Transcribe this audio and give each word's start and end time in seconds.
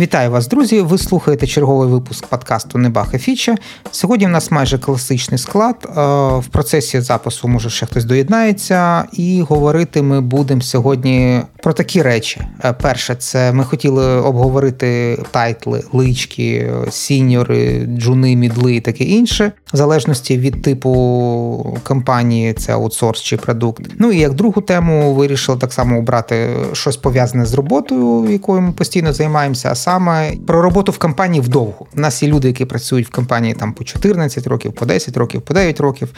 Вітаю 0.00 0.30
вас, 0.30 0.48
друзі! 0.48 0.80
Ви 0.80 0.98
слухаєте 0.98 1.46
черговий 1.46 1.88
випуск 1.88 2.26
подкасту 2.26 2.78
Небаха 2.78 3.18
Фіча. 3.18 3.56
Сьогодні 3.90 4.26
в 4.26 4.28
нас 4.28 4.50
майже 4.50 4.78
класичний 4.78 5.38
склад. 5.38 5.76
Е, 5.84 5.90
в 6.38 6.46
процесі 6.52 7.00
запису 7.00 7.48
може 7.48 7.70
ще 7.70 7.86
хтось 7.86 8.04
доєднається, 8.04 9.04
і 9.12 9.42
говорити 9.48 10.02
ми 10.02 10.20
будемо 10.20 10.60
сьогодні 10.60 11.42
про 11.62 11.72
такі 11.72 12.02
речі. 12.02 12.40
Е, 12.64 12.72
перше, 12.72 13.14
це 13.14 13.52
ми 13.52 13.64
хотіли 13.64 14.04
обговорити 14.06 15.18
тайтли, 15.30 15.84
лички, 15.92 16.72
сіньори, 16.90 17.86
джуни, 17.86 18.36
мідли 18.36 18.74
і 18.74 18.80
таке 18.80 19.04
інше, 19.04 19.52
в 19.72 19.76
залежності 19.76 20.38
від 20.38 20.62
типу 20.62 21.76
компанії, 21.82 22.52
це 22.52 22.72
аутсорс 22.72 23.22
чи 23.22 23.36
продукт. 23.36 23.82
Ну 23.98 24.12
і 24.12 24.18
як 24.18 24.34
другу 24.34 24.60
тему 24.60 25.14
вирішили 25.14 25.58
так 25.58 25.72
само 25.72 25.98
обрати 25.98 26.48
щось 26.72 26.96
пов'язане 26.96 27.46
з 27.46 27.54
роботою, 27.54 28.30
якою 28.30 28.60
ми 28.60 28.72
постійно 28.72 29.12
займаємося 29.12 29.74
саме 29.88 30.36
про 30.46 30.62
роботу 30.62 30.92
в 30.92 30.98
компанії 30.98 31.40
вдовго. 31.40 31.86
У 31.96 32.00
нас 32.00 32.22
є 32.22 32.28
люди, 32.28 32.48
які 32.48 32.64
працюють 32.64 33.06
в 33.06 33.10
компанії 33.10 33.54
там 33.54 33.72
по 33.72 33.84
14 33.84 34.46
років, 34.46 34.72
по 34.72 34.86
10 34.86 35.16
років, 35.16 35.42
по 35.42 35.54
9 35.54 35.80
років. 35.80 36.08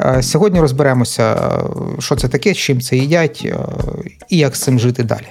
Е, 0.00 0.22
сьогодні 0.22 0.60
розберемося, 0.60 1.22
е, 1.22 2.00
що 2.00 2.16
це 2.16 2.28
таке, 2.28 2.54
з 2.54 2.56
чим 2.56 2.80
це 2.80 2.96
їдять 2.96 3.42
е, 3.44 3.56
і 4.28 4.38
як 4.38 4.56
з 4.56 4.62
цим 4.62 4.78
жити 4.78 5.02
далі. 5.02 5.26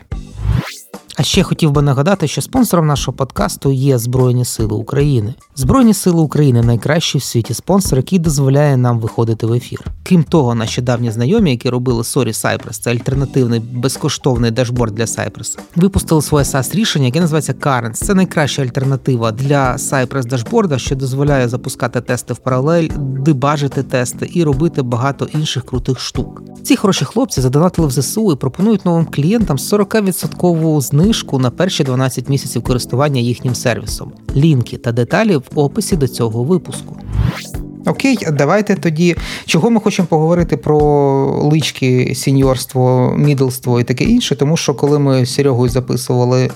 А 1.16 1.24
ще 1.24 1.44
хотів 1.44 1.72
би 1.72 1.82
нагадати, 1.82 2.28
що 2.28 2.42
спонсором 2.42 2.88
нашого 2.88 3.18
подкасту 3.18 3.72
є 3.72 3.98
Збройні 3.98 4.46
Сили 4.46 4.76
України. 4.76 5.34
Збройні 5.56 5.94
Сили 5.94 6.22
України 6.22 6.62
найкращий 6.62 7.20
в 7.20 7.24
світі 7.24 7.54
спонсор, 7.54 8.00
який 8.00 8.20
дозволяє 8.20 8.78
нам 8.78 9.00
виходити 9.00 9.48
в 9.48 9.54
ефір. 9.54 9.86
Крім 10.04 10.24
того, 10.24 10.55
наші 10.55 10.82
давні 10.82 11.12
знайомі, 11.12 11.52
які 11.52 11.70
робили 11.70 12.02
Sorry 12.02 12.28
Cypress, 12.28 12.82
це 12.82 12.92
альтернативний 12.92 13.60
безкоштовний 13.60 14.52
дашборд 14.52 14.96
для 14.96 15.04
Cypress, 15.04 15.60
випустили 15.76 16.22
своє 16.22 16.46
SaaS 16.46 16.76
рішення, 16.76 17.05
яке 17.05 17.22
називається 17.22 17.54
Currents. 17.54 17.94
Це 17.94 18.13
найкраща 18.13 18.62
альтернатива 18.62 19.32
для 19.32 19.74
Cypress 19.74 20.26
дашборда, 20.26 20.78
що 20.78 20.96
дозволяє 20.96 21.48
запускати 21.50 22.02
тести 22.02 22.34
в 22.34 22.38
паралель, 22.38 22.90
дебажити 22.98 23.84
тести 23.84 24.30
і 24.34 24.44
робити 24.44 24.82
багато 24.82 25.28
інших 25.34 25.66
крутих 25.66 26.00
штук. 26.00 26.44
Ці 26.63 26.76
хороші 26.76 27.05
хлопці 27.05 27.41
задонатили 27.41 27.88
в 27.88 27.91
ЗСУ 27.91 28.32
і 28.32 28.35
пропонують 28.35 28.85
новим 28.85 29.05
клієнтам 29.05 29.57
40% 29.57 30.82
знижку 30.82 31.01
на 31.34 31.49
перші 31.49 31.84
12 31.84 32.30
місяців 32.30 32.63
користування 32.63 33.21
їхнім 33.21 33.55
сервісом. 33.55 34.12
Лінки 34.35 34.77
та 34.77 34.91
деталі 34.91 35.35
в 35.35 35.44
описі 35.55 35.96
до 35.96 36.07
цього 36.07 36.44
випуску. 36.44 36.98
Окей, 37.85 38.18
давайте 38.32 38.76
тоді. 38.76 39.16
Чого 39.46 39.70
ми 39.70 39.79
хочемо 39.79 40.07
поговорити 40.07 40.57
про 40.57 40.79
лички, 41.52 42.16
сіньорство, 42.16 43.13
мідлство 43.18 43.79
і 43.79 43.84
таке 43.84 44.04
інше, 44.04 44.35
тому 44.35 44.57
що 44.57 44.74
коли 44.74 44.99
ми 44.99 45.26
з 45.26 45.34
Серегою 45.34 45.70
записували 45.70 46.49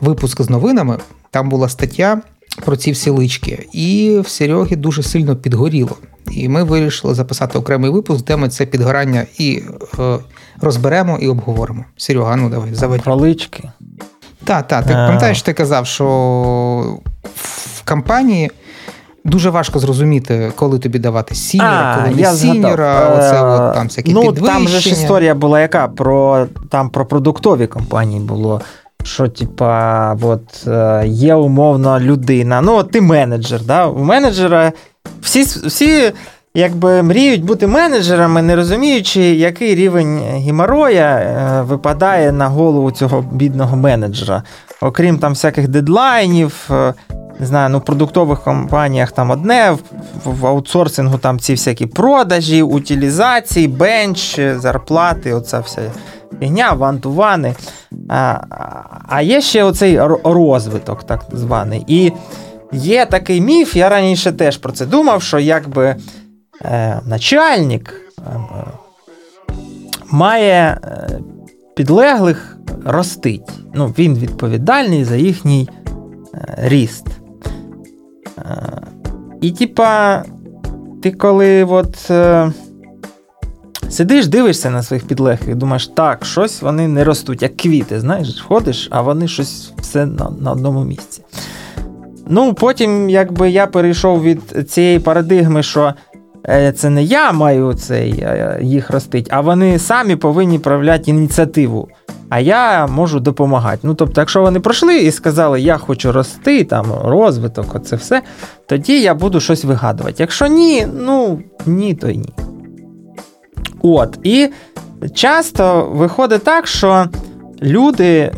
випуск 0.00 0.42
з 0.42 0.50
новинами, 0.50 0.98
там 1.30 1.48
була 1.48 1.68
стаття 1.68 2.22
про 2.64 2.76
ці 2.76 2.92
всі 2.92 3.10
лички, 3.10 3.68
і 3.72 4.18
в 4.24 4.28
Серегі 4.28 4.76
дуже 4.76 5.02
сильно 5.02 5.36
підгоріло. 5.36 5.96
І 6.30 6.48
ми 6.48 6.62
вирішили 6.62 7.14
записати 7.14 7.58
окремий 7.58 7.90
випуск, 7.90 8.24
де 8.24 8.36
ми 8.36 8.48
це 8.48 8.66
підгорання 8.66 9.26
і 9.38 9.62
е, 9.98 10.18
розберемо 10.60 11.18
і 11.18 11.28
обговоримо. 11.28 11.84
Серега, 11.96 12.36
ну 12.36 12.50
давай 12.50 12.74
заведь. 12.74 13.02
Про 13.02 13.16
лички. 13.16 13.70
Так, 14.48 14.66
так. 14.66 14.84
Ти 14.84 14.92
е. 14.92 14.96
пам'ятаєш, 14.96 15.42
ти 15.42 15.52
казав, 15.52 15.86
що 15.86 16.04
в 17.34 17.88
компанії. 17.88 18.50
Дуже 19.24 19.50
важко 19.50 19.78
зрозуміти, 19.78 20.52
коли 20.56 20.78
тобі 20.78 20.98
давати 20.98 21.34
сіньора, 21.34 21.98
коли 22.02 22.16
не 22.16 22.32
сіньора, 22.32 23.08
оце 23.08 23.42
от 23.42 23.74
там 23.74 23.86
всякі 23.86 24.12
ну, 24.12 24.20
підвищення. 24.20 24.52
Там 24.52 24.68
же 24.68 24.80
ж 24.80 24.90
історія 24.90 25.34
була 25.34 25.60
яка? 25.60 25.88
Про 25.88 26.46
там 26.70 26.90
про 26.90 27.06
продуктові 27.06 27.66
компанії 27.66 28.20
було. 28.20 28.60
Що, 29.04 29.28
типа, 29.28 30.16
от 30.22 30.66
е, 30.66 31.02
є 31.06 31.34
умовно 31.34 32.00
людина. 32.00 32.60
Ну, 32.60 32.76
от 32.76 32.90
ти 32.90 33.00
менеджер. 33.00 33.62
да? 33.62 33.86
У 33.86 34.04
менеджера 34.04 34.72
всі 35.22 35.42
всі 35.42 36.12
якби 36.54 37.02
мріють 37.02 37.44
бути 37.44 37.66
менеджерами, 37.66 38.42
не 38.42 38.56
розуміючи, 38.56 39.20
який 39.20 39.74
рівень 39.74 40.18
геморроя 40.18 41.06
е, 41.06 41.62
випадає 41.62 42.32
на 42.32 42.48
голову 42.48 42.90
цього 42.90 43.24
бідного 43.32 43.76
менеджера. 43.76 44.42
Окрім 44.80 45.18
там 45.18 45.32
всяких 45.32 45.68
дедлайнів, 45.68 46.68
е, 46.70 46.94
не 47.40 47.46
знаю, 47.46 47.68
ну 47.68 47.78
в 47.78 47.84
продуктових 47.84 48.42
компаніях 48.42 49.12
там 49.12 49.30
одне, 49.30 49.76
в, 50.24 50.46
аутсорсингу 50.46 51.18
там 51.18 51.40
ці 51.40 51.52
всякі 51.52 51.86
продажі, 51.86 52.62
утилізації, 52.62 53.68
бенч, 53.68 54.40
зарплати, 54.56 55.34
оця 55.34 55.60
вся 55.60 55.80
фігня, 56.40 56.72
вантувани. 56.72 57.54
А, 58.08 58.40
а 59.08 59.22
є 59.22 59.40
ще 59.40 59.64
оцей 59.64 60.00
розвиток, 60.24 61.04
так 61.04 61.24
званий. 61.32 61.84
І 61.86 62.12
є 62.72 63.06
такий 63.06 63.40
міф, 63.40 63.76
я 63.76 63.88
раніше 63.88 64.32
теж 64.32 64.56
про 64.56 64.72
це 64.72 64.86
думав, 64.86 65.22
що 65.22 65.38
якби 65.38 65.96
начальник 67.06 68.12
е, 68.18 68.22
має 70.10 70.80
е, 70.84 71.20
підлеглих 71.76 72.58
ростить. 72.84 73.50
Ну, 73.74 73.94
Він 73.98 74.14
відповідальний 74.14 75.04
за 75.04 75.16
їхній 75.16 75.68
е, 76.34 76.54
ріст. 76.58 77.06
Е, 78.38 78.82
і, 79.40 79.50
типа, 79.50 80.22
ти 81.02 81.10
коли 81.10 81.64
от. 81.64 82.10
Е, 82.10 82.52
Сидиш, 83.90 84.26
дивишся 84.26 84.70
на 84.70 84.82
своїх 84.82 85.06
підлеглих 85.06 85.56
думаєш, 85.56 85.86
так, 85.86 86.24
щось 86.24 86.62
вони 86.62 86.88
не 86.88 87.04
ростуть, 87.04 87.42
як 87.42 87.56
квіти, 87.56 88.00
знаєш, 88.00 88.40
ходиш, 88.40 88.88
а 88.90 89.02
вони 89.02 89.28
щось 89.28 89.72
все 89.78 90.06
на, 90.06 90.30
на 90.40 90.52
одному 90.52 90.84
місці. 90.84 91.22
Ну, 92.26 92.54
потім, 92.54 93.10
якби 93.10 93.50
я 93.50 93.66
перейшов 93.66 94.22
від 94.22 94.70
цієї 94.70 94.98
парадигми, 94.98 95.62
що 95.62 95.80
е, 95.86 95.94
це 96.74 96.90
не 96.90 97.02
я 97.02 97.32
маю 97.32 97.74
цей, 97.74 98.10
е, 98.10 98.58
їх 98.62 98.90
ростити, 98.90 99.30
а 99.34 99.40
вони 99.40 99.78
самі 99.78 100.16
повинні 100.16 100.58
проявляти 100.58 101.10
ініціативу. 101.10 101.88
А 102.30 102.40
я 102.40 102.86
можу 102.86 103.20
допомагати. 103.20 103.78
Ну, 103.82 103.94
тобто, 103.94 104.20
якщо 104.20 104.40
вони 104.40 104.60
пройшли 104.60 104.98
і 104.98 105.10
сказали, 105.10 105.60
я 105.60 105.78
хочу 105.78 106.12
рости, 106.12 106.64
там, 106.64 106.86
розвиток, 107.04 107.74
оце 107.74 107.96
все, 107.96 108.22
тоді 108.66 109.00
я 109.00 109.14
буду 109.14 109.40
щось 109.40 109.64
вигадувати. 109.64 110.16
Якщо 110.18 110.46
ні, 110.46 110.86
ну 110.94 111.42
ні, 111.66 111.94
то 111.94 112.08
й 112.08 112.16
ні. 112.16 112.32
От, 113.82 114.18
І 114.22 114.48
часто 115.14 115.88
виходить 115.92 116.44
так, 116.44 116.66
що 116.66 117.06
люди 117.62 118.32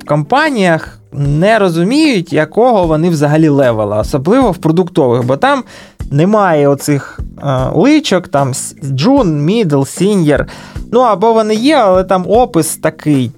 в 0.00 0.04
компаніях 0.04 0.98
не 1.12 1.58
розуміють, 1.58 2.32
якого 2.32 2.86
вони 2.86 3.10
взагалі 3.10 3.48
level 3.48 3.84
а, 3.84 3.98
особливо 3.98 4.50
в 4.50 4.56
продуктових, 4.56 5.26
бо 5.26 5.36
там 5.36 5.64
немає 6.10 6.68
оцих 6.68 7.20
е, 7.42 7.70
личок, 7.74 8.28
там 8.28 8.52
джун, 8.84 9.44
мідл, 9.44 9.82
сіньєр. 9.82 10.48
Ну, 10.92 11.00
або 11.00 11.32
вони 11.32 11.54
є, 11.54 11.76
але 11.76 12.04
там 12.04 12.24
опис 12.28 12.76
такий, 12.76 13.30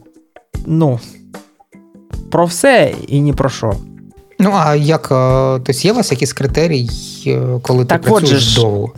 ну, 0.67 1.01
про 2.31 2.45
все 2.45 2.95
і 3.09 3.21
ні 3.21 3.33
про 3.33 3.49
що. 3.49 3.75
Ну, 4.39 4.53
а 4.55 4.75
як 4.75 5.09
тобто 5.09 5.73
є 5.73 5.93
у 5.93 5.95
вас 5.95 6.11
якісь 6.11 6.33
критерії, 6.33 6.91
е, 7.27 7.41
коли 7.63 7.85
так, 7.85 8.03
ти 8.03 8.11
працюєш 8.11 8.57
довго? 8.57 8.93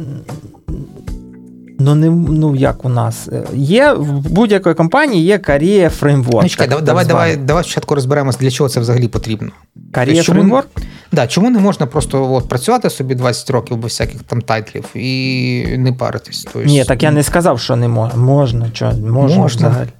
Ну, 1.78 1.94
не 1.94 2.10
ну 2.10 2.56
як 2.56 2.84
у 2.84 2.88
нас 2.88 3.28
є 3.54 3.92
в 3.92 4.30
будь-якої 4.30 4.74
компанії 4.74 5.24
є 5.24 5.38
карія 5.38 5.90
фреймворк. 5.90 6.42
Ну, 6.42 6.48
чекай, 6.48 6.68
так, 6.68 6.82
давай, 6.82 7.04
так 7.04 7.08
давай, 7.08 7.36
давай 7.36 7.64
спочатку 7.64 7.94
розберемося, 7.94 8.38
для 8.40 8.50
чого 8.50 8.68
це 8.68 8.80
взагалі 8.80 9.08
потрібно. 9.08 9.48
Карія 9.92 10.22
фреймворк? 10.22 10.68
Да, 11.12 11.26
чому 11.26 11.50
не 11.50 11.58
можна 11.58 11.86
просто 11.86 12.32
от, 12.32 12.48
працювати 12.48 12.90
собі 12.90 13.14
20 13.14 13.50
років 13.50 13.76
без 13.76 13.90
всяких 13.90 14.22
там 14.22 14.42
тайтлів 14.42 14.84
і 14.94 15.64
не 15.78 15.92
паритись? 15.92 16.44
Тобто, 16.52 16.68
Ні, 16.68 16.84
так 16.84 17.02
я 17.02 17.10
не 17.10 17.22
сказав, 17.22 17.60
що 17.60 17.76
не 17.76 17.88
можна. 17.88 18.20
Можна, 18.20 18.70
що, 18.72 18.92
можна, 18.92 19.38
можна. 19.38 19.68
взагалі. 19.68 19.90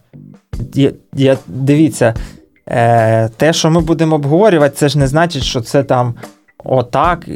Я, 0.74 0.92
я, 1.14 1.38
Дивіться, 1.46 2.14
е, 2.68 3.28
те, 3.28 3.52
що 3.52 3.70
ми 3.70 3.80
будемо 3.80 4.16
обговорювати, 4.16 4.76
це 4.76 4.88
ж 4.88 4.98
не 4.98 5.06
значить, 5.06 5.42
що 5.42 5.60
це 5.60 5.82
там 5.82 6.14
отак, 6.64 7.28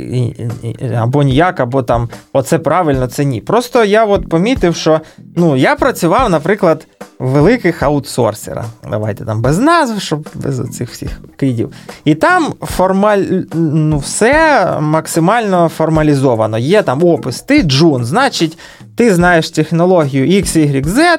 або 0.96 1.22
ніяк, 1.22 1.60
або 1.60 1.82
там 1.82 2.08
оце 2.32 2.58
правильно, 2.58 3.06
це 3.06 3.24
ні. 3.24 3.40
Просто 3.40 3.84
я 3.84 4.04
от 4.04 4.28
помітив, 4.28 4.76
що 4.76 5.00
ну, 5.36 5.56
я 5.56 5.76
працював, 5.76 6.30
наприклад, 6.30 6.86
великих 7.20 7.82
аутсорсерах. 7.82 8.64
Давайте 8.90 9.24
там 9.24 9.42
без 9.42 9.58
назв, 9.58 10.00
щоб 10.00 10.28
без 10.34 10.70
цих 10.70 10.90
всіх 10.90 11.20
кидів. 11.36 11.72
І 12.04 12.14
там 12.14 12.54
формаль... 12.60 13.22
ну, 13.54 13.98
все 13.98 14.66
максимально 14.80 15.68
формалізовано. 15.68 16.58
Є 16.58 16.82
там 16.82 17.04
опис, 17.04 17.40
ти 17.40 17.62
джун, 17.62 18.04
значить, 18.04 18.58
ти 18.96 19.14
знаєш 19.14 19.50
технологію 19.50 20.42
XYZ, 20.42 21.18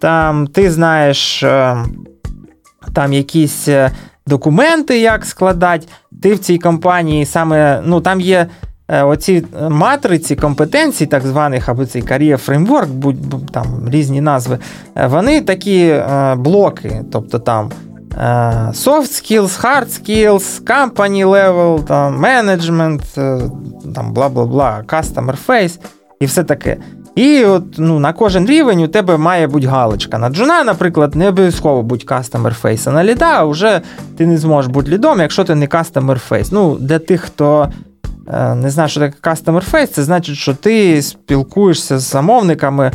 там 0.00 0.46
ти 0.46 0.70
знаєш 0.70 1.42
е, 1.42 1.76
там 2.94 3.12
якісь 3.12 3.68
е, 3.68 3.90
документи, 4.26 4.98
як 4.98 5.24
складати. 5.24 5.86
Ти 6.22 6.34
в 6.34 6.38
цій 6.38 6.58
компанії 6.58 7.26
саме, 7.26 7.82
ну 7.84 8.00
там 8.00 8.20
є 8.20 8.46
оці 8.88 9.44
матриці 9.70 10.36
компетенцій, 10.36 11.06
так 11.06 11.26
званих, 11.26 11.68
або 11.68 11.86
цей 11.86 12.02
Career 12.02 12.48
Framework, 12.48 12.86
будь 12.86 13.46
там 13.52 13.88
різні 13.90 14.20
назви, 14.20 14.58
е, 14.94 15.06
вони 15.06 15.40
такі 15.40 15.86
е, 15.86 16.34
блоки, 16.38 17.02
тобто 17.12 17.38
там 17.38 17.70
soft 18.72 19.10
skills, 19.20 19.60
hard 19.60 19.88
skills, 19.88 20.64
company 20.64 21.26
level, 21.26 21.84
там, 21.84 22.24
management, 22.24 23.02
там, 23.94 24.14
бла-бла-бла, 24.14 24.84
customer 24.84 25.36
face 25.46 25.78
і 26.20 26.26
все 26.26 26.44
таке. 26.44 26.76
І 27.16 27.44
от 27.44 27.64
ну, 27.78 27.98
на 27.98 28.12
кожен 28.12 28.46
рівень 28.46 28.82
у 28.82 28.88
тебе 28.88 29.16
має 29.16 29.46
бути 29.46 29.66
галочка. 29.66 30.18
На 30.18 30.30
джуна, 30.30 30.64
наприклад, 30.64 31.14
не 31.14 31.28
обов'язково 31.28 31.82
будь 31.82 32.04
customer 32.04 32.62
face, 32.62 32.88
а 32.88 32.92
на 32.92 33.04
ліда 33.04 33.44
вже 33.44 33.80
ти 34.16 34.26
не 34.26 34.38
зможеш 34.38 34.70
бути 34.70 34.90
лідом, 34.90 35.20
якщо 35.20 35.44
ти 35.44 35.54
не 35.54 35.66
customer 35.66 36.28
face. 36.30 36.48
Ну, 36.52 36.76
Для 36.80 36.98
тих, 36.98 37.20
хто 37.20 37.62
е, 37.62 37.68
не 38.54 38.70
знає, 38.70 38.88
що 38.88 39.00
таке 39.00 39.30
customer 39.30 39.70
face, 39.70 39.86
це 39.86 40.02
значить, 40.02 40.36
що 40.36 40.54
ти 40.54 41.02
спілкуєшся 41.02 41.98
з 41.98 42.10
замовниками 42.10 42.92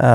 е, 0.00 0.06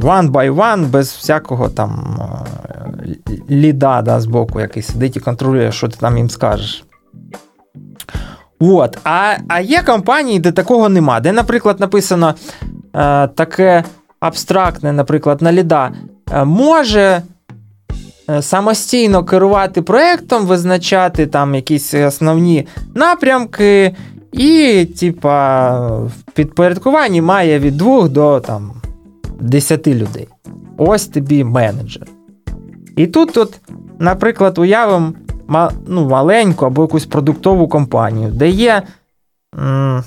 one 0.00 0.30
by 0.30 0.54
one, 0.54 0.86
без 0.86 1.12
всякого 1.12 1.68
там 1.68 2.20
е, 2.20 3.42
ліда 3.50 4.02
да, 4.02 4.20
з 4.20 4.26
боку, 4.26 4.60
який 4.60 4.82
сидить 4.82 5.16
і 5.16 5.20
контролює, 5.20 5.72
що 5.72 5.88
ти 5.88 5.96
там 5.96 6.18
їм 6.18 6.30
скажеш. 6.30 6.84
От. 8.60 8.98
А 9.04 9.34
а 9.48 9.60
є 9.60 9.82
компанії, 9.82 10.38
де 10.38 10.52
такого 10.52 10.88
нема. 10.88 11.20
Де, 11.20 11.32
наприклад, 11.32 11.80
написано 11.80 12.34
е, 12.96 13.28
таке 13.28 13.84
абстрактне, 14.20 14.92
наприклад, 14.92 15.42
на 15.42 15.52
ліда, 15.52 15.90
е, 16.32 16.44
може 16.44 17.00
е, 17.00 17.22
самостійно 18.40 19.24
керувати 19.24 19.82
проєктом, 19.82 20.46
визначати 20.46 21.26
там 21.26 21.54
якісь 21.54 21.94
основні 21.94 22.66
напрямки, 22.94 23.96
і, 24.32 24.84
типа, 25.00 25.70
в 25.98 26.12
підпорядкуванні 26.34 27.22
має 27.22 27.58
від 27.58 27.76
2 27.76 28.08
до 28.08 28.40
там, 28.40 28.72
10 29.40 29.86
людей. 29.86 30.28
Ось 30.78 31.06
тобі 31.06 31.44
менеджер. 31.44 32.06
І 32.96 33.06
тут, 33.06 33.36
от, 33.36 33.60
наприклад, 33.98 34.58
уявимо 34.58 35.12
ну, 35.86 36.08
маленьку 36.08 36.66
або 36.66 36.82
якусь 36.82 37.06
продуктову 37.06 37.68
компанію, 37.68 38.30
де 38.30 38.48
є 38.48 38.82
м, 39.58 40.04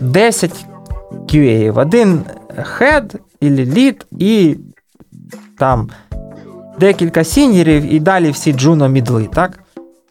10 0.00 0.64
QA, 1.12 1.78
один 1.78 2.22
head 2.78 3.14
і 3.40 3.50
лід, 3.50 4.06
і 4.18 4.56
там 5.58 5.90
декілька 6.80 7.24
сіньорів, 7.24 7.92
і 7.92 8.00
далі 8.00 8.30
всі 8.30 8.52
джуно 8.52 8.88
мідли, 8.88 9.28
так? 9.34 9.58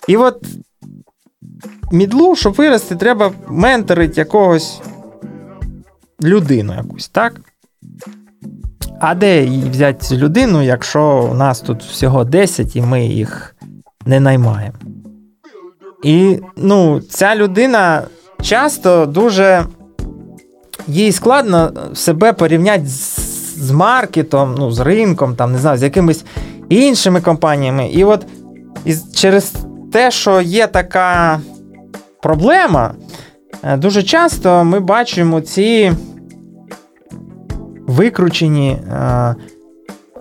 І 0.08 0.18
от 0.18 0.46
мідлу, 1.92 2.36
щоб 2.36 2.54
вирости, 2.54 2.96
треба 2.96 3.32
менторити 3.48 4.14
якогось 4.22 4.82
людину 6.24 6.74
якусь, 6.74 7.10
так? 7.10 7.42
А 9.00 9.16
де 9.16 9.46
взяти 9.72 10.06
цю 10.06 10.16
людину, 10.16 10.62
якщо 10.62 11.30
у 11.32 11.34
нас 11.34 11.62
тут 11.62 11.84
всього 11.84 12.24
10 12.24 12.76
і 12.76 12.82
ми 12.82 13.06
їх 13.06 13.56
не 14.06 14.20
наймаємо. 14.20 14.78
І 16.04 16.40
ну, 16.58 17.02
ця 17.02 17.36
людина 17.36 18.04
часто 18.42 19.06
дуже 19.06 19.66
їй 20.88 21.12
складно 21.12 21.72
себе 21.94 22.34
порівняти 22.34 22.86
з, 22.86 23.20
з 23.58 23.72
маркетом, 23.72 24.56
ну, 24.58 24.72
з 24.72 24.80
ринком, 24.80 25.36
там, 25.36 25.52
не 25.52 25.60
знаю, 25.60 25.78
з 25.78 25.84
якимись 25.84 26.26
іншими 26.70 27.22
компаніями. 27.22 27.88
І 27.88 28.04
от 28.04 28.26
і 28.86 28.96
через 29.14 29.54
те, 29.92 30.12
що 30.12 30.42
є 30.42 30.68
така 30.68 31.40
проблема, 32.22 32.94
е, 33.64 33.78
дуже 33.78 34.04
часто 34.04 34.64
ми 34.64 34.80
бачимо 34.80 35.42
ці 35.42 35.92
викручені 37.88 38.72
е, 38.72 39.36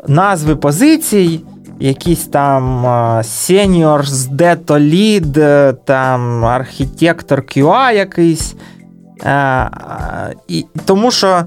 назви 0.09 0.57
позицій 0.57 1.41
якийсь 1.81 2.27
там 2.27 2.85
senior 3.23 4.03
з 4.03 4.29
Data 4.29 4.67
Lead, 4.67 5.75
там 5.85 6.45
архітектор 6.45 7.41
QA 7.41 7.93
якийсь. 7.95 8.55
І, 10.49 10.67
Тому 10.85 11.11
що 11.11 11.45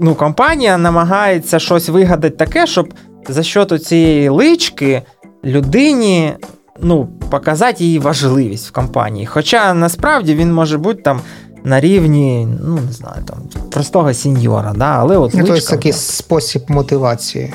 ну, 0.00 0.14
компанія 0.14 0.78
намагається 0.78 1.58
щось 1.58 1.88
вигадати 1.88 2.36
таке, 2.36 2.66
щоб 2.66 2.94
за 3.28 3.42
що 3.42 3.64
цієї 3.64 4.28
лички 4.28 5.02
людині 5.44 6.32
ну, 6.80 7.08
показати 7.30 7.84
її 7.84 7.98
важливість 7.98 8.68
в 8.68 8.72
компанії. 8.72 9.26
Хоча 9.26 9.74
насправді 9.74 10.34
він 10.34 10.52
може 10.52 10.78
бути 10.78 11.02
там. 11.02 11.20
На 11.64 11.80
рівні, 11.80 12.48
ну 12.64 12.78
не 12.86 12.92
знаю, 12.92 13.22
там 13.26 13.38
простого 13.70 14.14
сеньора, 14.14 14.72
да, 14.76 14.84
але 14.98 15.16
от 15.16 15.34
ну, 15.34 15.46
личка, 15.46 15.70
такий 15.70 15.92
спосіб 15.92 16.62
мотивації 16.68 17.54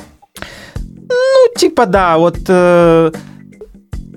Ну, 1.09 1.59
типа, 1.59 1.85
да, 1.85 2.17
от 2.17 2.49
е, 2.49 3.11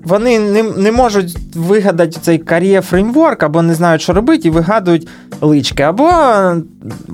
вони 0.03 0.39
не 0.39 0.63
не 0.63 0.91
можуть 0.91 1.37
вигадати 1.55 2.17
цей 2.21 2.37
кар'єр 2.37 2.83
фреймворк, 2.83 3.43
або 3.43 3.61
не 3.61 3.75
знають, 3.75 4.01
що 4.01 4.13
робити, 4.13 4.47
і 4.47 4.51
вигадують 4.51 5.07
лички. 5.41 5.83
Або 5.83 6.11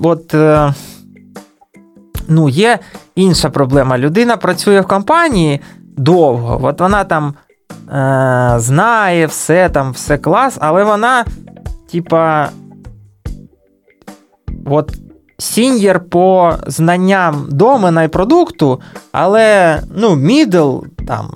от, 0.02 0.34
е, 0.34 0.74
ну, 2.28 2.48
є 2.48 2.78
інша 3.14 3.50
проблема. 3.50 3.98
Людина 3.98 4.36
працює 4.36 4.80
в 4.80 4.86
компанії 4.86 5.60
довго, 5.96 6.60
от 6.62 6.80
вона 6.80 7.04
там 7.04 7.34
е, 7.92 8.54
знає 8.58 9.26
все, 9.26 9.68
там, 9.68 9.92
все 9.92 10.18
клас, 10.18 10.56
але 10.60 10.84
вона, 10.84 11.24
типа, 11.92 12.48
от 14.66 14.96
сіньєр 15.38 16.00
по 16.00 16.54
знанням 16.66 17.46
домена 17.50 18.02
і 18.02 18.08
продукту, 18.08 18.80
але 19.12 19.80
ну, 19.96 20.16
мідл 20.16 20.78
там. 21.06 21.30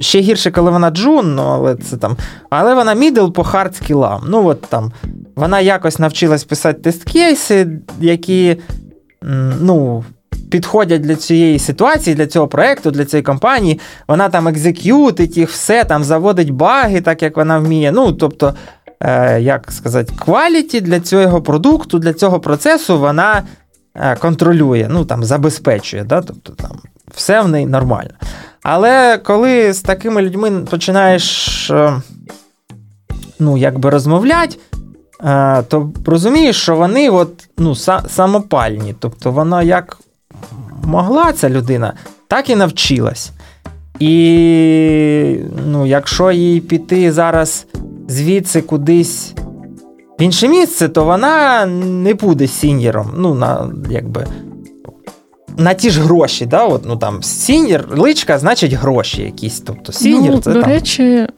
Ще 0.00 0.20
гірше, 0.20 0.50
коли 0.50 0.70
вона 0.70 0.90
джун, 0.90 1.34
ну, 1.34 1.42
але 1.42 1.74
це 1.74 1.96
там. 1.96 2.16
Але 2.50 2.74
вона 2.74 2.94
мідл 2.94 3.28
по 3.28 3.44
hard 3.44 3.76
skill 3.76 4.05
ам. 4.05 4.22
Ну, 4.28 4.46
от 4.46 4.60
там. 4.60 4.92
Вона 5.36 5.60
якось 5.60 5.98
навчилась 5.98 6.44
писати 6.44 6.80
тест-кейси, 6.80 7.78
які 8.00 8.56
ну, 9.60 10.04
підходять 10.50 11.00
для 11.00 11.16
цієї 11.16 11.58
ситуації, 11.58 12.16
для 12.16 12.26
цього 12.26 12.48
проєкту, 12.48 12.90
для 12.90 13.04
цієї 13.04 13.22
компанії. 13.22 13.80
Вона 14.08 14.28
там 14.28 14.48
execute 14.48 15.10
ить 15.10 15.36
їх, 15.36 15.50
все, 15.50 15.84
там 15.84 16.04
заводить 16.04 16.50
баги, 16.50 17.00
так 17.00 17.22
як 17.22 17.36
вона 17.36 17.58
вміє. 17.58 17.92
Ну, 17.92 18.12
тобто, 18.12 18.54
Е, 19.02 19.40
як 19.40 19.72
сказати, 19.72 20.12
кваліті 20.18 20.80
для 20.80 21.00
цього 21.00 21.42
продукту, 21.42 21.98
для 21.98 22.12
цього 22.12 22.40
процесу 22.40 22.98
вона 22.98 23.42
е, 23.94 24.16
контролює, 24.16 24.86
ну 24.90 25.04
там 25.04 25.24
забезпечує. 25.24 26.04
Да? 26.04 26.20
Тобто 26.20 26.52
там 26.52 26.80
все 27.14 27.40
в 27.40 27.48
неї 27.48 27.66
нормально. 27.66 28.10
Але 28.62 29.18
коли 29.18 29.72
з 29.72 29.80
такими 29.80 30.22
людьми 30.22 30.50
починаєш 30.70 31.70
е, 31.70 32.02
ну, 33.38 33.56
якби 33.56 33.90
розмовляти, 33.90 34.56
то 35.68 35.92
розумієш, 36.06 36.56
що 36.56 36.76
вони 36.76 37.10
от, 37.10 37.48
ну, 37.58 37.74
самопальні. 38.08 38.94
Тобто 38.98 39.30
вона 39.30 39.62
як 39.62 39.98
могла 40.84 41.32
ця 41.32 41.50
людина, 41.50 41.92
так 42.28 42.50
і 42.50 42.56
навчилась. 42.56 43.30
І 43.98 45.36
ну, 45.66 45.86
якщо 45.86 46.30
їй 46.30 46.60
піти 46.60 47.12
зараз 47.12 47.66
звідси 48.08 48.62
кудись 48.62 49.34
в 50.18 50.22
інше 50.22 50.48
місце, 50.48 50.88
то 50.88 51.04
вона 51.04 51.66
не 51.66 52.14
буде 52.14 52.46
сіньєром. 52.46 53.12
Ну, 53.16 53.34
на 53.34 53.70
якби. 53.90 54.26
На 55.56 55.74
ті 55.74 55.90
ж 55.90 56.00
гроші, 56.00 56.46
да? 56.46 56.64
От, 56.64 56.82
ну 56.86 56.96
там 56.96 57.22
сіньор, 57.22 57.98
личка, 57.98 58.38
значить 58.38 58.72
гроші 58.72 59.22
якісь. 59.22 59.60
Тобто 59.60 59.92
сіньор 59.92 60.30
ну, 60.30 60.40
це 60.40 60.52
до 60.52 60.60
там... 60.60 60.70
речі, 60.70 61.02
е, 61.02 61.28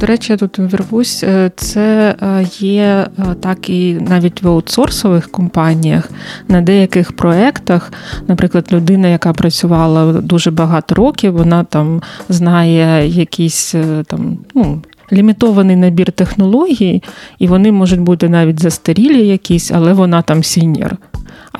до 0.00 0.06
речі, 0.06 0.32
я 0.32 0.36
тут 0.36 0.58
вірвусь, 0.58 1.22
е, 1.24 1.50
це 1.56 2.14
е, 2.22 2.46
є 2.58 3.06
так 3.40 3.70
і 3.70 3.94
навіть 3.94 4.42
в 4.42 4.48
аутсорсових 4.48 5.30
компаніях 5.30 6.10
на 6.48 6.60
деяких 6.60 7.12
проєктах, 7.12 7.92
наприклад, 8.28 8.66
людина, 8.72 9.08
яка 9.08 9.32
працювала 9.32 10.12
дуже 10.12 10.50
багато 10.50 10.94
років, 10.94 11.32
вона 11.32 11.64
там 11.64 12.02
знає 12.28 13.08
якісь 13.08 13.74
там, 14.06 14.38
ну, 14.54 14.82
лімітований 15.12 15.76
набір 15.76 16.12
технологій, 16.12 17.02
і 17.38 17.46
вони 17.46 17.72
можуть 17.72 18.00
бути 18.00 18.28
навіть 18.28 18.62
застарілі 18.62 19.26
якісь, 19.26 19.70
але 19.70 19.92
вона 19.92 20.22
там 20.22 20.44
сіньор. 20.44 20.96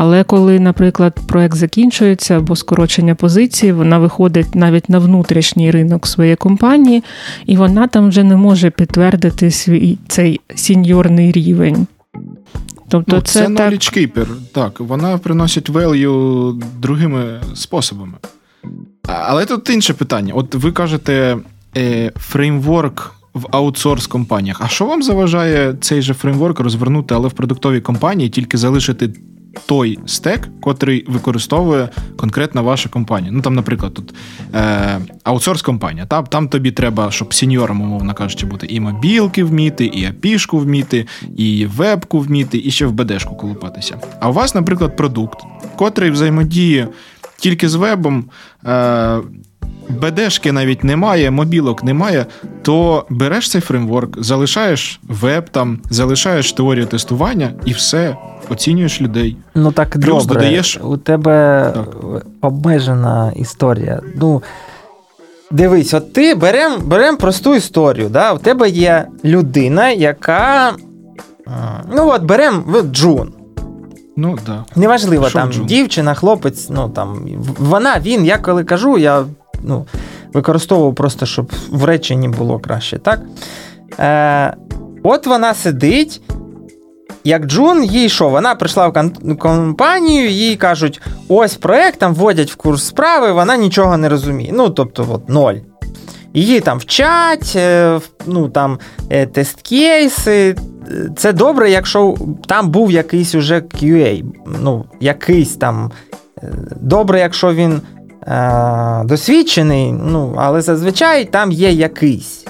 Але 0.02 0.24
коли, 0.24 0.60
наприклад, 0.60 1.20
проект 1.26 1.56
закінчується 1.56 2.36
або 2.36 2.56
скорочення 2.56 3.14
позиції, 3.14 3.72
вона 3.72 3.98
виходить 3.98 4.54
навіть 4.54 4.88
на 4.88 4.98
внутрішній 4.98 5.70
ринок 5.70 6.06
своєї 6.06 6.36
компанії, 6.36 7.04
і 7.46 7.56
вона 7.56 7.86
там 7.86 8.08
вже 8.08 8.24
не 8.24 8.36
може 8.36 8.70
підтвердити 8.70 9.50
свій 9.50 9.98
цей 10.08 10.40
сіньорний 10.54 11.32
рівень. 11.32 11.86
Тобто 12.88 13.16
ну, 13.16 13.22
це, 13.22 13.46
це 13.46 13.54
так... 13.54 13.72
keeper, 13.72 14.26
так, 14.52 14.80
вона 14.80 15.18
приносить 15.18 15.70
value 15.70 16.62
другими 16.78 17.40
способами. 17.54 18.14
Але 19.02 19.46
тут 19.46 19.70
інше 19.70 19.94
питання. 19.94 20.34
От 20.34 20.54
ви 20.54 20.72
кажете, 20.72 21.36
е, 21.76 22.12
фреймворк 22.16 23.14
в 23.34 23.46
аутсорс 23.50 24.06
компаніях. 24.06 24.60
А 24.60 24.68
що 24.68 24.86
вам 24.86 25.02
заважає 25.02 25.74
цей 25.80 26.02
же 26.02 26.14
фреймворк 26.14 26.60
розвернути, 26.60 27.14
але 27.14 27.28
в 27.28 27.32
продуктовій 27.32 27.80
компанії 27.80 28.30
тільки 28.30 28.58
залишити 28.58 29.10
той 29.66 29.98
стек, 30.06 30.48
котрий 30.60 31.04
використовує 31.08 31.88
конкретна 32.16 32.60
ваша 32.60 32.88
компанія. 32.88 33.32
Ну 33.32 33.42
там, 33.42 33.54
наприклад, 33.54 33.94
тут 33.94 34.14
е, 34.54 34.98
аутсорс 35.24 35.62
компанія. 35.62 36.06
Там 36.06 36.26
там 36.26 36.48
тобі 36.48 36.70
треба, 36.72 37.10
щоб 37.10 37.34
сеньором, 37.34 37.80
умовно 37.80 38.14
кажучи, 38.14 38.46
бути 38.46 38.66
і 38.66 38.80
мобілки 38.80 39.44
вміти, 39.44 39.84
і 39.84 40.04
апішку 40.04 40.58
вміти, 40.58 41.06
і 41.36 41.66
вебку 41.66 42.18
вміти, 42.18 42.62
і 42.64 42.70
ще 42.70 42.86
в 42.86 42.92
БДшку 42.92 43.36
колупатися. 43.36 43.98
А 44.20 44.30
у 44.30 44.32
вас, 44.32 44.54
наприклад, 44.54 44.96
продукт, 44.96 45.38
котрий 45.76 46.10
взаємодіє 46.10 46.88
тільки 47.38 47.68
з 47.68 47.74
вебом. 47.74 48.24
Е, 48.66 49.18
БДшки 49.88 50.52
навіть 50.52 50.84
немає, 50.84 51.30
мобілок 51.30 51.84
немає, 51.84 52.26
то 52.62 53.06
береш 53.10 53.50
цей 53.50 53.60
фреймворк, 53.60 54.22
залишаєш 54.22 55.00
веб 55.08 55.48
там, 55.50 55.78
залишаєш 55.90 56.52
теорію 56.52 56.86
тестування 56.86 57.52
і 57.64 57.72
все, 57.72 58.16
оцінюєш 58.48 59.00
людей. 59.00 59.36
Ну 59.54 59.72
так 59.72 59.90
Плюс 59.90 60.04
добре, 60.04 60.34
додаєш... 60.34 60.78
у 60.82 60.96
тебе 60.96 61.70
так. 61.74 61.96
обмежена 62.40 63.32
історія. 63.36 64.00
Ну, 64.16 64.42
Дивись, 65.52 65.94
от 65.94 66.12
ти 66.12 66.34
беремо 66.34 66.78
берем 66.78 67.16
просту 67.16 67.54
історію. 67.54 68.08
Да? 68.08 68.32
У 68.32 68.38
тебе 68.38 68.68
є 68.68 69.06
людина, 69.24 69.90
яка. 69.90 70.72
Ну, 71.96 72.08
от 72.08 72.22
беремо 72.22 72.82
Джун. 72.82 73.32
Ну, 74.16 74.38
да. 74.46 74.64
Неважливо, 74.76 75.28
Шо 75.28 75.38
там 75.38 75.52
Джун? 75.52 75.66
дівчина, 75.66 76.14
хлопець, 76.14 76.68
ну 76.70 76.88
там 76.88 77.20
вона, 77.58 78.00
він, 78.00 78.24
я 78.24 78.38
коли 78.38 78.64
кажу, 78.64 78.98
я 78.98 79.24
ну, 79.62 79.86
використовував 80.32 80.94
просто, 80.94 81.26
щоб 81.26 81.52
в 81.70 81.84
реченні 81.84 82.28
було 82.28 82.58
краще. 82.58 82.98
так? 82.98 83.20
Е, 83.98 84.56
От 85.02 85.26
вона 85.26 85.54
сидить. 85.54 86.22
Як 87.24 87.46
Джун, 87.46 87.84
їй 87.84 88.08
що, 88.08 88.28
вона 88.28 88.54
прийшла 88.54 88.88
в 88.88 89.36
компанію, 89.38 90.30
їй 90.30 90.56
кажуть, 90.56 91.00
ось 91.28 91.54
проект, 91.54 91.98
там 91.98 92.14
вводять 92.14 92.50
в 92.50 92.56
курс 92.56 92.84
справи, 92.84 93.32
вона 93.32 93.56
нічого 93.56 93.96
не 93.96 94.08
розуміє. 94.08 94.50
Ну, 94.54 94.70
тобто, 94.70 95.06
от, 95.10 95.28
ноль. 95.28 95.54
Її 96.34 96.60
там 96.60 96.78
вчать, 96.78 97.52
е, 97.56 98.00
ну 98.26 98.48
там 98.48 98.78
е, 99.10 99.26
тест-кейси. 99.26 100.56
Це 101.16 101.32
добре, 101.32 101.70
якщо 101.70 102.14
там 102.46 102.68
був 102.70 102.90
якийсь 102.90 103.34
уже 103.34 103.60
QA. 103.60 104.24
Ну, 104.60 104.84
якийсь 105.00 105.56
там. 105.56 105.90
Е, 106.42 106.52
добре, 106.80 107.20
якщо 107.20 107.54
він 107.54 107.80
е, 108.26 109.04
досвідчений, 109.04 109.92
ну, 109.92 110.34
але 110.38 110.62
зазвичай 110.62 111.24
там 111.24 111.52
є 111.52 111.72
якийсь. 111.72 112.44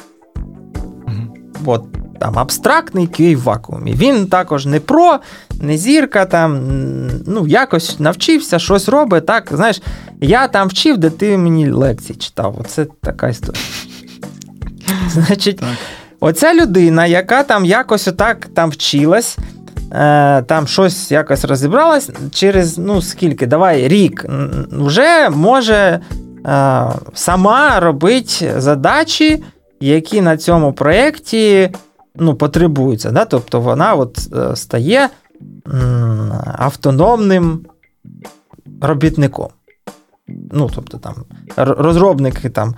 От, 1.64 1.84
там 2.20 2.38
Абстрактний 2.38 3.08
QA 3.08 3.36
в 3.36 3.42
вакуумі. 3.42 3.92
Він 3.94 4.26
також 4.26 4.66
не 4.66 4.80
про, 4.80 5.18
не 5.60 5.76
зірка, 5.76 6.24
там, 6.24 6.60
ну, 7.26 7.46
якось 7.46 8.00
навчився, 8.00 8.58
щось 8.58 8.88
робить. 8.88 9.26
так, 9.26 9.48
знаєш, 9.52 9.82
Я 10.20 10.48
там 10.48 10.68
вчив, 10.68 10.98
де 10.98 11.10
ти 11.10 11.38
мені 11.38 11.70
лекції 11.70 12.18
читав. 12.18 12.56
Оце 12.60 12.84
така 12.84 13.28
історія. 13.28 13.62
Значить, 15.08 15.58
так. 15.58 15.68
оця 16.20 16.54
людина, 16.54 17.06
яка 17.06 17.42
там 17.42 17.64
якось 17.64 18.08
отак 18.08 18.46
там 18.54 18.70
вчилась, 18.70 19.38
Е, 19.92 20.42
там 20.42 20.66
щось 20.66 21.10
якось 21.10 21.44
розібралась 21.44 22.10
через 22.32 22.78
ну 22.78 23.02
скільки, 23.02 23.46
давай 23.46 23.88
рік 23.88 24.26
вже 24.70 25.30
може 25.30 25.74
е, 25.74 26.00
сама 27.14 27.80
робити 27.80 28.54
задачі, 28.56 29.44
які 29.80 30.20
на 30.20 30.36
цьому 30.36 30.72
проєкті 30.72 31.70
ну, 32.16 32.34
потребуються. 32.34 33.10
Да? 33.10 33.24
Тобто 33.24 33.60
вона 33.60 33.94
от 33.94 34.18
е, 34.36 34.56
стає 34.56 35.08
автономним 36.58 37.66
робітником. 38.80 39.48
Ну, 40.52 40.70
тобто 40.74 40.98
там 40.98 41.14
розробники 41.56 42.50
там 42.50 42.74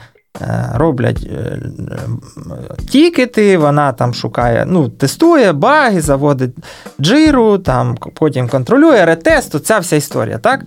роблять 0.74 1.26
е, 1.30 1.36
е, 1.36 2.84
тікети, 2.90 3.58
вона 3.58 3.92
там 3.92 4.14
шукає, 4.14 4.64
ну, 4.68 4.88
тестує 4.88 5.52
баги, 5.52 6.00
заводить 6.00 6.50
джиру, 7.00 7.58
там, 7.58 7.96
потім 8.14 8.48
контролює 8.48 9.04
ретест, 9.04 9.64
ця 9.64 9.78
вся 9.78 9.96
історія. 9.96 10.38
так? 10.38 10.64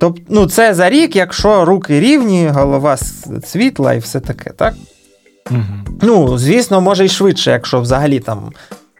Тобто, 0.00 0.22
ну, 0.28 0.46
Це 0.46 0.74
за 0.74 0.90
рік, 0.90 1.16
якщо 1.16 1.64
руки 1.64 2.00
рівні, 2.00 2.48
голова 2.48 2.96
світла 3.44 3.92
і 3.94 3.98
все 3.98 4.20
таке. 4.20 4.50
так? 4.50 4.74
Угу. 5.50 5.98
Ну, 6.02 6.38
Звісно, 6.38 6.80
може 6.80 7.04
і 7.04 7.08
швидше, 7.08 7.50
якщо 7.50 7.80
взагалі 7.80 8.20
там 8.20 8.52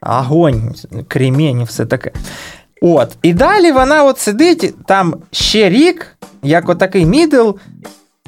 огонь, 0.02 0.74
кремінь 1.08 1.60
і 1.60 1.64
все 1.64 1.86
таке. 1.86 2.10
От, 2.82 3.16
І 3.22 3.32
далі 3.32 3.72
вона 3.72 4.04
от 4.04 4.18
сидить 4.18 4.74
там 4.86 5.14
ще 5.30 5.68
рік, 5.68 6.16
як 6.42 6.68
отакий 6.68 7.06
мідл, 7.06 7.50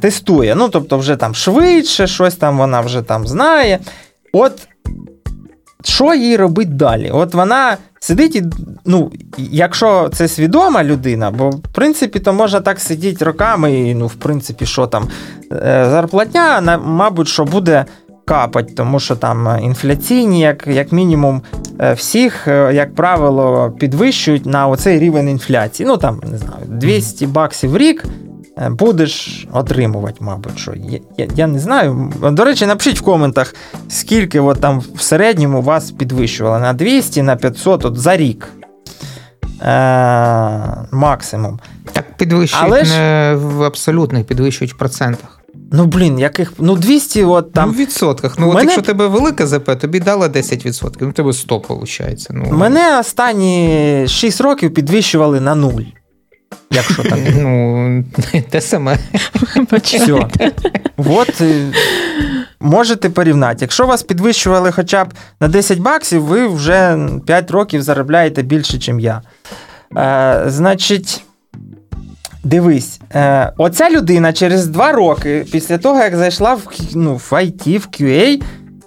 тестує. 0.00 0.54
Ну, 0.54 0.68
тобто, 0.68 0.98
вже 0.98 1.16
там 1.16 1.34
швидше, 1.34 2.06
щось 2.06 2.36
там 2.36 2.58
вона 2.58 2.80
вже 2.80 3.02
там 3.02 3.26
знає. 3.26 3.78
От 4.32 4.68
що 5.84 6.14
їй 6.14 6.36
робить 6.36 6.76
далі? 6.76 7.10
От 7.10 7.34
вона 7.34 7.76
сидить 8.00 8.36
і, 8.36 8.44
ну, 8.84 9.12
якщо 9.38 10.08
це 10.12 10.28
свідома 10.28 10.84
людина, 10.84 11.30
бо 11.30 11.50
в 11.50 11.62
принципі 11.72 12.18
то 12.18 12.32
можна 12.32 12.60
так 12.60 12.80
сидіти 12.80 13.24
роками, 13.24 13.80
і 13.80 13.94
ну, 13.94 14.06
в 14.06 14.14
принципі, 14.14 14.66
що 14.66 14.86
там 14.86 15.08
е, 15.52 15.86
зарплатня, 15.90 16.78
мабуть, 16.84 17.28
що 17.28 17.44
буде 17.44 17.84
капать, 18.24 18.76
тому 18.76 19.00
що 19.00 19.16
там 19.16 19.58
інфляційні, 19.62 20.40
як 20.40 20.66
як 20.66 20.92
мінімум, 20.92 21.42
е, 21.80 21.92
всіх, 21.92 22.48
е, 22.48 22.70
як 22.74 22.94
правило, 22.94 23.72
підвищують 23.80 24.46
на 24.46 24.68
оцей 24.68 24.98
рівень 24.98 25.28
інфляції. 25.28 25.86
Ну 25.86 25.96
там 25.96 26.20
не 26.30 26.38
знаю, 26.38 26.64
200 26.66 27.26
баксів 27.26 27.70
в 27.70 27.76
рік. 27.76 28.04
Е, 28.62 28.70
будеш 28.70 29.46
отримувати, 29.52 30.16
мабуть. 30.20 30.58
що. 30.58 30.72
Я 30.74 30.98
я, 31.18 31.28
я 31.36 31.46
не 31.46 31.58
знаю. 31.58 32.12
До 32.22 32.44
речі, 32.44 32.66
напишіть 32.66 32.98
в 32.98 33.02
коментах, 33.02 33.54
скільки 33.88 34.40
от 34.40 34.60
там 34.60 34.82
в 34.94 35.02
середньому 35.02 35.62
вас 35.62 35.90
підвищували 35.90 36.58
на 36.58 36.72
200, 36.72 37.22
на 37.22 37.36
500 37.36 37.84
от 37.84 37.98
за 37.98 38.16
рік. 38.16 38.48
Е, 39.62 40.86
Максимум. 40.90 41.60
Так 41.92 42.16
підвищують 42.16 42.64
Але 42.66 42.82
не 42.82 43.34
в 43.34 43.62
абсолютних, 43.62 44.24
підвищують 44.24 44.74
в 44.74 44.76
процентах. 44.76 45.40
Ну, 45.72 45.86
блін, 45.86 46.18
яких. 46.18 46.52
Ну, 46.58 46.74
200, 46.74 47.24
от 47.24 47.52
там. 47.52 47.68
Ну, 47.68 47.74
в 47.74 47.76
відсотках. 47.76 48.38
Ну, 48.38 48.46
мене... 48.46 48.58
от 48.58 48.64
якщо 48.64 48.82
тебе 48.82 49.06
велике 49.06 49.46
ЗП, 49.46 49.78
тобі 49.80 50.00
дали 50.00 50.28
10%, 50.28 50.96
ну 51.00 51.12
тебе 51.12 51.32
100 51.32 51.58
виходить. 51.68 52.26
Ну. 52.30 52.44
Мене 52.52 52.98
останні 52.98 54.04
6 54.08 54.40
років 54.40 54.74
підвищували 54.74 55.40
на 55.40 55.54
0. 55.54 55.70
Якщо 56.70 57.02
так. 57.02 57.18
Ну, 57.36 58.04
те 58.50 58.60
саме. 58.60 58.98
Все. 59.82 60.28
От 60.96 61.40
е, 61.40 61.64
можете 62.60 63.10
порівняти. 63.10 63.56
Якщо 63.60 63.86
вас 63.86 64.02
підвищували 64.02 64.72
хоча 64.72 65.04
б 65.04 65.14
на 65.40 65.48
10 65.48 65.78
баксів, 65.78 66.22
ви 66.22 66.46
вже 66.46 66.98
5 67.26 67.50
років 67.50 67.82
заробляєте 67.82 68.42
більше, 68.42 68.92
ніж 68.92 69.04
я. 69.04 69.22
Е, 69.96 70.42
Значить, 70.46 71.24
дивись, 72.44 73.00
е, 73.14 73.52
оця 73.58 73.90
людина 73.90 74.32
через 74.32 74.66
2 74.66 74.92
роки, 74.92 75.46
після 75.52 75.78
того, 75.78 75.98
як 75.98 76.16
зайшла 76.16 76.54
в 76.54 76.66
ну, 76.94 77.14
в 77.16 77.32
IT, 77.32 77.78
в 77.78 77.88
QA, 77.88 78.42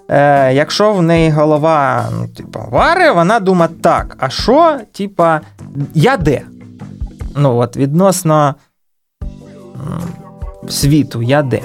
е, 0.08 0.54
якщо 0.54 0.92
в 0.92 1.02
неї 1.02 1.30
голова 1.30 2.08
ну, 2.12 2.28
типу, 2.28 2.60
вари, 2.70 3.10
вона 3.10 3.40
думає, 3.40 3.70
так, 3.82 4.16
а 4.18 4.30
що, 4.30 4.78
типа, 4.92 5.40
я 5.94 6.16
де? 6.16 6.42
Ну, 7.36 7.56
от 7.56 7.76
відносно 7.76 8.54
світу, 10.68 11.22
я 11.22 11.42
де. 11.42 11.60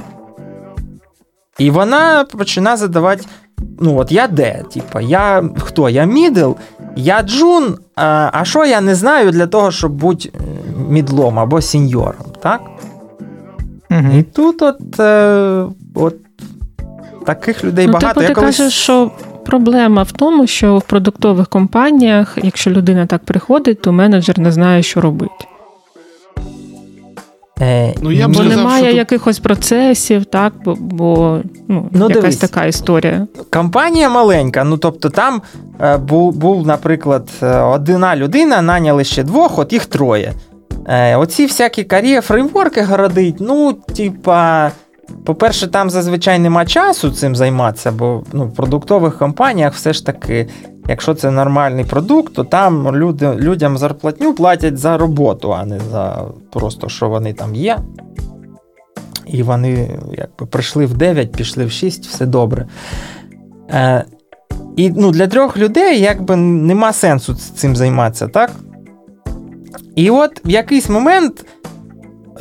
І 1.58 1.72
вона 1.72 2.26
починає 2.26 2.78
задавати: 2.78 3.24
ну, 3.80 3.98
от 3.98 4.12
я 4.12 4.28
де? 4.28 4.64
Типа, 4.74 5.02
я 5.02 5.44
хто? 5.60 5.90
Я 5.90 6.06
мідл, 6.06 6.52
я 6.96 7.22
джун, 7.22 7.78
а, 7.96 8.30
а 8.34 8.46
що 8.46 8.66
я 8.66 8.82
не 8.82 8.96
знаю 8.96 9.32
для 9.32 9.48
того, 9.48 9.72
щоб 9.72 9.92
бути 9.92 10.32
е, 10.36 10.40
мідлом 10.90 11.40
або 11.40 11.62
сеньором, 11.62 12.26
так? 12.44 12.62
Угу. 13.92 14.18
І 14.18 14.24
тут 14.24 14.62
от, 14.62 15.00
е, 15.00 15.66
от 15.96 16.16
таких 17.26 17.64
людей 17.64 17.88
ну, 17.88 17.94
багато. 17.94 18.22
Типу, 18.22 18.28
ти 18.28 18.34
колись... 18.34 18.58
кажеш, 18.58 18.74
що 18.74 19.12
проблема 19.46 20.04
в 20.04 20.12
тому, 20.12 20.48
що 20.48 20.78
в 20.78 20.82
продуктових 20.82 21.48
компаніях, 21.48 22.38
якщо 22.44 22.72
людина 22.72 23.06
так 23.06 23.24
приходить, 23.24 23.82
то 23.82 23.92
менеджер 23.92 24.40
не 24.40 24.52
знає, 24.52 24.84
що 24.84 25.02
робити. 25.02 25.48
Е, 27.62 27.94
ну, 28.02 28.12
я 28.12 28.28
б 28.28 28.32
Бо 28.32 28.36
сказав, 28.36 28.58
немає 28.58 28.88
що 28.88 28.98
якихось 28.98 29.40
процесів, 29.40 30.26
так, 30.26 30.54
бо 30.66 30.76
бо 30.80 31.40
ну, 31.68 31.90
ну, 31.92 32.10
якась 32.10 32.22
дивись, 32.22 32.38
така 32.38 32.66
історія. 32.66 33.28
Компанія 33.50 34.10
маленька, 34.10 34.64
ну 34.64 34.78
тобто 34.78 35.10
там 35.10 35.42
е, 35.82 35.98
був, 35.98 36.34
був, 36.36 36.68
наприклад, 36.68 37.30
е, 37.44 37.60
одна 37.60 38.16
людина, 38.16 38.62
наняли 38.62 39.04
ще 39.04 39.24
двох, 39.24 39.60
от 39.60 39.74
їх 39.74 39.86
троє. 39.86 40.34
Е, 40.88 41.16
Оці 41.16 41.46
всякі 41.46 41.84
кар'єр, 41.84 42.24
фреймворки 42.24 42.82
городить, 42.82 43.36
ну, 43.40 43.74
типа. 43.74 44.72
По-перше, 45.26 45.68
там 45.68 45.90
зазвичай 45.90 46.40
нема 46.40 46.66
часу 46.66 47.12
цим 47.12 47.36
займатися, 47.36 47.92
бо 47.92 48.24
ну, 48.34 48.46
в 48.46 48.54
продуктових 48.54 49.18
компаніях 49.18 49.74
все 49.74 49.94
ж 49.94 50.06
таки 50.06 50.48
якщо 50.88 51.14
це 51.14 51.32
нормальний 51.32 51.86
продукт, 51.86 52.34
то 52.34 52.44
там 52.44 52.96
люди, 52.96 53.34
людям 53.34 53.78
зарплатню 53.78 54.34
платять 54.34 54.78
за 54.78 54.98
роботу, 54.98 55.54
а 55.54 55.66
не 55.66 55.80
за 55.92 56.26
просто 56.52 56.90
що 56.90 57.10
вони 57.10 57.34
там 57.34 57.56
є. 57.56 57.78
І 59.28 59.44
вони 59.44 60.00
якби 60.18 60.46
прийшли 60.46 60.86
в 60.86 60.94
9, 60.94 61.32
пішли 61.32 61.66
в 61.66 61.72
6, 61.72 62.06
все 62.06 62.26
добре. 62.26 62.68
Е, 63.70 64.06
І 64.78 64.90
ну, 64.90 65.12
для 65.12 65.28
трьох 65.28 65.58
людей 65.58 66.02
якби 66.02 66.36
нема 66.36 66.94
сенсу 66.94 67.34
цим 67.34 67.76
займатися, 67.76 68.28
так? 68.28 68.52
І 69.96 70.10
от 70.10 70.46
в 70.46 70.50
якийсь 70.50 70.90
момент 70.90 71.46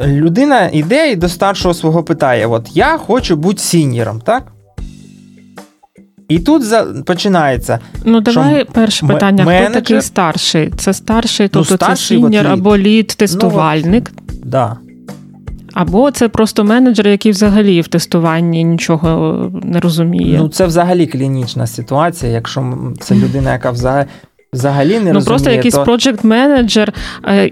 людина 0.07 0.69
йде 0.69 1.13
і 1.13 1.17
до 1.17 1.29
старшого 1.29 1.75
свого 1.75 2.03
питає: 2.03 2.47
От 2.47 2.69
я 2.75 2.99
хочу 2.99 3.37
бути 3.37 3.59
сіньором, 3.59 4.21
так? 4.21 4.53
І 6.29 6.39
тут 6.39 6.65
за... 6.65 6.85
починається. 7.07 7.79
Ну, 8.05 8.21
давай 8.21 8.65
перше 8.65 9.07
питання: 9.07 9.45
менеджер... 9.45 9.71
хто 9.71 9.81
такий 9.81 10.03
старший? 10.03 10.71
Це 10.77 10.93
старший, 10.93 11.49
тобто 11.49 11.69
ну, 11.71 11.77
старший, 11.77 12.23
це 12.23 12.23
сіньор 12.23 12.47
або 12.47 12.77
лід-тестувальник. 12.77 14.13
Ну, 14.17 14.23
от, 14.29 14.49
да. 14.51 14.77
Або 15.75 16.11
це 16.11 16.29
просто 16.29 16.65
менеджер, 16.65 17.09
який 17.09 17.33
взагалі 17.33 17.81
в 17.81 17.89
тестуванні 17.89 18.65
нічого 18.65 19.51
не 19.63 19.81
розуміє. 19.81 20.39
Ну, 20.39 20.49
це 20.49 20.67
взагалі 20.67 21.07
клінічна 21.07 21.67
ситуація, 21.67 22.33
якщо 22.33 22.93
це 23.01 23.15
людина, 23.15 23.53
яка 23.53 23.71
взагалі. 23.71 24.07
Взагалі 24.57 24.93
не 24.93 24.99
ну, 24.99 25.13
розуміє, 25.13 25.25
просто 25.25 25.51
якийсь 25.51 25.75
то... 25.75 25.85
проджект 25.85 26.25
менеджер, 26.25 26.93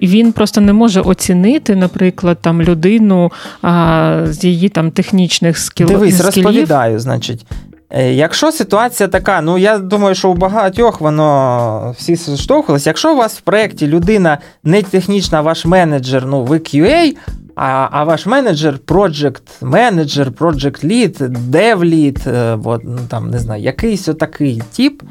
він 0.03 0.33
просто 0.33 0.61
не 0.61 0.73
може 0.73 1.01
оцінити, 1.01 1.77
наприклад, 1.77 2.39
там 2.41 2.63
людину 2.63 3.33
а, 3.63 4.21
з 4.27 4.45
її 4.45 4.69
там 4.69 4.91
технічних 4.91 5.59
скіл... 5.59 5.87
Дивись, 5.87 6.15
скілів. 6.19 6.45
розповідаю, 6.45 6.99
значить. 6.99 7.47
Е, 7.91 8.13
якщо 8.13 8.53
ситуація 8.53 9.09
така, 9.09 9.41
ну 9.41 9.59
я 9.59 9.79
думаю, 9.79 10.15
що 10.15 10.31
у 10.31 10.35
багатьох 10.35 11.01
воно 11.01 11.95
всі 11.99 12.17
зіштовхувалися. 12.17 12.91
Якщо 12.91 13.15
у 13.15 13.17
вас 13.17 13.39
в 13.39 13.41
проєкті 13.41 13.87
людина 13.87 14.39
не 14.65 14.83
технічна, 14.83 15.41
ваш 15.41 15.65
менеджер, 15.65 16.27
ну 16.27 16.43
ви 16.45 16.59
QA, 16.59 17.17
а 17.57 17.89
а 17.91 18.05
ваш 18.05 18.27
менеджер, 18.27 18.79
project 18.87 19.43
менеджер, 19.61 20.31
project 20.31 20.85
lead, 20.85 21.29
dev 21.51 21.79
lead, 21.79 22.31
е, 22.31 22.59
от, 22.65 22.81
ну, 22.85 22.99
там, 23.09 23.31
не 23.31 23.39
знаю, 23.39 23.63
якийсь 23.63 24.09
отакий 24.09 24.63
тип, 24.77 25.03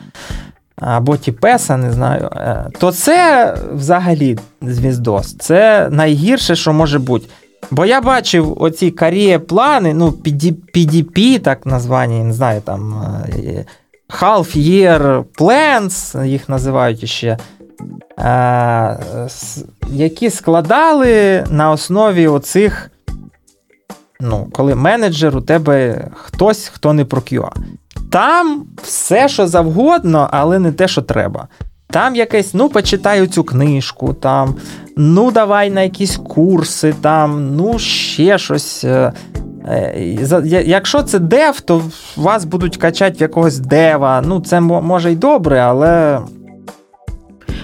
або 0.76 1.18
тіпеса, 1.18 1.78
не 1.78 1.92
знаю, 1.92 2.30
е, 2.36 2.70
то 2.80 2.92
це 2.92 3.54
взагалі 3.74 4.38
звіздос. 4.62 5.36
Це 5.38 5.90
найгірше, 5.92 6.56
що 6.56 6.74
може 6.74 7.00
бути. 7.00 7.28
Бо 7.72 7.86
я 7.86 8.02
бачив 8.02 8.62
оці 8.62 8.92
каріє 8.92 9.40
плани, 9.40 9.94
ну, 9.94 10.10
PDP, 10.76 11.40
так 11.40 11.66
названі, 11.66 12.24
не 12.24 12.34
знаю, 12.34 12.62
там 12.62 13.04
е, 13.30 13.66
half 14.10 14.58
year 14.58 15.24
plans, 15.40 16.26
їх 16.26 16.50
називають 16.50 17.10
ще. 17.10 17.38
Які 19.90 20.30
складали 20.30 21.46
на 21.50 21.72
основі 21.72 22.28
оцих, 22.28 22.92
ну, 24.20 24.48
коли 24.52 24.76
менеджер 24.76 25.38
у 25.38 25.42
тебе 25.42 26.08
хтось, 26.16 26.68
хто 26.68 26.94
не 26.94 27.06
про 27.06 27.22
QA. 27.22 27.50
Там 28.14 28.66
все, 28.84 29.28
що 29.28 29.48
завгодно, 29.48 30.30
але 30.32 30.60
не 30.60 30.72
те, 30.72 30.88
що 30.88 31.02
треба. 31.02 31.48
Там 31.88 32.16
якесь, 32.16 32.54
ну, 32.54 32.70
почитаю 32.70 33.28
цю 33.28 33.44
книжку, 33.44 34.14
там, 34.14 34.56
ну, 34.98 35.32
давай 35.32 35.70
на 35.70 35.82
якісь 35.82 36.18
курси, 36.18 36.94
там, 37.02 37.56
ну, 37.56 37.80
ще 37.80 38.38
щось. 38.38 38.84
Е, 38.84 39.14
е, 39.68 40.64
якщо 40.66 41.04
це 41.04 41.20
дев, 41.20 41.62
то 41.62 41.82
вас 42.16 42.46
будуть 42.46 42.78
качати 42.78 43.18
в 43.18 43.22
якогось 43.22 43.60
дева. 43.60 44.24
Ну, 44.26 44.42
це 44.42 44.60
може 44.60 45.12
й 45.12 45.16
добре, 45.16 45.60
але 45.60 46.20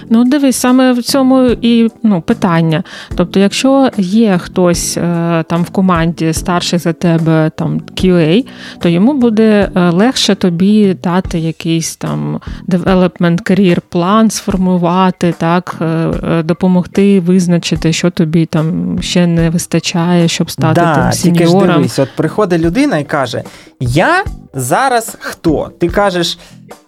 Ну, 0.08 0.24
дивись, 0.24 0.56
саме 0.56 0.92
в 0.92 1.02
цьому 1.02 1.42
і 1.62 1.88
ну, 2.02 2.20
питання. 2.20 2.82
Тобто, 3.14 3.40
якщо 3.40 3.90
є 3.98 4.38
хтось 4.38 4.96
е, 4.96 5.44
там 5.48 5.62
в 5.62 5.70
команді 5.70 6.32
старший 6.32 6.78
за 6.78 6.92
тебе 6.92 7.50
там 7.56 7.80
QA, 7.96 8.46
то 8.78 8.88
йому 8.88 9.14
буде 9.14 9.70
е, 9.74 9.90
легше 9.90 10.34
тобі 10.34 10.96
дати 11.02 11.38
якийсь 11.38 11.96
там 11.96 12.40
development 12.68 13.50
career 13.50 13.78
план, 13.88 14.30
сформувати, 14.30 15.34
так, 15.38 15.76
е, 15.80 16.42
допомогти 16.42 17.20
визначити, 17.20 17.92
що 17.92 18.10
тобі 18.10 18.46
там 18.46 18.98
ще 19.02 19.26
не 19.26 19.50
вистачає, 19.50 20.28
щоб 20.28 20.50
стати 20.50 20.80
да, 20.80 20.94
там 20.94 21.12
сеньором. 21.12 21.48
Тільки 21.48 21.60
ж 21.60 21.74
дивись, 21.76 21.98
от 21.98 22.08
приходить 22.16 22.60
людина 22.60 22.98
і 22.98 23.04
каже: 23.04 23.42
Я 23.80 24.24
зараз 24.54 25.16
хто? 25.20 25.70
Ти 25.78 25.88
кажеш, 25.88 26.38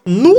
ну 0.06 0.34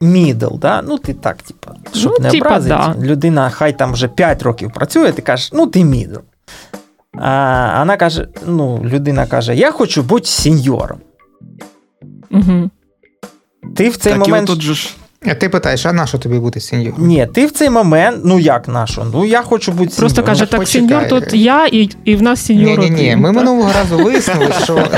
мідл, 0.00 0.56
да? 0.56 0.82
ну 0.82 0.98
ти 0.98 1.14
так, 1.14 1.42
типа, 1.42 1.74
щоб 1.94 2.12
ну, 2.18 2.24
не 2.24 2.30
типа, 2.30 2.46
образити. 2.46 2.74
Да. 2.74 2.94
Людина 3.06 3.50
хай 3.50 3.78
там 3.78 3.92
вже 3.92 4.08
5 4.08 4.42
років 4.42 4.72
працює, 4.72 5.12
ти 5.12 5.22
кажеш, 5.22 5.52
ну 5.52 5.66
ти 5.66 5.84
мідл. 5.84 6.18
А 7.18 7.78
вона 7.78 7.96
каже: 7.96 8.28
ну, 8.46 8.80
людина 8.84 9.26
каже, 9.26 9.56
я 9.56 9.72
хочу 9.72 10.02
бути 10.02 10.26
сеньором. 10.26 10.98
Угу. 12.30 12.70
Ти 13.76 13.88
в 13.88 13.96
цей 13.96 14.12
так, 14.12 14.20
момент. 14.20 14.46
Тут 14.46 14.62
же 14.62 14.74
ж 14.74 14.96
а 15.26 15.34
ти 15.34 15.48
питаєш, 15.48 15.86
а 15.86 15.92
на 15.92 16.06
що 16.06 16.18
тобі 16.18 16.38
бути 16.38 16.60
сеньором? 16.60 17.06
Ні, 17.06 17.28
ти 17.34 17.46
в 17.46 17.50
цей 17.50 17.70
момент, 17.70 18.20
ну 18.24 18.38
як 18.38 18.68
на 18.68 18.86
що? 18.86 19.06
Ну 19.12 19.24
я 19.24 19.42
хочу 19.42 19.72
бути 19.72 19.90
сеньором. 19.90 19.98
Просто 19.98 20.22
каже, 20.22 20.46
так 20.46 20.68
сеньор 20.68 21.08
тут 21.08 21.34
я 21.34 21.66
і 21.66 21.90
і 22.04 22.16
в 22.16 22.22
нас 22.22 22.46
сеньор. 22.46 22.78
Ні, 22.78 22.90
ні, 22.90 23.02
ні. 23.02 23.16
Ми 23.16 23.32
минулого 23.32 23.72
разу 23.78 24.04
вияснили, 24.04 24.52
що 24.64 24.88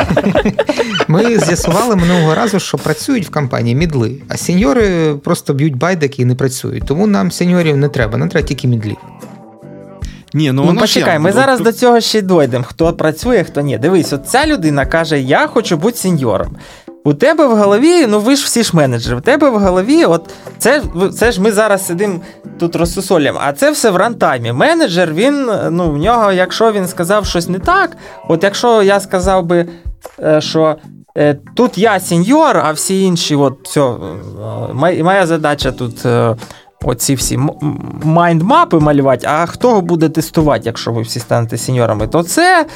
ми 1.09 1.39
з'ясували 1.39 1.97
минулого 1.97 2.35
разу, 2.35 2.61
що 2.61 2.79
працюють 2.79 3.27
в 3.27 3.31
компанії 3.31 3.77
мідли, 3.77 4.13
а 4.29 4.37
сеньори 4.37 5.15
просто 5.15 5.55
б'ють 5.55 5.77
байдики 5.77 6.23
і 6.23 6.25
не 6.25 6.35
працюють. 6.35 6.85
Тому 6.87 7.07
нам 7.07 7.31
сеньорів 7.31 7.77
не 7.77 7.89
треба, 7.89 8.19
нам 8.19 8.29
треба 8.29 8.49
тільки 8.49 8.69
мідлів. 8.69 8.97
Ні, 10.35 10.53
ну, 10.53 10.65
ну 10.73 10.81
почекай, 10.81 11.19
ми 11.19 11.33
зараз 11.33 11.61
до 11.61 11.73
цього 11.73 12.01
ще 12.01 12.23
дойдемо. 12.23 12.65
Хто 12.69 12.93
працює, 12.93 13.45
хто 13.45 13.61
ні. 13.61 13.79
Дивись, 13.79 14.13
от 14.13 14.27
ця 14.27 14.47
людина 14.47 14.87
каже: 14.87 15.21
Я 15.21 15.47
хочу 15.47 15.77
бути 15.77 15.97
сеньором. 15.97 16.57
У 17.05 17.15
тебе 17.15 17.47
в 17.47 17.57
голові, 17.57 18.07
ну 18.07 18.21
ви 18.21 18.37
ж 18.37 18.45
всі 18.45 18.62
ж 18.62 18.77
менеджери, 18.77 19.17
у 19.17 19.21
тебе 19.21 19.51
в 19.51 19.59
голові, 19.59 20.05
от 20.05 20.31
це 20.59 20.83
це 21.15 21.33
ж 21.33 21.41
ми 21.41 21.53
зараз 21.53 21.87
сидимо 21.87 22.21
тут 22.59 22.77
розсусолюємо, 22.77 23.38
а 23.43 23.53
це 23.53 23.71
все 23.71 23.91
в 23.91 23.97
рантаймі. 23.97 24.53
Менеджер, 24.53 25.12
він, 25.12 25.51
ну, 25.71 25.91
в 25.91 25.97
нього, 25.97 26.33
якщо 26.33 26.73
він 26.73 26.88
сказав 26.88 27.27
щось 27.27 27.49
не 27.49 27.59
так, 27.59 27.97
от 28.29 28.45
якщо 28.45 28.83
я 28.83 29.01
сказав 29.01 29.47
би, 29.47 29.67
е, 30.21 30.41
що 30.41 30.77
е, 31.17 31.38
тут 31.57 31.79
я 31.79 32.01
сеньор, 32.01 32.57
а 32.57 32.73
всі 32.73 33.03
інші, 33.03 33.35
от 33.35 33.59
все, 33.62 33.93
моя 35.03 35.27
задача 35.27 35.73
тут. 35.73 36.07
Оці 36.85 37.14
всі 37.14 37.38
майндмапи 38.05 38.79
малювати, 38.79 39.27
а 39.31 39.47
хто 39.47 39.81
буде 39.81 40.09
тестувати, 40.09 40.62
якщо 40.64 40.92
ви 40.92 41.03
всі 41.03 41.21
станете 41.21 41.59
сеньорами, 41.59 42.07
то 42.09 42.23
це 42.23 42.66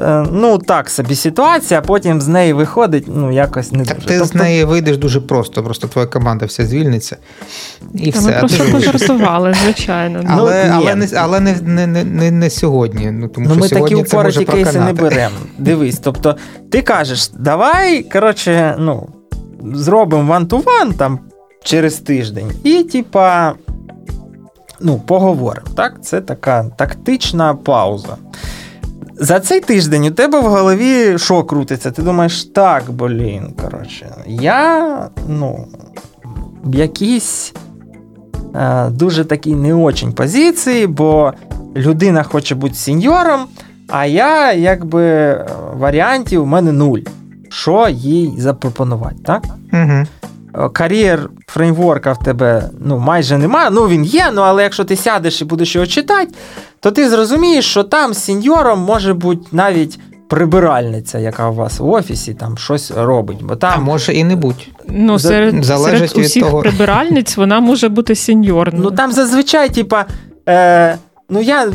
Е, 0.00 0.26
ну, 0.32 0.58
так 0.58 0.90
собі 0.90 1.14
ситуація, 1.14 1.80
а 1.80 1.82
потім 1.82 2.20
з 2.20 2.28
неї 2.28 2.52
виходить, 2.52 3.04
ну, 3.08 3.32
якось 3.32 3.72
не 3.72 3.84
так 3.84 3.96
дуже. 3.96 4.08
Ти 4.08 4.18
тобто... 4.18 4.32
з 4.32 4.34
неї 4.34 4.64
вийдеш 4.64 4.96
дуже 4.96 5.20
просто, 5.20 5.64
просто 5.64 5.88
твоя 5.88 6.06
команда 6.06 6.46
вся 6.46 6.66
звільниться. 6.66 7.16
І 7.94 8.12
Та 8.12 8.18
все. 8.18 8.30
Ми 8.30 8.38
просто 8.38 8.64
пожартували, 8.72 9.54
звичайно. 9.64 10.22
Але 10.28 10.64
ну, 10.64 10.74
але, 10.74 10.94
не 10.94 11.08
але 11.16 11.40
не, 11.40 11.54
не, 11.62 12.04
не, 12.04 12.30
не 12.30 12.50
сьогодні. 12.50 13.10
Ну, 13.10 13.28
тому 13.28 13.46
ну, 13.48 13.54
що 13.54 13.60
Ми 13.60 13.68
сьогодні 13.68 13.96
такі 13.96 14.08
упороті 14.08 14.44
кейси 14.44 14.80
не 14.80 14.92
беремо. 14.92 15.36
Дивись, 15.58 15.98
тобто, 15.98 16.36
ти 16.70 16.82
кажеш, 16.82 17.30
давай, 17.38 18.02
коротше, 18.02 18.76
ну, 18.78 19.08
зробимо 19.74 20.34
one-to-one 20.34 20.94
там 20.94 21.18
через 21.62 21.94
тиждень. 21.96 22.52
І, 22.64 22.82
типа, 22.82 23.54
ну, 24.80 24.98
поговоримо. 25.06 25.66
Так? 25.76 26.04
Це 26.04 26.20
така 26.20 26.64
тактична 26.64 27.54
пауза. 27.54 28.16
За 29.20 29.40
цей 29.40 29.60
тиждень 29.60 30.06
у 30.06 30.10
тебе 30.10 30.40
в 30.40 30.44
голові 30.44 31.18
що 31.18 31.44
крутиться? 31.44 31.90
Ти 31.90 32.02
думаєш, 32.02 32.44
так, 32.44 32.82
блін, 32.90 33.54
коротше, 33.62 34.06
я 34.26 35.08
ну, 35.28 35.66
якійсь 36.72 37.54
е, 38.54 38.88
дуже 38.90 39.24
такій 39.24 39.54
не 39.54 39.74
очень 39.74 40.12
позиції, 40.12 40.86
бо 40.86 41.32
людина 41.76 42.22
хоче 42.22 42.54
бути 42.54 42.74
сеньором, 42.74 43.40
а 43.88 44.06
я, 44.06 44.52
якби, 44.52 45.36
варіантів 45.74 46.42
у 46.42 46.46
мене 46.46 46.72
нуль. 46.72 47.00
Що 47.48 47.88
їй 47.88 48.34
запропонувати, 48.38 49.16
так? 49.24 49.44
Угу. 49.72 50.06
Кар'єр 50.72 51.30
фреймворка 51.46 52.12
в 52.12 52.18
тебе 52.18 52.70
ну, 52.80 52.98
майже 52.98 53.38
немає. 53.38 53.70
Ну, 53.70 53.88
він 53.88 54.04
є, 54.04 54.30
ну, 54.34 54.42
але 54.42 54.62
якщо 54.62 54.84
ти 54.84 54.96
сядеш 54.96 55.40
і 55.42 55.44
будеш 55.44 55.74
його 55.74 55.86
читати, 55.86 56.34
то 56.80 56.90
ти 56.90 57.10
зрозумієш, 57.10 57.70
що 57.70 57.82
там 57.82 58.14
сеньором 58.14 58.80
може 58.80 59.14
бути 59.14 59.46
навіть 59.52 59.98
прибиральниця, 60.28 61.18
яка 61.18 61.50
у 61.50 61.54
вас 61.54 61.78
в 61.78 61.88
офісі 61.88 62.34
там 62.34 62.58
щось 62.58 62.90
робить. 62.90 63.42
Бо 63.42 63.56
там... 63.56 63.72
А 63.76 63.80
може 63.80 64.12
і 64.12 64.24
не 64.24 64.36
будь. 64.36 64.68
Ну, 64.88 65.18
серед, 65.18 65.64
серед 65.64 66.16
усіх 66.16 66.42
того... 66.42 66.60
прибиральниць 66.60 67.36
вона 67.36 67.60
може 67.60 67.88
бути 67.88 68.14
сеньорною. 68.14 68.84
Ну 68.84 68.90
там 68.90 69.12
зазвичай, 69.12 69.68
типа, 69.68 70.06
е, 70.48 70.96
ну 71.30 71.40
я. 71.40 71.68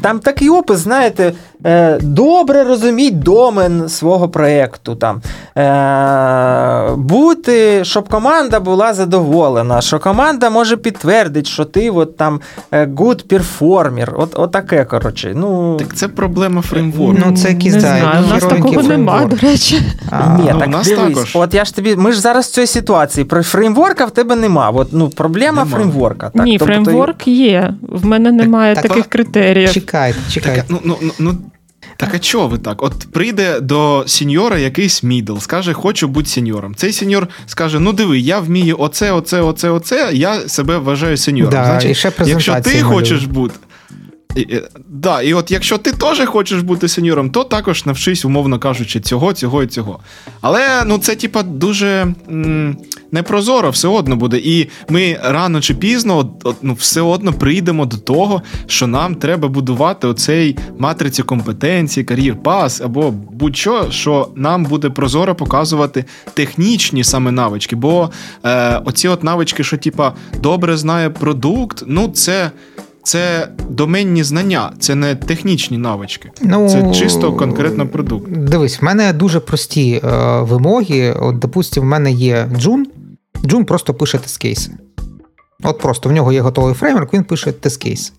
Там 0.00 0.20
такий 0.20 0.48
опис, 0.48 0.78
знаєте, 0.78 1.32
е, 1.66 1.98
добре 2.02 2.64
розуміти 2.64 3.16
домен 3.16 3.88
свого 3.88 4.28
проєкту. 4.28 4.94
Там, 4.94 5.22
е, 5.56 6.94
бути, 6.96 7.84
щоб 7.84 8.08
команда 8.08 8.60
була 8.60 8.94
задоволена, 8.94 9.80
що 9.80 9.98
команда 9.98 10.50
може 10.50 10.76
підтвердити, 10.76 11.50
що 11.50 11.64
ти 11.64 11.90
от, 11.90 12.16
там 12.16 12.40
е, 12.72 12.86
good 12.86 13.26
performer. 13.26 14.08
От, 14.16 14.30
от 14.34 14.52
таке, 14.52 14.84
коротше. 14.84 15.32
Ну, 15.36 15.76
Так 15.76 15.94
це 15.94 16.08
проблема 16.08 16.62
фреймворку. 16.62 17.22
Ну, 17.26 17.36
це 17.36 17.48
якісь, 17.48 17.74
не 17.74 17.80
да, 17.80 17.86
знаю, 17.86 18.24
У 18.24 18.34
нас 18.34 18.44
такого 18.44 18.82
немає, 18.82 19.26
до 19.26 19.36
речі. 19.36 19.82
А, 20.10 20.36
Ні, 20.38 20.50
ну, 20.52 20.58
так 20.58 20.68
нас 20.68 20.86
дивись, 20.86 21.14
також. 21.14 21.36
от 21.36 21.54
я 21.54 21.64
ж 21.64 21.76
тобі, 21.76 21.96
ми 21.96 22.12
ж 22.12 22.20
зараз 22.20 22.46
в 22.46 22.50
цій 22.50 22.66
ситуації. 22.66 23.24
Про 23.24 23.42
фреймворка 23.42 24.04
в 24.04 24.10
тебе 24.10 24.36
нема. 24.36 24.70
От, 24.70 24.88
ну, 24.92 25.08
проблема 25.08 25.64
нема. 25.64 25.76
фреймворка. 25.76 26.30
Так? 26.30 26.44
Ні, 26.44 26.58
тобто, 26.58 26.74
фреймворк 26.74 27.28
є. 27.28 27.74
В 27.82 28.06
мене 28.06 28.32
немає 28.32 28.74
так, 28.74 28.82
таких 28.82 29.02
так, 29.02 29.12
критеріїв. 29.12 29.72
Чекайте, 29.72 30.18
чекайте. 30.30 30.62
Так, 30.62 30.80
ну, 30.84 30.96
ну, 31.02 31.12
ну, 31.18 31.34
так 32.00 32.14
а 32.14 32.18
чого 32.18 32.48
ви 32.48 32.58
так? 32.58 32.82
От 32.82 32.92
прийде 33.12 33.60
до 33.60 34.04
сеньора 34.06 34.58
якийсь 34.58 35.02
мідл, 35.02 35.36
скаже, 35.36 35.72
хочу 35.72 36.08
бути 36.08 36.28
сеньором. 36.28 36.74
Цей 36.74 36.92
сеньор 36.92 37.28
скаже: 37.46 37.80
ну 37.80 37.92
диви, 37.92 38.18
я 38.18 38.38
вмію 38.38 38.76
оце, 38.78 39.12
оце, 39.12 39.40
оце, 39.40 39.70
оце, 39.70 40.10
я 40.12 40.48
себе 40.48 40.78
вважаю 40.78 41.16
сеньором. 41.16 41.50
Да, 41.50 41.64
Значить, 41.64 41.90
і 41.90 41.94
ще 41.94 42.12
Якщо 42.26 42.60
ти 42.60 42.82
хочеш 42.82 43.24
бути. 43.24 43.54
І, 44.36 44.60
да, 44.88 45.22
і 45.22 45.34
от 45.34 45.50
якщо 45.50 45.78
ти 45.78 45.92
теж 45.92 46.26
хочеш 46.26 46.62
бути 46.62 46.88
сеньором, 46.88 47.30
то 47.30 47.44
також 47.44 47.86
навчись, 47.86 48.24
умовно 48.24 48.58
кажучи, 48.58 49.00
цього, 49.00 49.32
цього 49.32 49.62
і 49.62 49.66
цього. 49.66 50.00
Але 50.40 50.84
ну 50.86 50.98
це 50.98 51.16
типа 51.16 51.42
дуже 51.42 52.14
м, 52.30 52.76
непрозоро 53.12 53.70
все 53.70 53.88
одно 53.88 54.16
буде. 54.16 54.38
І 54.38 54.68
ми 54.88 55.18
рано 55.22 55.60
чи 55.60 55.74
пізно 55.74 56.16
от, 56.16 56.28
от, 56.44 56.56
ну, 56.62 56.74
все 56.74 57.00
одно 57.00 57.32
прийдемо 57.32 57.86
до 57.86 57.96
того, 57.96 58.42
що 58.66 58.86
нам 58.86 59.14
треба 59.14 59.48
будувати 59.48 60.06
оцей 60.06 60.56
матриці 60.78 61.22
компетенцій, 61.22 62.04
кар'єр 62.04 62.42
пас 62.42 62.80
або 62.80 63.10
будь-що, 63.10 63.86
що 63.90 64.28
нам 64.36 64.64
буде 64.64 64.90
прозоро 64.90 65.34
показувати 65.34 66.04
технічні 66.34 67.04
саме 67.04 67.30
навички. 67.30 67.76
Бо 67.76 68.10
е, 68.44 68.80
оці 68.84 69.08
от 69.08 69.24
навички, 69.24 69.64
що 69.64 69.76
типа 69.76 70.12
добре 70.42 70.76
знає 70.76 71.10
продукт, 71.10 71.84
ну 71.86 72.08
це. 72.08 72.50
Це 73.02 73.48
доменні 73.68 74.24
знання, 74.24 74.72
це 74.78 74.94
не 74.94 75.14
технічні 75.14 75.78
навички. 75.78 76.30
Ну, 76.42 76.68
Це 76.68 76.92
чисто 76.92 77.32
конкретно 77.32 77.88
продукт. 77.88 78.30
Дивись, 78.30 78.82
в 78.82 78.84
мене 78.84 79.12
дуже 79.12 79.40
прості 79.40 80.00
е, 80.04 80.40
вимоги. 80.40 81.12
От, 81.12 81.38
допустимо, 81.38 81.86
в 81.86 81.88
мене 81.88 82.12
є 82.12 82.48
Джун. 82.56 82.86
Джун 83.46 83.64
просто 83.64 83.94
пише 83.94 84.18
тест-кейси. 84.18 84.70
От 85.62 85.78
просто 85.78 86.08
в 86.08 86.12
нього 86.12 86.32
є 86.32 86.40
готовий 86.40 86.74
фреймворк, 86.74 87.14
він 87.14 87.24
пише 87.24 87.52
тест-кейси. 87.52 88.12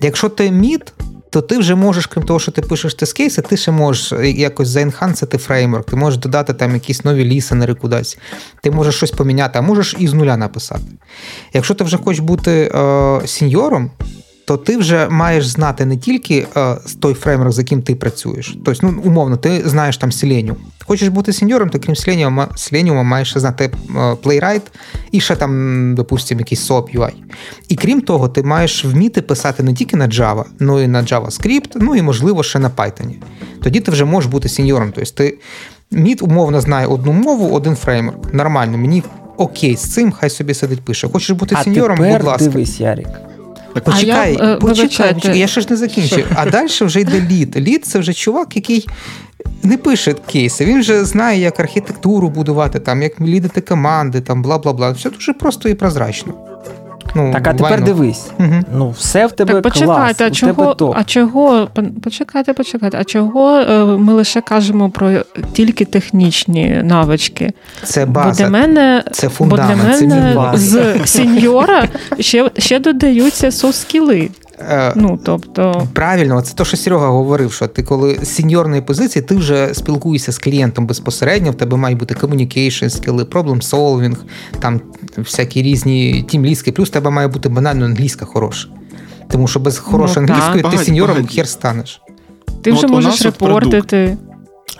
Якщо 0.00 0.28
ти 0.28 0.50
мідл, 0.50 0.92
то 1.34 1.42
ти 1.42 1.58
вже 1.58 1.74
можеш, 1.74 2.06
крім 2.06 2.24
того, 2.24 2.38
що 2.38 2.52
ти 2.52 2.62
пишеш 2.62 2.94
тест-кейси, 2.94 3.42
ти 3.42 3.56
ще 3.56 3.70
можеш 3.70 4.12
якось 4.34 4.68
за 4.68 4.80
enhance 4.80 5.21
ити 5.21 5.38
фреймворк, 5.38 5.90
ти 5.90 5.96
можеш 5.96 6.20
додати 6.20 6.54
там 6.54 6.74
якісь 6.74 7.04
нові 7.04 7.24
listener 7.24 7.68
и 7.68 7.74
кудись, 7.74 8.18
ти 8.62 8.70
можеш 8.70 8.94
щось 8.94 9.10
поміняти, 9.10 9.58
а 9.58 9.62
можеш 9.62 9.96
і 9.98 10.08
з 10.08 10.14
нуля 10.14 10.36
написати. 10.36 10.84
Якщо 11.52 11.74
ти 11.74 11.84
вже 11.84 11.96
хочеш 11.96 12.20
бути 12.20 12.70
е, 12.74 13.20
сіньором, 13.26 13.90
то 14.44 14.56
ти 14.56 14.76
вже 14.76 15.08
маєш 15.08 15.46
знати 15.46 15.84
не 15.84 15.96
тільки 15.96 16.46
е, 16.56 16.76
той 17.00 17.14
фреймворк, 17.14 17.52
з 17.52 17.58
яким 17.58 17.82
ти 17.82 17.94
працюєш. 17.94 18.56
Тобто, 18.64 18.86
ну, 18.86 19.02
умовно, 19.04 19.36
ти 19.36 19.62
знаєш 19.66 19.96
там 19.96 20.10
Selenium. 20.10 20.54
Хочеш 20.86 21.08
бути 21.08 21.32
сеньором, 21.32 21.68
то 21.68 21.78
крім 21.78 21.94
Selenium, 21.94 22.48
Selenium 22.48 23.02
маєш 23.02 23.38
знати 23.38 23.64
е, 23.64 23.92
Playwright 23.98 24.62
і 25.10 25.20
ще 25.20 25.36
там, 25.36 25.94
допустимо, 25.94 26.38
якийсь 26.40 26.70
SOAP 26.70 26.98
UI. 26.98 27.12
І 27.68 27.76
крім 27.76 28.00
того, 28.00 28.28
ти 28.28 28.42
маєш 28.42 28.84
вміти 28.84 29.22
писати 29.22 29.62
не 29.62 29.74
тільки 29.74 29.96
на 29.96 30.08
Java, 30.08 30.44
але 30.60 30.84
й 30.84 30.88
на 30.88 31.02
JavaScript, 31.02 31.70
ну 31.74 31.96
і, 31.96 32.02
можливо, 32.02 32.42
ще 32.42 32.58
на 32.58 32.70
Python. 32.70 33.14
Тоді 33.62 33.80
ти 33.80 33.90
вже 33.90 34.04
можеш 34.04 34.30
бути 34.30 34.48
сеньором. 34.48 34.92
Тобто 34.94 35.10
ти 35.10 35.38
мід 35.90 36.22
умовно 36.22 36.60
знає 36.60 36.86
одну 36.86 37.12
мову, 37.12 37.50
один 37.50 37.76
фреймворк. 37.76 38.34
Нормально, 38.34 38.78
мені 38.78 39.02
окей, 39.36 39.76
з 39.76 39.94
цим 39.94 40.12
хай 40.12 40.30
собі 40.30 40.54
сидить 40.54 40.80
пише. 40.80 41.08
Хочеш 41.08 41.30
бути 41.30 41.54
а 41.58 41.64
сеньором, 41.64 41.98
будь 41.98 42.22
ласка. 42.22 42.44
Дивись, 42.44 42.80
Ярик. 42.80 43.08
Так, 43.74 43.84
почекай, 43.84 44.36
я, 44.38 44.52
е, 44.52 44.56
почекай, 44.56 45.14
почекай, 45.14 45.38
я 45.38 45.46
ще 45.46 45.60
ж 45.60 45.66
не 45.70 45.76
закінчив. 45.76 46.26
А 46.34 46.50
далі 46.50 46.68
вже 46.80 47.00
йде 47.00 47.20
лід. 47.30 47.56
Лід 47.56 47.84
це 47.84 47.98
вже 47.98 48.12
чувак, 48.12 48.56
який 48.56 48.88
не 49.62 49.76
пише 49.76 50.14
кейси. 50.26 50.64
Він 50.64 50.80
вже 50.80 51.04
знає, 51.04 51.40
як 51.40 51.60
архітектуру 51.60 52.28
будувати, 52.28 52.80
там, 52.80 53.02
як 53.02 53.20
лідити 53.20 53.60
команди, 53.60 54.20
там 54.20 54.42
бла 54.42 54.58
бла 54.58 54.72
бла. 54.72 54.90
Все 54.90 55.10
дуже 55.10 55.32
просто 55.32 55.68
і 55.68 55.74
прозрачно. 55.74 56.34
Ну, 57.14 57.32
Так, 57.32 57.46
а 57.46 57.54
тепер 57.54 57.84
дивись. 57.84 58.30
Угу. 58.38 58.62
Ну, 58.72 58.90
все 58.90 59.26
в 59.26 59.32
тебе 59.32 59.52
так, 59.52 59.62
почекайте, 59.62 60.14
клас, 60.14 60.20
а 60.20 60.30
чого, 60.30 60.74
тебе 60.74 60.92
а 60.96 61.04
чого, 61.04 61.68
почекайте, 62.02 62.52
почекайте, 62.52 62.98
а 63.00 63.04
чого 63.04 63.56
е, 63.58 63.84
ми 63.84 64.12
лише 64.12 64.40
кажемо 64.40 64.90
про 64.90 65.10
тільки 65.52 65.84
технічні 65.84 66.80
навички? 66.84 67.52
Це 67.82 68.06
база, 68.06 68.28
бо 68.28 68.36
для 68.36 68.50
мене, 68.58 69.04
це 69.12 69.28
фундамент, 69.28 69.80
бо 69.80 70.06
для 70.06 70.14
мене 70.14 70.58
це 70.58 70.94
з 71.04 71.06
сеньора 71.06 71.88
ще 72.18 72.50
ще 72.58 72.78
додаються 72.78 73.50
софт-скіли. 73.50 74.30
Е, 74.60 74.92
ну, 74.96 75.18
тобто... 75.24 75.88
Правильно, 75.92 76.42
це 76.42 76.54
те, 76.54 76.64
що 76.64 76.76
Серега 76.76 77.08
говорив, 77.08 77.52
що 77.52 77.66
ти 77.66 77.82
коли 77.82 78.18
з 78.22 78.34
сеньорної 78.34 78.82
позиції, 78.82 79.22
ти 79.22 79.36
вже 79.36 79.74
спілкуєшся 79.74 80.32
з 80.32 80.38
клієнтом 80.38 80.86
безпосередньо, 80.86 81.50
в 81.50 81.54
тебе 81.54 81.76
мають 81.76 81.98
бути 81.98 82.14
communication 82.14 82.90
скіли, 82.90 83.24
problem 83.24 83.70
solving, 83.70 84.16
там 84.58 84.80
всякі 85.16 85.62
різні 85.62 86.22
тімліски, 86.28 86.72
плюс 86.72 86.88
в 86.88 86.92
тебе 86.92 87.10
має 87.10 87.28
бути 87.28 87.48
банально 87.48 87.84
англійська 87.84 88.24
хороша. 88.24 88.68
Тому 89.28 89.48
що 89.48 89.60
без 89.60 89.78
хорошої 89.78 90.26
ну, 90.26 90.34
англійської 90.34 90.78
ти 90.78 90.84
сеньором 90.84 91.26
хер 91.26 91.48
станеш. 91.48 92.00
Ти 92.62 92.70
ну, 92.70 92.76
вже 92.76 92.86
можеш 92.86 93.22
репортити. 93.22 94.16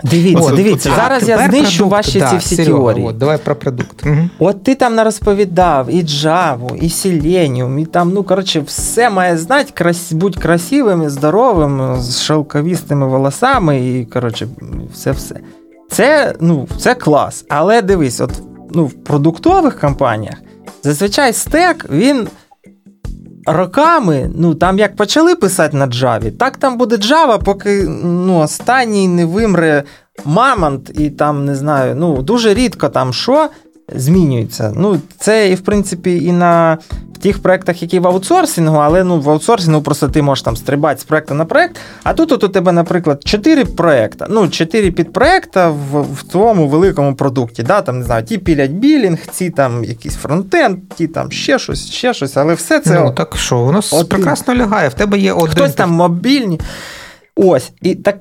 Дивіться, 0.03 0.43
О, 0.43 0.55
дивіться, 0.55 0.91
а, 0.93 0.95
зараз 0.95 1.29
я 1.29 1.37
знищу 1.37 1.77
продукт, 1.77 1.91
ваші 1.91 2.19
да, 2.19 2.29
ці 2.29 2.37
всі 2.37 2.55
Серега, 2.55 2.77
теорії. 2.77 3.07
От, 3.07 3.17
давай 3.17 3.37
про 3.37 3.55
продукт. 3.55 4.05
Угу. 4.05 4.29
От 4.39 4.63
ти 4.63 4.75
там 4.75 4.99
розповідав 4.99 5.89
і 5.89 6.03
Java, 6.03 6.75
і 6.75 6.87
Selenium, 6.87 7.79
і 7.79 7.85
там, 7.85 8.11
ну, 8.13 8.23
коротше, 8.23 8.59
все 8.59 9.09
має 9.09 9.37
знати, 9.37 9.71
крас... 9.73 10.11
будь 10.11 10.37
красивим 10.37 11.03
і 11.03 11.09
здоровим, 11.09 11.95
з 11.99 12.21
шелковістими 12.21 13.07
волосами, 13.07 13.89
і, 13.89 14.05
коротше, 14.05 14.47
все-все. 14.93 15.35
Це, 15.91 16.33
ну, 16.39 16.67
це 16.79 16.95
клас. 16.95 17.45
Але 17.49 17.81
дивись, 17.81 18.21
от 18.21 18.31
ну, 18.73 18.85
в 18.85 18.93
продуктових 18.93 19.79
компаніях 19.79 20.35
зазвичай 20.83 21.33
стек, 21.33 21.85
він 21.89 22.27
роками, 23.45 24.31
ну 24.35 24.55
там 24.55 24.79
як 24.79 24.95
почали 24.95 25.35
писати 25.35 25.77
на 25.77 25.87
джаві, 25.87 26.31
так 26.31 26.57
там 26.57 26.77
буде 26.77 26.97
джава, 26.97 27.37
поки 27.37 27.83
ну, 28.03 28.39
останній 28.39 29.07
не 29.07 29.25
вимре 29.25 29.83
Мамонт, 30.25 30.91
і 30.99 31.09
там 31.09 31.45
не 31.45 31.55
знаю, 31.55 31.95
ну 31.95 32.21
дуже 32.21 32.53
рідко 32.53 32.89
там 32.89 33.13
що 33.13 33.49
змінюється. 33.93 34.73
Ну, 34.75 35.01
Це, 35.19 35.49
і 35.49 35.55
в 35.55 35.61
принципі, 35.61 36.23
і 36.23 36.31
на 36.31 36.77
в 37.13 37.17
тих 37.17 37.41
проєктах, 37.41 37.81
які 37.81 37.99
в 37.99 38.07
аутсорсингу, 38.07 38.77
але 38.77 39.03
ну, 39.03 39.19
в 39.19 39.29
аутсорсингу 39.29 39.81
просто 39.81 40.07
ти 40.07 40.21
можеш 40.21 40.41
там 40.41 40.55
стрибати 40.57 41.01
з 41.01 41.03
проєкту 41.03 41.33
на 41.33 41.45
проєкт. 41.45 41.75
А 42.03 42.13
тут 42.13 42.31
от 42.31 42.43
у 42.43 42.49
тебе, 42.49 42.71
наприклад, 42.71 43.21
4 43.25 43.65
проєкти, 43.65 44.25
ну, 44.29 44.49
4 44.49 44.91
підпроєкта 44.91 45.69
в 45.69 46.01
в 46.01 46.23
твоєму 46.23 46.67
великому 46.67 47.15
продукті. 47.15 47.63
Да? 47.63 47.81
Там, 47.81 47.99
не 47.99 48.05
знаю, 48.05 48.23
Ті 48.23 48.37
пілять 48.37 48.71
білінг, 48.71 49.19
ці 49.31 49.49
там 49.49 49.83
якийсь 49.83 50.15
фронтенд, 50.15 50.77
ті 50.95 51.07
там 51.07 51.31
ще 51.31 51.59
щось, 51.59 51.91
ще 51.91 52.13
щось, 52.13 52.37
але 52.37 52.53
все 52.53 52.79
це. 52.79 52.99
Ну, 52.99 53.11
так 53.11 53.37
що, 53.37 53.57
воно 53.57 53.81
от, 53.91 54.09
прекрасно 54.09 54.55
лягає, 54.55 54.89
в 54.89 54.93
тебе 54.93 55.17
є 55.17 55.33
один. 55.33 55.47
Хтось 55.47 55.73
там 55.73 55.91
мобільні. 55.91 56.59
Ось, 57.35 57.71
і 57.81 57.95
так 57.95 58.15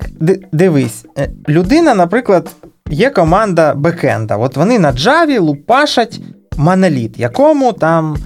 дивись, 0.53 1.05
е, 1.19 1.31
людина, 1.49 1.95
наприклад, 1.95 2.51
є 2.91 3.11
команда 3.11 3.75
бекенда. 3.75 4.37
От 4.37 4.57
вони 4.57 4.79
на 4.79 4.93
Java 4.93 5.41
лупашать 5.41 6.21
моноліт, 6.57 7.19
якому 7.19 7.73
там. 7.73 8.17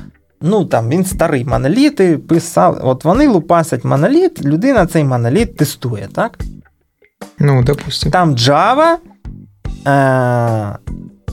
Ну, 0.40 0.64
там 0.64 0.88
він 0.88 1.04
старий 1.04 1.44
моноліт 1.44 2.00
і 2.00 2.16
писав. 2.16 2.80
От 2.82 3.04
вони 3.04 3.28
лупасять 3.28 3.84
моноліт, 3.84 4.44
людина 4.44 4.86
цей 4.86 5.04
моноліт 5.04 5.56
тестує, 5.56 6.08
так? 6.14 6.38
Ну, 7.38 7.62
допустим. 7.62 8.12
Там 8.12 8.34
Java 8.34 8.96
е- 9.86 10.78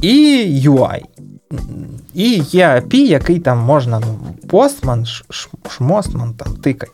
і 0.02 0.46
UI. 0.70 1.02
І 2.14 2.30
є 2.38 2.68
API, 2.68 2.96
який 2.96 3.40
там 3.40 3.60
можна, 3.60 4.00
ну, 4.00 4.20
постман, 4.50 5.06
шмостман 5.70 6.34
там 6.34 6.54
тикать 6.54 6.92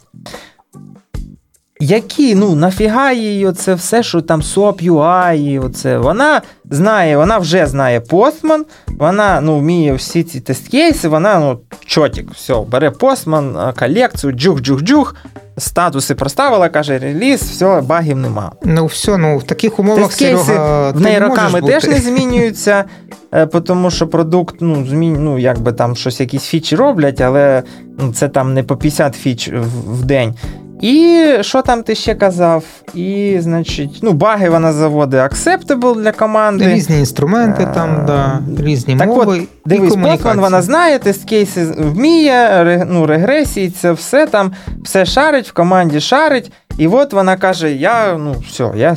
які, 1.82 2.36
ну, 2.36 2.56
нафіга 2.56 3.12
їй 3.12 3.48
оце 3.48 3.74
все, 3.74 4.04
що 4.04 4.22
там 4.22 4.42
SOAP 4.42 4.92
UI, 4.92 5.66
оце. 5.66 5.98
Вона 5.98 6.42
знає, 6.70 7.18
вона 7.18 7.38
вже 7.38 7.68
знає 7.68 8.00
Postman, 8.00 8.62
вона 8.88 9.42
ну, 9.42 9.60
вміє 9.60 9.94
всі 9.94 10.24
ці 10.24 10.40
тест-кейси, 10.40 11.08
вона 11.08 11.40
ну, 11.40 11.60
чотік, 11.86 12.32
все, 12.32 12.56
бере 12.72 12.90
Postman, 12.90 13.80
колекцію, 13.80 14.34
джух-джух-джух, 14.34 15.16
статуси 15.58 16.16
проставила, 16.16 16.70
каже, 16.70 17.00
реліз, 17.00 17.42
все, 17.42 17.82
багів 17.82 18.18
нема. 18.18 18.52
Ну, 18.64 18.86
все, 18.86 19.18
ну 19.18 19.38
в 19.38 19.44
таких 19.44 19.80
умовах 19.80 20.12
Серега, 20.12 20.92
в 20.92 21.02
неї 21.02 21.20
роками 21.20 21.62
теж 21.62 21.84
не 21.88 21.98
змінюються, 22.02 22.84
е, 23.32 23.46
тому 23.46 23.92
що 23.92 24.08
продукт, 24.08 24.56
ну, 24.60 24.86
змін, 24.86 25.18
ну, 25.20 25.40
якби 25.40 25.74
там 25.74 25.96
щось 25.96 26.20
якісь 26.20 26.44
фічі 26.44 26.76
роблять, 26.76 27.22
але 27.22 27.64
ну, 28.00 28.14
це 28.14 28.30
там 28.30 28.54
не 28.54 28.64
по 28.64 28.78
50 28.78 29.16
фіч 29.16 29.50
в 29.88 30.06
день. 30.06 30.36
І 30.82 31.28
що 31.42 31.62
там 31.62 31.84
ти 31.84 31.96
ще 31.96 32.16
казав? 32.16 32.64
І, 32.94 33.38
значить, 33.40 34.00
ну, 34.02 34.12
баги 34.12 34.50
вона 34.50 34.74
заводить 34.74 35.20
acceptable 35.20 36.02
для 36.02 36.12
команди. 36.12 36.74
Різні 36.74 37.00
інструменти 37.00 37.68
там, 37.74 37.90
е, 37.90 38.04
да, 38.08 38.40
різні 38.64 38.98
так 38.98 39.08
мови. 39.08 39.40
От, 39.40 39.48
дивись, 39.66 39.94
Python 39.94 40.40
вона 40.40 40.62
знає, 40.62 41.00
тест 41.00 41.30
кейси 41.30 41.66
вміє, 41.78 42.88
ну, 42.90 43.06
регресії, 43.06 43.70
це 43.70 43.92
все 43.92 44.26
там, 44.28 44.52
все 44.84 45.06
шарить, 45.06 45.50
в 45.50 45.54
команді 45.54 46.00
шарить. 46.00 46.52
І 46.78 46.88
от 46.88 47.14
вона 47.14 47.38
каже: 47.38 47.72
я, 47.72 48.18
ну, 48.18 48.36
все, 48.48 48.72
я 48.76 48.96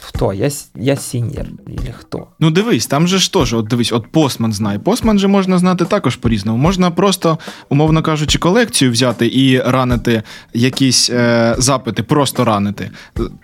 хто? 0.00 0.32
Я 0.32 0.50
я 0.74 0.96
сіньор, 0.96 1.46
или 1.68 1.94
хто? 1.98 2.26
Ну 2.40 2.50
дивись, 2.50 2.86
там 2.86 3.08
же 3.08 3.18
ж 3.18 3.32
теж, 3.32 3.54
от 3.54 3.68
дивись, 3.68 3.92
от 3.92 4.06
Postman 4.12 4.52
знає. 4.52 4.78
Postman 4.78 5.18
же 5.18 5.28
можна 5.28 5.58
знати 5.58 5.84
також 5.84 6.16
по-різному. 6.16 6.58
Можна 6.58 6.90
просто, 6.90 7.38
умовно 7.68 8.02
кажучи, 8.02 8.38
колекцію 8.38 8.90
взяти 8.90 9.26
і 9.26 9.60
run 9.60 9.91
ити 9.91 10.22
якісь 10.54 11.10
е, 11.10 11.54
запити, 11.58 12.02
просто 12.02 12.44
run 12.44 12.64
ити, 12.64 12.90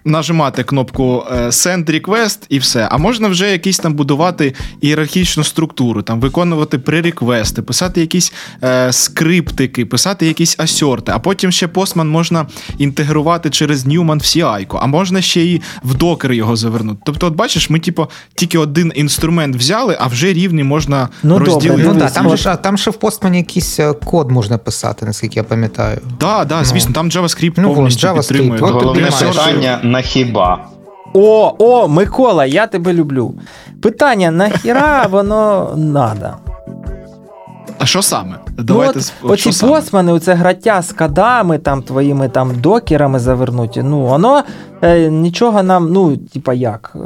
нажимати 0.04 0.64
кнопку 0.64 1.24
е, 1.30 1.46
Send 1.46 1.90
Request 1.90 2.46
і 2.48 2.58
все. 2.58 2.88
А 2.90 2.98
можна 2.98 3.28
вже 3.28 3.50
якісь 3.50 3.78
там 3.78 3.94
будувати 3.94 4.54
ієрархічну 4.80 5.44
структуру, 5.44 6.02
там 6.02 6.20
виконувати 6.20 6.78
пререквести, 6.78 7.62
писати 7.62 8.00
якісь 8.00 8.32
е, 8.62 8.92
скриптики, 8.92 9.86
писати 9.86 10.26
якісь 10.26 10.60
асьорти, 10.60 11.12
а 11.14 11.18
потім 11.18 11.52
ще 11.52 11.66
Postman 11.66 12.04
можна 12.04 12.46
інтегрувати 12.78 13.50
через 13.50 13.86
Newman 13.86 14.18
в 14.18 14.22
CI, 14.22 14.78
а 14.80 14.86
можна 14.86 15.22
ще 15.22 15.44
і 15.44 15.62
в 15.82 15.94
докер 16.16 16.32
його 16.32 16.56
завернути. 16.56 17.00
Тобто, 17.04 17.26
от 17.26 17.34
бачиш, 17.34 17.70
ми, 17.70 17.78
типу, 17.78 18.06
тільки 18.34 18.58
один 18.58 18.92
інструмент 18.94 19.56
взяли, 19.56 19.96
а 20.00 20.06
вже 20.06 20.32
рівні 20.32 20.64
можна 20.64 21.08
ну, 21.22 21.38
розділити. 21.38 21.82
Ну, 21.82 21.94
да, 21.94 22.08
там, 22.08 22.36
же, 22.36 22.58
там 22.62 22.76
ще 22.76 22.90
в 22.90 22.94
постмані 22.94 23.38
якийсь 23.38 23.80
е, 23.80 23.92
код 23.92 24.30
можна 24.30 24.58
писати, 24.58 25.06
наскільки 25.06 25.38
я 25.38 25.44
пам'ятаю. 25.44 25.96
Так, 25.96 26.18
да, 26.20 26.44
да, 26.44 26.64
звісно, 26.64 26.92
там 26.94 27.08
JavaScript 27.08 27.54
ну, 27.56 27.74
повністю 27.74 28.06
JavaScript. 28.06 28.28
підтримує. 28.28 28.60
От 28.60 28.72
Головне 28.72 29.10
питання 29.20 29.80
на 29.82 30.02
хіба. 30.02 30.68
О, 31.14 31.54
о, 31.58 31.88
Микола, 31.88 32.46
я 32.46 32.66
тебе 32.66 32.92
люблю. 32.92 33.34
Питання: 33.82 34.30
нахіра 34.30 35.06
воно 35.06 35.74
надо? 35.76 36.30
А 37.78 37.86
що 37.86 38.02
саме? 38.02 38.38
Давайте 38.58 38.98
ну, 38.98 39.04
от, 39.22 39.30
Оці 39.30 39.66
посмани, 39.66 40.12
оце 40.12 40.34
граття 40.34 40.82
з 40.82 40.92
кадами, 40.92 41.58
там 41.58 41.82
твоїми 41.82 42.28
там 42.28 42.60
докерами 42.60 43.18
завернуті. 43.18 43.82
Ну, 43.82 44.00
воно 44.00 44.42
е, 44.82 45.10
нічого 45.10 45.62
нам, 45.62 45.92
ну, 45.92 46.16
типа 46.16 46.54
як? 46.54 46.92
Е, 46.94 46.98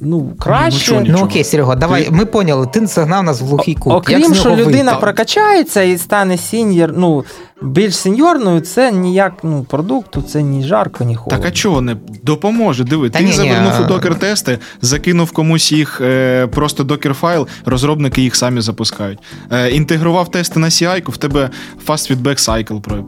ну, 0.00 0.28
краще. 0.38 0.92
Ну, 0.94 1.00
нічого, 1.00 1.18
ну 1.18 1.26
окей, 1.26 1.44
Серега, 1.44 1.74
давай. 1.74 2.04
Ти... 2.04 2.10
Ми 2.10 2.24
поняли, 2.24 2.66
ти 2.66 2.86
загнав 2.86 3.24
нас 3.24 3.40
в 3.40 3.44
глухий 3.44 3.74
кут. 3.74 3.92
Окрім, 3.92 4.20
як 4.20 4.34
що 4.34 4.50
людина 4.50 4.92
вийти? 4.92 5.00
прокачається 5.00 5.82
і 5.82 5.98
стане 5.98 6.38
сіньор, 6.38 6.92
ну, 6.96 7.24
більш 7.62 7.96
сеньорною, 7.96 8.60
це 8.60 8.92
ніяк 8.92 9.32
ну, 9.42 9.66
продукту, 9.68 10.22
це 10.22 10.42
ні 10.42 10.62
жарко, 10.62 11.04
ні 11.04 11.16
холодно. 11.16 11.38
Так 11.38 11.48
а 11.48 11.50
чого 11.50 11.80
не 11.80 11.96
допоможе? 12.22 12.84
Диви, 12.84 13.10
Та 13.10 13.18
ти 13.18 13.24
ні, 13.24 13.32
завернув 13.32 13.72
ні. 13.78 13.84
у 13.84 13.88
докер-тести, 13.88 14.58
закинув 14.80 15.32
комусь 15.32 15.72
їх 15.72 16.00
е, 16.00 16.46
просто 16.46 16.84
докер-файл, 16.84 17.46
розробники 17.64 18.22
їх 18.22 18.36
самі 18.36 18.60
запускають. 18.60 19.18
Е, 19.52 19.70
інтегрував 19.70 20.15
тести 20.24 20.58
на 20.58 20.66
CI, 20.66 21.10
в 21.10 21.16
тебе 21.16 21.50
fast 21.86 22.12
feedback 22.12 22.38
cycle 22.38 23.04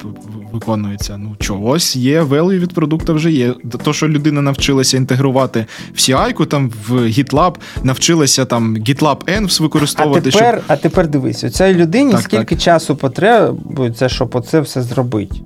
виконується. 0.52 1.16
Ну 1.16 1.36
чого, 1.38 1.68
ось 1.68 1.96
є 1.96 2.22
value 2.22 2.58
від 2.58 2.74
продукту 2.74 3.14
вже 3.14 3.30
є. 3.32 3.54
То, 3.84 3.92
що 3.92 4.08
людина 4.08 4.42
навчилася 4.42 4.96
інтегрувати 4.96 5.66
в 5.94 5.96
CI, 5.96 6.46
там 6.46 6.72
в 6.88 6.92
GitLab, 6.92 7.54
навчилася 7.82 8.44
там 8.44 8.76
GitLab 8.76 9.40
Env 9.40 9.62
використовувати. 9.62 10.28
А 10.28 10.32
тепер, 10.32 10.54
щоб... 10.54 10.64
а 10.66 10.76
тепер 10.76 11.08
дивись, 11.08 11.44
у 11.44 11.50
цій 11.50 11.74
людині 11.74 12.12
так, 12.12 12.20
скільки 12.20 12.54
так. 12.54 12.60
часу 12.60 12.96
потребується, 12.96 14.08
щоб 14.08 14.30
оце 14.34 14.60
все 14.60 14.82
зробити? 14.82 15.36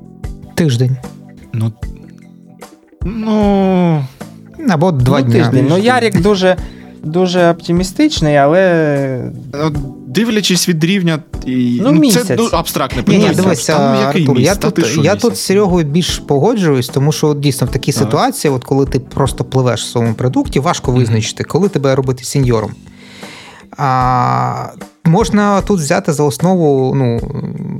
Тиждень. 0.54 0.96
Ну. 1.52 1.72
Ну. 3.04 4.04
Або 4.68 4.92
два 4.92 5.18
ну, 5.20 5.24
дні. 5.24 5.34
Тиждень. 5.34 5.66
Ну, 5.68 5.78
Ярік 5.78 6.20
дуже 6.20 6.56
дуже 7.04 7.50
оптимістичний, 7.50 8.36
але. 8.36 9.32
Дивлячись 10.06 10.68
від 10.68 10.84
рівня, 10.84 11.18
і 11.46 11.80
ну, 11.82 11.92
ну 11.92 12.10
це 12.10 12.36
дуже 12.36 12.56
абстрактне 12.56 13.02
питання. 13.02 13.24
Ні, 13.24 13.28
ні, 13.28 13.34
дивися, 13.34 13.76
Артур, 13.76 14.40
я 14.40 14.54
тут 14.54 14.98
я 15.02 15.16
тут 15.16 15.36
з 15.36 15.40
Серегою 15.40 15.86
більш 15.86 16.18
погоджуюсь, 16.18 16.88
тому 16.88 17.12
що 17.12 17.34
дійсно 17.34 17.66
в 17.66 17.70
такій 17.70 17.92
так. 17.92 18.02
ситуації, 18.04 18.54
от 18.54 18.64
коли 18.64 18.86
ти 18.86 19.00
просто 19.00 19.44
пливеш 19.44 19.82
в 19.82 19.86
своєму 19.86 20.14
продукті, 20.14 20.60
важко 20.60 20.92
визначити, 20.92 21.44
коли 21.44 21.68
тебе 21.68 21.94
робити 21.94 22.24
сеньором. 22.24 22.74
А, 23.76 24.66
Можна 25.04 25.60
тут 25.60 25.80
взяти 25.80 26.12
за 26.12 26.22
основу, 26.22 26.94
ну, 26.94 27.20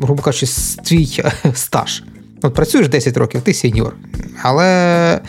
грубо 0.02 0.22
кажучи, 0.22 0.46
твій 0.85 1.24
стаж. 1.54 2.02
От 2.42 2.54
працюєш 2.54 2.88
10 2.88 3.16
років, 3.16 3.40
ти 3.40 3.54
сеньор. 3.54 3.96
Але 4.42 5.20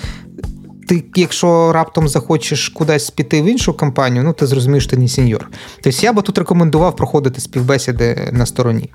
ти, 1.01 1.21
якщо 1.21 1.71
раптом 1.71 2.07
захочеш 2.07 2.69
кудись 2.69 3.09
піти 3.09 3.41
в 3.41 3.45
іншу 3.45 3.73
компанію, 3.73 4.23
ну 4.23 4.33
ти 4.33 4.47
зрозумієш, 4.47 4.87
ти 4.87 4.97
не 4.97 5.07
сеньор. 5.07 5.49
Тобто 5.83 5.99
я 6.01 6.13
би 6.13 6.21
тут 6.21 6.37
рекомендував 6.37 6.95
проходити 6.95 7.41
співбесіди 7.41 8.29
на 8.31 8.45
стороні. 8.45 8.89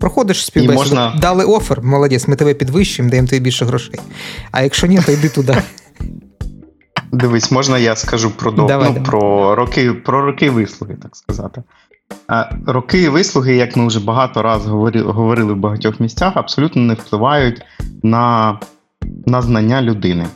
Проходиш 0.00 0.44
співбесіду, 0.44 0.78
можна... 0.78 1.18
дали 1.20 1.44
офер, 1.44 1.82
молодець, 1.82 2.28
ми 2.28 2.36
тебе 2.36 2.54
підвищимо, 2.54 3.10
даємо 3.10 3.28
тобі 3.28 3.40
більше 3.40 3.64
грошей. 3.64 4.00
А 4.50 4.62
якщо 4.62 4.86
ні, 4.86 4.98
то 5.06 5.12
йди 5.12 5.28
туди. 5.28 5.56
Дивись, 7.12 7.50
можна 7.50 7.78
я 7.78 7.96
скажу 7.96 8.30
про 8.30 8.50
до... 8.50 8.66
давай, 8.66 8.88
ну, 8.88 8.94
давай. 8.94 9.10
про 9.10 9.54
роки 9.54 9.92
про 9.92 10.26
роки 10.26 10.50
вислуги, 10.50 10.96
так 11.02 11.16
сказати. 11.16 11.62
Роки 12.66 13.08
вислуги, 13.08 13.54
як 13.54 13.76
ми 13.76 13.86
вже 13.86 14.00
багато 14.00 14.42
разів 14.42 14.70
говорили 15.04 15.52
в 15.52 15.56
багатьох 15.56 16.00
місцях, 16.00 16.32
абсолютно 16.36 16.82
не 16.82 16.94
впливають 16.94 17.62
на, 18.02 18.58
на 19.26 19.42
знання 19.42 19.82
людини. 19.82 20.26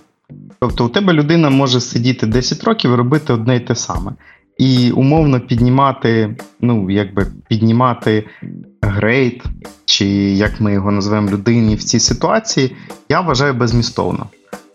Тобто 0.65 0.87
у 0.87 0.89
тебе 0.89 1.13
людина 1.13 1.51
може 1.51 1.81
сидіти 1.81 2.27
10 2.27 2.65
років 2.65 2.93
і 2.93 2.95
робити 2.95 3.33
одне 3.33 3.57
й 3.57 3.61
те 3.61 3.75
саме. 3.75 4.13
І 4.59 4.91
умовно 4.91 5.41
піднімати, 5.41 6.37
ну, 6.61 6.91
якби 6.91 7.27
піднімати 7.49 8.27
грейд, 8.83 9.45
чи 9.85 10.07
як 10.35 10.61
ми 10.61 10.73
його 10.73 10.91
називаємо 10.91 11.31
людині 11.31 11.75
в 11.75 11.85
цій 11.85 12.01
ситуації, 12.01 12.77
я 13.09 13.21
вважаю 13.21 13.55
безмістовно. 13.55 14.27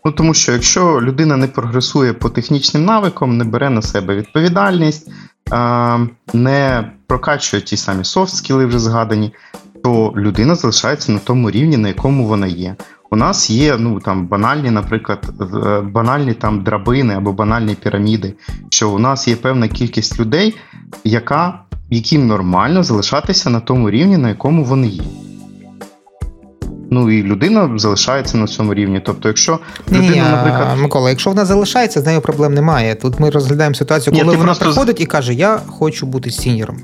Ну, 0.05 0.11
Тому 0.11 0.33
що 0.33 0.51
якщо 0.51 1.01
людина 1.01 1.37
не 1.37 1.47
прогресує 1.47 2.13
по 2.13 2.29
технічним 2.29 2.85
навикам, 2.85 3.37
не 3.37 3.43
бере 3.43 3.69
на 3.69 3.81
себе 3.81 4.15
відповідальність, 4.15 5.11
не 6.33 6.91
прокачує 7.07 7.61
ті 7.61 7.77
самі 7.77 8.03
софт-скіли 8.03 8.65
вже 8.65 8.79
згадані, 8.79 9.33
то 9.83 10.13
людина 10.15 10.55
залишається 10.55 11.11
на 11.11 11.19
тому 11.19 11.51
рівні, 11.51 11.77
на 11.77 11.87
якому 11.87 12.27
вона 12.27 12.47
є. 12.47 12.75
У 13.11 13.15
нас 13.15 13.49
є 13.49 13.77
ну 13.79 13.99
там 13.99 14.27
банальні, 14.27 14.71
наприклад, 14.71 15.19
е, 15.41 15.81
банальні 15.81 16.33
там 16.33 16.63
драбини 16.63 17.13
або 17.13 17.33
банальні 17.33 17.75
піраміди, 17.75 18.33
що 18.69 18.89
у 18.89 18.99
нас 18.99 19.27
є 19.27 19.35
певна 19.35 19.67
кількість 19.67 20.19
людей, 20.19 20.57
яка, 21.03 21.59
яким 21.89 22.27
нормально 22.27 22.83
залишатися 22.83 23.49
на 23.49 23.59
тому 23.59 23.89
рівні, 23.89 24.17
на 24.17 24.29
якому 24.29 24.63
вони 24.63 24.87
є. 24.87 25.03
Ну 26.91 27.11
і 27.11 27.23
людина 27.23 27.69
залишається 27.75 28.37
на 28.37 28.47
цьому 28.47 28.73
рівні. 28.73 29.01
Тобто, 29.05 29.27
якщо 29.27 29.59
людина, 29.91 30.09
Ні, 30.09 30.21
наприклад. 30.21 30.77
Микола, 30.81 31.09
якщо 31.09 31.29
вона 31.29 31.45
залишається, 31.45 32.01
з 32.01 32.05
нею 32.05 32.21
проблем 32.21 32.53
немає. 32.53 32.95
Тут 32.95 33.19
ми 33.19 33.29
розглядаємо 33.29 33.75
ситуацію, 33.75 34.13
коли 34.13 34.23
Ні, 34.23 34.37
вона 34.37 34.45
просто... 34.45 34.65
приходить 34.65 35.01
і 35.01 35.05
каже: 35.05 35.33
Я 35.33 35.59
хочу 35.67 36.05
бути 36.05 36.31
сіньором. 36.31 36.77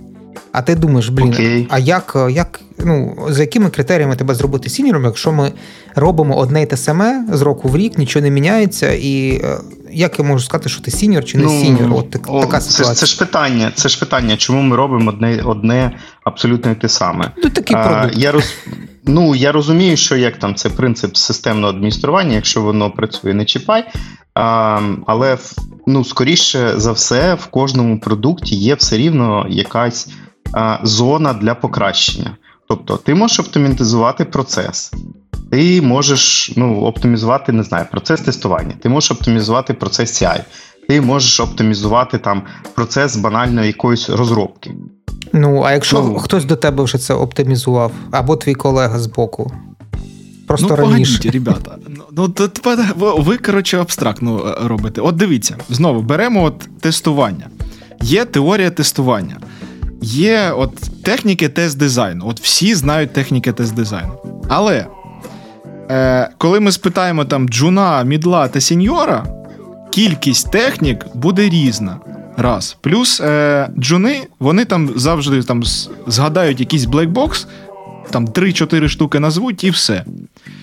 А 0.52 0.62
ти 0.62 0.76
думаєш, 0.76 1.10
блін, 1.10 1.34
Окей. 1.34 1.68
а 1.70 1.80
як, 1.80 2.18
як, 2.30 2.60
ну, 2.86 3.18
за 3.30 3.42
якими 3.42 3.70
критеріями 3.70 4.16
тебе 4.16 4.36
зробити 4.36 4.70
сіньором, 4.70 5.04
якщо 5.04 5.32
ми 5.32 5.52
робимо 5.96 6.38
одне 6.38 6.62
й 6.62 6.66
те 6.66 6.78
саме 6.78 7.26
з 7.32 7.42
року 7.42 7.70
в 7.70 7.78
рік, 7.78 7.98
нічого 7.98 8.24
не 8.24 8.32
міняється, 8.32 8.92
і 8.92 9.42
е, 9.44 9.58
як 9.92 10.20
я 10.20 10.26
можу 10.26 10.46
сказати, 10.46 10.70
що 10.70 10.82
ти 10.82 10.92
сіньор 10.92 11.26
чи 11.26 11.38
не 11.38 11.44
ну, 11.44 11.50
сіньор? 11.50 11.94
От 11.94 12.10
так, 12.10 12.22
о, 12.28 12.42
така 12.42 12.62
ситуація. 12.62 12.96
Це, 12.96 13.00
це 13.00 13.06
ж 13.06 13.20
питання, 13.20 13.72
це 13.76 13.90
ж 13.90 14.00
питання, 14.00 14.38
чому 14.38 14.62
ми 14.62 14.76
робимо 14.76 15.10
одне 15.10 15.42
одне 15.46 15.92
абсолютно 16.24 16.76
те 16.76 16.90
саме. 16.90 17.32
Ну, 17.44 17.50
такий 17.50 17.78
а, 17.78 18.10
я 18.14 18.32
роз... 18.32 18.54
Ну, 19.08 19.36
я 19.36 19.52
розумію, 19.52 19.98
що 19.98 20.16
як 20.16 20.38
там 20.38 20.56
це 20.56 20.70
принцип 20.70 21.18
системного 21.18 21.74
адміністрування, 21.74 22.36
якщо 22.36 22.62
воно 22.62 22.92
працює, 22.92 23.34
не 23.34 23.46
чіпай. 23.46 23.86
А, 24.34 24.82
Але 25.08 25.38
ну, 25.88 26.04
скоріше 26.04 26.74
за 26.80 26.92
все, 26.92 27.34
в 27.34 27.46
кожному 27.46 28.00
продукті 28.00 28.56
є 28.56 28.76
все 28.76 28.98
рівно 28.98 29.46
якась 29.50 30.10
зона 30.84 31.34
для 31.34 31.56
покращення. 31.56 32.38
Тобто, 32.68 32.98
ти 32.98 33.16
можеш 33.16 33.40
оптимізувати 33.40 34.26
процес, 34.26 34.92
ти 35.52 35.82
можеш 35.82 36.52
ну, 36.56 36.82
оптимізувати, 36.82 37.52
не 37.52 37.64
знаю, 37.64 37.86
процес 37.92 38.22
тестування, 38.22 38.74
ти 38.82 38.90
можеш 38.90 39.12
оптимізувати 39.12 39.74
процес 39.74 40.22
CI, 40.24 40.44
ти 40.90 41.02
можеш 41.02 41.40
оптимізувати 41.40 42.18
там 42.18 42.42
процес 42.76 43.18
банальної 43.18 43.68
якоїсь 43.68 44.10
розробки. 44.10 44.72
Ну, 45.34 45.64
а 45.64 45.72
якщо 45.72 46.02
ну, 46.02 46.20
хтось 46.20 46.46
до 46.46 46.56
тебе 46.56 46.84
вже 46.84 46.98
це 46.98 47.14
оптимізував, 47.14 47.92
або 48.12 48.36
твій 48.36 48.54
колега 48.54 49.00
з 49.00 49.08
боку. 49.08 49.52
Просто 50.48 50.68
ну, 50.70 50.76
раніше. 50.76 51.12
погодіть, 51.12 51.34
ребята. 51.34 51.78
Ну, 52.12 52.34
ви, 52.96 53.12
ви, 53.22 53.38
коротше, 53.38 53.78
абстрактно 53.78 54.56
е, 54.64 54.68
робите. 54.68 55.02
От 55.02 55.16
дивіться, 55.16 55.58
знову 55.70 56.02
беремо 56.02 56.44
от 56.44 56.70
тестування. 56.80 57.48
Є 58.02 58.26
теорія 58.26 58.70
тестування. 58.70 59.38
Є 60.02 60.52
от 60.52 60.76
техніки 61.04 61.50
тест 61.50 61.78
дизайну. 61.78 62.28
От 62.28 62.40
всі 62.40 62.76
знають 62.76 63.14
техніки 63.14 63.52
тест 63.52 63.76
дизайну. 63.76 64.14
Але 64.50 64.88
е, 65.92 66.30
коли 66.38 66.60
ми 66.60 66.72
спитаємо 66.72 67.26
там 67.26 67.50
джуна, 67.50 68.04
мідла 68.04 68.48
та 68.48 68.62
сіньора, 68.62 69.26
кількість 69.92 70.52
технік 70.52 71.06
буде 71.14 71.50
різна. 71.50 71.98
Раз. 72.38 72.78
Плюс 72.82 73.22
е, 73.22 73.70
джуни, 73.80 74.28
вони 74.40 74.66
там 74.66 74.90
завжди 74.96 75.44
там 75.44 75.64
згадають 76.08 76.60
якийсь 76.60 76.86
блекбокс, 76.86 77.48
там 78.16 78.28
3-4 78.28 78.88
штуки 78.88 79.20
назвуть 79.20 79.64
і 79.64 79.70
все. 79.70 80.06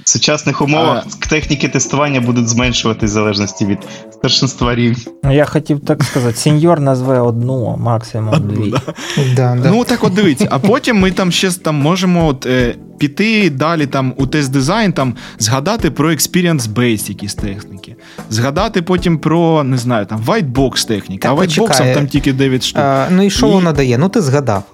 В 0.05 0.09
сучасних 0.09 0.63
умовах 0.63 1.05
а... 1.07 1.29
техніки 1.29 1.69
тестування 1.69 2.21
будуть 2.21 2.49
зменшувати 2.49 3.07
в 3.07 3.09
залежності 3.09 3.67
від 3.67 3.79
старшинства 4.13 4.75
рівня. 4.75 5.05
Ну, 5.25 5.35
я 5.35 5.45
хотів 5.45 5.81
так 5.81 6.05
сказати, 6.05 6.37
сеньор 6.37 6.81
назве 6.81 7.21
одну, 7.21 7.77
максимум 7.81 8.49
дві. 8.49 8.71
Да. 8.71 8.81
Да, 9.37 9.57
да. 9.63 9.71
Ну 9.71 9.85
так 9.85 10.05
от 10.05 10.15
дивіться, 10.15 10.49
а 10.51 10.59
потім 10.59 10.99
ми 10.99 11.11
там 11.11 11.33
ще 11.33 11.51
там 11.51 11.75
можемо 11.75 12.27
от, 12.27 12.47
е, 12.47 12.75
піти 12.99 13.51
далі 13.51 13.87
там 13.87 14.15
у 14.17 14.27
тест-дизайн, 14.27 14.93
там 14.93 15.15
згадати 15.39 15.91
про 15.91 16.11
experience 16.11 16.61
based 16.61 17.09
якісь 17.09 17.35
техніки, 17.35 17.97
згадати 18.31 18.83
потім 18.83 19.19
про 19.19 19.65
не 19.65 19.79
знаю, 19.79 20.07
там 20.07 20.21
white 20.27 20.53
box 20.53 20.89
техніки, 20.89 21.29
а 21.29 21.35
white 21.35 21.59
box 21.59 21.95
там 21.95 22.07
тільки 22.07 22.33
9 22.33 22.65
штук. 22.65 22.83
А, 22.83 23.07
ну 23.11 23.23
і 23.23 23.31
що 23.31 23.47
і... 23.47 23.51
воно 23.51 23.73
дає? 23.73 23.99
Ну 23.99 24.09
ти 24.09 24.21
згадав. 24.21 24.65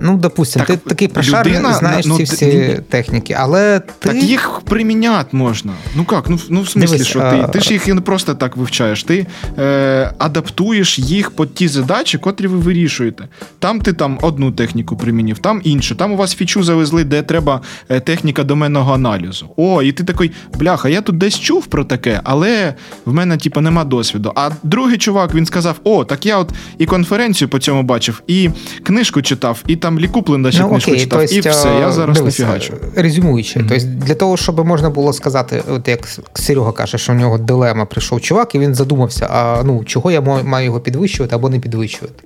Ну, 0.00 0.16
допустимо, 0.16 0.64
так, 0.64 0.76
ти 0.76 0.88
такий 0.88 1.08
прошар, 1.08 1.60
знаєш 1.78 2.06
ну, 2.06 2.16
ці 2.16 2.22
всі 2.22 2.46
ти, 2.46 2.82
техніки, 2.88 3.36
але 3.38 3.80
ти... 3.80 4.08
Так 4.08 4.22
їх 4.22 4.60
приміняти 4.64 5.36
можна. 5.36 5.72
Ну 5.94 6.06
як? 6.12 6.30
Ну, 6.30 6.38
ну 6.50 6.62
в 6.62 6.68
смислі, 6.68 6.92
Дивись, 6.92 7.08
що 7.08 7.20
ти 7.20 7.48
ти 7.52 7.60
ж 7.60 7.72
їх 7.72 7.88
не 7.88 8.00
просто 8.00 8.34
так 8.34 8.56
вивчаєш, 8.56 9.04
ти 9.04 9.26
е, 9.58 10.12
адаптуєш 10.18 10.98
їх 10.98 11.30
під 11.30 11.54
ті 11.54 11.68
задачі, 11.68 12.18
котрі 12.18 12.46
ви 12.46 12.58
вирішуєте. 12.58 13.28
Там 13.58 13.80
ти 13.80 13.92
там 13.92 14.18
одну 14.22 14.52
техніку 14.52 14.96
примінив, 14.96 15.38
там 15.38 15.60
іншу. 15.64 15.94
Там 15.94 16.12
у 16.12 16.16
вас 16.16 16.34
фічу 16.34 16.62
завезли, 16.62 17.04
де 17.04 17.22
треба 17.22 17.60
е, 17.88 18.00
техніка 18.00 18.44
доменного 18.44 18.94
аналізу. 18.94 19.48
О, 19.56 19.82
і 19.82 19.92
ти 19.92 20.04
такий, 20.04 20.30
бляха, 20.58 20.88
я 20.88 21.00
тут 21.00 21.18
десь 21.18 21.38
чув 21.38 21.66
про 21.66 21.84
таке, 21.84 22.20
але 22.24 22.74
в 23.04 23.12
мене, 23.12 23.36
типу, 23.36 23.60
нема 23.60 23.84
досвіду. 23.84 24.32
А 24.34 24.50
другий 24.62 24.98
чувак 24.98 25.34
він 25.34 25.46
сказав: 25.46 25.80
О, 25.84 26.04
так 26.04 26.26
я 26.26 26.38
от 26.38 26.52
і 26.78 26.86
конференцію 26.86 27.48
по 27.48 27.58
цьому 27.58 27.82
бачив, 27.82 28.22
і 28.26 28.50
книжку 28.82 29.22
читав, 29.22 29.62
і 29.66 29.76
там 29.76 29.87
там 29.88 29.98
Лікуплен 29.98 30.52
ще 30.52 30.62
ну, 30.62 30.68
книжку 30.68 30.96
читав, 30.96 31.32
і 31.32 31.40
все, 31.40 31.68
я 31.80 31.92
зараз 31.92 32.16
дивись, 32.16 32.38
не 32.38 32.44
фігачу. 32.44 32.74
Резюмуючи, 32.96 33.60
mm-hmm. 33.60 33.68
тобто 33.68 34.06
для 34.06 34.14
того, 34.14 34.36
щоб 34.36 34.66
можна 34.66 34.90
було 34.90 35.12
сказати, 35.12 35.62
от 35.68 35.88
як 35.88 36.08
Серега 36.34 36.72
каже, 36.72 36.98
що 36.98 37.12
у 37.12 37.16
нього 37.16 37.38
дилема 37.38 37.84
прийшов 37.84 38.20
чувак, 38.20 38.54
і 38.54 38.58
він 38.58 38.74
задумався, 38.74 39.28
а 39.30 39.62
ну 39.64 39.84
чого 39.84 40.10
я 40.10 40.20
маю 40.20 40.64
його 40.64 40.80
підвищувати 40.80 41.34
або 41.34 41.48
не 41.48 41.58
підвищувати. 41.58 42.24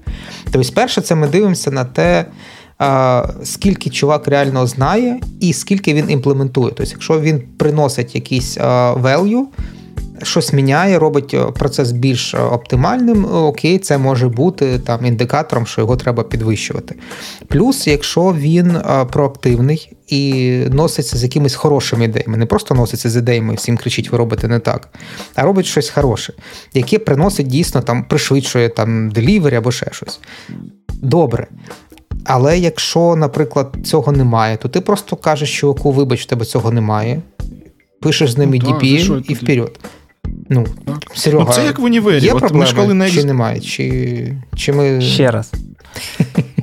Тобто, 0.52 0.72
перше, 0.72 1.00
це 1.00 1.14
ми 1.14 1.26
дивимося 1.26 1.70
на 1.70 1.84
те. 1.84 2.24
Скільки 3.44 3.90
чувак 3.90 4.28
реально 4.28 4.66
знає, 4.66 5.20
і 5.40 5.52
скільки 5.52 5.94
він 5.94 6.10
імплементує. 6.10 6.72
Тобто, 6.76 6.92
якщо 6.92 7.20
він 7.20 7.42
приносить 7.58 8.14
якийсь 8.14 8.58
value, 8.58 9.42
щось 10.22 10.52
міняє, 10.52 10.98
робить 10.98 11.34
е, 11.34 11.44
процес 11.44 11.92
більш 11.92 12.34
е, 12.34 12.38
оптимальним, 12.38 13.24
окей, 13.34 13.78
це 13.78 13.98
може 13.98 14.28
бути 14.28 14.78
там 14.78 15.06
індикатором, 15.06 15.66
що 15.66 15.80
його 15.80 15.96
треба 15.96 16.22
підвищувати. 16.22 16.94
Плюс, 17.48 17.86
якщо 17.86 18.32
він 18.38 18.76
е, 18.76 19.06
проактивний 19.12 19.92
і 20.08 20.44
носиться 20.70 21.16
з 21.16 21.22
якимись 21.22 21.54
хорошими 21.54 22.04
ідеями, 22.04 22.36
не 22.36 22.46
просто 22.46 22.74
носиться 22.74 23.10
з 23.10 23.16
ідеями, 23.16 23.54
всім 23.54 23.76
кричить, 23.76 24.12
ви 24.12 24.18
робите 24.18 24.48
не 24.48 24.58
так, 24.58 24.88
а 25.34 25.42
робить 25.42 25.66
щось 25.66 25.90
хороше, 25.90 26.32
яке 26.74 26.98
приносить 26.98 27.46
дійсно 27.46 27.80
там, 27.80 28.04
пришвидшує 28.04 28.68
там 28.68 29.10
делівері 29.10 29.54
або 29.54 29.72
ще 29.72 29.86
щось. 29.92 30.20
Добре. 31.02 31.46
Але 32.24 32.58
якщо, 32.58 33.16
наприклад, 33.16 33.76
цього 33.84 34.12
немає, 34.12 34.56
то 34.56 34.68
ти 34.68 34.80
просто 34.80 35.16
кажеш, 35.16 35.58
чуваку, 35.58 35.92
вибач, 35.92 36.26
тебе 36.26 36.44
цього 36.44 36.70
немає. 36.70 37.22
Пишеш 38.00 38.30
з 38.30 38.38
ними 38.38 38.58
ну, 38.62 38.70
DPM 38.70 39.24
і 39.28 39.34
вперед. 39.34 39.78
Ну, 40.52 40.66
Серега, 41.14 41.44
ну, 41.48 41.52
це 41.52 41.64
як 41.64 41.78
в 41.78 41.84
універі. 41.84 42.24
Є 42.24 42.32
От 42.32 42.38
проблеми, 42.38 42.66
школи 42.66 42.94
не... 42.94 43.10
чи 43.10 43.24
немає? 43.24 43.60
Чи, 43.60 44.36
чи 44.56 44.72
ми... 44.72 45.00
Ще 45.00 45.30
раз. 45.30 45.52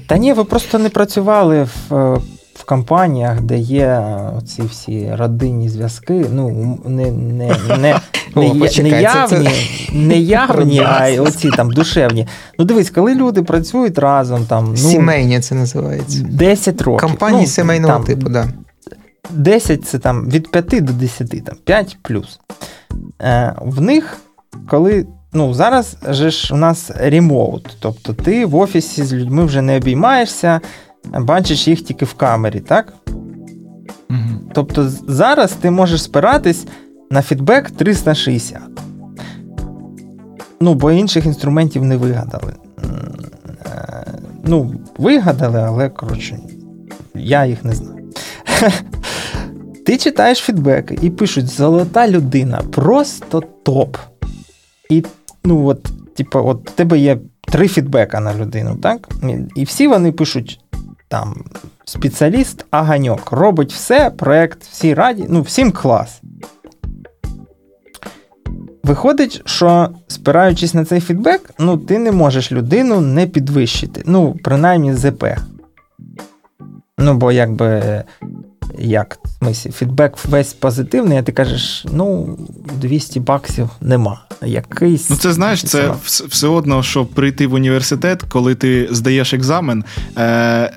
Та 0.07 0.17
ні, 0.17 0.33
ви 0.33 0.43
просто 0.43 0.79
не 0.79 0.89
працювали 0.89 1.63
в 1.63 1.95
е, 1.95 2.19
в 2.59 2.63
компаніях, 2.63 3.41
де 3.41 3.57
є 3.57 4.03
ці 4.45 4.61
всі 4.61 5.11
родинні 5.15 5.69
зв'язки. 5.69 6.25
Ну, 6.33 6.77
не 6.85 7.11
не, 7.11 7.55
не, 7.67 7.77
не, 7.77 7.99
О, 8.35 8.55
почекай, 8.55 8.91
не 8.91 9.01
явні, 9.01 9.49
це... 9.49 9.51
не 9.93 10.17
явні, 10.17 10.79
а 10.79 11.21
оці 11.21 11.49
там 11.49 11.71
душевні. 11.71 12.27
Ну, 12.59 12.65
дивись, 12.65 12.89
коли 12.89 13.15
люди 13.15 13.43
працюють 13.43 13.97
разом, 13.97 14.45
там. 14.45 14.65
ну, 14.69 14.77
Сімейні 14.77 15.39
це 15.39 15.55
називається. 15.55 16.25
10 16.29 16.81
років. 16.81 17.07
Компанії 17.07 17.41
ну, 17.41 17.47
сімейного 17.47 17.93
там, 17.93 18.03
типу, 18.03 18.23
так. 18.23 18.31
Да. 18.31 18.47
10 19.29 19.85
це 19.85 19.99
там 19.99 20.29
від 20.29 20.51
5 20.51 20.83
до 20.83 20.93
10, 20.93 21.45
там 21.45 21.55
5 21.63 21.97
плюс. 22.01 22.39
Е, 23.21 23.55
В 23.61 23.81
них, 23.81 24.17
коли. 24.69 25.05
Ну, 25.33 25.53
зараз 25.53 25.97
же 26.09 26.31
ж 26.31 26.53
у 26.53 26.57
нас 26.57 26.91
ремоут, 26.95 27.77
тобто 27.79 28.13
ти 28.13 28.45
в 28.45 28.55
офісі 28.55 29.03
з 29.03 29.13
людьми 29.13 29.45
вже 29.45 29.61
не 29.61 29.77
обіймаєшся, 29.77 30.61
бачиш 31.19 31.67
їх 31.67 31.81
тільки 31.81 32.05
в 32.05 32.13
камері, 32.13 32.59
так? 32.59 32.93
Угу. 34.09 34.19
Тобто 34.53 34.89
зараз 35.07 35.51
ти 35.51 35.71
можеш 35.71 36.03
спиратись 36.03 36.65
на 37.11 37.21
фідбек 37.21 37.71
360. 37.71 38.61
Ну, 40.59 40.73
бо 40.73 40.91
інших 40.91 41.25
інструментів 41.25 41.83
не 41.85 41.97
вигадали. 41.97 42.53
Е, 43.65 44.05
ну, 44.43 44.73
вигадали, 44.97 45.59
але 45.59 45.89
коротше, 45.89 46.39
я 47.15 47.45
їх 47.45 47.65
не 47.65 47.73
знаю. 47.73 48.03
Ти 49.89 49.97
читаєш 49.97 50.37
фідбеки 50.37 50.99
і 51.01 51.09
пишуть: 51.09 51.47
золота 51.47 52.07
людина, 52.07 52.61
просто 52.71 53.43
топ. 53.63 53.97
І 54.89 55.03
ну 55.43 55.65
от, 55.65 55.83
типу, 56.15 56.39
от 56.39 56.69
у 56.69 56.73
тебе 56.73 56.99
є 56.99 57.17
три 57.41 57.67
фідбека 57.67 58.19
на 58.19 58.35
людину, 58.35 58.75
так? 58.75 59.09
І 59.55 59.63
всі 59.63 59.87
вони 59.87 60.11
пишуть 60.11 60.59
там 61.07 61.43
спеціаліст, 61.85 62.65
аганьок, 62.71 63.31
робить 63.31 63.73
все, 63.73 64.09
проект, 64.09 64.63
всі 64.63 64.93
раді, 64.93 65.25
ну, 65.29 65.41
всім 65.41 65.71
клас. 65.71 66.21
Виходить, 68.83 69.41
що 69.45 69.89
спираючись 70.07 70.73
на 70.73 70.85
цей 70.85 71.01
фідбек, 71.01 71.49
ну, 71.59 71.77
ти 71.77 71.99
не 71.99 72.11
можеш 72.11 72.51
людину 72.51 73.01
не 73.01 73.27
підвищити. 73.27 74.01
Ну, 74.05 74.37
принаймні, 74.43 74.93
ЗП. 74.93 75.23
Ну, 76.97 77.13
бо 77.13 77.31
якби 77.31 78.03
як 78.77 79.19
в 79.23 79.29
смислі, 79.45 79.71
фідбек 79.71 80.25
весь 80.25 80.53
позитивний, 80.53 81.17
а 81.17 81.23
ти 81.23 81.31
кажеш, 81.31 81.85
ну, 81.91 82.37
200 82.81 83.19
баксів 83.19 83.69
нема. 83.81 84.21
Якийсь... 84.45 85.09
Ну, 85.09 85.15
це 85.15 85.33
знаєш, 85.33 85.63
це 85.63 85.91
все 86.05 86.47
одно, 86.47 86.83
що 86.83 87.05
прийти 87.05 87.47
в 87.47 87.53
університет, 87.53 88.23
коли 88.23 88.55
ти 88.55 88.87
здаєш 88.91 89.33
екзамен. 89.33 89.83
Е- 90.17 90.73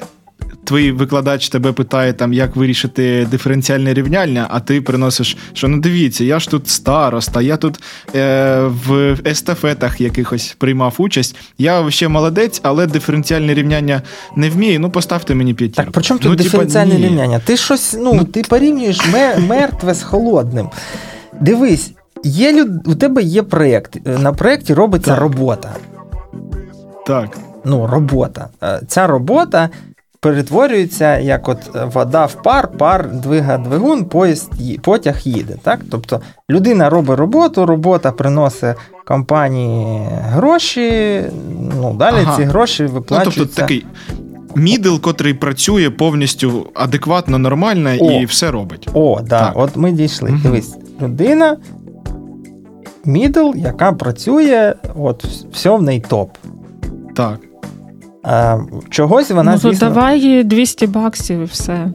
твій 0.65 0.93
викладач 0.93 1.49
тебе 1.49 1.73
питає, 1.73 2.13
там, 2.13 2.33
як 2.33 2.57
вирішити 2.57 3.29
диференціальне 3.31 3.95
рівняння, 3.95 4.47
а 4.51 4.61
ти 4.61 4.81
приносиш, 4.81 5.37
що 5.53 5.69
ну 5.69 5.81
дивіться, 5.81 6.25
я 6.25 6.39
ж 6.39 6.51
тут 6.51 6.69
староста, 6.69 7.43
я 7.43 7.57
тут 7.57 7.83
е, 8.15 8.61
в 8.87 9.17
естафетах 9.27 10.01
якихось 10.01 10.57
приймав 10.59 10.95
участь. 10.99 11.37
Я 11.59 11.91
ще 11.91 12.09
молодець, 12.09 12.61
але 12.63 12.87
диференціальне 12.87 13.55
рівняння 13.55 14.03
не 14.37 14.51
вмію. 14.51 14.81
Ну, 14.81 14.91
поставте 14.91 15.35
мені 15.35 15.55
п'ятірку. 15.55 15.83
Так, 15.85 15.93
при 15.93 16.03
чому 16.03 16.21
тут 16.21 16.31
ну, 16.31 16.37
диференціальне 16.37 16.95
типа, 16.95 17.07
рівняння? 17.07 17.39
Ти 17.39 17.57
щось, 17.57 17.97
ну, 17.99 18.13
ну 18.15 18.25
ти 18.25 18.43
порівнюєш 18.49 19.01
мертве 19.49 19.95
з 19.95 20.03
холодним. 20.03 20.69
Дивись, 21.41 21.93
є 22.25 22.53
люд... 22.53 22.89
у 22.89 22.95
тебе 22.95 23.23
є 23.23 23.43
проєкт. 23.43 24.07
На 24.07 24.33
проєкті 24.33 24.75
робиться 24.75 25.11
так. 25.11 25.21
робота. 25.21 25.75
Так. 27.07 27.39
Ну, 27.65 27.87
робота. 27.87 28.49
Е, 28.63 28.81
ця 28.89 29.07
робота 29.07 29.69
перетворюється 30.23 31.19
як 31.19 31.49
от 31.49 31.59
вода 31.95 32.27
в 32.27 32.43
пар, 32.43 32.69
пар 32.79 33.11
двига 33.13 33.59
двигун, 33.59 34.05
поїзд, 34.05 34.53
потяг 34.83 35.21
їде. 35.25 35.57
Так? 35.63 35.81
Тобто 35.91 36.21
людина 36.51 36.91
робить 36.91 37.19
роботу, 37.19 37.67
робота 37.67 38.13
приносить 38.13 38.77
компанії 39.05 40.09
гроші, 40.23 41.23
ну 41.81 41.95
далі 41.95 42.17
ага. 42.23 42.37
ці 42.37 42.43
гроші 42.43 42.85
виплачуються. 42.85 43.41
Ну, 43.41 43.47
тобто 43.47 43.61
такий 43.61 43.87
мідл, 44.55 44.97
котрий 44.97 45.35
працює 45.35 45.91
повністю 45.91 46.67
адекватно, 46.75 47.39
нормально 47.39 47.91
О. 48.01 48.13
і 48.13 48.25
все 48.25 48.51
робить. 48.51 48.89
О, 48.95 49.21
да, 49.23 49.41
так. 49.41 49.53
от 49.57 49.77
ми 49.77 49.93
дійшли. 49.93 50.31
Угу. 50.31 50.39
Дивись, 50.43 50.77
людина. 51.03 51.57
Мідл, 53.05 53.51
яка 53.57 53.93
працює, 53.93 54.75
от 54.95 55.25
все 55.53 55.71
в 55.71 55.83
неї 55.83 56.01
топ. 56.09 56.31
Так. 57.17 57.39
А, 58.23 58.59
Чогось 58.91 59.31
вона. 59.31 59.53
Ну, 59.53 59.59
то 59.59 59.71
звісно... 59.71 59.89
давай 59.89 60.45
200 60.45 60.87
баксів 60.87 61.41
і 61.41 61.45
все. 61.45 61.93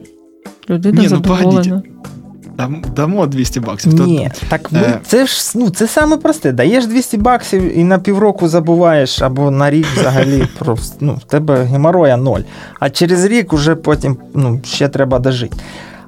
Людина 0.70 1.02
Ні, 1.02 1.02
ну, 1.02 1.08
задоволена. 1.08 1.82
Ну, 1.82 2.82
Дамо 2.96 3.26
200 3.26 3.60
баксів. 3.60 3.94
Ні, 3.94 4.30
то, 4.40 4.46
так 4.48 4.72
ми, 4.72 4.78
е... 4.78 5.00
це 5.06 5.26
ж 5.26 5.52
ну, 5.54 5.70
це 5.70 5.86
саме 5.86 6.16
просте. 6.16 6.52
Даєш 6.52 6.86
200 6.86 7.16
баксів 7.16 7.78
і 7.78 7.84
на 7.84 7.98
півроку 7.98 8.48
забуваєш, 8.48 9.22
або 9.22 9.50
на 9.50 9.70
рік 9.70 9.86
взагалі 9.96 10.48
про, 10.58 10.78
ну, 11.00 11.14
в 11.14 11.24
тебе 11.24 11.64
геморроя 11.64 12.16
ноль. 12.16 12.40
А 12.80 12.90
через 12.90 13.24
рік 13.24 13.52
уже 13.52 13.74
потім 13.74 14.16
ну, 14.34 14.60
ще 14.64 14.88
треба 14.88 15.18
дожити. 15.18 15.56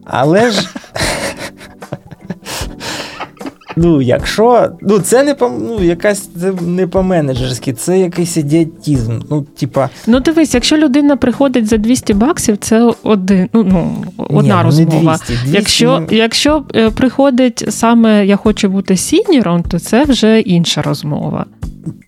Але 0.04 0.50
ж 0.50 0.68
Ну, 3.82 4.02
якщо. 4.02 4.68
Ну, 4.80 4.98
це 4.98 5.22
не 5.22 5.34
по 5.34 5.48
ну, 5.48 5.84
якась 5.84 6.28
це 6.40 6.52
не 6.66 6.86
по 6.86 7.02
менеджерськи, 7.02 7.72
це 7.72 7.98
якийсь 7.98 8.36
ідіотізм. 8.36 9.20
Ну, 9.30 9.42
типа. 9.42 9.88
Ну, 10.06 10.20
дивись, 10.20 10.54
якщо 10.54 10.76
людина 10.76 11.16
приходить 11.16 11.66
за 11.66 11.76
200 11.76 12.14
баксів, 12.14 12.56
це 12.56 12.92
один, 13.02 13.48
ну, 13.52 13.64
ну 13.64 14.04
одна 14.28 14.56
Ні, 14.56 14.64
розмова. 14.64 15.16
200, 15.16 15.32
200... 15.32 15.56
Якщо 15.56 16.06
якщо 16.10 16.64
е, 16.74 16.90
приходить 16.90 17.64
саме 17.68 18.26
я 18.26 18.36
хочу 18.36 18.68
бути 18.68 18.96
сіньором, 18.96 19.62
то 19.62 19.78
це 19.78 20.04
вже 20.04 20.40
інша 20.40 20.82
розмова. 20.82 21.46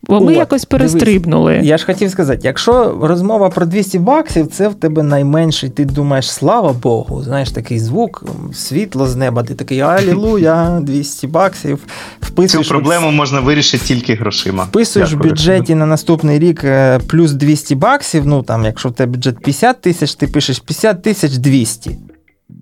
Бо 0.02 0.20
ми 0.20 0.32
От, 0.32 0.38
якось 0.38 0.64
перестрибнули. 0.64 1.52
Дивись, 1.52 1.66
я 1.66 1.78
ж 1.78 1.86
хотів 1.86 2.10
сказати, 2.10 2.40
якщо 2.44 2.98
розмова 3.02 3.48
про 3.48 3.66
200 3.66 3.98
баксів, 3.98 4.46
це 4.46 4.68
в 4.68 4.74
тебе 4.74 5.02
найменший, 5.02 5.70
ти 5.70 5.84
думаєш, 5.84 6.30
слава 6.32 6.72
Богу, 6.72 7.22
знаєш, 7.22 7.50
такий 7.50 7.78
звук, 7.78 8.24
світло 8.52 9.06
з 9.06 9.16
неба, 9.16 9.42
ти 9.42 9.54
такий 9.54 9.80
алілуя, 9.80 10.80
200 10.82 11.26
баксів. 11.26 11.78
Вписуєш, 12.20 12.66
Цю 12.66 12.74
проблему 12.74 13.10
можна 13.10 13.40
вирішити 13.40 13.84
тільки 13.84 14.14
грошима. 14.14 14.64
Вписуєш 14.64 15.12
в 15.12 15.16
бюджеті 15.16 15.74
на 15.74 15.86
наступний 15.86 16.38
рік 16.38 16.64
е, 16.64 17.00
плюс 17.06 17.32
200 17.32 17.74
баксів, 17.74 18.26
ну 18.26 18.42
там, 18.42 18.64
якщо 18.64 18.88
в 18.88 18.92
тебе 18.92 19.12
бюджет 19.12 19.38
50 19.38 19.80
тисяч, 19.80 20.14
ти 20.14 20.26
пишеш 20.26 20.58
50 20.58 21.02
тисяч 21.02 21.32
200. 21.36 21.98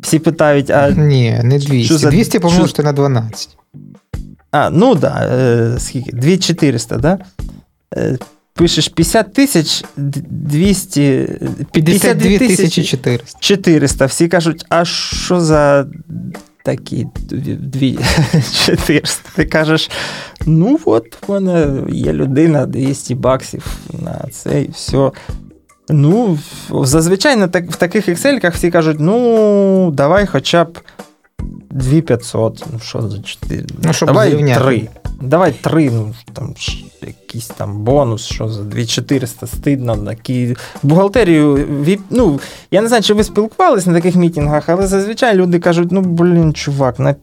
Всі 0.02 0.18
питають, 0.18 0.70
а. 0.70 0.90
Ні, 0.90 1.40
не 1.44 1.58
200. 1.58 1.84
Що 1.84 1.98
за... 1.98 2.10
200 2.10 2.38
помножити 2.38 2.82
на 2.82 2.92
12. 2.92 3.56
А, 4.50 4.70
ну 4.70 4.94
да, 4.94 5.28
е, 5.32 5.78
скільки? 5.78 6.12
2400, 6.12 6.96
да? 6.96 7.18
Е, 7.96 8.18
пишеш 8.54 8.88
50 8.88 9.34
тисяч 9.34 9.84
200... 9.96 11.28
52 11.72 12.38
тисячі 12.38 12.84
400. 12.84 13.38
400. 13.40 14.06
Всі 14.06 14.28
кажуть, 14.28 14.64
а 14.68 14.84
що 14.84 15.40
за 15.40 15.86
такі 16.64 17.06
400? 18.66 19.30
Ти 19.36 19.44
кажеш, 19.44 19.90
ну 20.46 20.80
от 20.84 21.28
в 21.28 21.32
мене 21.32 21.82
є 21.88 22.12
людина 22.12 22.66
200 22.66 23.14
баксів 23.14 23.66
на 24.02 24.24
це 24.32 24.62
і 24.62 24.70
все. 24.70 25.10
Ну, 25.92 26.38
зазвичай 26.70 27.36
на 27.36 27.48
так, 27.48 27.70
в 27.70 27.76
таких 27.76 28.08
Excel 28.08 28.50
всі 28.50 28.70
кажуть, 28.70 28.96
ну, 29.00 29.90
давай 29.94 30.26
хоча 30.26 30.64
б 30.64 30.78
2500, 31.70 32.64
ну 32.72 32.78
що 32.78 33.02
за 33.02 33.18
4? 33.18 33.64
Ну, 33.82 33.92
щоб 33.92 34.06
Давай 34.06 34.30
зрівняти. 34.30 34.60
3. 34.60 34.88
Давай 35.20 35.52
3, 35.52 35.90
ну 35.90 36.14
там 36.32 36.54
якийсь 37.06 37.46
там 37.46 37.84
бонус, 37.84 38.24
що 38.24 38.48
за 38.48 38.62
2400 38.62 39.46
стидно. 39.46 39.96
Такі... 39.96 40.56
Бухгалтерію, 40.82 41.66
ну, 42.10 42.40
я 42.70 42.80
не 42.82 42.88
знаю, 42.88 43.02
чи 43.02 43.14
ви 43.14 43.24
спілкувалися 43.24 43.90
на 43.90 43.96
таких 43.96 44.16
мітингах, 44.16 44.68
але 44.68 44.86
зазвичай 44.86 45.34
люди 45.34 45.58
кажуть, 45.58 45.92
ну, 45.92 46.00
блін, 46.00 46.54
чувак, 46.54 46.98
на 46.98 47.14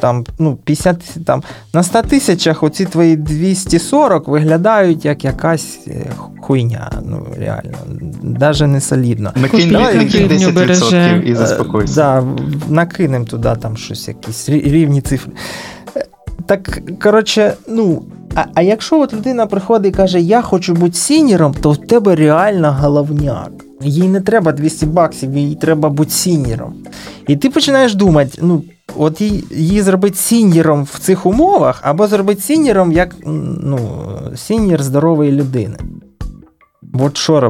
там, 0.00 0.24
ну, 0.38 0.56
50 0.64 1.24
там, 1.26 1.42
на 1.72 1.82
100 1.82 2.02
тисячах 2.02 2.62
оці 2.62 2.84
твої 2.84 3.16
240 3.16 4.28
виглядають 4.28 5.04
як 5.04 5.24
якась 5.24 5.78
е, 5.86 6.06
хуйня. 6.40 6.90
Ну, 7.06 7.26
реально. 7.38 7.78
Навіть 8.22 8.60
не 8.60 8.80
солідно. 8.80 9.32
Накинь, 9.36 9.70
Давай, 9.70 9.94
накинь 9.94 10.28
10% 10.28 11.22
і 11.22 11.34
заспокойся. 11.34 11.94
Да, 11.94 12.24
накинемо 12.68 13.24
туди 13.24 13.56
там 13.60 13.76
щось, 13.76 14.08
якісь 14.08 14.48
рівні 14.48 15.00
цифри. 15.00 15.32
Е, 15.96 16.06
так, 16.46 16.80
коротше, 17.02 17.54
ну. 17.68 18.02
А 18.36 18.44
а 18.54 18.62
якщо 18.62 19.00
от 19.00 19.14
людина 19.14 19.46
приходить 19.46 19.94
і 19.94 19.96
каже, 19.96 20.20
я 20.20 20.42
хочу 20.42 20.74
бути 20.74 20.94
сіньором, 20.94 21.54
то 21.60 21.70
в 21.70 21.76
тебе 21.76 22.14
реально 22.14 22.76
головняк. 22.80 23.50
Їй 23.80 24.08
не 24.08 24.20
треба 24.20 24.52
200 24.52 24.86
баксів, 24.86 25.36
їй 25.36 25.54
треба 25.54 25.88
бути 25.88 26.10
сіньором. 26.10 26.74
І 27.28 27.36
ти 27.36 27.50
починаєш 27.50 27.94
думати, 27.94 28.38
ну, 28.42 28.62
от 28.96 29.20
її 29.50 29.82
зробити 29.82 30.16
сіньєром 30.16 30.82
в 30.82 30.98
цих 30.98 31.26
умовах, 31.26 31.80
або 31.82 32.06
зробити 32.06 32.40
сіньєром 32.40 32.92
як 32.92 33.16
ну, 33.24 33.78
сіньєр 34.36 34.82
здорової 34.82 35.32
людини. 35.32 35.76
От 36.94 37.16
що 37.16 37.40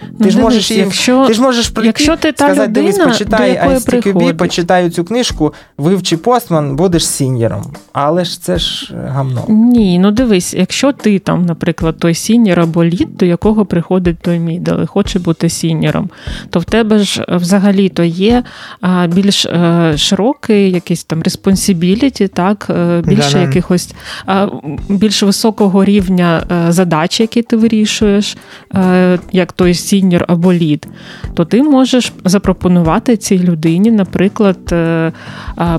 Ти 0.00 0.06
ну, 0.18 0.30
ж 0.30 0.38
можеш 0.38 0.70
їм, 0.70 0.80
якщо, 0.80 1.26
ти 1.26 1.34
ж 1.34 1.42
можеш 1.42 1.68
прийти, 1.68 1.86
якщо 1.86 2.16
ти 2.16 2.32
та 2.32 2.44
сказати, 2.44 2.68
людина, 2.68 2.82
дивись, 2.82 2.98
почитай 2.98 3.60
ISTQB, 3.68 4.32
почитаю 4.32 4.90
цю 4.90 5.04
книжку, 5.04 5.54
вивчи 5.78 6.16
Postman, 6.16 6.76
будеш 6.76 7.06
сіньєром. 7.06 7.62
Але 7.92 8.24
ж 8.24 8.42
це 8.42 8.58
ж 8.58 8.94
гамно. 9.08 9.44
Ні, 9.48 9.98
ну 9.98 10.10
дивись, 10.10 10.54
якщо 10.54 10.92
ти 10.92 11.18
там, 11.18 11.46
наприклад, 11.46 11.98
той 11.98 12.14
сіньєр 12.14 12.60
або 12.60 12.84
лід, 12.84 13.16
до 13.16 13.26
якого 13.26 13.66
приходить 13.66 14.18
той 14.18 14.38
мідл 14.38 14.82
і 14.82 14.86
хоче 14.86 15.18
бути 15.18 15.48
сіньєром, 15.48 16.10
то 16.50 16.60
в 16.60 16.64
тебе 16.64 16.98
ж 16.98 17.24
взагалі-то 17.28 18.02
є 18.02 18.42
більш 19.08 19.46
е, 19.46 19.94
широкий 19.96 20.70
якийсь 20.70 21.04
там 21.04 21.22
responsibility, 21.22 22.28
так, 22.28 22.66
е, 22.70 23.02
більше 23.06 23.32
да, 23.32 23.40
якихось 23.40 23.94
більш 24.88 25.22
високого 25.22 25.84
рівня 25.84 26.46
е, 26.68 26.72
задач, 26.72 27.20
які 27.20 27.42
ти 27.42 27.56
вирішуєш, 27.56 28.36
як 29.32 29.52
той 29.52 29.74
сіньор 29.90 30.24
або 30.28 30.52
лід, 30.52 30.86
то 31.34 31.44
ти 31.44 31.62
можеш 31.62 32.12
запропонувати 32.24 33.16
цій 33.16 33.38
людині, 33.38 33.90
наприклад, 33.90 34.58
е, 34.72 35.12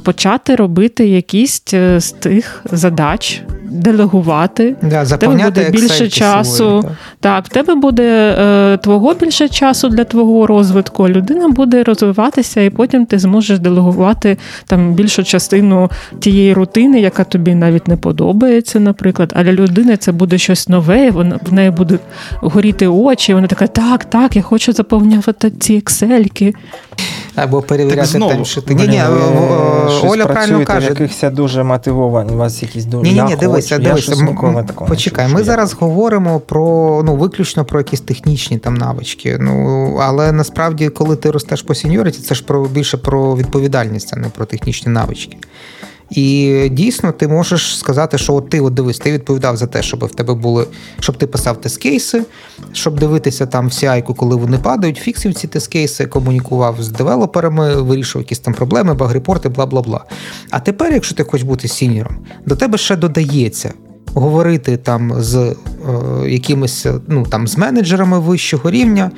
почати 0.03 0.55
робити 0.55 1.07
якісь 1.07 1.63
е, 1.73 1.99
з 1.99 2.11
тих 2.11 2.65
задач, 2.71 3.41
делегувати. 3.71 4.75
Да, 4.81 5.03
в 5.03 5.17
тебе 5.17 5.43
буде 5.43 5.69
більше 5.69 6.09
часу. 6.09 6.55
Свої, 6.55 6.81
так. 6.81 6.93
так, 7.19 7.45
в 7.45 7.49
тебе 7.49 7.75
буде 7.75 8.35
е, 8.39 8.77
твого 8.77 9.13
більше 9.13 9.49
часу 9.49 9.89
для 9.89 10.03
твого 10.03 10.47
розвитку. 10.47 11.09
Людина 11.09 11.47
буде 11.47 11.83
розвиватися, 11.83 12.61
і 12.61 12.69
потім 12.69 13.05
ти 13.05 13.19
зможеш 13.19 13.59
делегувати 13.59 14.37
там 14.67 14.93
більшу 14.93 15.23
частину 15.23 15.89
тієї 16.19 16.53
рутини, 16.53 17.01
яка 17.01 17.23
тобі 17.23 17.55
навіть 17.55 17.87
не 17.87 17.97
подобається, 17.97 18.79
наприклад. 18.79 19.33
А 19.35 19.43
для 19.43 19.51
людини 19.51 19.97
це 19.97 20.11
буде 20.11 20.37
щось 20.37 20.69
нове, 20.69 21.11
вона 21.11 21.39
в 21.49 21.53
неї 21.53 21.71
будуть 21.71 22.01
горіти 22.41 22.87
очі. 22.87 23.33
Вона 23.33 23.47
така, 23.47 23.67
так, 23.67 24.05
так, 24.05 24.35
я 24.35 24.41
хочу 24.41 24.73
заповнювати 24.73 25.51
ці 25.51 25.73
ексельки. 25.73 26.53
Або 27.35 27.61
перевіряти 27.61 28.19
там, 28.19 28.45
що 28.45 28.61
ти. 28.61 28.75
Ні, 28.75 28.87
ні, 28.87 29.01
Оля 30.03 30.25
правильно 30.25 30.65
каже. 30.65 30.87
якихось 30.87 31.23
дуже 31.31 31.63
мотивовані, 31.63 32.31
у 32.31 32.37
вас 32.37 32.61
якісь 32.61 32.85
дуже. 32.85 33.11
Ні, 33.11 33.21
ні, 33.21 33.27
ні, 33.27 33.35
дивися, 33.35 33.77
дивися. 33.77 34.15
Почекай, 34.87 35.27
ми 35.27 35.43
зараз 35.43 35.73
говоримо 35.73 36.39
про 36.39 37.01
ну, 37.05 37.15
виключно 37.15 37.65
про 37.65 37.79
якісь 37.79 38.01
технічні 38.01 38.57
там 38.57 38.73
навички. 38.73 39.37
Ну, 39.39 39.97
але 40.01 40.31
насправді, 40.31 40.89
коли 40.89 41.15
ти 41.15 41.31
ростеш 41.31 41.61
по 41.61 41.75
сеньоріті, 41.75 42.21
це 42.21 42.35
ж 42.35 42.43
про 42.43 42.65
більше 42.65 42.97
про 42.97 43.35
відповідальність, 43.35 44.13
а 44.13 44.19
не 44.19 44.29
про 44.29 44.45
технічні 44.45 44.91
навички. 44.91 45.37
І 46.11 46.69
дійсно 46.71 47.11
ти 47.11 47.27
можеш 47.27 47.77
сказати, 47.77 48.17
що 48.17 48.33
от 48.33 48.49
ти 48.49 48.59
от 48.61 48.73
дивись, 48.73 48.99
ти 48.99 49.11
відповідав 49.11 49.57
за 49.57 49.67
те, 49.67 49.81
щоб 49.81 50.05
в 50.05 50.11
тебе 50.11 50.33
були, 50.33 50.65
щоб 50.99 51.17
ти 51.17 51.27
писав 51.27 51.61
тест-кейси, 51.61 52.23
щоб 52.73 52.99
дивитися 52.99 53.45
там 53.45 53.67
всі 53.67 53.85
UI-ку, 53.85 54.13
коли 54.13 54.35
вони 54.35 54.57
падають, 54.57 54.97
фіксив 54.97 55.33
ці 55.33 55.47
тест-кейси, 55.47 56.05
комунікував 56.05 56.83
з 56.83 56.89
девелоперами, 56.89 57.75
вирішував 57.75 58.23
якісь 58.23 58.39
там 58.39 58.53
проблеми, 58.53 58.93
баг-репорти, 58.93 59.49
бла 59.49 59.65
бла 59.65 59.81
бла. 59.81 60.05
А 60.49 60.59
тепер, 60.59 60.93
якщо 60.93 61.15
ти 61.15 61.23
хочеш 61.23 61.47
бути 61.47 61.67
сіньором, 61.67 62.17
до 62.45 62.55
тебе 62.55 62.77
ще 62.77 62.95
додається. 62.95 63.73
Говорити 64.13 64.77
там 64.77 65.13
з 65.17 65.35
е, 65.37 65.55
якимись 66.29 66.85
ну 67.07 67.25
там 67.25 67.47
з 67.47 67.57
менеджерами 67.57 68.19
вищого 68.19 68.71
рівня 68.71 69.11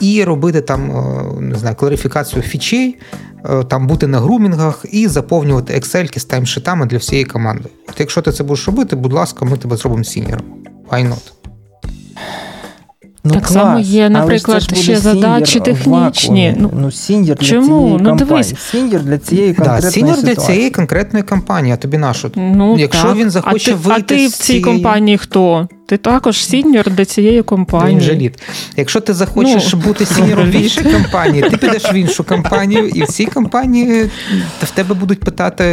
і 0.00 0.24
робити 0.24 0.60
там 0.60 0.90
е, 0.90 1.40
не 1.40 1.54
знаю, 1.54 1.76
кларифікацію 1.76 2.42
фічей, 2.42 2.98
е, 3.44 3.64
там 3.64 3.86
бути 3.86 4.06
на 4.06 4.20
грумінгах 4.20 4.86
і 4.92 5.08
заповнювати 5.08 5.74
Excel 5.74 6.18
з 6.18 6.24
таймшитами 6.24 6.86
для 6.86 6.98
всієї 6.98 7.24
команди. 7.24 7.68
От 7.88 8.00
якщо 8.00 8.22
ти 8.22 8.32
це 8.32 8.44
будеш 8.44 8.66
робити, 8.66 8.96
будь 8.96 9.12
ласка, 9.12 9.44
ми 9.44 9.56
тебе 9.56 9.76
зробимо 9.76 10.04
сіньором. 10.04 10.44
Why 10.90 11.08
not? 11.08 11.32
Ну, 13.26 13.34
так 13.34 13.42
клас. 13.42 13.52
само 13.52 13.78
є, 13.78 14.10
наприклад, 14.10 14.62
ще 14.62 14.96
задачі 14.96 15.60
технічні. 15.60 16.54
Ну, 16.58 16.70
ну 16.76 16.90
сіньор 16.90 17.36
для 17.36 17.46
Чому? 17.46 17.66
цієї 17.66 17.98
ну, 18.00 18.16
дивись. 18.16 18.54
Сіньор 18.70 19.00
для 19.02 19.18
цієї 19.18 19.54
конкретної 19.54 19.82
да, 19.82 19.90
сіньор 19.90 20.22
для 20.22 20.34
цієї 20.34 20.70
конкретної 20.70 21.22
компанії, 21.22 21.74
а 21.74 21.76
тобі 21.76 21.98
нашу. 21.98 22.30
Ну, 22.34 22.78
Якщо 22.78 23.08
так. 23.08 23.16
він 23.16 23.30
захоче 23.30 23.70
а 23.70 23.74
ти, 23.74 23.80
вийти. 23.80 24.14
А 24.14 24.18
ти 24.18 24.26
в 24.26 24.32
цій 24.32 24.60
компанії 24.60 25.18
хто? 25.18 25.68
Ти 25.86 25.96
також 25.96 26.44
сіньор 26.44 26.90
для 26.90 27.04
цієї 27.04 27.42
компанії. 27.42 28.10
Він. 28.10 28.32
Якщо 28.76 29.00
ти 29.00 29.14
захочеш 29.14 29.72
ну, 29.72 29.80
бути 29.80 30.06
сіньором 30.06 30.50
в 30.50 30.54
іншій 30.54 30.82
компанії, 30.92 31.42
ти 31.50 31.56
підеш 31.56 31.92
в 31.92 31.94
іншу 31.94 32.24
компанію, 32.24 32.88
і 32.88 33.02
в 33.02 33.06
цій 33.06 33.26
компанії 33.26 34.10
в 34.62 34.70
тебе 34.70 34.94
будуть 34.94 35.20
питати, 35.20 35.64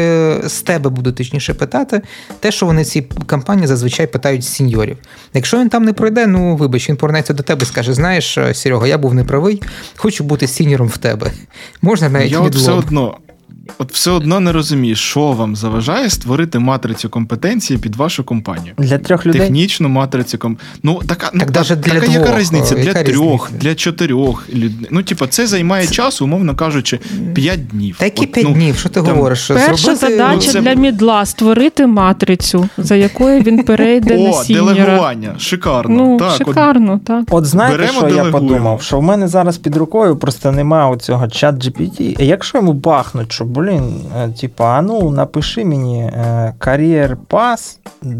з 0.45 0.61
тебе 0.61 0.89
будуть 0.89 1.15
точніше 1.15 1.53
питати 1.53 2.01
те, 2.39 2.51
що 2.51 2.65
вони 2.65 2.81
в 2.81 2.85
цій 2.85 3.01
компанії 3.27 3.67
зазвичай 3.67 4.07
питають 4.07 4.45
сіньорів. 4.45 4.97
Якщо 5.33 5.59
він 5.59 5.69
там 5.69 5.83
не 5.83 5.93
пройде, 5.93 6.27
ну 6.27 6.55
вибач, 6.55 6.89
він 6.89 6.95
повернеться 6.95 7.33
до 7.33 7.43
тебе 7.43 7.63
і 7.63 7.65
скаже: 7.65 7.93
знаєш, 7.93 8.37
Серега, 8.53 8.87
я 8.87 8.97
був 8.97 9.13
неправий, 9.13 9.61
хочу 9.95 10.23
бути 10.23 10.47
сіньором 10.47 10.87
в 10.87 10.97
тебе. 10.97 11.31
Можна 11.81 12.09
навіть 12.09 12.31
Я 12.31 12.39
от 12.39 12.55
все 12.55 12.71
одно 12.71 13.17
от 13.77 13.91
все 13.91 14.11
одно 14.11 14.39
не 14.39 14.51
розумію, 14.51 14.95
що 14.95 15.31
вам 15.31 15.55
заважає 15.55 16.09
створити 16.09 16.59
матрицю 16.59 17.09
компетенції 17.09 17.79
під 17.79 17.95
вашу 17.95 18.23
компанію. 18.23 18.73
Для 18.77 18.97
трьох 18.97 19.25
людей? 19.25 19.41
Технічну 19.41 19.89
матрицю 19.89 20.37
ком... 20.37 20.57
Ну, 20.83 21.01
така, 21.07 21.29
ну, 21.33 21.39
так, 21.39 21.65
ну, 21.69 21.75
для 21.75 21.93
така 21.93 21.99
двох, 21.99 22.15
яка 22.15 22.39
різниця? 22.39 22.75
Для 22.75 22.83
яка 22.83 23.03
трьох, 23.03 23.45
різниця? 23.45 23.63
для 23.63 23.75
чотирьох 23.75 24.49
людей. 24.53 24.87
Ну, 24.91 25.03
типа, 25.03 25.27
це 25.27 25.47
займає 25.47 25.87
час, 25.87 26.21
умовно 26.21 26.55
кажучи, 26.55 26.99
п'ять 27.33 27.67
днів. 27.67 27.95
Та 27.99 28.05
які 28.05 28.25
От, 28.25 28.31
п'ять 28.31 28.45
ну, 28.47 28.53
днів? 28.53 28.77
Що 28.77 28.89
ти 28.89 29.01
там... 29.01 29.15
говориш? 29.15 29.47
Перша 29.47 29.75
Зробити... 29.75 30.07
задача 30.07 30.45
ну, 30.45 30.51
це... 30.51 30.61
для 30.61 30.73
мідла 30.73 31.25
створити 31.25 31.87
матрицю, 31.87 32.69
за 32.77 32.95
якою 32.95 33.41
він 33.41 33.63
перейде 33.63 34.17
О, 34.17 34.27
на 34.27 34.33
сіньора. 34.33 34.73
делегування. 34.73 35.35
Шикарно. 35.39 35.95
Ну, 35.95 36.17
так, 36.17 36.37
шикарно, 36.37 36.93
от... 36.93 37.03
так. 37.03 37.25
От 37.29 37.45
знаєте, 37.45 37.77
Беремо, 37.77 37.91
що 37.91 38.01
делегуємо. 38.01 38.27
я 38.27 38.31
подумав? 38.31 38.81
Що 38.81 38.99
в 38.99 39.03
мене 39.03 39.27
зараз 39.27 39.57
під 39.57 39.75
рукою 39.75 40.15
просто 40.15 40.51
немає 40.51 40.91
оцього 40.91 41.27
чат 41.27 41.55
GPT. 41.55 42.23
Якщо 42.23 42.57
йому 42.57 42.73
бахнуть, 42.73 43.31
що, 43.41 43.61
блін, 43.61 44.01
е, 44.17 44.29
типа, 44.29 44.77
а 44.77 44.81
ну 44.81 45.09
напиши 45.11 45.65
мені 45.65 46.01
е, 46.01 46.53
кар'єр 46.59 47.17
пас 47.27 47.79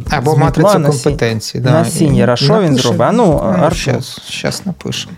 Або 0.09 0.38
матрицю 0.38 0.80
на 0.80 0.91
сі- 0.91 1.03
компетенції. 1.03 1.63
на 1.63 1.86
сіньєра. 1.86 2.36
Що 2.36 2.61
він 2.61 2.76
зробить? 2.78 3.01
А 3.01 3.11
ну, 3.11 3.32
Артур. 3.34 3.78
Щас, 3.78 4.22
щас 4.30 4.65
напишемо. 4.65 5.13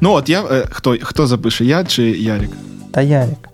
Ну, 0.00 0.12
от 0.12 0.28
я. 0.28 0.42
Е, 0.42 0.64
хто, 0.70 0.96
хто 1.02 1.26
запише? 1.26 1.64
Я 1.64 1.84
чи 1.84 2.02
Ярік? 2.02 2.50
Та 2.92 3.00
Ярік. 3.02 3.48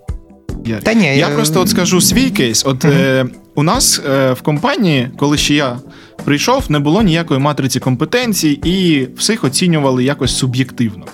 Ярік. 0.65 0.83
Та 0.83 0.93
ні, 0.93 1.05
Я 1.05 1.13
я- 1.13 1.29
просто 1.29 1.61
от 1.61 1.69
скажу 1.69 2.01
свій 2.01 2.29
кейс. 2.29 2.65
От 2.65 2.85
е, 2.85 3.25
у 3.55 3.63
нас 3.63 4.01
е, 4.09 4.33
в 4.33 4.41
компанії, 4.41 5.11
коли 5.17 5.37
ще 5.37 5.53
я 5.53 5.77
прийшов, 6.25 6.63
не 6.69 6.79
було 6.79 7.01
ніякої 7.01 7.39
матриці 7.39 7.79
компетенцій, 7.79 8.59
і 8.63 9.07
всіх 9.17 9.43
оцінювали 9.43 10.03
якось 10.03 10.37
суб'єктивно. 10.37 11.05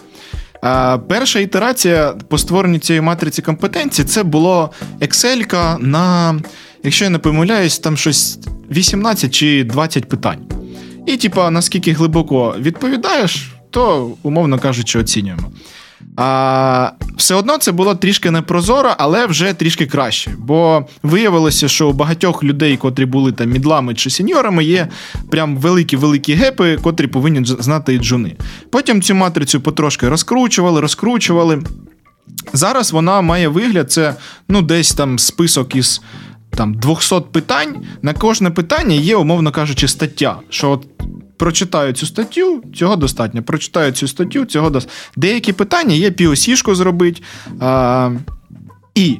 Перша 1.08 1.40
ітерація 1.40 2.14
по 2.28 2.38
створенню 2.38 2.80
цієї 2.80 3.02
матриці 3.02 3.42
компетенцій 3.42 4.04
це 4.04 4.24
було 4.24 4.72
Excel 5.02 5.78
на, 5.80 6.36
якщо 6.84 7.06
я 7.06 7.10
не 7.10 7.18
помиляюсь, 7.20 7.80
там 7.80 7.98
щось 7.98 8.40
18 8.72 9.34
чи 9.34 9.64
20 9.64 10.10
питань. 10.10 10.40
І, 11.08 11.18
типа, 11.18 11.50
наскільки 11.50 11.94
глибоко 11.94 12.56
відповідаєш, 12.60 13.52
то, 13.70 14.12
умовно 14.24 14.60
кажучи, 14.60 15.00
оцінюємо. 15.00 15.52
А, 16.18 16.92
все 17.18 17.36
одно 17.36 17.58
це 17.58 17.72
було 17.72 17.96
трішки 17.96 18.32
непрозоро, 18.32 18.94
але 18.98 19.26
вже 19.26 19.54
трішки 19.54 19.86
краще. 19.86 20.32
Бо 20.38 20.86
виявилося, 21.04 21.68
що 21.68 21.90
у 21.90 21.94
багатьох 21.94 22.44
людей, 22.44 22.78
котрі 22.78 23.06
були 23.06 23.32
там 23.32 23.50
мідлами 23.50 23.96
чи 23.96 24.10
сеньорами, 24.10 24.64
є 24.64 24.88
прям 25.32 25.58
великі-великі 25.58 26.34
гепи, 26.34 26.78
котрі 26.82 27.08
повинні 27.08 27.46
знати 27.46 27.94
і 27.94 28.00
джуни. 28.00 28.36
Потім 28.70 29.02
цю 29.02 29.16
матрицю 29.16 29.62
потрошки 29.62 30.10
розкручували, 30.10 30.82
розкручували. 30.82 31.64
Зараз 32.54 32.92
вона 32.92 33.22
має 33.22 33.48
вигляд, 33.48 33.92
це 33.92 34.16
ну, 34.50 34.62
десь 34.62 34.94
там 34.94 35.20
список 35.20 35.76
із 35.76 36.02
там 36.50 36.74
200 36.74 37.16
питань. 37.32 37.76
На 38.02 38.14
кожне 38.14 38.52
питання 38.52 38.96
є, 38.96 39.16
умовно 39.16 39.52
кажучи, 39.52 39.88
стаття. 39.88 40.40
Що 40.50 40.82
прочитаю 41.44 41.94
цю 41.94 42.06
статтю, 42.06 42.64
цього 42.76 42.96
достатньо. 42.96 43.44
Прочитаю 43.44 43.92
цю 43.92 44.08
статтю, 44.08 44.46
цього 44.46 44.70
достатньо. 44.70 44.96
Деякі 45.16 45.54
питання 45.54 45.96
є 45.96 46.10
POC-шку 46.10 46.76
зробити. 46.76 47.22
А, 47.60 48.12
і 48.96 49.20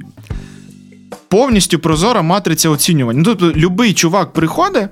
повністю 1.28 1.80
прозора 1.80 2.22
матриця 2.22 2.70
оцінювання. 2.70 3.20
Ну, 3.20 3.36
тобто, 3.36 3.60
любий 3.60 3.94
чувак 3.94 4.34
приходить, 4.34 4.90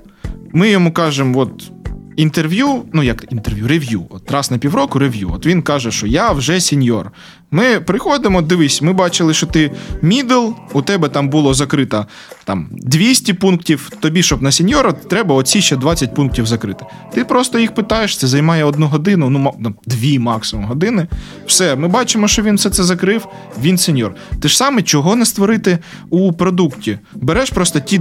ми 0.52 0.70
йому 0.70 0.92
кажемо, 0.92 1.38
от. 1.38 1.70
Інтерв'ю, 2.16 2.82
ну 2.92 3.02
як 3.02 3.26
інтерв'ю, 3.30 3.68
рев'ю. 3.68 4.06
От 4.10 4.30
раз 4.30 4.50
на 4.50 4.58
півроку 4.58 4.98
рев'ю. 4.98 5.30
От 5.34 5.46
він 5.46 5.62
каже, 5.62 5.90
що 5.90 6.06
я 6.06 6.32
вже 6.32 6.60
сеньор. 6.60 7.12
Ми 7.54 7.80
приходимо, 7.80 8.42
дивись, 8.42 8.82
ми 8.82 8.92
бачили, 8.92 9.34
що 9.34 9.46
ти 9.46 9.70
мідл, 10.02 10.48
у 10.72 10.82
тебе 10.82 11.08
там 11.08 11.28
було 11.28 11.54
закрито 11.54 12.06
там 12.44 12.68
200 12.72 13.32
пунктів. 13.32 13.90
Тобі, 14.00 14.22
щоб 14.22 14.42
на 14.42 14.52
сеньора, 14.52 14.92
треба 14.92 15.34
оці 15.34 15.62
ще 15.62 15.76
20 15.76 16.14
пунктів 16.14 16.46
закрити. 16.46 16.84
Ти 17.14 17.24
просто 17.24 17.58
їх 17.58 17.74
питаєш, 17.74 18.18
це 18.18 18.26
займає 18.26 18.64
одну 18.64 18.86
годину, 18.86 19.30
ну 19.30 19.54
ну, 19.58 19.74
дві 19.86 20.18
максимум 20.18 20.66
години. 20.66 21.06
Все, 21.46 21.76
ми 21.76 21.88
бачимо, 21.88 22.28
що 22.28 22.42
він 22.42 22.56
все 22.56 22.70
це 22.70 22.84
закрив, 22.84 23.26
він 23.62 23.78
сеньор. 23.78 24.14
Те 24.40 24.48
ж 24.48 24.56
саме, 24.56 24.82
чого 24.82 25.16
не 25.16 25.26
створити 25.26 25.78
у 26.10 26.32
продукті. 26.32 26.98
Береш 27.14 27.50
просто 27.50 27.80
ті, 27.80 28.00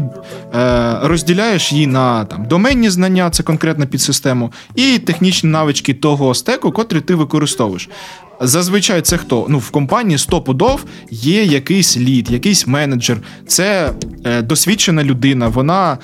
е, 0.56 1.00
розділяєш 1.02 1.72
її 1.72 1.88
на 1.88 2.26
там, 2.26 2.46
доменні 2.46 2.90
знання, 2.90 3.30
це 3.30 3.44
конкретно 3.44 3.88
під 3.88 4.02
систему, 4.02 4.52
і 4.76 5.00
технічні 5.00 5.50
навички 5.50 5.94
того 5.94 6.34
стеку, 6.34 6.72
котрий 6.72 7.02
ти 7.02 7.16
використовуєш. 7.16 7.90
Зазвичай 8.42 9.02
це 9.02 9.18
хто? 9.18 9.46
Ну, 9.50 9.58
в 9.60 9.70
компанії 9.70 10.18
стопудов 10.18 10.84
є 11.12 11.44
якийсь 11.44 11.98
лід, 11.98 12.32
якийсь 12.32 12.68
менеджер. 12.68 13.18
Це 13.48 13.92
е, 14.26 14.42
досвідчена 14.42 15.04
людина. 15.04 15.48
Вона 15.48 15.98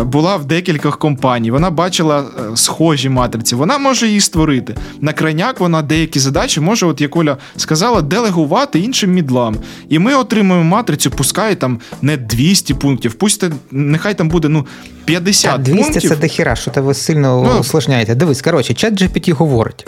е, 0.00 0.02
була 0.04 0.36
в 0.36 0.44
декількох 0.44 0.98
компаній, 0.98 1.50
вона 1.50 1.70
бачила 1.70 2.20
е, 2.52 2.56
схожі 2.56 3.08
матриці. 3.08 3.54
Вона 3.54 3.78
може 3.78 4.06
її 4.06 4.20
створити. 4.20 4.76
На 5.00 5.12
крайняк 5.12 5.60
вона 5.60 5.82
деякі 5.82 6.18
задачі 6.18 6.60
може, 6.60 6.86
от 6.86 7.00
як 7.00 7.16
Оля 7.16 7.36
сказала, 7.56 8.02
делегувати 8.02 8.78
іншим 8.80 9.12
мідлам. 9.12 9.56
І 9.88 9.98
ми 9.98 10.14
отримуємо 10.14 10.64
матрицю, 10.64 11.10
пускай 11.10 11.54
там 11.54 11.78
не 12.02 12.16
200 12.16 12.74
пунктів, 12.74 13.14
пусть 13.14 13.44
нехай 13.70 14.14
там 14.14 14.28
буде 14.28 14.48
ну 14.48 14.66
50 15.04 15.52
Так, 15.52 15.62
200 15.62 15.82
пунктів. 15.82 16.10
це 16.10 16.16
дохіра, 16.16 16.56
що 16.56 16.70
ти 16.70 16.80
ви 16.80 16.94
сильно 16.94 17.50
Ну. 17.54 17.60
усложняєте. 17.60 18.14
Дивись, 18.14 18.42
коротше, 18.42 18.74
чат 18.74 19.02
GPT 19.02 19.32
говорить. 19.32 19.86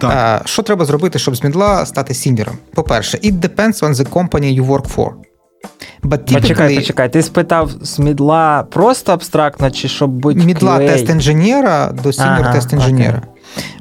Так. 0.00 0.10
А, 0.14 0.48
що 0.48 0.62
треба 0.62 0.84
зробити, 0.84 1.18
щоб 1.18 1.36
з 1.36 1.44
мідла 1.44 1.86
стати 1.86 2.14
сіньором? 2.14 2.54
По-перше, 2.74 3.18
it 3.18 3.40
depends 3.40 3.82
on 3.82 3.94
the 3.94 4.10
company 4.10 4.60
you 4.60 4.66
work 4.66 4.96
for. 4.96 5.10
But 6.02 6.18
typically, 6.18 6.40
Почекай, 6.40 6.76
почекай. 6.76 7.12
Ти 7.12 7.22
спитав 7.22 7.70
з 7.80 7.98
мідла 7.98 8.66
просто 8.70 9.12
абстрактно, 9.12 9.70
чи 9.70 9.88
щоб 9.88 10.10
бути 10.10 10.40
мідла 10.40 10.78
QA? 10.78 10.86
тест 10.86 11.08
інженера 11.08 11.92
до 12.02 12.08
senior 12.08 12.40
Ага, 12.40 12.52
тест 12.52 12.72
інженера. 12.72 13.22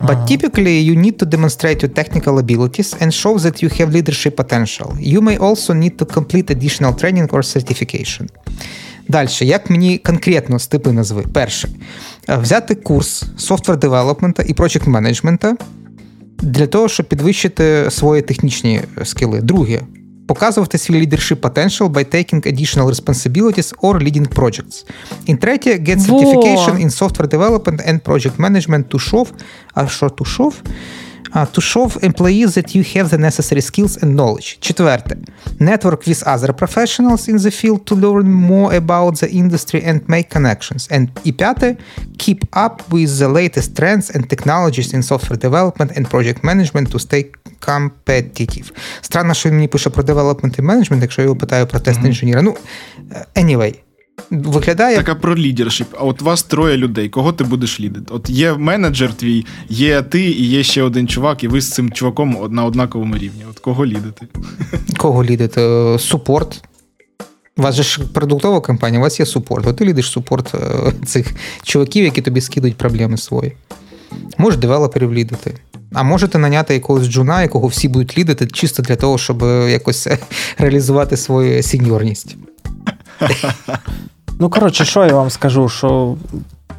But 0.01 0.31
typically, 0.31 0.89
you 0.89 0.95
need 0.95 1.17
to 1.23 1.25
demonstrate 1.25 1.83
your 1.83 1.89
technical 1.89 2.33
abilities 2.39 2.89
and 3.01 3.11
show 3.11 3.33
that 3.39 3.63
you 3.63 3.69
have 3.79 3.89
leadership 3.91 4.35
potential. 4.35 4.87
You 5.13 5.21
may 5.21 5.37
also 5.37 5.73
need 5.73 5.95
to 5.99 6.05
complete 6.05 6.47
additional 6.55 6.93
training 7.01 7.27
or 7.29 7.41
certification. 7.55 8.27
Далі, 9.07 9.29
як 9.41 9.69
мені 9.69 9.97
конкретно 9.97 10.59
стипи 10.59 10.91
назви? 10.91 11.23
Перше, 11.33 11.69
е, 12.29 12.37
взяти 12.37 12.75
курс 12.75 13.23
software 13.39 13.77
девелопмента 13.77 14.43
і 14.43 14.53
project 14.53 14.89
менеджмента 14.89 15.55
для 16.39 16.67
того, 16.67 16.87
щоб 16.87 17.05
підвищити 17.05 17.91
свої 17.91 18.21
технічні 18.21 18.81
е, 18.97 19.05
скіли. 19.05 19.41
Друге, 19.41 19.81
показувати 20.27 20.77
свій 20.77 21.07
leadership 21.07 21.35
potential 21.35 21.89
by 21.89 22.15
taking 22.15 22.47
additional 22.47 22.89
responsibilities 22.89 23.73
or 23.81 24.03
leading 24.03 24.27
projects. 24.27 24.85
І 25.25 25.35
третє, 25.35 25.69
get 25.69 25.97
Во! 25.97 26.19
certification 26.19 26.85
in 26.85 26.89
software 26.89 27.27
development 27.27 27.89
and 27.89 28.01
project 28.01 28.37
management 28.39 28.83
to 28.83 29.11
show, 29.11 29.27
а 29.73 29.87
що 29.87 30.05
to 30.05 30.37
show? 30.37 30.53
А, 31.34 31.46
to 31.46 31.60
show 31.60 31.88
employees 32.02 32.54
that 32.54 32.74
you 32.74 32.82
have 32.94 33.08
the 33.08 33.18
necessary 33.18 33.62
skills 33.62 33.96
and 34.02 34.14
knowledge. 34.14 34.58
Четверте, 34.60 35.16
network 35.58 36.06
with 36.06 36.22
other 36.26 36.52
professionals 36.52 37.26
in 37.26 37.36
the 37.38 37.50
field 37.50 37.80
to 37.86 37.94
learn 37.94 38.30
more 38.30 38.74
about 38.74 39.14
the 39.20 39.30
industry 39.30 39.82
and 39.82 40.00
make 40.06 40.28
connections. 40.28 40.88
And 40.90 41.08
і 41.24 41.32
п'яте, 41.32 41.76
keep 42.18 42.40
up 42.52 42.82
with 42.90 43.08
the 43.18 43.28
latest 43.28 43.74
trends 43.74 44.10
and 44.16 44.28
technologies 44.28 44.92
in 44.94 45.02
software 45.02 45.38
development 45.38 45.90
and 45.96 46.10
project 46.10 46.44
management 46.44 46.90
to 46.92 46.98
stay 46.98 47.24
competitive. 47.66 48.72
Странно, 49.00 49.34
що 49.34 49.48
він 49.48 49.56
мені 49.56 49.68
пише 49.68 49.90
про 49.90 50.02
development 50.02 50.58
і 50.58 50.62
management, 50.62 51.00
якщо 51.00 51.22
я 51.22 51.24
його 51.24 51.36
питаю 51.36 51.66
про 51.66 51.80
тест 51.80 52.00
інженера. 52.04 52.42
Ну, 52.42 52.56
е, 53.12 53.26
anyway, 53.36 53.74
виглядає 54.31 54.97
Так, 54.97 55.09
а 55.09 55.15
про 55.15 55.37
лідершіп. 55.37 55.87
А 55.99 56.03
от 56.03 56.21
вас 56.21 56.43
троє 56.43 56.77
людей. 56.77 57.09
Кого 57.09 57.33
ти 57.33 57.43
будеш 57.43 57.79
лідити? 57.79 58.13
От 58.13 58.29
є 58.29 58.53
менеджер 58.53 59.13
твій, 59.13 59.45
є 59.69 60.01
ти 60.01 60.21
і 60.21 60.45
є 60.45 60.63
ще 60.63 60.83
один 60.83 61.07
чувак, 61.07 61.43
і 61.43 61.47
ви 61.47 61.61
з 61.61 61.71
цим 61.71 61.91
чуваком 61.91 62.47
на 62.49 62.65
однаковому 62.65 63.15
рівні. 63.15 63.45
От 63.49 63.59
кого 63.59 63.85
лідити? 63.85 64.27
Кого 64.97 65.23
лідити? 65.23 65.61
Е, 65.61 65.99
Супорт. 65.99 66.63
У 67.57 67.61
вас 67.61 67.75
же 67.75 67.83
ж 67.83 68.01
продуктова 68.13 68.61
компанія, 68.61 68.99
у 68.99 69.03
вас 69.03 69.19
є 69.19 69.25
супорт. 69.25 69.67
От 69.67 69.75
ти 69.75 69.85
лідиш 69.85 70.09
супорт 70.11 70.55
е, 70.55 70.91
цих 71.05 71.35
чуваків, 71.63 72.03
які 72.03 72.21
тобі 72.21 72.41
скидують 72.41 72.77
проблеми 72.77 73.17
свої. 73.17 73.53
Можеш 74.37 74.59
девелоперів 74.59 75.13
лідити. 75.13 75.53
А 75.93 76.03
можете 76.03 76.37
наняти 76.37 76.73
якогось 76.73 77.07
джуна, 77.07 77.41
якого 77.41 77.67
всі 77.67 77.87
будуть 77.87 78.17
лідити, 78.17 78.47
чисто 78.47 78.83
для 78.83 78.95
того, 78.95 79.17
щоб 79.17 79.43
е, 79.43 79.71
якось 79.71 80.07
реалізувати 80.57 81.17
свою 81.17 81.63
сеньорність. 81.63 82.35
Ну, 84.39 84.49
коротше, 84.49 84.85
що 84.85 85.05
я 85.05 85.13
вам 85.13 85.29
скажу, 85.29 85.69
що 85.69 86.15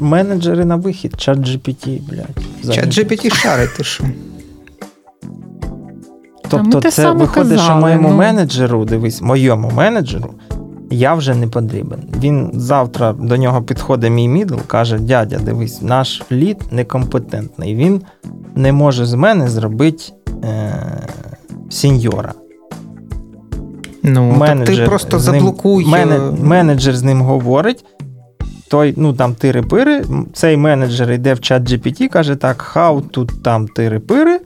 менеджери 0.00 0.64
на 0.64 0.76
вихід, 0.76 1.14
чат 1.16 1.38
GPT, 1.38 2.00
блядь. 2.02 2.74
Чат 2.74 2.86
GPT 2.86 3.34
шарить, 3.34 3.76
ти 3.76 3.84
що? 3.84 4.04
Тобто, 6.48 6.80
те 6.80 6.90
це 6.90 7.10
виходить, 7.10 7.60
що 7.60 7.76
моєму 7.76 8.08
ну. 8.08 8.16
менеджеру, 8.16 8.84
дивись, 8.84 9.22
моєму 9.22 9.70
менеджеру, 9.70 10.34
я 10.90 11.14
вже 11.14 11.34
не 11.34 11.46
потрібен. 11.46 12.04
Він 12.20 12.50
завтра 12.54 13.12
до 13.12 13.36
нього 13.36 13.62
підходить 13.62 14.12
мій 14.12 14.28
мідл, 14.28 14.56
каже: 14.66 14.98
дядя, 14.98 15.38
дивись, 15.38 15.82
наш 15.82 16.22
лід 16.32 16.58
некомпетентний. 16.70 17.74
Він 17.74 18.02
не 18.54 18.72
може 18.72 19.06
з 19.06 19.14
мене 19.14 19.48
зробити 19.48 20.04
е- 20.44 21.08
сеньора. 21.70 22.32
Ну, 24.02 24.30
менеджер 24.30 24.76
ти 24.76 24.82
просто 24.84 25.18
заблокуй. 25.18 25.86
Ним, 25.86 26.38
менеджер 26.40 26.96
з 26.96 27.02
ним 27.02 27.22
говорить. 27.22 27.84
Той, 28.68 28.94
ну 28.96 29.12
там 29.12 29.34
тири-пири, 29.34 30.04
цей 30.34 30.56
менеджер 30.56 31.12
йде 31.12 31.34
в 31.34 31.40
чат 31.40 31.62
GPT, 31.62 32.08
каже, 32.08 32.36
так, 32.36 32.72
how 32.74 33.02
тут 33.10 33.42
там 33.42 33.66
тири-пири, 33.68 34.38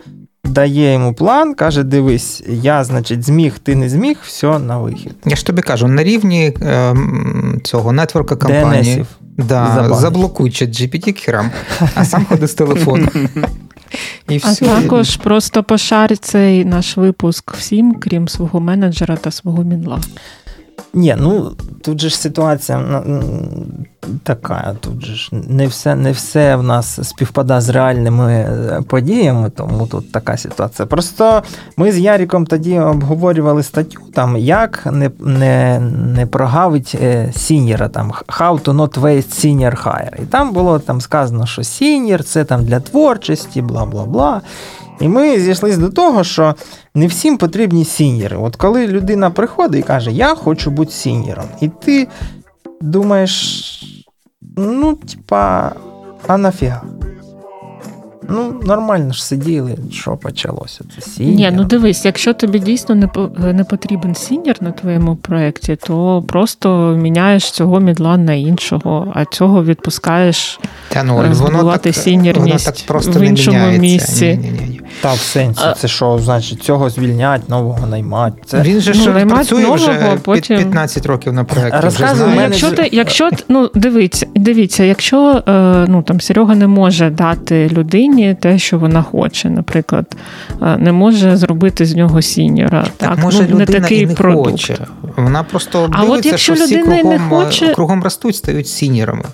дає 0.44 0.92
йому 0.92 1.14
план, 1.14 1.55
каже: 1.55 1.82
дивись, 1.82 2.42
я, 2.48 2.84
значить, 2.84 3.24
зміг, 3.24 3.59
ти 3.59 3.74
не 3.74 3.88
зміг, 3.88 4.16
все 4.24 4.59
на 4.59 4.78
вихід. 4.78 5.14
Я 5.24 5.36
ж 5.36 5.46
тобі 5.46 5.62
кажу, 5.62 5.88
на 5.88 6.05
рівні 6.05 6.55
е, 6.62 6.94
цього 7.64 7.92
нетворка 7.92 8.36
компанії 8.36 9.05
да, 9.38 9.88
заблокуй 9.94 10.50
чат 10.50 10.70
GPT 10.70 11.24
херам, 11.24 11.50
а 11.94 12.05
сам 12.05 12.24
ходи 12.24 12.46
з 12.46 12.55
телефону. 12.55 13.09
І 14.28 14.40
А 14.43 14.55
також 14.55 15.16
просто 15.16 15.62
пошарь 15.62 16.16
цей 16.16 16.64
наш 16.64 16.97
випуск 16.97 17.55
всім, 17.55 17.95
крім 17.95 18.28
свого 18.28 18.61
менеджера 18.61 19.16
та 19.16 19.30
свого 19.30 19.64
мінла. 19.64 20.01
Ні, 20.95 21.16
ну 21.18 21.53
тут 21.83 22.01
же 22.01 22.09
ж 22.09 22.18
ситуація 22.18 23.03
така. 24.23 24.77
Тут 24.81 25.05
же 25.05 25.14
ж 25.14 25.31
не 25.33 25.66
все 25.66 25.95
не 25.95 26.12
все 26.12 26.57
в 26.57 26.62
нас 26.62 27.09
співпадає 27.09 27.61
з 27.61 27.68
реальними 27.68 28.33
е, 28.33 28.83
подіями, 28.89 29.51
тому 29.51 29.87
тут 29.87 30.12
така 30.12 30.37
ситуація. 30.37 30.87
Просто 30.87 31.43
ми 31.77 31.93
з 31.93 31.99
Яріком 31.99 32.47
тоді 32.47 32.79
обговорювали 32.79 33.62
статтю, 33.62 34.01
там 34.14 34.37
як 34.37 34.87
не 34.93 35.11
не, 35.20 35.81
не 36.16 36.27
прогавить 36.27 36.97
е, 37.03 37.33
сіньора, 37.37 37.89
там 37.89 38.12
how 38.29 38.61
to 38.62 38.73
not 38.77 39.01
waste 39.01 39.47
senior 39.47 39.85
hire. 39.85 40.23
І 40.23 40.27
там 40.27 40.53
було 40.53 40.79
там 40.79 41.01
сказано, 41.01 41.47
що 41.47 41.62
сіньор 41.62 42.25
це 42.25 42.45
там 42.45 42.64
для 42.64 42.81
творчості, 42.81 43.62
бла 43.62 43.87
бла 43.87 44.05
бла. 44.05 44.41
І 45.03 45.09
ми 45.09 45.40
зійшлися 45.40 45.78
до 45.78 45.88
того, 45.88 46.24
що 46.24 46.55
не 46.94 47.07
всім 47.07 47.38
потрібні 47.38 47.84
сіньєри. 47.84 48.36
От 48.36 48.57
коли 48.57 48.86
людина 48.86 49.30
приходить 49.30 49.80
і 49.80 49.86
каже, 49.86 50.12
я 50.12 50.34
хочу 50.34 50.70
бути 50.70 50.90
сіньєром, 50.90 51.44
і 51.61 51.68
ти 51.68 52.09
думаєш, 52.80 54.05
ну, 54.57 54.94
типа, 54.94 55.72
а 56.26 56.38
нафіга? 56.38 56.82
Ну, 58.29 58.61
нормально 58.62 59.12
ж 59.12 59.25
сиділи, 59.25 59.77
що 59.91 60.16
почалося. 60.16 60.85
Це 60.95 61.11
сіньор. 61.11 61.35
Ні, 61.35 61.51
ну 61.53 61.64
дивись, 61.64 62.05
якщо 62.05 62.35
тобі 62.35 62.59
дійсно 62.59 62.95
не 62.95 63.09
не 63.53 63.64
потрібен 63.64 64.14
сіньор 64.14 64.57
на 64.61 64.73
твоєму 64.73 65.16
проєкті, 65.16 65.77
то 65.77 66.25
просто 66.29 66.97
міняєш 67.03 67.51
цього 67.51 67.81
мідла 67.81 68.16
на 68.16 68.35
іншого, 68.35 69.12
а 69.14 69.25
цього 69.25 69.64
відпускаєш 69.64 70.61
Та, 70.89 71.03
ну, 71.03 71.14
воно 71.14 71.79
так, 71.79 71.95
сіньорність 71.95 72.66
воно 72.66 72.77
так 72.77 72.87
просто 72.87 73.11
в 73.11 73.23
іншому 73.23 73.59
не 73.59 73.79
місці. 73.79 74.39
Ні, 74.43 74.51
ні, 74.51 74.66
ні, 74.68 74.81
Та 75.01 75.12
в 75.12 75.18
сенсі, 75.18 75.64
це 75.77 75.89
що, 75.89 76.18
значить, 76.18 76.62
цього 76.62 76.91
звільнять, 76.91 77.49
нового 77.49 77.87
наймать. 77.87 78.33
Це... 78.47 78.62
Він 78.62 78.81
же 78.81 78.93
ну, 78.97 79.27
працює 79.29 79.61
нового, 79.61 79.77
вже 79.77 80.18
потім... 80.23 80.57
15 80.57 81.07
років 81.07 81.33
на 81.33 81.45
проєкті. 81.45 81.79
Розказуй, 81.83 82.27
вже 82.27 82.41
якщо 82.43 82.70
ти, 82.70 82.89
якщо 82.93 83.31
ну 83.49 83.70
дивіться, 83.75 84.27
дивіться, 84.35 84.85
якщо 84.85 85.43
е, 85.49 85.53
ну 85.89 86.03
там 86.03 86.20
Серега 86.20 86.55
не 86.55 86.66
може 86.66 87.11
дати 87.11 87.68
людині 87.68 88.12
те, 88.41 88.59
що 88.59 88.79
вона 88.79 89.03
хоче, 89.03 89.51
наприклад, 89.51 90.17
не 90.79 90.93
може 90.93 91.37
зробити 91.37 91.87
з 91.87 91.95
нього 91.95 92.23
сіньора. 92.23 92.83
Так, 92.97 93.11
так 93.11 93.19
може 93.19 93.39
ну, 93.39 93.45
людина 93.45 93.59
не 93.59 93.81
такий 93.81 94.01
і 94.01 94.07
не 94.07 94.15
продукт. 94.15 94.51
хоче. 94.51 94.77
Вона 95.17 95.43
просто 95.43 95.91
а 95.93 96.01
дивиться, 96.01 96.19
от 96.19 96.27
якщо 96.27 96.55
що 96.55 96.65
всі 96.65 96.79
кругом, 96.79 97.09
не 97.09 97.19
хоче... 97.19 97.75
кругом 97.75 98.03
ростуть, 98.03 98.37
стають 98.37 98.69
сіньорами. 98.69 99.25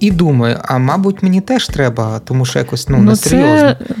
І 0.00 0.10
думає, 0.10 0.60
а 0.64 0.78
мабуть, 0.78 1.22
мені 1.22 1.40
теж 1.40 1.66
треба, 1.66 2.20
тому 2.24 2.44
що 2.44 2.58
якось 2.58 2.88
ну, 2.88 2.96
ну 2.96 3.02
несерйозно. 3.02 3.76
Це... 3.88 3.94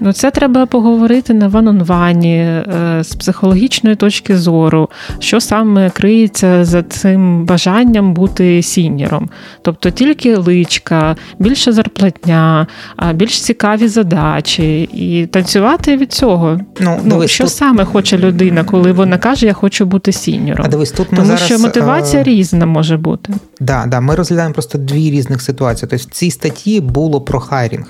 Ну, 0.00 0.12
це 0.12 0.30
треба 0.30 0.66
поговорити 0.66 1.34
на 1.34 1.48
ван-он-вані 1.48 2.36
е, 2.36 2.64
з 3.04 3.14
психологічної 3.14 3.96
точки 3.96 4.36
зору, 4.36 4.88
що 5.18 5.40
саме 5.40 5.90
криється 5.90 6.64
за 6.64 6.82
цим 6.82 7.44
бажанням 7.44 8.14
бути 8.14 8.62
сіньором. 8.62 9.30
Тобто 9.62 9.90
тільки 9.90 10.36
личка, 10.36 11.16
більша 11.38 11.72
зарплатня, 11.72 12.66
більш 13.14 13.40
цікаві 13.40 13.88
задачі, 13.88 14.82
і 14.82 15.26
танцювати 15.26 15.96
від 15.96 16.12
цього. 16.12 16.60
Ну, 16.80 17.00
ну 17.04 17.10
дивись, 17.10 17.30
Що 17.30 17.44
тут... 17.44 17.52
саме 17.52 17.84
хоче 17.84 18.18
людина, 18.18 18.64
коли 18.64 18.92
вона 18.92 19.18
каже, 19.18 19.46
я 19.46 19.52
хочу 19.52 19.86
бути 19.86 20.12
сіньором? 20.12 20.66
А 20.66 20.68
дивись, 20.68 20.92
тут 20.92 21.12
ми 21.12 21.16
Тому 21.16 21.26
зараз... 21.26 21.44
що 21.44 21.58
мотивація. 21.58 22.22
Е, 22.22 22.24
різна 22.24 22.66
може 22.66 22.96
бути. 22.96 23.34
Да, 23.60 23.84
да, 23.86 24.00
Ми 24.00 24.14
розглядаємо 24.14 24.54
просто 24.54 24.78
дві 24.78 25.10
різних 25.10 25.42
ситуації. 25.42 25.88
Тобто 25.90 26.06
в 26.08 26.14
цій 26.14 26.30
статті 26.30 26.80
було 26.80 27.20
про 27.20 27.40
хайрінг. 27.40 27.86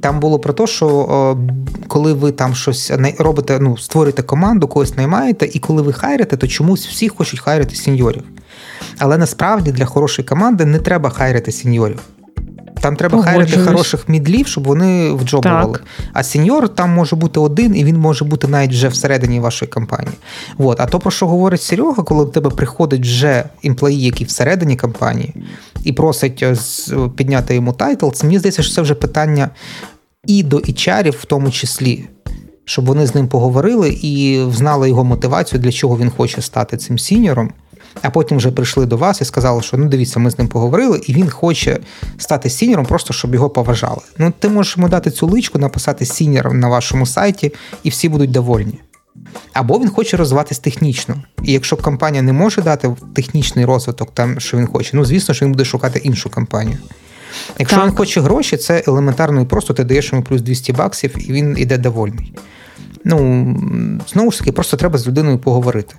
Там 0.00 0.20
було 0.20 0.38
про 0.38 0.52
те, 0.52 0.66
що 0.66 1.36
коли 1.88 2.12
ви 2.12 2.32
там 2.32 2.54
щось 2.54 2.92
робите, 3.18 3.58
ну, 3.60 3.78
створюєте 3.78 4.22
команду, 4.22 4.68
когось 4.68 4.96
наймаєте, 4.96 5.50
і 5.52 5.58
коли 5.58 5.82
ви 5.82 5.92
хайрите, 5.92 6.36
то 6.36 6.46
чомусь 6.46 6.86
всі 6.86 7.08
хочуть 7.08 7.40
хайрити 7.40 7.76
сеньорів. 7.76 8.22
Але 8.98 9.18
насправді 9.18 9.72
для 9.72 9.84
хорошої 9.84 10.28
команди 10.28 10.64
не 10.64 10.78
треба 10.78 11.10
хайрити 11.10 11.52
сеньорів. 11.52 12.00
Там 12.80 12.96
треба 12.96 13.22
хайрити 13.22 13.58
хороших 13.58 14.08
мідлів, 14.08 14.46
щоб 14.46 14.64
вони 14.64 15.12
вджобували. 15.12 15.78
А 16.12 16.22
сеньор 16.22 16.68
там 16.68 16.90
може 16.90 17.16
бути 17.16 17.40
один, 17.40 17.76
і 17.76 17.84
він 17.84 17.96
може 17.96 18.24
бути 18.24 18.48
навіть 18.48 18.70
вже 18.70 18.88
всередині 18.88 19.40
вашої 19.40 19.70
компанії. 19.70 20.14
От. 20.58 20.80
А 20.80 20.86
то, 20.86 20.98
про 20.98 21.10
що 21.10 21.26
говорить 21.26 21.62
Серега, 21.62 22.02
коли 22.02 22.24
до 22.24 22.30
тебе 22.30 22.50
приходить 22.50 23.00
вже 23.00 23.44
employee, 23.62 24.00
який 24.00 24.26
всередині 24.26 24.76
компанії, 24.76 25.34
і 25.84 25.92
просить 25.92 26.42
е, 26.42 26.56
підняти 27.16 27.54
йому 27.54 27.72
тайтл, 27.72 28.10
це 28.10 28.26
мені 28.26 28.38
здається, 28.38 28.62
що 28.62 28.74
це 28.74 28.82
вже 28.82 28.94
питання 28.94 29.50
і 30.26 30.42
до 30.42 30.58
HR 30.58 30.87
ів 30.87 31.16
в 31.20 31.24
тому 31.24 31.50
числі. 31.50 32.08
Щоб 32.64 32.86
вони 32.86 33.06
з 33.06 33.14
ним 33.14 33.28
поговорили 33.28 33.98
і 34.02 34.44
знали 34.52 34.88
його 34.88 35.04
мотивацію, 35.04 35.60
для 35.60 35.72
чого 35.72 35.98
він 35.98 36.10
хоче 36.10 36.42
стати 36.42 36.76
цим 36.76 36.98
сіньором 36.98 37.52
а 38.02 38.10
потім 38.10 38.36
вже 38.36 38.50
прийшли 38.50 38.86
до 38.86 38.96
вас 38.96 39.20
і 39.20 39.24
сказали, 39.24 39.62
що 39.62 39.76
ну 39.76 39.88
дивіться, 39.88 40.20
ми 40.20 40.30
з 40.30 40.38
ним 40.38 40.48
поговорили, 40.48 41.00
і 41.06 41.12
він 41.12 41.30
хоче 41.30 41.78
стати 42.18 42.50
сіньором, 42.50 42.86
просто 42.86 43.14
щоб 43.14 43.34
його 43.34 43.50
поважали. 43.50 44.00
Ну, 44.18 44.32
ти 44.38 44.48
можеш 44.48 44.76
йому 44.76 44.88
дати 44.88 45.10
цю 45.10 45.26
личку, 45.26 45.58
написати 45.58 46.06
сіньор 46.06 46.54
на 46.54 46.68
вашому 46.68 47.06
сайті, 47.06 47.52
і 47.82 47.88
всі 47.88 48.08
будуть 48.08 48.30
довольні. 48.30 48.80
Або 49.52 49.78
він 49.78 49.88
хоче 49.88 50.16
розвиватись 50.16 50.58
технічно. 50.58 51.14
І 51.42 51.52
якщо 51.52 51.76
компанія 51.76 52.22
не 52.22 52.32
може 52.32 52.62
дати 52.62 52.96
технічний 53.14 53.64
розвиток, 53.64 54.14
там, 54.14 54.40
що 54.40 54.56
він 54.56 54.66
хоче, 54.66 54.90
ну 54.92 55.04
звісно, 55.04 55.34
що 55.34 55.44
він 55.44 55.52
буде 55.52 55.64
шукати 55.64 55.98
іншу 55.98 56.30
компанію. 56.30 56.78
Якщо 57.58 57.76
так. 57.76 57.86
він 57.86 57.94
хоче 57.94 58.20
гроші, 58.20 58.56
це 58.56 58.84
елементарно 58.86 59.40
і 59.40 59.44
просто 59.44 59.74
ти 59.74 59.84
даєш 59.84 60.12
йому 60.12 60.24
плюс 60.24 60.42
200 60.42 60.72
баксів, 60.72 61.30
і 61.30 61.32
він 61.32 61.56
іде 61.58 61.78
довольний. 61.78 62.34
Ну, 63.04 63.56
знову 64.12 64.30
ж 64.30 64.38
таки, 64.38 64.52
просто 64.52 64.76
треба 64.76 64.98
з 64.98 65.06
людиною 65.06 65.38
поговорити. 65.38 65.94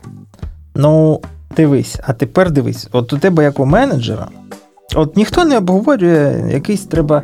Ну, 0.75 1.21
Дивись, 1.55 1.99
а 2.07 2.13
тепер 2.13 2.51
дивись, 2.51 2.87
от 2.91 3.13
у 3.13 3.17
тебе 3.17 3.43
як 3.43 3.59
у 3.59 3.65
менеджера, 3.65 4.27
от 4.95 5.17
ніхто 5.17 5.45
не 5.45 5.57
обговорює 5.57 6.49
якийсь 6.51 6.85
треба 6.85 7.23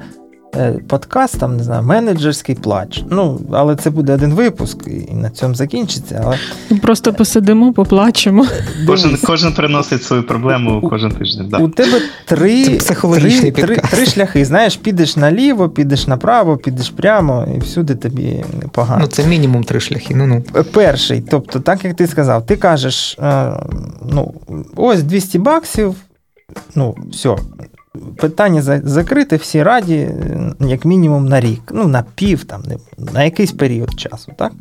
подкаст, 0.87 1.39
там, 1.39 1.57
не 1.57 1.63
знаю, 1.63 1.83
менеджерський 1.83 2.55
плач. 2.55 3.03
Ну, 3.09 3.41
але 3.51 3.75
це 3.75 3.89
буде 3.89 4.13
один 4.13 4.33
випуск, 4.33 4.87
і 4.87 5.13
на 5.13 5.29
цьому 5.29 5.55
закінчиться. 5.55 6.21
Але... 6.25 6.37
Ну, 6.69 6.77
просто 6.77 7.13
посидимо, 7.13 7.73
поплачемо. 7.73 8.45
Кожен 8.87 9.17
кожен 9.25 9.53
приносить 9.53 10.03
свою 10.03 10.23
проблему 10.23 10.89
кожен 10.89 11.11
тиждень. 11.11 11.49
Да. 11.49 11.57
У 11.57 11.69
тебе 11.69 12.01
три 12.25 12.77
три, 12.77 13.51
три, 13.51 13.75
три 13.75 14.05
шляхи. 14.05 14.45
Знаєш, 14.45 14.75
підеш 14.75 15.15
наліво, 15.15 15.69
підеш 15.69 16.07
направо, 16.07 16.57
підеш 16.57 16.89
прямо, 16.89 17.47
і 17.55 17.59
всюди 17.59 17.95
тобі 17.95 18.45
погано. 18.71 19.01
Ну, 19.01 19.07
це 19.07 19.25
мінімум 19.25 19.63
три 19.63 19.79
шляхи. 19.79 20.15
Ну, 20.15 20.27
ну. 20.27 20.43
Е, 20.55 20.63
перший, 20.63 21.21
тобто, 21.21 21.59
так 21.59 21.85
як 21.85 21.95
ти 21.95 22.07
сказав, 22.07 22.45
ти 22.45 22.55
кажеш: 22.55 23.17
е, 23.19 23.53
ну, 24.11 24.33
ось 24.75 25.03
200 25.03 25.39
баксів, 25.39 25.95
ну, 26.75 26.95
все 27.11 27.35
питання 28.17 28.61
закрите, 28.83 29.35
всі 29.35 29.63
раді, 29.63 30.09
як 30.59 30.85
мінімум, 30.85 31.25
на 31.25 31.39
рік, 31.39 31.61
ну, 31.71 31.87
на 31.87 32.03
пів, 32.15 32.43
там, 32.43 32.63
на 32.97 33.23
якийсь 33.23 33.51
період 33.51 33.99
часу. 33.99 34.31
так? 34.37 34.51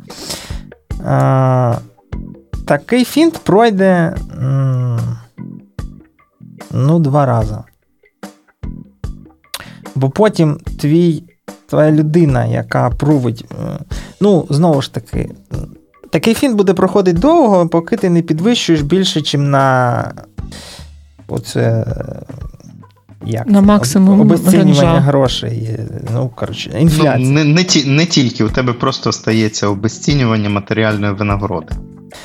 А, 1.05 1.75
Такий 2.65 3.05
фінт 3.05 3.37
пройде 3.37 4.15
ну, 6.71 6.99
два 6.99 7.25
рази. 7.25 7.57
Бо 9.95 10.09
потім 10.09 10.57
твій, 10.79 11.23
твоя 11.69 11.91
людина, 11.91 12.45
яка 12.45 12.89
прувить, 12.89 13.45
е, 13.51 13.79
ну, 14.21 14.45
знову 14.49 14.81
ж 14.81 14.93
таки, 14.93 15.31
такий 16.11 16.33
фінт 16.33 16.55
буде 16.55 16.73
проходити 16.73 17.19
довго, 17.19 17.67
поки 17.67 17.97
ти 17.97 18.09
не 18.09 18.21
підвищуєш 18.21 18.81
більше, 18.81 19.19
ніж 19.19 19.33
на 19.33 20.13
оце 21.27 21.85
як 23.25 23.47
на 23.47 23.61
максимум 23.61 24.21
обесцінювання 24.21 25.01
грошей. 25.01 25.69
Ну, 26.13 26.31
коротше, 26.35 26.71
інфляція. 26.79 27.17
Ну, 27.17 27.33
не, 27.33 27.43
не, 27.43 27.63
не 27.85 28.05
тільки, 28.05 28.43
у 28.43 28.49
тебе 28.49 28.73
просто 28.73 29.11
стається 29.11 29.67
обесцінювання 29.67 30.49
матеріальної 30.49 31.13
винагороди. 31.13 31.73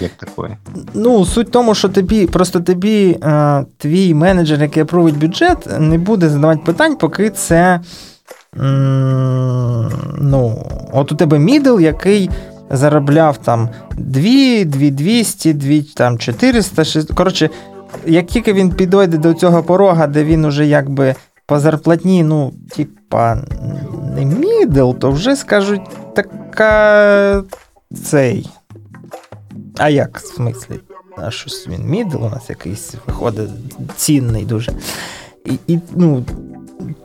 Як 0.00 0.12
такої. 0.12 0.56
Ну, 0.94 1.24
суть 1.24 1.48
в 1.48 1.50
тому, 1.50 1.74
що 1.74 1.88
тобі 1.88 2.26
просто 2.26 2.60
тобі 2.60 3.18
а, 3.20 3.60
е, 3.60 3.66
твій 3.78 4.14
менеджер, 4.14 4.62
який 4.62 4.82
апровить 4.82 5.18
бюджет, 5.18 5.68
не 5.80 5.98
буде 5.98 6.28
задавати 6.28 6.60
питань, 6.66 6.96
поки 6.96 7.30
це. 7.30 7.80
М- 8.60 9.88
ну, 10.20 10.66
От 10.92 11.12
у 11.12 11.14
тебе 11.14 11.38
мідл, 11.38 11.80
який 11.80 12.30
заробляв 12.70 13.36
там 13.36 13.68
2, 13.98 14.64
2200, 14.64 15.52
2, 15.52 15.82
там 15.94 16.18
400, 16.18 16.84
6. 16.84 17.14
Коротше, 17.14 17.50
як 18.06 18.26
тільки 18.26 18.52
він 18.52 18.70
підійде 18.70 19.18
до 19.18 19.34
цього 19.34 19.62
порога, 19.62 20.06
де 20.06 20.24
він 20.24 20.44
уже 20.44 20.66
якби 20.66 21.14
по 21.46 21.58
зарплатні, 21.58 22.22
ну, 22.22 22.52
типа, 22.76 23.38
не 24.14 24.24
мідл, 24.24 24.90
то 24.92 25.10
вже 25.10 25.36
скажуть 25.36 25.82
така 26.14 27.44
цей. 28.04 28.50
А 29.78 29.88
як 29.88 30.18
в 30.18 30.26
смислі? 30.26 30.80
А 31.16 31.30
щось 31.30 31.68
він 31.68 31.84
мідл 31.84 32.24
у 32.24 32.30
нас 32.30 32.50
якийсь 32.50 32.94
виходить 33.06 33.50
цінний 33.96 34.44
дуже. 34.44 34.72
І, 35.44 35.58
і 35.66 35.78
ну, 35.94 36.24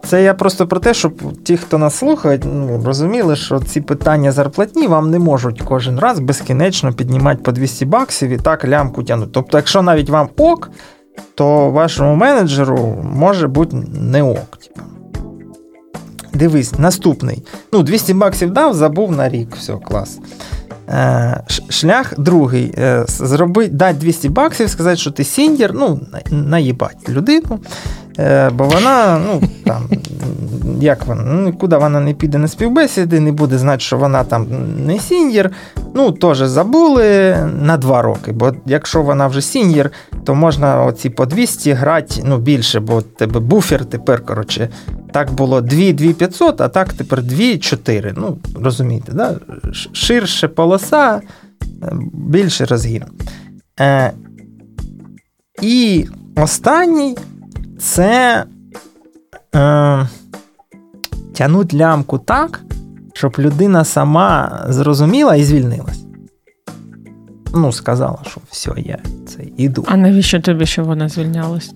Це 0.06 0.24
я 0.24 0.34
просто 0.34 0.68
про 0.68 0.80
те, 0.80 0.94
щоб 0.94 1.44
ті, 1.44 1.58
хто 1.58 1.78
нас 1.78 1.96
слухають, 1.96 2.42
ну, 2.46 2.82
розуміли, 2.86 3.36
що 3.36 3.60
ці 3.60 3.82
питання 3.82 4.32
зарплатні 4.32 4.88
вам 4.88 5.12
не 5.12 5.20
можуть 5.20 5.62
кожен 5.62 6.00
раз 6.00 6.20
безкінечно 6.20 6.94
піднімати 6.94 7.42
по 7.44 7.52
200 7.52 7.86
баксів 7.86 8.30
і 8.30 8.38
так 8.38 8.66
лямку 8.66 9.04
тягнути. 9.04 9.32
Тобто, 9.34 9.58
якщо 9.58 9.82
навіть 9.82 10.10
вам 10.10 10.30
ок, 10.38 10.70
то 11.36 11.70
вашому 11.70 12.16
менеджеру 12.16 13.06
може 13.14 13.48
бути 13.48 13.78
не 13.92 14.24
ок. 14.24 14.58
Типу. 14.58 14.82
Дивись, 16.34 16.80
наступний. 16.80 17.44
Ну, 17.74 17.84
200 17.84 18.14
баксів 18.14 18.52
дав, 18.52 18.74
забув 18.74 19.12
на 19.12 19.30
рік, 19.30 19.56
все, 19.56 19.74
клас. 19.74 20.20
Е, 20.90 21.44
шлях 21.70 22.14
другий. 22.20 22.74
Е, 22.78 23.06
зроби, 23.08 23.68
дати 23.68 24.00
200 24.00 24.30
баксів, 24.30 24.70
сказати, 24.70 24.98
що 24.98 25.12
ти 25.12 25.24
сіндір, 25.24 25.72
ну, 25.74 26.00
наїбать 26.32 27.10
людину. 27.10 27.60
Е, 28.20 28.50
бо 28.50 28.64
вона, 28.64 29.20
ну, 29.20 29.42
там, 29.66 29.90
як 30.82 31.06
вона, 31.06 31.24
ну, 31.24 31.42
нікуди 31.42 31.78
вона 31.78 32.00
не 32.00 32.14
піде 32.14 32.38
на 32.38 32.48
співбесіди, 32.48 33.20
не 33.20 33.32
буде 33.32 33.58
знати, 33.58 33.80
що 33.80 33.98
вона 33.98 34.24
там 34.24 34.48
не 34.86 35.00
сіньєр. 35.00 35.52
Ну, 35.94 36.12
теж 36.12 36.38
забули 36.38 37.36
на 37.62 37.78
два 37.78 38.02
роки. 38.02 38.32
Бо 38.32 38.52
якщо 38.66 39.02
вона 39.02 39.28
вже 39.28 39.42
сіньєр, 39.42 39.92
то 40.24 40.36
можна 40.36 40.84
оці 40.84 41.10
по 41.10 41.26
200 41.26 41.72
грати 41.72 42.24
ну, 42.26 42.38
більше, 42.38 42.80
бо 42.80 43.02
тебе 43.02 43.40
буфер 43.40 43.86
тепер, 43.86 44.26
коротше, 44.26 44.70
так 45.12 45.32
було 45.32 45.62
2-2500, 45.62 46.56
а 46.64 46.68
так 46.68 46.94
тепер 46.94 47.22
2-4. 47.22 48.14
Ну, 48.18 48.38
розумієте, 48.62 49.12
да? 49.14 49.36
ширше 49.94 50.48
полоса, 50.48 51.22
більше 52.14 52.66
розгін. 52.66 53.04
Е, 53.80 54.12
І 55.62 56.06
останній 56.36 57.18
це 57.80 58.44
е, 59.56 60.08
тянуть 61.34 61.74
лямку 61.74 62.18
так, 62.18 62.62
щоб 63.14 63.36
людина 63.40 63.86
сама 63.86 64.66
зрозуміла 64.70 65.36
і 65.36 65.44
звільнилась. 65.44 66.04
Ну, 67.54 67.72
сказала, 67.72 68.18
що 68.28 68.42
все, 68.50 68.72
я 68.78 68.98
це 69.28 69.44
іду. 69.58 69.86
А 69.88 69.98
навіщо 69.98 70.40
тобі, 70.40 70.66
що 70.66 70.84
вона 70.84 71.10
звільнялась? 71.10 71.74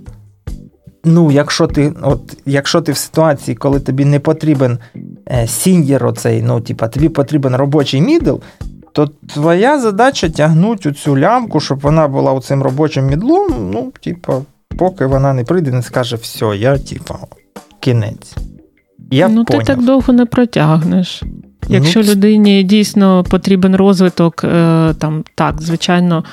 Ну, 1.06 1.32
якщо 1.32 1.68
ти 1.68 1.93
от, 2.02 2.38
якщо 2.45 2.82
ти 2.82 2.91
в 2.91 2.97
ситуації, 2.97 3.56
коли 3.56 3.80
тобі 3.80 4.06
не 4.06 4.20
потрібен 4.20 4.80
е, 5.28 5.47
сіньєр, 5.47 6.06
оцей, 6.06 6.41
ну, 6.41 6.62
типа, 6.62 6.88
тобі 6.88 7.10
потрібен 7.10 7.56
робочий 7.56 8.02
мідл, 8.02 8.36
то 8.91 9.08
твоя 9.08 9.80
задача 9.80 10.30
тягнути 10.30 10.91
цю 10.91 11.18
лямку, 11.18 11.60
щоб 11.60 11.80
вона 11.80 12.08
була 12.08 12.34
оцим 12.34 12.64
робочим 12.64 13.08
мідлом, 13.08 13.72
ну, 13.74 13.93
типа, 14.04 14.41
поки 14.78 15.05
вона 15.05 15.34
не 15.34 15.43
прийде, 15.43 15.72
не 15.72 15.82
скаже, 15.82 16.15
все, 16.15 16.45
я, 16.45 16.78
типа, 16.78 17.15
кінець. 17.80 18.36
Я 19.11 19.28
Ну, 19.28 19.45
поняв. 19.45 19.65
ти 19.65 19.74
так 19.74 19.86
довго 19.86 20.13
не 20.13 20.26
протягнеш. 20.26 21.24
Якщо 21.67 21.99
ну, 21.99 22.05
людині 22.05 22.63
дійсно 22.63 23.24
потрібен 23.24 23.76
розвиток, 23.76 24.43
е, 24.43 24.93
там 24.99 25.24
так, 25.36 25.61
звичайно, 25.61 26.24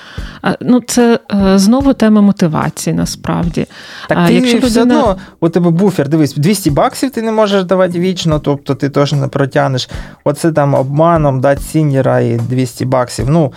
ну 0.60 0.80
це 0.80 1.18
е, 1.34 1.58
знову 1.58 1.94
тема 1.94 2.20
мотивації 2.20 2.94
насправді. 2.94 3.66
Так 4.08 4.26
ти 4.26 4.34
якщо 4.34 4.58
все 4.58 4.80
людина... 4.80 5.02
одно 5.02 5.16
у 5.40 5.48
тебе 5.48 5.70
буфер, 5.70 6.08
дивись, 6.08 6.34
200 6.34 6.70
баксів 6.70 7.10
ти 7.10 7.22
не 7.22 7.32
можеш 7.32 7.64
давати 7.64 8.00
вічно, 8.00 8.38
тобто 8.38 8.74
ти 8.74 8.88
теж 8.88 9.12
не 9.12 9.28
протягнеш. 9.28 9.88
Оце 10.24 10.52
там 10.52 10.74
обманом 10.74 11.40
дати 11.40 11.60
сіньора 11.62 12.20
і 12.20 12.40
200 12.48 12.84
баксів. 12.84 13.30
Ну, 13.30 13.52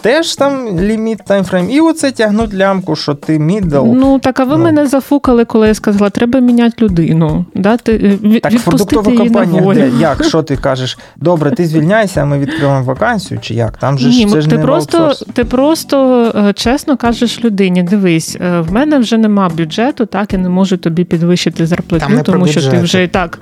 Теж 0.00 0.34
там 0.34 0.80
ліміт 0.80 1.18
time 1.26 1.44
frame. 1.44 1.70
І 1.70 1.80
оце 1.80 2.12
тягнуть 2.12 2.54
лямку, 2.54 2.96
що 2.96 3.14
ти 3.14 3.38
мідл. 3.38 3.84
Ну 3.84 4.18
так 4.18 4.40
а 4.40 4.44
ви 4.44 4.56
ну. 4.56 4.64
мене 4.64 4.86
зафукали, 4.86 5.44
коли 5.44 5.68
я 5.68 5.74
сказала, 5.74 6.10
треба 6.10 6.40
міняти 6.40 6.84
людину. 6.84 7.44
Дати, 7.54 8.18
е, 8.24 8.40
Так, 8.40 8.52
в 8.52 8.64
продуктових 8.64 9.18
компаніях, 9.18 9.74
де 9.74 9.90
як, 10.00 10.24
що 10.28 10.42
ти 10.42 10.56
кажеш? 10.56 10.98
Добре, 11.16 11.50
ти 11.50 11.66
звільняйся, 11.66 12.22
а 12.22 12.24
ми 12.24 12.38
відкриваємо 12.38 12.84
вакансію, 12.84 13.40
чи 13.40 13.54
як? 13.54 13.76
Там 13.76 13.98
же 13.98 14.08
Ні, 14.08 14.26
це 14.26 14.40
ж 14.40 14.48
ти 14.48 14.56
не 14.56 14.62
просто 14.62 15.12
ти 15.32 15.44
просто 15.44 16.24
е, 16.36 16.52
чесно 16.52 16.96
кажеш 16.96 17.44
людині: 17.44 17.82
дивись, 17.82 18.36
е, 18.40 18.60
в 18.60 18.72
мене 18.72 18.98
вже 18.98 19.18
нема 19.18 19.48
бюджету, 19.48 20.06
так 20.06 20.32
я 20.32 20.38
не 20.38 20.48
можу 20.48 20.76
тобі 20.76 21.04
підвищити 21.04 21.66
зарплату, 21.66 22.22
тому 22.24 22.46
що 22.46 22.70
ти 22.70 22.78
вже 22.78 23.04
і 23.04 23.08
так. 23.08 23.38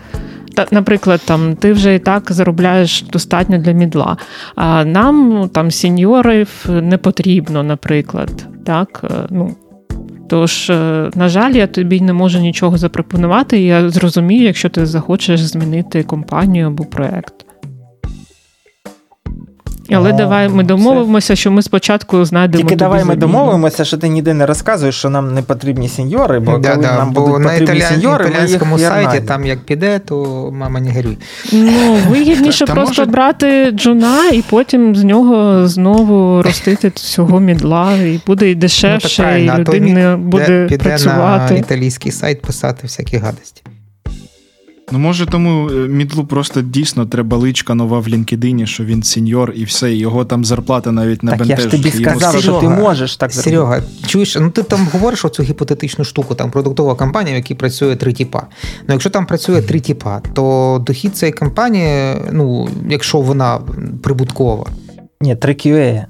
Та, 0.54 0.66
наприклад, 0.70 1.20
там 1.24 1.56
ти 1.56 1.72
вже 1.72 1.94
і 1.94 1.98
так 1.98 2.32
заробляєш 2.32 3.02
достатньо 3.02 3.58
для 3.58 3.72
мідла. 3.72 4.16
А 4.54 4.84
нам 4.84 5.28
ну, 5.28 5.48
там 5.48 5.70
сіньорів 5.70 6.66
не 6.68 6.98
потрібно, 6.98 7.62
наприклад. 7.62 8.46
Так, 8.64 9.00
е, 9.04 9.08
ну. 9.30 9.54
Тож, 10.28 10.70
е, 10.70 11.10
на 11.14 11.28
жаль, 11.28 11.52
я 11.52 11.66
тобі 11.66 12.00
не 12.00 12.12
можу 12.12 12.38
нічого 12.38 12.78
запропонувати. 12.78 13.60
Я 13.60 13.90
зрозумію, 13.90 14.44
якщо 14.44 14.68
ти 14.68 14.86
захочеш 14.86 15.40
змінити 15.40 16.02
компанію 16.02 16.66
або 16.66 16.84
проект. 16.84 17.34
Але 19.92 20.10
а, 20.10 20.12
давай 20.12 20.48
ми 20.48 20.62
домовимося, 20.62 21.36
що 21.36 21.50
ми 21.50 21.62
спочатку 21.62 22.24
знайдемо. 22.24 22.62
Тільки 22.62 22.76
давай 22.76 23.04
ми 23.04 23.16
домовимося, 23.16 23.84
що 23.84 23.96
ти 23.96 24.08
ніде 24.08 24.34
не 24.34 24.46
розказуєш, 24.46 24.94
що 24.94 25.10
нам 25.10 25.34
не 25.34 25.42
потрібні 25.42 25.88
сеньори, 25.88 26.40
бо 26.40 26.58
да, 26.58 26.70
коли 26.70 26.86
да, 26.86 26.96
нам 26.96 27.10
бо 27.12 27.20
будуть 27.20 27.40
на 27.40 27.48
потрібні 27.52 27.80
сеньори, 27.80 28.28
італійському 28.28 28.72
ми 28.72 28.78
сайті 28.78 29.20
там 29.20 29.46
як 29.46 29.58
піде, 29.60 29.98
то 29.98 30.48
мама 30.52 30.80
не 30.80 30.92
горюй. 30.92 31.18
Ну, 31.52 31.98
вигідніше 32.08 32.66
просто 32.66 33.02
може... 33.02 33.12
брати 33.12 33.70
джуна 33.70 34.28
і 34.32 34.42
потім 34.42 34.96
з 34.96 35.04
нього 35.04 35.68
знову 35.68 36.42
ростити 36.42 36.90
цього 36.90 37.40
мідла, 37.40 37.92
і 37.96 38.20
буде 38.26 38.50
і 38.50 38.54
дешевше, 38.54 39.36
ну, 39.38 39.54
і 39.54 39.58
людина 39.58 40.16
буде 40.16 40.66
піде 40.68 40.84
працювати. 40.84 41.54
на 41.54 41.60
італійський 41.60 42.12
сайт 42.12 42.42
писати 42.42 42.78
всякі 42.82 43.16
гадості. 43.16 43.62
Ну, 44.92 44.98
може, 44.98 45.26
тому 45.26 45.70
е, 45.70 45.72
мідлу 45.72 46.24
просто 46.24 46.62
дійсно 46.62 47.06
треба 47.06 47.36
личка 47.36 47.74
нова 47.74 47.98
в 47.98 48.08
LinkedIn, 48.08 48.66
що 48.66 48.84
він 48.84 49.02
сеньор 49.02 49.52
і 49.56 49.64
все, 49.64 49.94
його 49.94 50.24
там 50.24 50.44
зарплата 50.44 50.92
навіть 50.92 51.22
не 51.22 51.30
так 51.30 51.38
бентежить. 51.38 51.72
Я 51.72 51.78
ж 51.78 51.82
тобі 51.82 52.04
сказав, 52.04 52.40
що 52.40 52.52
ти 52.52 52.68
можеш 52.68 53.16
так 53.16 53.32
Серега, 53.32 53.82
чуєш, 54.06 54.36
ну 54.40 54.50
ти 54.50 54.62
там 54.62 54.88
говориш 54.92 55.24
оцю 55.24 55.42
гіпотетичну 55.42 56.04
штуку, 56.04 56.34
там 56.34 56.50
продуктова 56.50 56.94
компанія, 56.94 57.34
в 57.34 57.38
якій 57.38 57.54
працює 57.54 57.96
три 57.96 58.12
тіпа. 58.12 58.42
Ну, 58.88 58.94
якщо 58.94 59.10
там 59.10 59.26
працює 59.26 59.62
три 59.62 59.80
тіпа, 59.80 60.20
то 60.32 60.82
дохід 60.86 61.16
цієї 61.16 61.32
компанії, 61.32 62.16
ну, 62.32 62.68
якщо 62.88 63.20
вона 63.20 63.60
прибуткова. 64.02 64.66
Ні, 65.20 65.36
три 65.36 65.52
QA. 65.52 66.04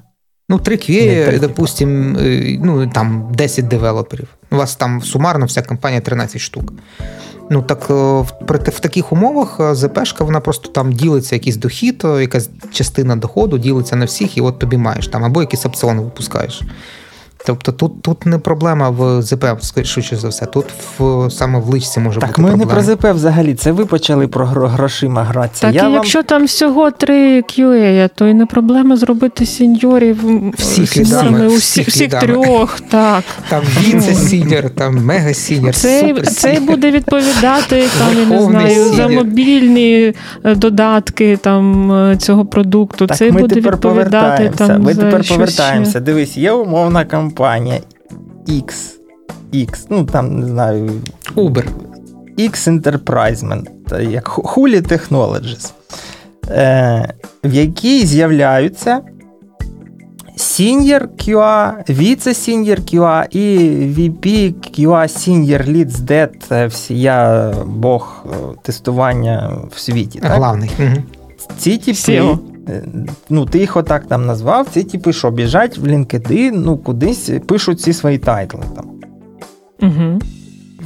Ну, 0.48 0.58
три 0.58 0.76
QA, 0.76 1.40
допустим, 1.40 2.16
е, 2.16 2.58
ну 2.64 2.86
там 2.86 3.28
10 3.34 3.68
девелоперів. 3.68 4.28
У 4.50 4.56
вас 4.56 4.76
там 4.76 5.02
сумарно 5.02 5.46
вся 5.46 5.62
компанія 5.62 6.00
13 6.00 6.40
штук. 6.40 6.72
Ну 7.52 7.62
так 7.62 7.86
е, 7.90 7.94
в 8.70 8.80
таких 8.80 9.12
умовах 9.12 9.60
е, 9.60 9.74
ЗПшка 9.74 10.24
вона 10.24 10.40
просто 10.40 10.68
там 10.68 10.92
ділиться 10.92 11.34
якийсь 11.34 11.56
дохід, 11.56 12.04
якась 12.04 12.50
частина 12.72 13.16
доходу 13.16 13.58
ділиться 13.58 13.96
на 13.96 14.04
всіх, 14.04 14.36
і 14.36 14.40
от 14.40 14.58
тобі 14.58 14.76
маєш 14.76 15.08
там 15.08 15.24
або 15.24 15.40
якийсь 15.40 15.66
опціон 15.66 16.00
випускаєш. 16.00 16.62
Тобто 17.46 17.72
тут 17.72 18.02
тут 18.02 18.26
не 18.26 18.38
проблема 18.38 18.90
в 18.90 19.22
ЗП, 19.22 19.44
швидше 19.84 20.16
за 20.16 20.28
все. 20.28 20.46
Тут 20.46 20.64
в 20.98 21.30
саме 21.30 21.58
в 21.58 21.68
личці 21.68 22.00
може 22.00 22.20
так, 22.20 22.28
бути. 22.28 22.36
Так, 22.36 22.38
ми 22.38 22.48
проблема. 22.48 22.80
не 22.80 22.84
про 22.84 22.94
ЗП 22.94 23.16
взагалі. 23.16 23.54
Це 23.54 23.72
ви 23.72 23.86
почали 23.86 24.28
про 24.28 24.46
грошима 24.46 25.24
гратися. 25.24 25.66
Так, 25.66 25.74
Я 25.74 25.80
і 25.80 25.84
вам... 25.84 25.94
якщо 25.94 26.22
там 26.22 26.44
всього 26.44 26.90
три 26.90 27.40
QA, 27.40 28.10
то 28.14 28.26
і 28.26 28.34
не 28.34 28.46
проблема 28.46 28.96
зробити 28.96 29.46
сеньорів 29.46 30.18
всіх 30.58 30.96
лідами, 30.96 31.48
всіх, 31.48 31.88
всіх 31.88 32.14
трьох. 32.14 32.80
Так. 32.80 33.24
Там 33.48 33.62
віце 33.80 34.14
сіньор, 34.14 34.70
там 34.70 35.04
мега 35.04 35.34
сіньор. 35.34 35.74
Цей, 35.74 36.22
цей 36.22 36.60
буде 36.60 36.90
відповідати 36.90 37.84
там, 37.98 38.18
я 38.18 38.38
не 38.38 38.42
знаю, 38.42 38.92
за 38.92 39.08
мобільні 39.08 40.14
е, 40.44 40.54
додатки 40.54 41.36
там 41.36 41.92
е, 41.92 42.16
цього 42.16 42.44
продукту. 42.44 43.06
Так, 43.06 43.16
Цей 43.16 43.32
ми 43.32 43.40
буде 43.40 43.54
тепер 43.54 43.72
відповідати 43.72 44.52
там. 44.56 44.82
Ми 44.82 44.94
за 44.94 45.02
тепер 45.02 45.28
повертаємося. 45.28 46.00
Дивись, 46.00 46.36
є 46.36 46.52
умовна 46.52 47.04
компанія 47.04 47.31
компанія 47.32 47.80
X, 48.48 48.74
X, 49.54 49.86
ну 49.90 50.04
там 50.04 50.40
не 50.40 50.46
знаю, 50.46 50.90
Uber. 51.36 51.64
X 52.38 52.68
Enterprisement, 52.68 54.00
як 54.10 54.28
Huli 54.28 54.92
Technologies, 54.92 55.72
е, 56.48 57.14
в 57.44 57.54
якій 57.54 58.06
з'являються 58.06 59.00
Senior 60.38 61.06
QA, 61.18 61.72
Vice-Senior 61.90 62.80
QA 62.94 63.36
і 63.36 63.58
VP 63.86 64.54
QA 64.54 65.08
Senior 65.08 65.70
Leads 65.70 65.96
Dead, 66.00 66.68
всія 66.68 67.50
Бог 67.66 68.26
е, 68.26 68.34
тестування 68.62 69.52
в 69.70 69.78
світі. 69.78 70.18
Так? 70.18 70.32
Главний. 70.32 70.70
Ці 71.58 71.78
типи, 71.78 72.38
ну, 73.30 73.46
ти 73.46 73.58
їх 73.58 73.76
отак 73.76 74.06
там 74.06 74.26
назвав, 74.26 74.68
ці 74.68 74.84
типи, 74.84 75.12
що 75.12 75.30
біжать 75.30 75.78
в 75.78 75.86
LinkedIn, 75.86 76.52
ну, 76.54 76.78
кудись 76.78 77.30
пишуть 77.46 77.80
ці 77.80 77.92
свої 77.92 78.18
тайтли 78.18 78.62
там. 78.76 78.86
Угу. 79.82 80.18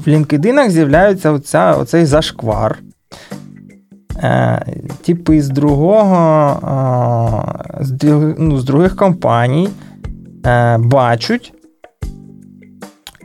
В 0.05 0.09
LinkedIn 0.09 0.71
з'являється 0.71 1.31
оця, 1.31 1.77
оцей 1.77 2.05
зашквар. 2.05 2.79
Е, 4.23 4.67
Типи 5.03 5.43
з 5.43 5.49
другого, 5.49 6.51
е, 7.81 7.85
з, 7.85 8.35
ну, 8.39 8.59
з 8.59 8.65
других 8.65 8.97
компаній 8.97 9.69
е, 10.47 10.79
бачать, 10.79 11.53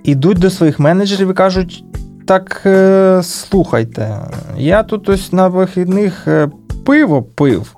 ідуть 0.04 0.40
до 0.40 0.50
своїх 0.50 0.80
менеджерів 0.80 1.32
і 1.32 1.34
кажуть: 1.34 1.84
так, 2.26 2.62
е, 2.66 3.20
слухайте, 3.24 4.20
я 4.58 4.84
тут 4.84 5.10
ось 5.10 5.34
на 5.34 5.48
вихідних 5.48 6.28
е, 6.28 6.50
пиво 6.86 7.24
пив 7.24 7.76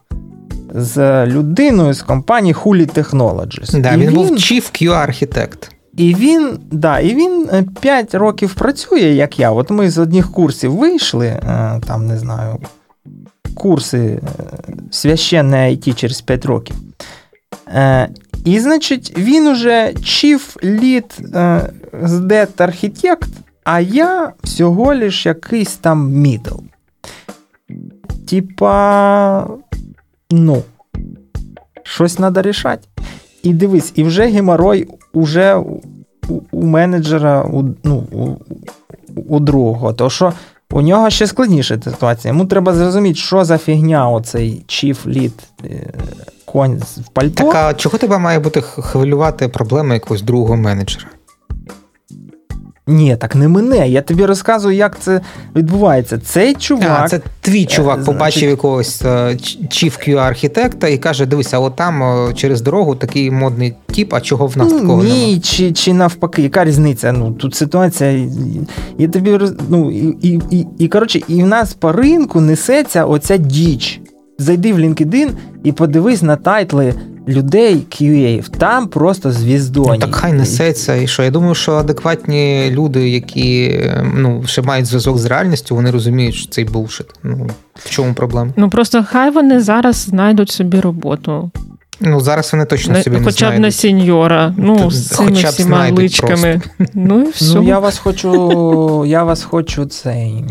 з 0.74 1.26
людиною 1.26 1.94
з 1.94 2.02
компанії 2.02 2.54
Huli 2.54 2.94
Technologies. 2.94 3.82
Да, 3.82 3.92
він, 3.92 4.00
він 4.00 4.14
був 4.14 4.32
Chief 4.32 4.84
QA-архітект. 4.84 5.70
І 5.98 6.16
він 6.16 6.60
да, 6.72 7.00
і 7.00 7.16
він 7.16 7.50
5 7.82 8.16
років 8.16 8.54
працює, 8.54 9.00
як 9.00 9.40
я. 9.40 9.52
От 9.52 9.70
ми 9.70 9.90
з 9.90 9.98
одних 9.98 10.32
курсів 10.32 10.76
вийшли, 10.76 11.40
там 11.88 12.08
не 12.08 12.18
знаю, 12.18 12.58
курси 13.54 14.20
священне 14.92 15.70
IT 15.70 15.94
через 15.94 16.22
5 16.22 16.46
років. 16.46 16.76
І, 18.46 18.60
значить, 18.60 19.14
він 19.18 19.48
уже 19.48 19.94
Chief 19.96 20.64
Lead 20.64 21.24
SDET 22.04 22.64
архітект, 22.64 23.30
а 23.64 23.80
я 23.80 24.32
всього 24.44 24.96
лиш 24.96 25.26
якийсь 25.26 25.76
там 25.76 26.12
мідл. 26.12 26.56
Типа, 28.30 29.48
ну, 30.34 30.64
щось 31.84 32.16
треба 32.16 32.42
рішати. 32.42 32.88
І 33.44 33.54
дивись, 33.54 33.92
і 33.96 34.04
вже 34.04 34.28
геморой 34.28 34.88
уже 35.14 35.56
у, 35.56 35.82
у 36.52 36.66
менеджера, 36.66 37.44
у, 37.44 37.76
ну, 37.84 38.04
у, 39.28 39.40
другого. 39.40 39.94
То 39.94 40.10
що 40.10 40.34
у 40.72 40.82
нього 40.82 41.10
ще 41.10 41.28
складніша 41.28 41.80
ситуація. 41.84 42.34
Йому 42.34 42.46
треба 42.46 42.74
зрозуміти, 42.74 43.16
що 43.16 43.46
за 43.46 43.58
фігня 43.58 44.10
оцей 44.10 44.64
чіф 44.68 45.08
лід 45.08 45.34
конь 46.46 46.82
в 46.98 47.10
пальто. 47.14 47.44
Так 47.44 47.56
а 47.56 47.74
чого 47.74 47.98
тебе 47.98 48.18
має 48.18 48.40
бути 48.40 48.62
хвилювати 48.62 49.48
проблеми 49.48 49.94
якогось 49.94 50.22
другого 50.22 50.56
менеджера? 50.56 51.06
Ні, 52.88 53.18
так 53.20 53.36
не 53.36 53.48
мене. 53.48 53.90
Я 53.90 54.02
тобі 54.02 54.26
розказую, 54.26 54.76
як 54.76 55.00
це 55.00 55.22
відбувається. 55.56 56.18
Цей 56.18 56.54
чувак. 56.54 57.02
А, 57.04 57.08
Це 57.08 57.22
твій 57.42 57.66
чувак 57.66 58.00
е, 58.02 58.04
побачив 58.06 58.40
значить... 58.40 58.50
якогось 58.50 59.04
чіф 59.70 59.98
qa 59.98 60.16
архітекта 60.16 60.88
і 60.88 60.98
каже: 60.98 61.26
дивися, 61.26 61.60
от 61.60 61.76
там 61.76 62.30
через 62.36 62.62
дорогу 62.62 62.96
такий 62.96 63.32
модний 63.32 63.74
тіп, 63.92 64.14
а 64.14 64.22
чого 64.22 64.48
в 64.48 64.58
нас 64.58 64.68
ну, 64.72 64.80
такого? 64.80 65.04
Ні, 65.04 65.28
нема? 65.28 65.42
чи 65.42 65.72
чи 65.72 65.94
навпаки, 65.94 66.42
яка 66.42 66.66
різниця? 66.66 67.12
Ну 67.12 67.32
Тут 67.32 67.56
ситуація. 67.56 68.28
Я 68.98 69.08
тобі 69.08 69.38
роз... 69.38 69.54
ну, 69.70 69.92
і, 69.92 70.18
і, 70.22 70.42
і, 70.52 70.68
і 70.78 70.88
коротше, 70.88 71.22
і 71.28 71.44
в 71.44 71.48
нас 71.48 71.74
по 71.74 71.92
ринку 71.92 72.42
несеться 72.42 73.06
оця 73.06 73.38
діч. 73.38 74.02
Зайди 74.40 74.74
в 74.74 74.80
LinkedIn 74.80 75.30
і 75.64 75.72
подивись 75.72 76.22
на 76.22 76.36
тайтли 76.36 76.94
людей 77.28 77.76
QA, 77.90 78.58
там 78.58 78.88
просто 78.88 79.32
звіздоні. 79.32 79.90
Ну, 79.90 79.98
так 79.98 80.16
хай 80.16 80.34
несеться. 80.34 80.96
І 80.96 81.08
що? 81.08 81.24
Я 81.24 81.32
думаю, 81.32 81.56
що 81.56 81.74
адекватні 81.74 82.72
люди, 82.72 83.10
які 83.10 83.80
ну, 84.16 84.44
ще 84.46 84.62
мають 84.62 84.86
зв'язок 84.86 85.18
з 85.18 85.26
реальністю, 85.26 85.76
вони 85.76 85.92
розуміють, 85.92 86.36
що 86.36 86.50
цей 86.50 86.66
булшит. 86.66 87.08
Ну, 87.24 87.50
в 87.76 87.90
чому 87.90 88.14
проблема? 88.14 88.54
Ну 88.56 88.70
просто 88.70 89.06
хай 89.08 89.32
вони 89.32 89.60
зараз 89.60 89.96
знайдуть 89.96 90.52
собі 90.52 90.80
роботу. 90.80 91.52
Ну, 92.00 92.20
зараз 92.20 92.54
вони 92.54 92.66
точно 92.66 93.02
собі 93.02 93.18
не 93.18 93.26
Хоча 93.26 93.52
б 93.52 93.60
на 93.60 93.72
сеньора, 93.72 94.54
ну, 94.58 94.92
з 94.92 95.08
цими 95.08 95.30
Хоча 95.30 95.50
всіма 95.50 95.92
личками. 95.92 96.62
Ну 96.94 97.22
і 97.22 97.30
все. 97.30 97.56
Ну, 97.56 97.64
я 97.64 97.80
вас 97.80 97.98
хочу, 97.98 99.06
я 99.06 99.24
вас 99.24 99.44
хочу 99.44 99.86
цей 99.86 100.46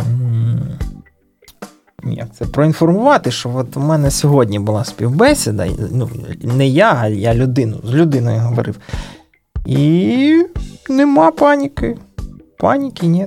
як 2.04 2.34
це 2.34 2.44
проінформувати, 2.44 3.30
що 3.30 3.50
от 3.54 3.76
у 3.76 3.80
мене 3.80 4.10
сьогодні 4.10 4.58
була 4.58 4.84
співбесіда, 4.84 5.66
ну, 5.92 6.10
не 6.42 6.68
я, 6.68 6.98
а 7.00 7.08
я 7.08 7.34
людину, 7.34 7.80
з 7.84 7.94
людиною 7.94 8.40
говорив. 8.40 8.76
І 9.66 10.44
нема 10.90 11.30
паніки. 11.30 11.96
Паніки 12.58 13.06
ні. 13.06 13.26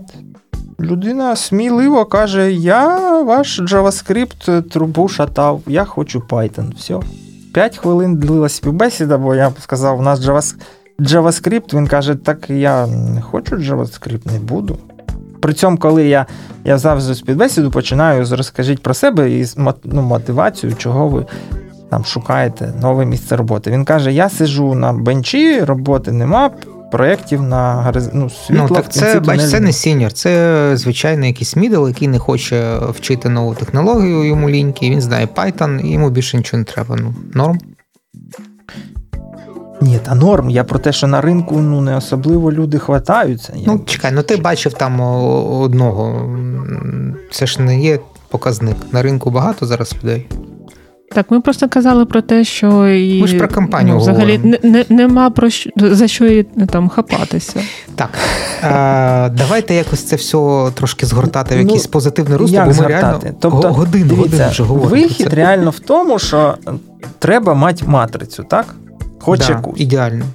Людина 0.79 1.35
сміливо 1.35 2.05
каже: 2.05 2.51
Я 2.53 3.21
ваш 3.21 3.61
JavaScript 3.61 4.61
трубу 4.61 5.07
шатав, 5.07 5.61
я 5.67 5.85
хочу 5.85 6.19
Python. 6.19 6.75
Все. 6.75 6.99
П'ять 7.53 7.77
хвилин 7.77 8.15
длилася 8.15 8.55
співбесіда, 8.55 9.17
бо 9.17 9.35
я 9.35 9.53
сказав, 9.59 9.99
у 9.99 10.01
нас 10.01 10.19
JavaScript. 10.99 11.77
Він 11.77 11.87
каже, 11.87 12.15
так 12.15 12.49
я 12.49 12.87
не 12.87 13.21
хочу 13.21 13.55
JavaScript, 13.55 14.31
не 14.33 14.39
буду. 14.39 14.77
При 15.45 15.53
цьому, 15.53 15.77
коли 15.77 16.07
я 16.07 16.25
я 16.63 16.77
завжди 16.77 17.15
співбесіду 17.15 17.71
починаю 17.71 18.25
з 18.25 18.31
розкажіть 18.31 18.83
про 18.83 18.93
себе 18.93 19.31
і 19.31 19.45
ну, 19.83 20.01
мотивацію, 20.01 20.73
чого 20.77 21.07
ви 21.07 21.25
там 21.89 22.05
шукаєте 22.05 22.73
нове 22.81 23.05
місце 23.05 23.35
роботи. 23.35 23.71
Він 23.71 23.85
каже: 23.85 24.13
Я 24.13 24.29
сижу 24.29 24.75
на 24.75 24.93
бенчі, 24.93 25.59
роботи 25.59 26.11
нема. 26.11 26.51
Проєктів 26.91 27.41
на 27.41 27.93
ну, 28.13 28.29
світло, 28.29 28.67
Ну, 28.69 28.75
так 28.75 28.91
це 28.91 29.19
бач, 29.19 29.37
не 29.37 29.47
це 29.47 29.59
не 29.59 29.71
сіньор, 29.71 30.13
це 30.13 30.71
звичайний 30.73 31.29
якийсь 31.29 31.55
мідл, 31.55 31.87
який 31.87 32.07
не 32.07 32.19
хоче 32.19 32.77
вчити 32.89 33.29
нову 33.29 33.55
технологію, 33.55 34.23
йому 34.23 34.49
ліньки, 34.49 34.89
він 34.89 35.01
знає 35.01 35.27
Python, 35.35 35.81
і 35.81 35.91
йому 35.91 36.09
більше 36.09 36.37
нічого 36.37 36.59
не 36.59 36.63
треба. 36.63 36.95
Ну, 36.95 37.15
Норм. 37.33 37.59
Ні, 39.85 39.99
та 40.03 40.15
норм. 40.15 40.49
Я 40.49 40.63
про 40.63 40.79
те, 40.79 40.91
що 40.91 41.07
на 41.07 41.21
ринку 41.21 41.55
ну 41.61 41.81
не 41.81 41.97
особливо 41.97 42.51
люди 42.51 42.79
хватаються. 42.79 43.53
Ну, 43.67 43.81
чекай, 43.85 44.11
ну 44.11 44.23
ти 44.23 44.37
бачив 44.37 44.73
там 44.73 44.99
одного. 45.61 46.29
Це 47.31 47.45
ж 47.45 47.61
не 47.61 47.79
є 47.79 47.99
показник. 48.29 48.75
На 48.91 49.01
ринку 49.01 49.29
багато 49.29 49.65
зараз 49.65 49.95
людей. 50.03 50.27
Так, 51.11 51.31
ми 51.31 51.41
просто 51.41 51.69
казали 51.69 52.05
про 52.05 52.21
те, 52.21 52.43
що 52.43 52.87
і 52.87 53.21
ми 53.21 53.27
ж 53.27 53.37
про 53.37 53.47
компанію 53.47 53.95
ну, 53.95 54.01
взагалі 54.01 54.37
не, 54.37 54.59
не, 54.63 54.85
нема 54.89 55.29
про 55.29 55.49
що 55.49 55.69
за 55.77 56.07
що 56.07 56.25
і 56.25 56.43
там 56.43 56.89
хапатися. 56.89 57.61
Так 57.95 58.09
а, 58.61 59.29
давайте 59.37 59.73
якось 59.73 60.03
це 60.03 60.15
все 60.15 60.71
трошки 60.73 61.05
згортати 61.05 61.55
в 61.55 61.59
якийсь 61.59 61.85
ну, 61.85 61.91
позитивний 61.91 62.37
русло, 62.37 62.59
бо 62.59 62.65
ми 62.65 62.73
згортати? 62.73 63.01
реально 63.01 63.37
тобто, 63.39 63.73
годину, 63.73 64.05
дивіться, 64.05 64.23
годину 64.23 64.49
вже 64.49 64.63
говоримо. 64.63 65.01
Вихід 65.01 65.33
реально 65.33 65.69
в 65.69 65.79
тому, 65.79 66.19
що 66.19 66.55
треба 67.19 67.53
мати 67.53 67.85
матрицю, 67.85 68.43
так? 68.43 68.75
Хоч 69.25 69.47
да, 69.47 69.53
якусь. 69.53 69.79
Ідеально. 69.79 70.25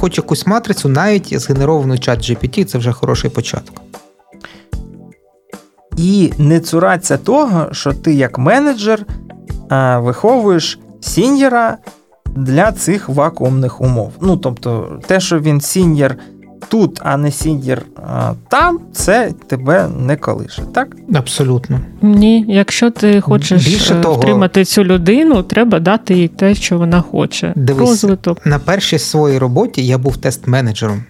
Хоч 0.00 0.18
якусь 0.18 0.46
матрицю, 0.46 0.88
навіть 0.88 1.40
згенеровану 1.40 1.98
чат 1.98 2.18
GPT, 2.18 2.64
це 2.64 2.78
вже 2.78 2.92
хороший 2.92 3.30
початок. 3.30 3.82
І 5.96 6.32
не 6.38 6.60
цураться 6.60 7.16
того, 7.16 7.68
що 7.72 7.92
ти 7.92 8.14
як 8.14 8.38
менеджер 8.38 9.06
а, 9.68 9.98
виховуєш 9.98 10.78
сіньєра 11.00 11.78
для 12.26 12.72
цих 12.72 13.08
вакуумних 13.08 13.80
умов. 13.80 14.12
Ну, 14.20 14.36
тобто, 14.36 15.00
те, 15.06 15.20
що 15.20 15.38
він 15.38 15.60
сіньєр 15.60 16.16
тут, 16.68 17.00
а 17.02 17.16
не 17.16 17.30
сіньєр 17.30 17.82
там, 18.48 18.80
це 18.92 19.32
тебе 19.46 19.88
не 19.98 20.16
колише, 20.16 20.62
так? 20.74 20.96
Абсолютно. 21.14 21.80
Ні, 22.02 22.44
якщо 22.48 22.90
ти 22.90 23.20
хочеш 23.20 23.66
Більше 23.66 23.94
е, 23.94 24.00
того, 24.00 24.14
втримати 24.14 24.64
цю 24.64 24.84
людину, 24.84 25.42
треба 25.42 25.80
дати 25.80 26.14
їй 26.14 26.28
те, 26.28 26.54
що 26.54 26.78
вона 26.78 27.00
хоче. 27.00 27.52
Дивись, 27.56 27.88
Розвиток. 27.88 28.46
На 28.46 28.58
першій 28.58 28.98
своїй 28.98 29.38
роботі 29.38 29.86
я 29.86 29.98
був 29.98 30.16
тест-менеджером. 30.16 31.02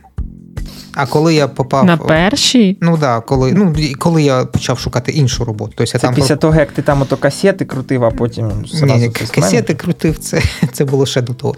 А 0.94 1.07
коли 1.07 1.34
я 1.34 1.48
попав 1.48 1.84
на 1.84 1.96
першій? 1.96 2.78
Ну 2.80 2.96
да, 2.96 3.20
коли 3.20 3.53
ну 3.53 3.74
коли 3.98 4.22
я 4.22 4.44
почав 4.44 4.78
шукати 4.78 5.12
іншу 5.12 5.44
роботу. 5.44 5.72
Тобто, 5.76 5.90
я 5.94 5.98
це 6.00 6.07
там 6.07 6.14
після 6.14 6.36
того, 6.36 6.55
як 6.55 6.72
ти 6.72 6.82
там 6.82 7.03
ото 7.03 7.16
касети 7.16 7.64
крутив, 7.64 8.05
а 8.05 8.11
потім 8.11 8.50
Ні, 8.82 9.11
касети 9.34 9.74
крутив, 9.74 10.18
це 10.18 10.42
це 10.72 10.84
було 10.84 11.07
ще 11.07 11.22
до 11.22 11.34
того. 11.34 11.55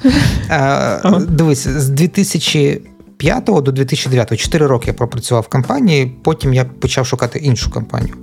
А, 0.48 1.20
Дивись, 1.28 1.68
з 1.68 1.88
2000 1.88 2.80
2005 3.18 3.62
до 3.62 3.72
2009, 3.72 4.36
4 4.36 4.66
роки 4.66 4.86
я 4.86 4.94
пропрацював 4.94 5.42
в 5.42 5.48
компанії, 5.48 6.06
потім 6.22 6.54
я 6.54 6.64
почав 6.64 7.06
шукати 7.06 7.38
іншу 7.38 7.70
компанію. 7.70 8.14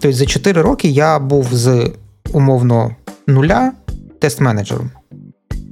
Тобто 0.00 0.16
за 0.16 0.26
4 0.26 0.62
роки 0.62 0.88
я 0.88 1.18
був 1.18 1.48
з 1.52 1.90
умовно 2.32 2.96
нуля 3.26 3.72
тест-менеджером. 4.20 4.90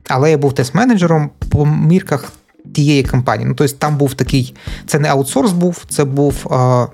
Але 0.09 0.31
я 0.31 0.39
був 0.39 0.53
тест-менеджером 0.53 1.29
по 1.51 1.67
мірках 1.67 2.33
тієї 2.75 3.03
компанії. 3.03 3.49
Ну, 3.49 3.55
тобто 3.55 3.77
там 3.79 3.97
був 3.97 4.15
такий, 4.15 4.55
це 4.87 4.99
не 4.99 5.09
аутсорс 5.09 5.53
був, 5.53 5.85
це 5.89 6.05
був 6.05 6.47
а, 6.51 6.87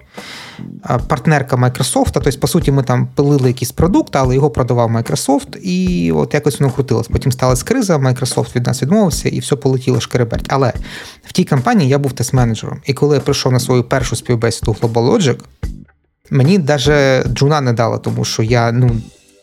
партнерка 1.09 1.57
Microsoft. 1.57 2.11
Тобто, 2.12 2.31
по 2.41 2.47
суті, 2.47 2.72
ми 2.72 2.83
там 2.83 3.09
пилили 3.14 3.49
якийсь 3.49 3.72
продукт, 3.72 4.16
але 4.16 4.35
його 4.35 4.51
продавав 4.51 4.91
Microsoft, 4.91 5.57
і 5.57 6.12
от 6.12 6.35
якось 6.35 6.61
воно 6.61 6.72
крутилось. 6.72 7.09
Потім 7.09 7.33
сталася 7.33 7.64
криза, 7.64 7.97
Microsoft 7.97 8.57
від 8.57 8.66
нас 8.66 8.83
відмовився, 8.83 9.29
і 9.29 9.39
все 9.39 9.57
полетіло 9.57 10.01
шкереберть. 10.01 10.47
Але 10.49 10.72
в 11.25 11.33
тій 11.33 11.45
компанії 11.45 11.91
я 11.91 11.99
був 11.99 12.12
тест-менеджером. 12.12 12.77
І 12.85 12.93
коли 12.93 13.16
я 13.16 13.20
прийшов 13.20 13.53
на 13.53 13.61
свою 13.61 13.85
першу 13.85 14.16
співбесіду 14.16 14.77
Global 14.81 15.12
Logic, 15.12 15.39
мені 16.31 16.59
навіть 16.59 17.29
джуна 17.29 17.61
не 17.61 17.72
дали, 17.72 17.99
тому 17.99 18.25
що 18.25 18.43
я, 18.43 18.72
ну, 18.72 18.91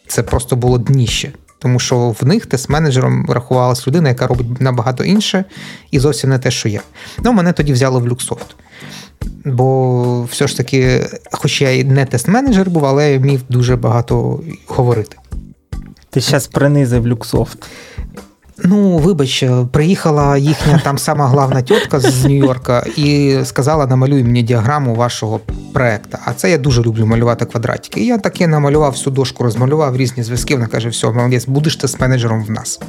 це 0.08 0.24
просто 0.24 0.56
було 0.56 0.78
дніще. 0.78 1.32
Тому 1.62 1.80
що 1.80 2.16
в 2.22 2.26
них 2.26 2.46
тест-менеджером 2.46 3.32
рахувалась 3.32 3.88
людина, 3.88 4.10
яка 4.10 4.28
робить 4.28 4.62
набагато 4.62 5.04
інше, 5.04 5.46
і 5.92 6.00
зовсім 6.00 6.30
не 6.30 6.40
те, 6.40 6.52
що 6.52 6.70
я. 6.70 6.82
Ну, 7.24 7.34
мене 7.34 7.54
тоді 7.54 7.74
взяли 7.74 8.00
в 8.00 8.08
Люксофт. 8.08 8.56
Бо 9.46 10.24
все 10.24 10.48
ж 10.48 10.58
таки, 10.58 11.08
хоч 11.32 11.62
я 11.62 11.72
і 11.72 11.84
не 11.84 12.06
тест-менеджер 12.06 12.70
був, 12.70 12.86
але 12.86 13.12
я 13.12 13.18
вмів 13.20 13.42
дуже 13.50 13.76
багато 13.76 14.40
говорити. 14.68 15.18
Ти 16.10 16.20
зараз 16.20 16.48
принизив 16.48 17.08
Люксофт. 17.08 17.58
Ну, 18.64 18.98
вибач, 18.98 19.44
приїхала 19.72 20.38
їхня 20.38 20.82
там 20.84 20.98
сама 20.98 21.28
главна 21.28 21.62
тітка 21.62 22.00
з 22.00 22.26
Нью-Йорка 22.26 23.00
і 23.00 23.40
сказала: 23.46 23.88
намалюй 23.88 24.24
мені 24.24 24.44
діаграму 24.44 24.96
вашого 24.96 25.40
проекту. 25.74 26.18
А 26.26 26.34
це 26.34 26.52
я 26.52 26.58
дуже 26.58 26.82
люблю 26.82 27.06
малювати 27.06 27.46
квадратики. 27.46 28.02
І 28.02 28.06
я 28.06 28.18
таке 28.18 28.48
намалював 28.48 28.92
всю 28.92 29.14
дошку, 29.14 29.44
розмалював 29.44 29.98
різні 29.98 30.24
зв'язки. 30.24 30.56
Вона 30.56 30.68
каже: 30.68 30.90
все, 30.90 31.12
молодець, 31.12 31.48
будеш 31.48 31.76
ти 31.76 31.88
з 31.88 32.00
менеджером 32.00 32.44
в 32.44 32.52
нас. 32.52 32.80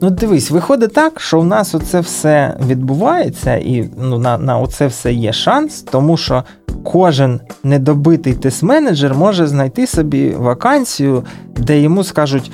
Ну, 0.00 0.10
дивись, 0.10 0.50
виходить 0.50 0.92
так, 0.94 1.20
що 1.20 1.40
в 1.40 1.46
нас 1.46 1.74
оце 1.74 2.00
все 2.00 2.56
відбувається, 2.66 3.56
і 3.56 3.90
ну, 3.98 4.18
на 4.18 4.38
на 4.38 4.58
оце 4.58 4.86
все 4.86 5.12
є 5.12 5.32
шанс, 5.32 5.82
тому 5.82 6.16
що 6.16 6.44
кожен 6.84 7.40
недобитий 7.64 8.34
тест-менеджер 8.34 9.14
може 9.14 9.46
знайти 9.46 9.86
собі 9.86 10.30
вакансію, 10.30 11.24
де 11.56 11.80
йому 11.80 12.04
скажуть: 12.04 12.50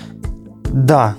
да, 0.73 1.15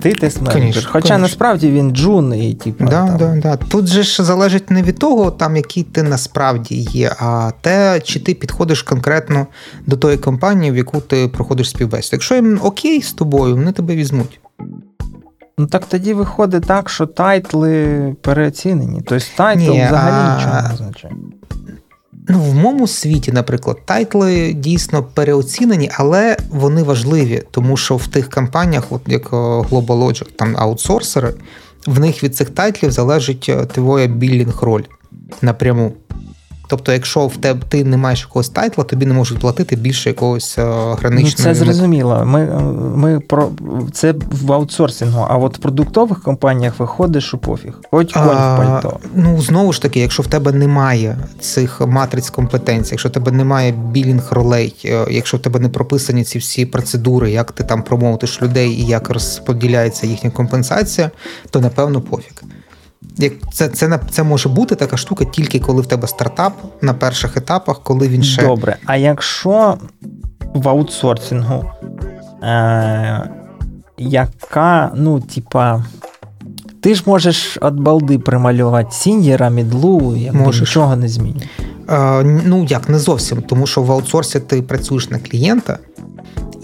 ти 0.00 0.12
тест-менеджер. 0.12 0.86
Хоча 0.86 1.08
конечно. 1.08 1.18
насправді 1.18 1.70
він 1.70 1.90
джун 1.90 2.34
і 2.34 2.54
типу. 2.54 2.84
Да, 2.84 2.90
там... 2.90 3.16
да, 3.16 3.36
да. 3.36 3.56
Тут 3.56 3.86
же 3.86 4.02
ж 4.02 4.22
залежить 4.22 4.70
не 4.70 4.82
від 4.82 4.98
того, 4.98 5.30
там, 5.30 5.56
який 5.56 5.82
ти 5.82 6.02
насправді 6.02 6.74
є, 6.76 7.12
а 7.18 7.50
те, 7.60 8.00
чи 8.04 8.20
ти 8.20 8.34
підходиш 8.34 8.82
конкретно 8.82 9.46
до 9.86 9.96
тої 9.96 10.16
компанії, 10.16 10.72
в 10.72 10.76
яку 10.76 11.00
ти 11.00 11.28
проходиш 11.28 11.70
співбесіду. 11.70 12.08
Якщо 12.12 12.34
їм 12.34 12.60
окей 12.62 13.02
з 13.02 13.12
тобою, 13.12 13.56
вони 13.56 13.72
тебе 13.72 13.96
візьмуть. 13.96 14.40
Ну 15.58 15.66
так 15.66 15.86
тоді 15.86 16.14
виходить 16.14 16.64
так, 16.66 16.90
що 16.90 17.06
тайтли 17.06 18.16
переоцінені. 18.22 19.02
Тобто 19.06 19.24
тайтл 19.36 19.70
Ні, 19.70 19.86
взагалі 19.86 20.14
а... 20.14 20.36
нічого 20.36 20.62
не 20.62 20.74
означає. 20.74 21.14
Ну, 22.28 22.40
в 22.40 22.54
моєму 22.54 22.86
світі, 22.86 23.32
наприклад, 23.32 23.78
тайтли 23.84 24.52
дійсно 24.52 25.02
переоцінені, 25.02 25.90
але 25.94 26.36
вони 26.50 26.82
важливі, 26.82 27.42
тому 27.50 27.76
що 27.76 27.96
в 27.96 28.06
тих 28.06 28.30
компаніях, 28.30 28.84
от 28.90 29.02
як 29.06 29.32
GlobalLogic, 29.32 30.26
там 30.36 30.56
аутсорсери, 30.58 31.34
в 31.86 32.00
них 32.00 32.24
від 32.24 32.36
цих 32.36 32.50
тайтлів 32.50 32.92
залежить 32.92 33.46
е, 33.48 33.66
твоя 33.66 34.06
billing 34.06 34.62
role 34.62 34.82
напряму. 35.42 35.92
Тобто, 36.70 36.92
якщо 36.92 37.26
в 37.26 37.36
тебе 37.36 37.60
ти 37.68 37.84
не 37.84 37.96
маєш 37.96 38.20
якогось 38.20 38.48
тайтла, 38.48 38.84
тобі 38.84 39.06
не 39.06 39.14
можуть 39.14 39.38
платити 39.38 39.76
більше 39.76 40.08
якогось 40.08 40.58
е, 40.58 40.62
граничного. 40.98 41.48
Ну, 41.48 41.54
Це 41.54 41.54
зрозуміло. 41.54 42.22
Ми 42.24 42.46
ми 42.96 43.20
про 43.20 43.50
це 43.92 44.14
в 44.30 44.52
аутсорсингу, 44.52 45.26
а 45.28 45.36
от 45.36 45.58
в 45.58 45.60
продуктових 45.60 46.22
компаніях 46.22 46.80
виходить, 46.80 47.22
що 47.22 47.38
пофіг. 47.38 47.72
Хоч 47.90 48.12
конь 48.12 48.22
в 48.22 48.56
пальто. 48.56 48.98
Ну 49.14 49.42
знову 49.42 49.72
ж 49.72 49.82
таки, 49.82 50.00
якщо 50.00 50.22
в 50.22 50.26
тебе 50.26 50.52
немає 50.52 51.16
цих 51.40 51.80
матриць 51.86 52.30
компетенцій, 52.30 52.92
якщо 52.94 53.08
в 53.08 53.12
тебе 53.12 53.32
немає 53.32 53.72
billing 53.72 54.28
ролей, 54.30 54.76
е, 54.84 55.06
якщо 55.10 55.36
в 55.36 55.40
тебе 55.40 55.60
не 55.60 55.68
прописані 55.68 56.24
ці 56.24 56.38
всі 56.38 56.66
процедури, 56.66 57.30
як 57.30 57.52
ти 57.52 57.64
там 57.64 57.82
промоутиш 57.82 58.42
людей 58.42 58.70
і 58.70 58.86
як 58.86 59.10
розподіляється 59.10 60.06
їхня 60.06 60.30
компенсація, 60.30 61.10
то 61.50 61.60
напевно 61.60 62.00
пофіг. 62.00 62.42
Як 63.16 63.32
це 63.52 63.68
це, 63.68 64.00
це 64.10 64.22
може 64.22 64.48
бути 64.48 64.74
така 64.74 64.96
штука 64.96 65.24
тільки 65.24 65.60
коли 65.60 65.82
в 65.82 65.86
тебе 65.86 66.08
стартап 66.08 66.52
на 66.82 66.94
перших 66.94 67.36
етапах, 67.36 67.80
коли 67.82 68.08
він 68.08 68.22
ще. 68.22 68.42
Добре. 68.42 68.76
А 68.86 68.96
якщо 68.96 69.78
в 70.54 70.68
аутсорсингу, 70.68 71.64
е, 72.42 73.30
яка, 73.98 74.92
ну, 74.94 75.20
типа, 75.20 75.84
ти 76.80 76.94
ж 76.94 77.02
можеш 77.06 77.58
від 77.62 77.74
балди 77.74 78.18
прималювати 78.18 78.88
сіньєра, 78.92 79.48
мідлу, 79.48 80.16
можеш. 80.32 80.60
нічого 80.60 80.96
не 80.96 81.08
змінює. 81.08 81.48
Е, 81.88 82.22
ну 82.24 82.64
як, 82.64 82.88
не 82.88 82.98
зовсім, 82.98 83.42
тому 83.42 83.66
що 83.66 83.82
в 83.82 83.92
аутсорсі 83.92 84.40
ти 84.40 84.62
працюєш 84.62 85.10
на 85.10 85.18
клієнта, 85.18 85.78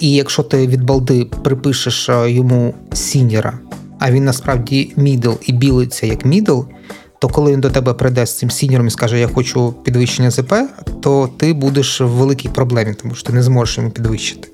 і 0.00 0.12
якщо 0.12 0.42
ти 0.42 0.66
від 0.66 0.84
балди 0.84 1.30
припишеш 1.44 2.08
е, 2.08 2.30
йому 2.30 2.74
сіньєра, 2.92 3.52
а 3.98 4.10
він 4.10 4.24
насправді 4.24 4.92
мідл 4.96 5.32
і 5.46 5.52
білиться 5.52 6.06
як 6.06 6.24
мідл, 6.24 6.60
то 7.18 7.28
коли 7.28 7.52
він 7.52 7.60
до 7.60 7.70
тебе 7.70 7.94
прийде 7.94 8.26
з 8.26 8.38
цим 8.38 8.50
сіньором 8.50 8.86
і 8.86 8.90
скаже, 8.90 9.18
я 9.18 9.28
хочу 9.28 9.72
підвищення 9.72 10.30
ЗП, 10.30 10.54
то 11.00 11.30
ти 11.36 11.52
будеш 11.52 12.00
в 12.00 12.06
великій 12.06 12.48
проблемі, 12.48 12.94
тому 13.02 13.14
що 13.14 13.26
ти 13.26 13.32
не 13.32 13.42
зможеш 13.42 13.78
йому 13.78 13.90
підвищити. 13.90 14.48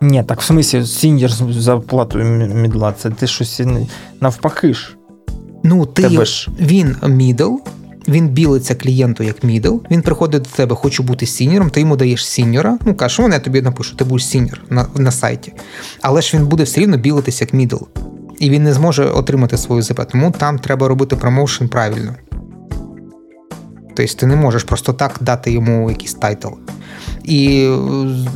Ні, 0.00 0.24
так 0.24 0.40
в 0.40 0.44
смислі, 0.44 0.86
сіньор 0.86 1.30
з 1.30 1.42
зарплатою 1.50 2.24
мідла, 2.54 2.92
це 2.92 3.10
ти 3.10 3.26
щось 3.26 3.60
навпаки 4.20 4.74
ж. 4.74 4.96
Ну, 5.62 5.86
ти 5.86 6.02
тебе 6.02 6.24
ж... 6.24 6.48
він 6.60 6.96
мідл, 7.08 7.54
він 8.08 8.28
білиться 8.28 8.74
клієнту 8.74 9.22
як 9.22 9.44
мідл, 9.44 9.76
він 9.90 10.02
приходить 10.02 10.42
до 10.42 10.48
тебе, 10.48 10.74
хочу 10.74 11.02
бути 11.02 11.26
сіньором, 11.26 11.70
ти 11.70 11.80
йому 11.80 11.96
даєш 11.96 12.26
сіньора. 12.26 12.78
Ну 12.86 12.94
кажеш, 12.94 13.26
я 13.32 13.38
тобі 13.38 13.62
напишу, 13.62 13.96
ти 13.96 14.04
будеш 14.04 14.26
сіньор 14.26 14.60
на 14.70 14.86
на 14.96 15.10
сайті. 15.10 15.52
Але 16.00 16.22
ж 16.22 16.36
він 16.36 16.46
буде 16.46 16.62
все 16.62 16.80
рівно 16.80 16.96
білитися 16.96 17.44
як 17.44 17.52
мідл 17.52 17.76
і 18.38 18.50
він 18.50 18.64
не 18.64 18.72
зможе 18.72 19.04
отримати 19.04 19.56
свою 19.56 19.82
ЗП. 19.82 20.00
Тому 20.12 20.30
там 20.30 20.58
треба 20.58 20.88
робити 20.88 21.16
промоушен 21.16 21.68
правильно. 21.68 22.14
Тобто 23.96 24.14
ти 24.14 24.26
не 24.26 24.36
можеш 24.36 24.64
просто 24.64 24.92
так 24.92 25.18
дати 25.20 25.52
йому 25.52 25.90
якийсь 25.90 26.14
тайтл. 26.14 26.48
І 27.24 27.68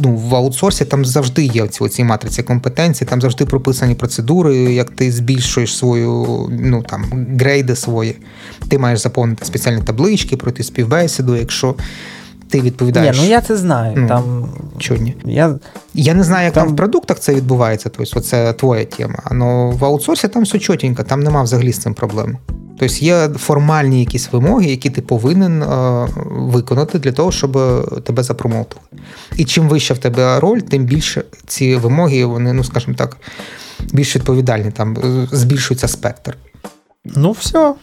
ну, 0.02 0.16
в 0.16 0.34
аутсорсі 0.34 0.84
там 0.84 1.04
завжди 1.04 1.44
є 1.44 1.66
ці 1.66 1.84
оці 1.84 2.04
матриці 2.04 2.42
компетенції, 2.42 3.08
там 3.08 3.20
завжди 3.20 3.44
прописані 3.44 3.94
процедури, 3.94 4.56
як 4.56 4.90
ти 4.90 5.12
збільшуєш 5.12 5.76
свою 5.76 6.26
ну 6.50 6.82
там 6.82 7.26
грейди 7.40 7.76
свої. 7.76 8.16
Ти 8.68 8.78
маєш 8.78 9.00
заповнити 9.00 9.44
спеціальні 9.44 9.82
таблички, 9.82 10.36
пройти 10.36 10.62
співбесіду. 10.62 11.36
Якщо 11.36 11.74
ти 12.50 12.60
відповідаєш. 12.60 13.16
Ні, 13.16 13.22
ну 13.22 13.30
я 13.30 13.40
це 13.40 13.56
знаю. 13.56 13.92
Ну, 13.96 14.08
там... 14.08 14.48
Чого 14.78 15.00
ні? 15.00 15.16
Я 15.24 15.58
я 15.94 16.14
не 16.14 16.24
знаю, 16.24 16.44
як 16.44 16.54
там... 16.54 16.64
там 16.64 16.72
в 16.72 16.76
продуктах 16.76 17.18
це 17.18 17.34
відбувається, 17.34 17.90
тобто 17.96 18.20
це 18.20 18.52
твоя 18.52 18.84
тема. 18.84 19.22
Але 19.24 19.74
в 19.74 19.84
аутсорсі 19.84 20.28
там 20.28 20.42
все 20.42 20.58
чотенько, 20.58 21.02
там 21.02 21.22
нема 21.22 21.42
взагалі 21.42 21.72
з 21.72 21.78
цим 21.78 21.94
проблем. 21.94 22.38
Тобто 22.78 22.94
є 22.94 23.28
формальні 23.28 24.00
якісь 24.00 24.32
вимоги, 24.32 24.66
які 24.66 24.90
ти 24.90 25.02
повинен 25.02 25.62
е, 25.62 26.08
виконати 26.30 26.98
для 26.98 27.12
того, 27.12 27.32
щоб 27.32 27.52
тебе 28.04 28.22
запромовтили. 28.22 28.80
І 29.36 29.44
чим 29.44 29.68
вища 29.68 29.94
в 29.94 29.98
тебе 29.98 30.40
роль, 30.40 30.58
тим 30.58 30.84
більше 30.84 31.24
ці 31.46 31.76
вимоги, 31.76 32.24
вони, 32.24 32.52
ну 32.52 32.64
скажімо 32.64 32.94
так, 32.98 33.16
більш 33.92 34.16
відповідальні, 34.16 34.70
там 34.70 34.96
збільшується 35.32 35.88
спектр. 35.88 36.36
Ну, 37.04 37.30
все. 37.30 37.74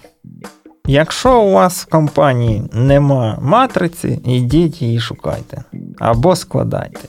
Якщо 0.88 1.42
у 1.42 1.52
вас 1.52 1.82
в 1.82 1.86
компанії 1.86 2.64
нема 2.74 3.38
матриці, 3.42 4.20
йдіть 4.26 4.82
її 4.82 5.00
шукайте 5.00 5.64
або 6.00 6.36
складайте. 6.36 7.00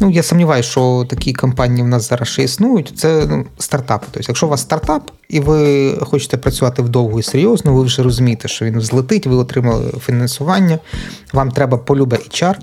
Ну, 0.00 0.10
я 0.10 0.22
сумніваюся, 0.22 0.70
що 0.70 1.06
такі 1.10 1.32
компанії 1.32 1.82
в 1.82 1.88
нас 1.88 2.08
зараз 2.08 2.28
ще 2.28 2.42
існують. 2.42 2.92
Це 2.96 3.26
ну, 3.28 3.44
стартапи. 3.58 4.06
Тобто, 4.10 4.26
якщо 4.28 4.46
у 4.46 4.50
вас 4.50 4.60
стартап 4.60 5.10
і 5.28 5.40
ви 5.40 5.92
хочете 6.00 6.36
працювати 6.36 6.82
вдовго 6.82 7.18
і 7.18 7.22
серйозно, 7.22 7.74
ви 7.74 7.82
вже 7.82 8.02
розумієте, 8.02 8.48
що 8.48 8.64
він 8.64 8.80
злетить, 8.80 9.26
ви 9.26 9.36
отримали 9.36 9.92
фінансування, 10.00 10.78
вам 11.32 11.50
треба 11.50 11.78
полюбе 11.78 12.16
HR, 12.16 12.54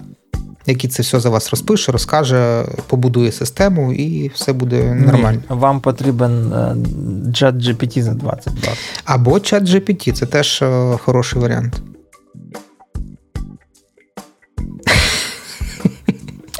який 0.65 0.89
це 0.89 1.03
все 1.03 1.19
за 1.19 1.29
вас 1.29 1.49
розпише, 1.49 1.91
розкаже, 1.91 2.65
побудує 2.87 3.31
систему 3.31 3.93
і 3.93 4.31
все 4.35 4.53
буде 4.53 4.95
нормально. 4.95 5.41
Ні, 5.49 5.55
Вам 5.55 5.81
потрібен 5.81 6.53
чат 7.33 7.55
GPT 7.55 8.01
за 8.01 8.13
20 8.13 8.53
баксів. 8.53 9.01
Або 9.05 9.39
чат 9.39 9.63
GPT, 9.63 10.11
це 10.11 10.25
теж 10.25 10.61
е, 10.61 10.97
хороший 11.03 11.41
варіант. 11.41 11.81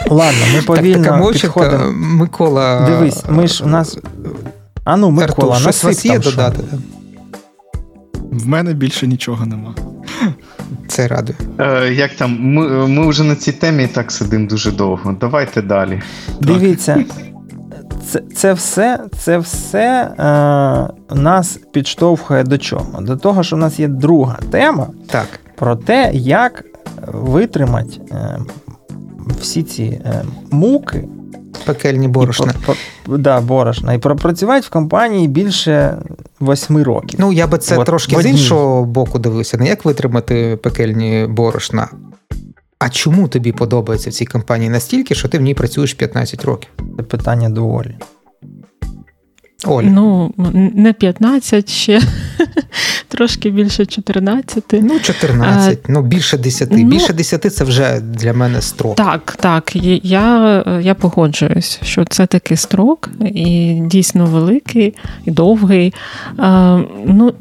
Ладно, 0.10 0.40
ми 0.56 0.62
повільно 0.62 1.04
так, 1.04 1.22
так, 1.22 1.34
підходимо. 1.34 1.92
Микола. 1.92 2.86
Дивись, 2.86 3.24
ми 3.30 3.48
ж 3.48 3.64
у 3.64 3.68
нас. 3.68 3.98
А 4.84 4.98
ну, 4.98 5.12
Микола, 5.12 5.56
Артур, 5.56 5.62
щось 5.62 5.84
вас 5.84 6.06
є 6.06 6.20
додати? 6.20 6.64
В 8.14 8.48
мене 8.48 8.74
більше 8.74 9.08
нічого 9.08 9.46
нема. 9.46 9.76
Це 10.92 11.08
радує. 11.08 11.38
Е, 11.60 11.94
Як 11.94 12.16
там? 12.16 12.38
Ми 12.42 12.88
ми 12.88 13.08
вже 13.08 13.24
на 13.24 13.36
цій 13.36 13.52
темі 13.52 13.84
і 13.84 13.88
так 13.88 14.12
сидимо 14.12 14.48
дуже 14.48 14.72
довго. 14.72 15.18
Давайте 15.22 15.62
далі. 15.62 16.02
Дивіться, 16.42 17.04
це 18.08 18.22
це 18.36 18.54
все 18.54 19.00
це 19.20 19.38
все 19.38 20.12
е, 20.20 21.16
нас 21.16 21.60
підштовхує 21.74 22.44
до 22.44 22.58
чого? 22.58 23.02
До 23.02 23.16
того, 23.16 23.44
що 23.44 23.56
в 23.56 23.60
нас 23.60 23.80
є 23.80 23.88
друга 23.88 24.40
тема 24.52 24.88
так. 25.08 25.28
про 25.56 25.76
те, 25.76 26.12
як 26.14 26.66
витримати 27.08 28.00
е, 28.12 28.40
всі 29.40 29.64
ці 29.64 29.84
е, 29.84 30.24
муки. 30.52 31.08
Пекельні 31.66 32.08
борошна. 32.08 32.54
І, 32.64 32.66
по, 32.66 33.18
да, 33.18 33.42
борошна. 33.42 33.94
І 33.94 33.98
пропрацювати 33.98 34.68
в 34.68 34.70
компанії 34.70 35.28
більше 35.28 35.98
восьми 36.40 36.84
років. 36.84 37.20
Ну, 37.20 37.32
я 37.32 37.48
би 37.48 37.58
це 37.58 37.78
От, 37.78 37.86
трошки 37.86 38.22
з 38.22 38.26
іншого 38.26 38.86
боку 38.86 39.20
дивився. 39.20 39.58
Не 39.58 39.68
як 39.68 39.86
витримати 39.86 40.60
пекельні 40.64 41.28
борошна. 41.30 41.90
А 42.80 42.90
чому 42.90 43.28
тобі 43.28 43.52
подобається 43.52 44.10
в 44.10 44.14
цій 44.14 44.26
компанії 44.26 44.70
настільки, 44.70 45.16
що 45.16 45.28
ти 45.28 45.38
в 45.38 45.42
ній 45.42 45.54
працюєш 45.54 45.94
15 45.94 46.46
років? 46.46 46.70
Це 46.98 47.04
питання 47.04 47.50
доволі. 47.50 47.96
Оль. 49.66 49.84
Ну, 49.84 50.34
не 50.54 50.94
15 50.94 51.70
ще, 51.70 52.02
трошки 53.08 53.50
більше 53.50 53.86
14. 53.86 54.64
Ну, 54.72 55.00
14, 55.00 55.80
а, 55.84 55.92
ну 55.92 56.02
більше 56.02 56.38
10. 56.38 56.72
Ну, 56.72 56.84
більше 56.84 57.14
10 57.14 57.54
це 57.54 57.64
вже 57.64 58.00
для 58.00 58.34
мене 58.34 58.62
строк. 58.62 58.96
Так, 58.96 59.38
так. 59.40 59.76
Я 60.04 60.64
я 60.82 60.96
погоджуюсь, 60.96 61.80
що 61.84 62.06
це 62.06 62.26
такий 62.26 62.58
строк, 62.58 63.10
і 63.26 63.80
дійсно 63.86 64.26
великий, 64.26 64.94
і 65.26 65.32
довгий. 65.32 65.94
А, 66.38 66.80
ну, 67.06 67.34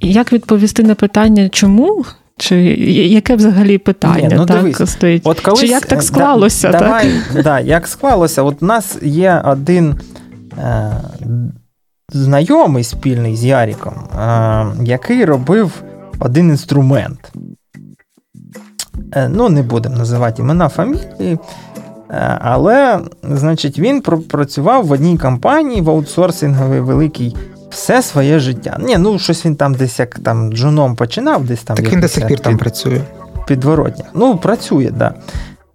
Як 0.00 0.32
відповісти 0.32 0.82
на 0.82 0.94
питання, 0.94 1.48
чому? 1.48 2.04
Чи 2.36 2.56
яке 2.56 3.36
взагалі 3.36 3.78
питання 3.78 4.28
Ні, 4.28 4.34
ну, 4.34 4.46
так 4.46 4.56
дивись, 4.56 4.90
стоїть? 4.90 5.22
От 5.24 5.40
колись, 5.40 5.60
Чи 5.60 5.66
як 5.66 5.86
так 5.86 6.02
склалося? 6.02 6.70
Да, 6.70 6.78
так? 6.78 6.88
Давай, 6.88 7.42
да, 7.42 7.60
Як 7.60 7.86
склалося? 7.86 8.42
От 8.42 8.62
у 8.62 8.66
нас 8.66 8.96
є 9.02 9.42
один 9.44 9.90
е, 9.90 9.96
знайомий 12.12 12.84
спільний 12.84 13.36
з 13.36 13.44
Яріком, 13.44 13.94
е, 13.94 14.66
який 14.82 15.24
робив 15.24 15.82
один 16.18 16.48
інструмент. 16.48 17.32
Е, 19.12 19.28
ну, 19.28 19.48
не 19.48 19.62
будемо 19.62 19.96
називати 19.96 20.42
імена 20.42 20.68
фамілії. 20.68 21.38
Е, 22.10 22.38
але, 22.40 23.00
значить, 23.22 23.78
він 23.78 24.00
працював 24.00 24.86
в 24.86 24.90
одній 24.90 25.18
компанії 25.18 25.80
в 25.80 25.90
аутсорсинговій 25.90 26.80
великій 26.80 27.36
все 27.70 28.02
своє 28.02 28.38
життя. 28.38 28.78
Ні, 28.80 28.98
ну 28.98 29.18
щось 29.18 29.46
він 29.46 29.56
там 29.56 29.74
десь 29.74 29.98
як 29.98 30.18
там 30.18 30.52
джуном 30.52 30.96
починав, 30.96 31.44
десь 31.44 31.62
там. 31.62 31.76
Так 31.76 31.92
він 31.92 32.00
до 32.00 32.08
сих 32.08 32.26
пір 32.26 32.40
там 32.40 32.56
працює. 32.56 33.00
Підворотня. 33.46 34.04
Ну, 34.14 34.36
працює, 34.36 34.86
так. 34.86 34.94
Да. 34.96 35.14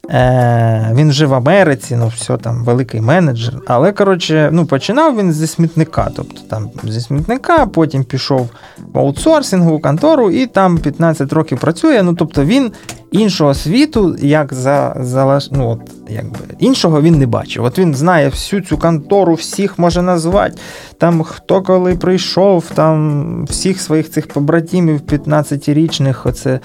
Е, 0.10 0.92
Він 0.96 1.12
жив 1.12 1.30
в 1.30 1.34
Америці, 1.34 1.96
ну 1.96 2.08
все 2.08 2.38
там 2.38 2.64
великий 2.64 3.02
менеджер. 3.02 3.54
Але 3.68 3.92
коротше, 3.92 4.50
ну 4.52 4.66
починав 4.66 5.18
він 5.18 5.34
зі 5.34 5.48
смітника. 5.48 6.12
Тобто 6.16 6.42
там 6.50 6.70
зі 6.84 7.02
смітника, 7.02 7.66
потім 7.66 8.04
пішов 8.04 8.50
в 8.94 9.00
аутсорсингову 9.00 9.80
контору 9.80 10.32
і 10.32 10.48
там 10.48 10.78
15 10.78 11.34
років 11.34 11.60
працює. 11.60 12.04
Ну 12.04 12.14
тобто 12.14 12.46
він 12.46 12.72
іншого 13.12 13.54
світу, 13.54 14.16
як 14.22 14.54
за, 14.54 14.96
за 15.00 15.40
ну, 15.52 15.70
от, 15.70 15.80
якби, 16.10 16.40
іншого 16.60 17.02
він 17.02 17.20
не 17.20 17.26
бачив. 17.28 17.64
От 17.64 17.80
він 17.80 17.96
знає 17.96 18.30
всю 18.30 18.62
цю 18.62 18.78
контору, 18.78 19.34
всіх 19.34 19.80
може 19.80 20.02
назвати. 20.02 20.58
Там 20.98 21.24
хто 21.24 21.62
коли 21.62 21.96
прийшов, 21.96 22.66
там 22.74 23.46
всіх 23.46 23.82
своїх 23.82 24.12
цих 24.12 24.28
побратимів 24.28 25.02
15-річних, 25.02 26.28
оце 26.28 26.60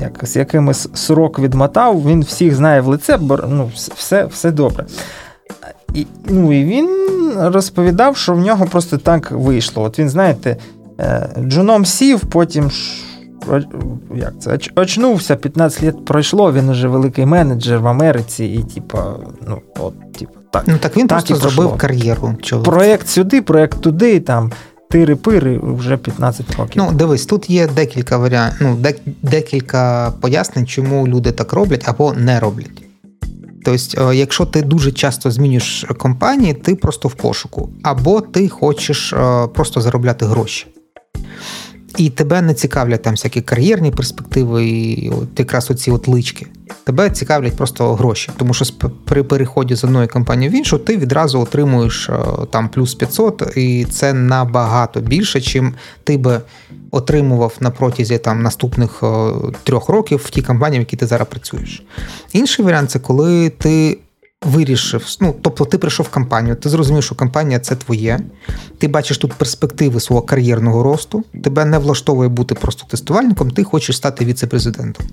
як, 0.00 0.20
з 0.22 0.36
якимось 0.36 0.88
срок 0.94 1.38
відмотав, 1.38 2.06
він 2.06 2.20
всіх 2.20 2.54
знає 2.54 2.80
в 2.80 2.86
лице, 2.86 3.16
бо 3.16 3.38
ну, 3.48 3.70
все 3.74 4.24
все 4.24 4.50
добре. 4.50 4.86
І, 5.94 6.06
Ну 6.28 6.52
і 6.52 6.64
він 6.64 6.88
розповідав, 7.36 8.16
що 8.16 8.34
в 8.34 8.38
нього 8.38 8.66
просто 8.66 8.98
так 8.98 9.30
вийшло. 9.30 9.82
От 9.82 9.98
він, 9.98 10.10
знаєте, 10.10 10.56
е, 11.00 11.28
джуном 11.38 11.84
сів, 11.84 12.20
потім 12.20 12.70
як 14.14 14.32
це, 14.40 14.58
очнувся, 14.76 15.36
15 15.36 15.84
років 15.84 16.04
пройшло, 16.04 16.52
він 16.52 16.68
уже 16.68 16.88
великий 16.88 17.26
менеджер 17.26 17.78
в 17.78 17.86
Америці, 17.86 18.44
і 18.44 18.74
типа, 18.74 19.14
ну, 19.48 19.60
от, 19.80 20.12
типа, 20.12 20.40
так. 20.50 20.64
Ну 20.66 20.78
так 20.78 20.96
він 20.96 21.06
так 21.08 21.24
просто 21.24 21.48
зробив 21.48 21.78
кар'єру. 21.78 22.34
Чоловік. 22.42 22.70
Проєкт 22.70 23.08
сюди, 23.08 23.42
проєкт 23.42 23.80
туди, 23.80 24.20
там 24.20 24.52
тири-пири 24.90 25.60
вже 25.62 25.96
15 25.96 26.56
років. 26.58 26.82
Ну, 26.86 26.92
дивись, 26.92 27.26
тут 27.26 27.50
є 27.50 27.66
декілька 27.66 28.18
варіантів, 28.18 28.58
ну, 28.60 28.78
декілька 29.22 30.12
пояснень, 30.20 30.66
чому 30.66 31.08
люди 31.08 31.32
так 31.32 31.52
роблять 31.52 31.82
або 31.88 32.12
не 32.12 32.40
роблять. 32.40 32.82
Тобто, 33.64 34.10
е, 34.10 34.16
якщо 34.16 34.46
ти 34.46 34.62
дуже 34.62 34.92
часто 34.92 35.30
змінюєш 35.30 35.86
компанії, 35.98 36.54
ти 36.54 36.74
просто 36.74 37.08
в 37.08 37.14
пошуку, 37.14 37.70
або 37.82 38.20
ти 38.20 38.48
хочеш 38.48 39.12
е, 39.12 39.46
просто 39.46 39.80
заробляти 39.80 40.26
гроші. 40.26 40.66
І 41.96 42.10
тебе 42.10 42.42
не 42.42 42.54
цікавлять 42.54 43.02
там 43.02 43.12
всякі 43.12 43.40
кар'єрні 43.40 43.90
перспективи, 43.90 44.66
і 44.66 45.10
от 45.10 45.38
якраз 45.38 45.70
оці 45.70 45.90
от 45.90 46.08
лички. 46.08 46.46
Тебе 46.84 47.10
цікавлять 47.10 47.56
просто 47.56 47.94
гроші, 47.94 48.30
тому 48.36 48.54
що 48.54 48.64
при 49.04 49.22
переході 49.22 49.74
з 49.74 49.84
одної 49.84 50.08
компанії 50.08 50.50
в 50.50 50.54
іншу 50.54 50.78
ти 50.78 50.96
відразу 50.96 51.40
отримуєш 51.40 52.08
е, 52.08 52.18
там 52.50 52.68
плюс 52.68 52.94
500, 52.94 53.52
і 53.56 53.86
це 53.90 54.12
набагато 54.12 55.00
більше, 55.00 55.40
чим 55.40 55.74
ти 56.04 56.18
би 56.18 56.40
отримував 56.90 57.56
на 57.60 57.70
протязі 57.70 58.18
там 58.18 58.42
наступних 58.42 59.02
е, 59.02 59.32
трьох 59.62 59.88
років 59.88 60.22
в 60.24 60.30
тій 60.30 60.42
компанії, 60.42 60.78
в 60.78 60.82
якій 60.82 60.96
ти 60.96 61.06
зараз 61.06 61.28
працюєш. 61.28 61.82
Інший 62.32 62.64
варіант 62.64 62.90
це 62.90 62.98
коли 62.98 63.50
ти 63.50 63.98
вирішив, 64.44 65.16
ну 65.20 65.34
тобто 65.42 65.64
ти 65.64 65.78
прийшов 65.78 66.06
в 66.06 66.08
компанію, 66.08 66.56
ти 66.56 66.68
зрозумів, 66.68 67.02
що 67.02 67.14
компанія 67.14 67.58
це 67.58 67.76
твоє, 67.76 68.20
ти 68.78 68.88
бачиш 68.88 69.18
тут 69.18 69.32
перспективи 69.32 70.00
свого 70.00 70.22
кар'єрного 70.22 70.82
росту, 70.82 71.24
тебе 71.44 71.64
не 71.64 71.78
влаштовує 71.78 72.28
бути 72.28 72.54
просто 72.54 72.86
тестувальником, 72.86 73.50
ти 73.50 73.64
хочеш 73.64 73.96
стати 73.96 74.24
віце-президентом. 74.24 75.06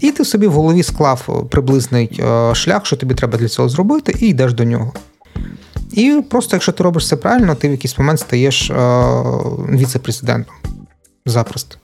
І 0.00 0.10
ти 0.10 0.24
собі 0.24 0.46
в 0.46 0.52
голові 0.52 0.82
склав 0.82 1.48
приблизний 1.50 2.20
е, 2.20 2.54
шлях, 2.54 2.86
що 2.86 2.96
тобі 2.96 3.14
треба 3.14 3.38
для 3.38 3.48
цього 3.48 3.68
зробити, 3.68 4.16
і 4.20 4.26
йдеш 4.26 4.52
до 4.52 4.64
нього. 4.64 4.92
І 5.92 6.22
просто, 6.30 6.56
якщо 6.56 6.72
ти 6.72 6.82
робиш 6.82 7.04
все 7.04 7.16
правильно, 7.16 7.54
ти 7.54 7.68
в 7.68 7.70
якийсь 7.70 7.98
момент 7.98 8.20
стаєш 8.20 8.70
е, 8.70 8.74
віце-президентом. 9.70 10.54
Запросто. 11.26 11.76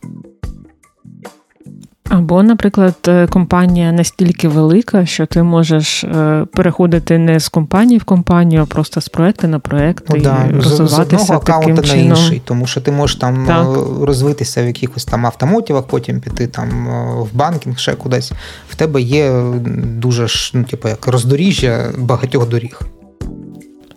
Або, 2.08 2.42
наприклад, 2.42 2.94
е, 3.08 3.26
компанія 3.26 3.92
настільки 3.92 4.48
велика, 4.48 5.06
що 5.06 5.26
ти 5.26 5.42
можеш 5.42 6.04
е, 6.04 6.46
переходити 6.52 7.18
не 7.18 7.40
з 7.40 7.48
компанії 7.48 7.98
в 7.98 8.04
компанію, 8.04 8.62
а 8.62 8.66
просто 8.66 9.00
з 9.00 9.08
проекту 9.08 9.48
на 9.48 9.58
проект 9.58 10.04
ну, 10.10 10.16
і 10.16 10.20
да. 10.20 10.48
розвиватися 10.54 11.24
з, 11.24 11.26
з 11.26 11.44
таким 11.44 11.74
на 11.74 11.82
чином. 11.82 12.06
інший, 12.06 12.42
тому 12.44 12.66
що 12.66 12.80
ти 12.80 12.90
можеш 12.90 13.16
там 13.16 13.44
так. 13.46 13.66
Е, 13.66 14.06
розвитися 14.06 14.62
в 14.62 14.66
якихось 14.66 15.04
там 15.04 15.26
автомотівах, 15.26 15.84
потім 15.84 16.20
піти 16.20 16.46
там 16.46 16.88
в 17.18 17.36
банкінг, 17.36 17.78
ще 17.78 17.94
кудись. 17.94 18.32
В 18.68 18.74
тебе 18.74 19.02
є 19.02 19.42
дуже 19.84 20.28
ж 20.28 20.50
ну, 20.54 20.64
типу, 20.64 20.88
як 20.88 21.06
роздоріжжя 21.06 21.92
багатьох 21.98 22.48
доріг. 22.48 22.80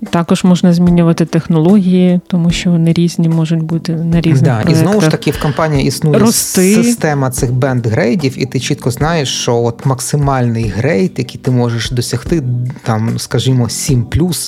Також 0.10 0.43
можна 0.43 0.74
змінювати 0.74 1.26
технології, 1.26 2.20
тому 2.28 2.52
що 2.52 2.72
вони 2.72 2.93
різні 2.93 3.30
можуть 3.30 3.64
бути 3.64 3.95
на 3.95 4.22
різних 4.22 4.41
да, 4.41 4.62
проєктах. 4.62 4.72
І 4.72 4.76
знову 4.76 5.02
ж 5.02 5.10
таки 5.10 5.32
в 5.32 5.41
компанії 5.41 5.88
існує 5.88 6.20
Рости. 6.20 6.76
система 6.76 7.32
цих 7.32 7.52
бенд-грейдів, 7.52 8.38
і 8.38 8.45
ти 8.45 8.60
чітко 8.60 8.91
знаєш, 8.91 9.30
що 9.30 9.56
от 9.56 9.86
максимальний 9.86 10.68
грейд, 10.68 11.12
який 11.18 11.41
ти 11.41 11.52
можеш 11.52 11.91
досягти, 11.91 12.43
там, 12.84 13.20
скажімо, 13.20 13.70
7 13.70 14.06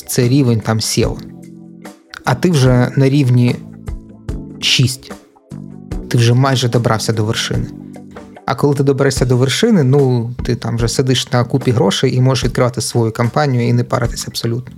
це 0.08 0.28
рівень 0.28 0.60
там 0.60 0.80
CEO. 0.80 1.18
А 2.26 2.36
ти 2.36 2.52
вже 2.52 2.92
на 2.98 3.10
рівні 3.10 3.56
6. 4.62 5.12
Ти 6.08 6.18
вже 6.18 6.34
майже 6.34 6.70
добрався 6.70 7.14
до 7.14 7.26
вершини. 7.26 7.66
А 8.46 8.56
коли 8.56 8.76
ти 8.76 8.84
доберешся 8.84 9.26
до 9.26 9.38
вершини, 9.38 9.84
ну 9.84 10.32
ти 10.44 10.56
там 10.56 10.76
вже 10.76 10.88
сидиш 10.88 11.32
на 11.32 11.44
купі 11.44 11.72
грошей 11.72 12.16
і 12.16 12.22
можеш 12.22 12.44
відкривати 12.44 12.82
свою 12.82 13.12
компанію 13.12 13.68
і 13.68 13.74
не 13.74 13.84
паритися 13.84 14.26
абсолютно. 14.28 14.76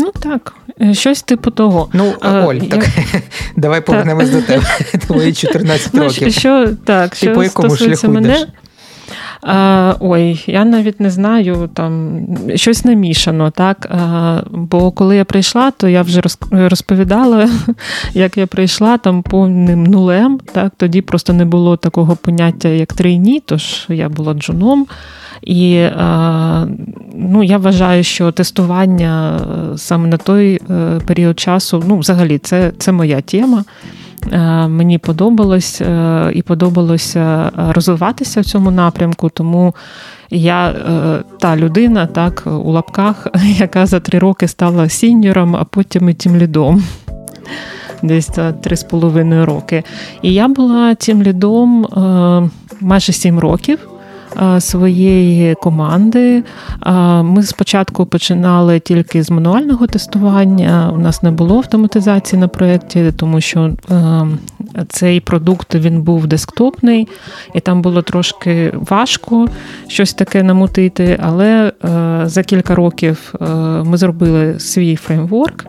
Ну 0.00 0.12
так, 0.20 0.54
е, 0.80 0.94
щось 0.94 1.22
типу 1.22 1.50
того. 1.50 1.88
Ну, 1.92 2.14
а, 2.20 2.46
Оль, 2.46 2.54
я... 2.54 2.68
так 2.68 2.88
давай 3.56 3.80
повернемось 3.80 4.30
до 4.30 4.42
тебе. 4.42 4.64
Твої 5.06 5.32
14 5.34 5.90
ну, 5.92 6.02
років. 6.02 6.32
Що, 6.32 6.68
так, 6.84 7.10
Ти 7.10 7.16
що 7.16 7.32
по 7.32 7.42
якому 7.42 7.76
шляху 7.76 8.08
мене? 8.08 8.28
йдеш? 8.28 8.48
А, 9.42 9.94
Ой, 10.00 10.44
я 10.46 10.64
навіть 10.64 11.00
не 11.00 11.10
знаю, 11.10 11.70
там 11.74 12.20
щось 12.54 12.84
намішано, 12.84 13.50
так. 13.50 13.86
А, 13.90 14.40
Бо 14.50 14.90
коли 14.90 15.16
я 15.16 15.24
прийшла, 15.24 15.70
то 15.70 15.88
я 15.88 16.02
вже 16.02 16.22
розповідала, 16.50 17.48
як 18.12 18.36
я 18.36 18.46
прийшла 18.46 18.98
там 18.98 19.22
повним 19.22 19.84
нулем. 19.84 20.40
Так, 20.52 20.72
Тоді 20.76 21.00
просто 21.00 21.32
не 21.32 21.44
було 21.44 21.76
такого 21.76 22.16
поняття, 22.16 22.68
як 22.68 22.92
трійні, 22.92 23.42
тож 23.46 23.86
я 23.88 24.08
була 24.08 24.34
джуном. 24.34 24.86
І 25.42 25.74
е, 25.74 25.92
ну, 27.14 27.42
я 27.42 27.58
вважаю, 27.58 28.04
що 28.04 28.32
тестування 28.32 29.40
е, 29.74 29.78
саме 29.78 30.08
на 30.08 30.16
той 30.16 30.60
е, 30.70 31.00
період 31.06 31.40
часу, 31.40 31.84
ну, 31.86 31.98
взагалі, 31.98 32.38
це, 32.38 32.72
це 32.78 32.92
моя 32.92 33.20
тема. 33.20 33.64
Мені 34.68 34.98
подобалось 34.98 35.82
і 36.32 36.42
подобалося 36.42 37.50
розвиватися 37.56 38.40
в 38.40 38.44
цьому 38.44 38.70
напрямку, 38.70 39.28
тому 39.28 39.74
я 40.30 40.74
та 41.40 41.56
людина, 41.56 42.06
так, 42.06 42.42
у 42.46 42.70
лапках, 42.70 43.26
яка 43.44 43.86
за 43.86 44.00
три 44.00 44.18
роки 44.18 44.48
стала 44.48 44.88
сіньором, 44.88 45.56
а 45.56 45.64
потім 45.64 46.08
і 46.08 46.14
тим 46.14 46.36
лідом. 46.36 46.82
Десь 48.02 48.30
три 48.62 48.76
з 48.76 48.84
половиною 48.84 49.46
роки. 49.46 49.82
І 50.22 50.32
я 50.32 50.48
була 50.48 50.94
тим 50.94 51.22
лідом 51.22 51.86
майже 52.80 53.12
сім 53.12 53.38
років. 53.38 53.78
Своєї 54.60 55.54
команди. 55.54 56.42
Ми 57.22 57.42
спочатку 57.42 58.06
починали 58.06 58.80
тільки 58.80 59.22
з 59.22 59.30
мануального 59.30 59.86
тестування. 59.86 60.92
У 60.94 60.98
нас 60.98 61.22
не 61.22 61.30
було 61.30 61.56
автоматизації 61.56 62.40
на 62.40 62.48
проєкті, 62.48 63.12
тому 63.16 63.40
що 63.40 63.70
цей 64.88 65.20
продукт 65.20 65.74
він 65.74 66.02
був 66.02 66.26
десктопний, 66.26 67.08
і 67.54 67.60
там 67.60 67.82
було 67.82 68.02
трошки 68.02 68.72
важко 68.74 69.48
щось 69.88 70.14
таке 70.14 70.42
намутити. 70.42 71.18
Але 71.22 71.72
за 72.24 72.42
кілька 72.42 72.74
років 72.74 73.34
ми 73.84 73.96
зробили 73.96 74.60
свій 74.60 74.96
фреймворк 74.96 75.66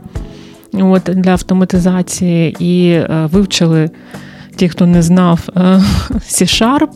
от, 0.74 1.04
для 1.04 1.32
автоматизації 1.32 2.56
і 2.60 3.02
вивчили 3.10 3.90
ті, 4.60 4.70
хто 4.70 4.86
не 4.86 5.02
знав 5.02 5.50
е, 5.56 5.60
C-Sharp, 6.12 6.90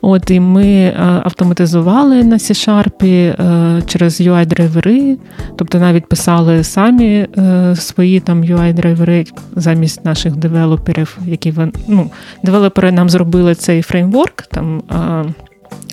от 0.00 0.30
і 0.30 0.40
ми 0.40 0.66
е, 0.66 0.94
автоматизували 1.24 2.24
на 2.24 2.36
C-Sharp 2.36 3.06
е, 3.06 3.82
через 3.86 4.20
UI-драйвери, 4.20 5.18
тобто 5.56 5.78
навіть 5.78 6.08
писали 6.08 6.64
самі 6.64 7.26
свої 7.74 8.20
там 8.20 8.42
UI-драйвери 8.42 9.26
замість 9.56 10.04
наших 10.04 10.36
девелоперів, 10.36 11.18
які 11.26 11.54
ну, 11.88 12.10
девелопери 12.42 12.92
нам 12.92 13.10
зробили 13.10 13.54
цей 13.54 13.82
фреймворк 13.82 14.42
там. 14.42 14.82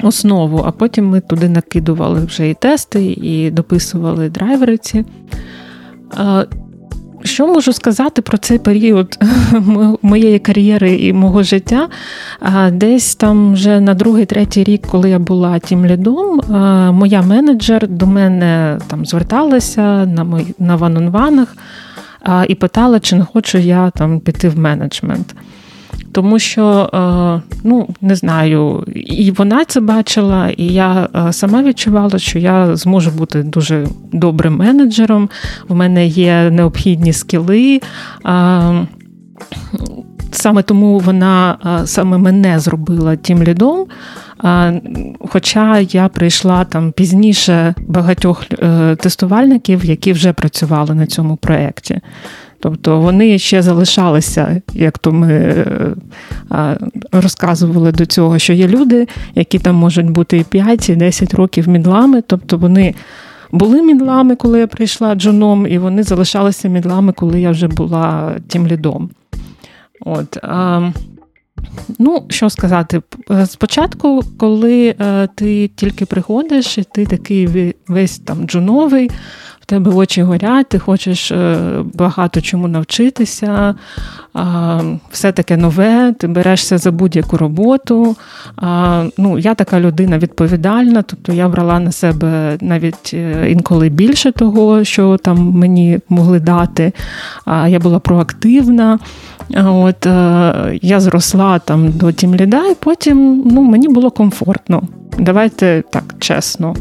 Основу, 0.04 0.64
а 0.66 0.72
потім 0.72 1.10
ми 1.10 1.20
туди 1.20 1.50
накидували 1.50 2.26
вже 2.26 2.50
і 2.50 2.54
тести, 2.54 3.06
і 3.06 3.52
дописували 3.52 4.30
драйвери 4.30 4.78
ці. 4.78 5.06
Що 7.28 7.48
можу 7.48 7.74
сказати 7.74 8.22
про 8.22 8.38
цей 8.38 8.60
період 8.60 9.20
моєї 10.02 10.40
кар'єри 10.40 10.96
і 10.96 11.14
мого 11.14 11.44
життя? 11.44 11.88
Десь 12.72 13.16
там 13.16 13.54
вже 13.54 13.80
на 13.80 13.94
другий-третій 13.94 14.64
рік, 14.64 14.88
коли 14.88 15.10
я 15.10 15.20
була 15.20 15.60
тім 15.60 15.86
лідом, 15.86 16.42
моя 16.96 17.22
менеджер 17.22 17.88
до 17.88 18.08
мене 18.08 18.80
там 18.88 19.06
зверталася 19.06 20.06
на 20.06 20.24
мої 20.24 20.56
на 20.60 20.76
ванонванах 20.76 21.56
і 22.48 22.56
питала, 22.56 23.00
чи 23.00 23.16
не 23.16 23.26
хочу 23.34 23.58
я 23.58 23.90
там 23.90 24.20
піти 24.20 24.50
в 24.50 24.60
менеджмент 24.60 25.36
тому 26.18 26.40
що 26.40 26.90
е, 26.94 27.58
ну 27.64 27.88
не 28.02 28.16
знаю, 28.16 28.84
і 28.96 29.32
вона 29.32 29.66
це 29.66 29.80
бачила, 29.80 30.50
і 30.50 30.66
я 30.66 31.10
е, 31.16 31.34
сама 31.34 31.64
відчувала, 31.64 32.20
що 32.20 32.40
я 32.40 32.76
зможу 32.76 33.12
бути 33.12 33.44
дуже 33.44 33.88
добрим 34.14 34.56
менеджером. 34.56 35.30
У 35.68 35.76
мене 35.76 36.06
є 36.08 36.50
необхідні 36.52 37.14
скіли. 37.14 37.82
Саме 40.32 40.64
тому 40.64 41.00
вона 41.00 41.58
саме 41.86 42.18
мене 42.18 42.60
зробила 42.60 43.16
тим 43.16 43.44
лідом. 43.44 43.86
Хоча 45.30 45.80
я 45.80 46.08
прийшла 46.08 46.64
там 46.64 46.92
пізніше 46.92 47.74
багатьох 47.88 48.44
е, 48.52 48.96
тестувальників, 48.96 49.86
які 49.86 50.14
вже 50.14 50.34
працювали 50.34 50.96
на 50.96 51.06
цьому 51.06 51.36
проєкті. 51.36 52.00
Тобто 52.60 53.00
вони 53.00 53.40
ще 53.40 53.62
залишалися, 53.62 54.62
як 54.74 54.98
то 54.98 55.12
ми 55.12 55.32
е, 55.32 56.78
розказували 57.12 57.92
до 57.92 58.06
цього, 58.06 58.40
що 58.40 58.54
є 58.54 58.68
люди, 58.68 59.08
які 59.36 59.60
там 59.60 59.76
можуть 59.76 60.10
бути 60.10 60.38
і 60.38 60.44
5, 60.44 60.90
і 60.90 60.96
10 60.96 61.34
років 61.34 61.70
мідлами. 61.70 62.22
Тобто 62.28 62.58
вони 62.58 62.96
були 63.52 63.82
мідлами, 63.82 64.36
коли 64.36 64.60
я 64.60 64.68
прийшла 64.68 65.16
джуном, 65.16 65.68
і 65.68 65.78
вони 65.78 66.04
залишалися 66.04 66.68
мідлами, 66.68 67.12
коли 67.12 67.42
я 67.42 67.52
вже 67.52 67.68
була 67.68 68.36
тим 68.48 68.68
лідом. 68.68 69.10
От. 70.02 70.38
Ну, 72.00 72.24
що 72.30 72.50
сказати, 72.50 73.02
спочатку, 73.46 74.22
коли 74.38 74.96
е, 75.00 75.28
ти 75.36 75.68
тільки 75.76 76.06
приходиш, 76.06 76.78
і 76.78 76.84
ти 76.84 77.06
такий 77.06 77.74
весь 77.88 78.20
там 78.20 78.48
джуновий, 78.48 79.10
тебе 79.68 79.92
очі 79.92 80.24
горять, 80.24 80.70
ти 80.70 80.80
хочеш 80.80 81.32
е, 81.32 81.58
багато 81.94 82.42
чому 82.42 82.68
навчитися, 82.68 83.76
все 85.10 85.32
таке 85.32 85.58
нове, 85.58 86.14
ти 86.20 86.28
берешся 86.28 86.78
за 86.78 86.92
будь-яку 86.92 87.38
роботу. 87.38 88.16
Ну, 89.18 89.38
Я 89.38 89.56
така 89.56 89.80
людина 89.80 90.18
відповідальна, 90.18 91.02
тобто 91.02 91.34
я 91.34 91.50
брала 91.50 91.80
на 91.80 91.92
себе 91.92 92.58
навіть 92.62 93.12
е, 93.14 93.52
інколи 93.52 93.90
більше 93.90 94.32
того, 94.32 94.84
що 94.84 95.18
там 95.18 95.38
мені 95.38 96.00
могли 96.10 96.40
дати. 96.40 96.92
Я 97.68 97.80
була 97.80 98.00
проактивна. 98.00 99.00
От 99.56 100.06
е, 100.06 100.80
Я 100.82 101.00
зросла 101.00 101.60
там 101.60 101.92
до 101.92 102.12
тімліда, 102.12 102.66
і 102.66 102.76
потім 102.80 103.44
ну, 103.46 103.62
мені 103.62 103.88
було 103.88 104.12
комфортно. 104.12 104.84
Давайте 105.20 105.84
так 105.92 106.16
чесно. 106.20 106.76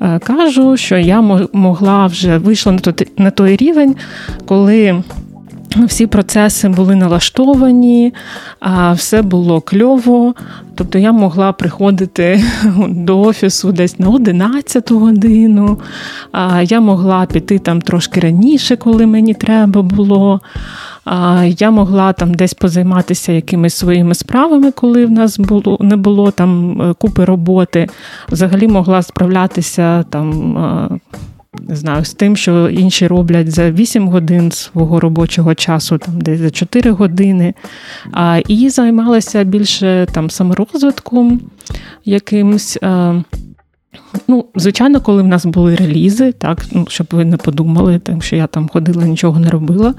Е, 0.00 0.18
кажу, 0.18 0.76
що 0.76 0.96
я 0.98 1.20
могла 1.52 2.06
вже 2.06 2.38
вийшла 2.38 2.78
на 3.18 3.30
той 3.30 3.56
рівень, 3.56 3.96
коли. 4.46 5.02
Всі 5.76 6.06
процеси 6.06 6.68
були 6.68 6.96
налаштовані, 6.96 8.14
все 8.92 9.22
було 9.22 9.60
кльово. 9.60 10.34
Тобто 10.74 10.98
я 10.98 11.12
могла 11.12 11.52
приходити 11.52 12.44
до 12.88 13.20
офісу 13.20 13.72
десь 13.72 13.98
на 13.98 14.08
11 14.08 14.92
годину, 14.92 15.78
я 16.62 16.80
могла 16.80 17.26
піти 17.26 17.58
там 17.58 17.80
трошки 17.80 18.20
раніше, 18.20 18.76
коли 18.76 19.06
мені 19.06 19.34
треба 19.34 19.82
було. 19.82 20.40
Я 21.46 21.70
могла 21.70 22.12
там 22.12 22.34
десь 22.34 22.54
позайматися 22.54 23.32
якимись 23.32 23.74
своїми 23.74 24.14
справами, 24.14 24.70
коли 24.70 25.06
в 25.06 25.10
нас 25.10 25.38
було 25.38 25.78
не 25.80 25.96
було 25.96 26.30
там 26.30 26.82
е, 26.82 26.94
купи 26.98 27.24
роботи. 27.24 27.88
Взагалі 28.28 28.68
могла 28.68 29.02
справлятися 29.02 30.02
там. 30.02 31.00
Не 31.60 31.76
знаю, 31.76 32.04
з 32.04 32.14
тим, 32.14 32.36
що 32.36 32.68
інші 32.68 33.06
роблять 33.06 33.50
за 33.50 33.70
8 33.70 34.08
годин 34.08 34.52
свого 34.52 35.00
робочого 35.00 35.54
часу, 35.54 35.98
там 35.98 36.20
десь 36.20 36.40
за 36.40 36.50
4 36.50 36.90
години, 36.90 37.54
а, 38.12 38.40
і 38.48 38.68
займалася 38.68 39.44
більше 39.44 40.06
там 40.12 40.30
саморозвитком 40.30 41.40
якимсь. 42.04 42.78
А, 44.14 44.18
Ну, 44.28 44.44
звичайно, 44.54 45.00
коли 45.00 45.22
в 45.22 45.26
нас 45.26 45.46
були 45.46 45.76
релізи, 45.76 46.32
так, 46.32 46.66
ну, 46.72 46.86
щоб 46.88 47.06
ви 47.10 47.24
не 47.24 47.36
подумали, 47.36 47.98
там, 47.98 48.22
що 48.22 48.36
я 48.36 48.46
там 48.46 48.68
ходила, 48.68 49.04
нічого 49.04 49.40
не 49.40 49.50
робила. 49.50 49.94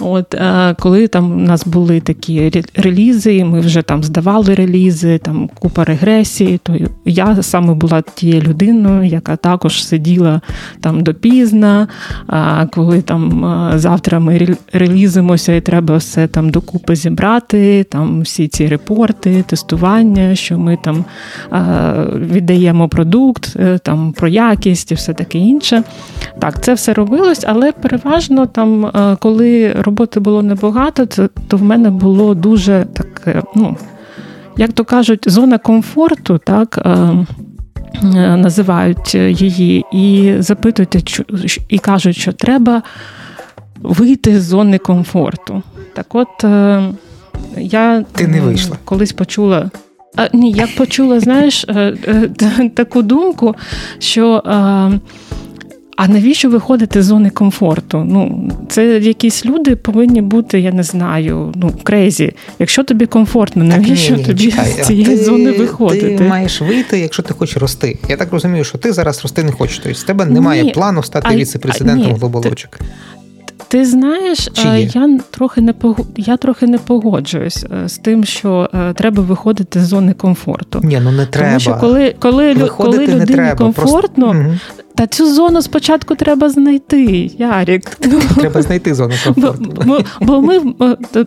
От 0.00 0.34
е, 0.34 0.74
коли 0.78 1.08
там 1.08 1.32
у 1.32 1.36
нас 1.36 1.66
були 1.66 2.00
такі 2.00 2.64
релізи, 2.74 3.44
ми 3.44 3.60
вже 3.60 3.82
там 3.82 4.04
здавали 4.04 4.54
релізи, 4.54 5.18
там 5.18 5.50
купа 5.58 5.84
регресії, 5.84 6.60
то 6.62 6.76
я 7.04 7.42
саме 7.42 7.74
була 7.74 8.02
тією 8.02 8.42
людиною, 8.42 9.04
яка 9.04 9.36
також 9.36 9.84
сиділа 9.84 10.40
там 10.80 11.02
допізна. 11.02 11.88
А 12.26 12.66
коли 12.66 13.02
там 13.02 13.44
е, 13.44 13.78
завтра 13.78 14.20
ми 14.20 14.56
релізимося, 14.72 15.52
і 15.52 15.60
треба 15.60 15.96
все 15.96 16.26
там 16.26 16.50
докупи 16.50 16.96
зібрати, 16.96 17.84
там 17.84 18.20
всі 18.20 18.48
ці 18.48 18.66
репорти, 18.66 19.44
тестування, 19.46 20.34
що 20.34 20.58
ми 20.58 20.78
там 20.84 21.04
е, 21.52 21.94
віддаємо 22.14 22.88
продукт, 22.88 23.35
там 23.82 24.12
про 24.12 24.28
якість 24.28 24.92
і 24.92 24.94
все 24.94 25.14
таке 25.14 25.38
інше. 25.38 25.82
Так, 26.38 26.64
це 26.64 26.74
все 26.74 26.94
робилось, 26.94 27.44
але 27.48 27.72
переважно 27.72 28.46
там, 28.46 28.92
коли 29.20 29.72
роботи 29.72 30.20
було 30.20 30.42
небагато, 30.42 31.06
то, 31.06 31.28
то 31.48 31.56
в 31.56 31.62
мене 31.62 31.90
було 31.90 32.34
дуже 32.34 32.86
таке, 32.92 33.42
ну, 33.54 33.76
як 34.56 34.72
то 34.72 34.84
кажуть, 34.84 35.24
зона 35.26 35.58
комфорту, 35.58 36.38
так. 36.38 36.78
Е, 36.84 36.90
е, 38.04 38.36
називають 38.36 39.14
її 39.14 39.84
і 39.92 40.34
запитують, 40.38 41.22
і 41.68 41.78
кажуть, 41.78 42.16
що 42.16 42.32
треба 42.32 42.82
вийти 43.82 44.40
з 44.40 44.44
зони 44.44 44.78
комфорту. 44.78 45.62
Так 45.94 46.14
от 46.14 46.44
е, 46.44 46.82
я 47.56 48.02
Ти 48.02 48.26
не 48.28 48.40
вийшла. 48.40 48.76
колись 48.84 49.12
почула. 49.12 49.70
А, 50.16 50.28
Ні, 50.32 50.52
я 50.52 50.68
почула, 50.76 51.20
знаєш, 51.20 51.66
таку 52.74 53.02
думку, 53.02 53.54
що 53.98 54.42
а 55.96 56.08
навіщо 56.08 56.50
виходити 56.50 57.02
з 57.02 57.04
зони 57.04 57.30
комфорту? 57.30 58.04
Ну, 58.08 58.50
це 58.68 58.86
якісь 58.86 59.46
люди 59.46 59.76
повинні 59.76 60.22
бути, 60.22 60.60
я 60.60 60.72
не 60.72 60.82
знаю, 60.82 61.52
ну 61.54 61.72
крейзі. 61.82 62.32
Якщо 62.58 62.84
тобі 62.84 63.06
комфортно, 63.06 63.64
навіщо 63.64 64.12
ні, 64.12 64.18
ні, 64.18 64.24
тобі 64.24 64.50
чекай, 64.50 64.66
з 64.66 64.86
цієї 64.86 65.04
ти, 65.04 65.16
зони 65.16 65.52
виходити? 65.52 66.16
Ти 66.16 66.24
маєш 66.24 66.60
вийти, 66.60 66.98
якщо 66.98 67.22
ти 67.22 67.34
хочеш 67.34 67.56
рости. 67.56 67.98
Я 68.08 68.16
так 68.16 68.32
розумію, 68.32 68.64
що 68.64 68.78
ти 68.78 68.92
зараз 68.92 69.22
рости 69.22 69.42
не 69.42 69.52
хочеш. 69.52 69.78
Тобто, 69.78 69.98
з 69.98 70.04
тебе 70.04 70.26
немає 70.26 70.62
ні, 70.62 70.70
плану 70.70 71.02
стати 71.02 71.36
віце-президентом 71.36 72.14
глобалочок. 72.14 72.78
Ти 73.68 73.84
знаєш, 73.84 74.48
я 74.94 75.18
трохи 75.30 75.60
не 75.60 75.74
я 76.16 76.36
трохи 76.36 76.66
не 76.66 76.78
погоджуюсь 76.78 77.64
е, 77.84 77.88
з 77.88 77.98
тим, 77.98 78.24
що 78.24 78.70
е, 78.74 78.92
треба 78.92 79.22
виходити 79.22 79.80
з 79.80 79.86
зони 79.86 80.12
комфорту. 80.12 80.80
Ні, 80.82 81.00
ну 81.04 81.12
не 81.12 81.26
треба. 81.26 81.48
Тому 81.48 81.60
що 81.60 81.76
коли 81.80 82.14
коли, 82.18 82.54
коли 82.54 83.06
людині 83.06 83.52
комфортно, 83.58 84.30
Просто... 84.30 84.85
Та 84.96 85.06
цю 85.06 85.34
зону 85.34 85.62
спочатку 85.62 86.14
треба 86.14 86.48
знайти, 86.48 87.30
Ярік. 87.38 87.94
Треба 88.36 88.62
знайти 88.66 88.94
зону 88.94 89.14
комфорту. 89.24 89.82
Бо, 89.86 89.98
бо 90.20 90.40
ми 90.40 90.60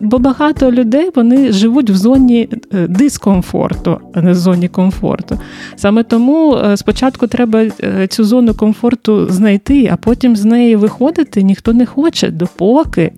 бо 0.00 0.18
багато 0.18 0.72
людей 0.72 1.10
вони 1.14 1.52
живуть 1.52 1.90
в 1.90 1.96
зоні 1.96 2.48
е, 2.74 2.86
дискомфорту, 2.86 4.00
а 4.14 4.22
не 4.22 4.32
в 4.32 4.34
зоні 4.34 4.68
комфорту. 4.68 5.38
Саме 5.76 6.02
тому 6.02 6.56
е, 6.56 6.76
спочатку 6.76 7.26
треба 7.26 7.62
е, 7.82 8.06
цю 8.06 8.24
зону 8.24 8.54
комфорту 8.54 9.26
знайти, 9.30 9.90
а 9.92 9.96
потім 9.96 10.36
з 10.36 10.44
неї 10.44 10.76
виходити 10.76 11.42
ніхто 11.42 11.72
не 11.72 11.86
хоче, 11.86 12.30
допоки 12.30 13.12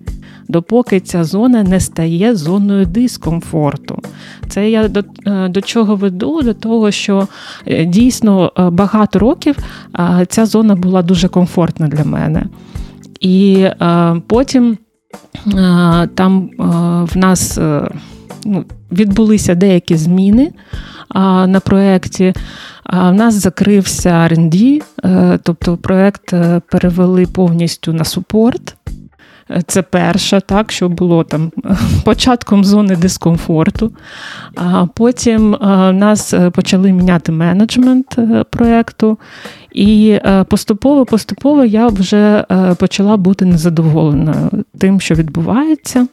допоки 0.47 0.99
ця 0.99 1.23
зона 1.23 1.63
не 1.63 1.79
стає 1.79 2.35
зоною 2.35 2.85
дискомфорту. 2.85 3.99
Це 4.49 4.69
я 4.69 4.87
до, 4.87 5.03
е, 5.25 5.47
до 5.49 5.61
чого 5.61 5.95
веду? 5.95 6.41
До 6.41 6.53
того, 6.53 6.91
що 6.91 7.27
е, 7.67 7.85
дійсно 7.85 8.51
е, 8.57 8.69
багато 8.69 9.19
років 9.19 9.55
ця 10.27 10.45
зона 10.45 10.75
була 10.75 11.01
дуже 11.01 11.27
комфортна 11.27 11.87
для 11.87 12.03
мене. 12.03 12.45
І 13.19 13.67
потім 14.27 14.77
там 16.15 16.49
в 17.13 17.17
нас 17.17 17.59
ну, 18.45 18.65
відбулися 18.91 19.55
деякі 19.55 19.95
зміни 19.95 20.51
на 21.47 21.61
проєкті. 21.65 22.33
В 22.93 23.11
нас 23.11 23.33
закрився 23.33 24.09
R&D, 24.09 24.81
тобто 25.43 25.77
проєкт 25.77 26.33
перевели 26.71 27.25
повністю 27.25 27.93
на 27.93 28.03
супорт. 28.03 28.75
Це 29.67 29.81
перше, 29.81 30.41
так, 30.41 30.71
що 30.71 30.89
було 30.89 31.23
там 31.23 31.51
початком 32.05 32.63
зони 32.63 32.95
дискомфорту. 32.95 33.91
А 34.55 34.85
потім 34.85 35.57
нас 35.93 36.33
е, 36.33 36.49
почали 36.49 36.91
міняти 36.91 37.31
менеджмент 37.31 38.15
е, 38.17 38.43
проєкту, 38.49 39.17
і 39.71 40.19
поступово-поступово 40.49 41.65
я 41.65 41.87
вже 41.87 42.45
е, 42.51 42.75
почала 42.75 43.17
бути 43.17 43.45
незадоволена 43.45 44.35
тим, 44.79 45.01
що 45.01 45.15
відбувається. 45.15 46.07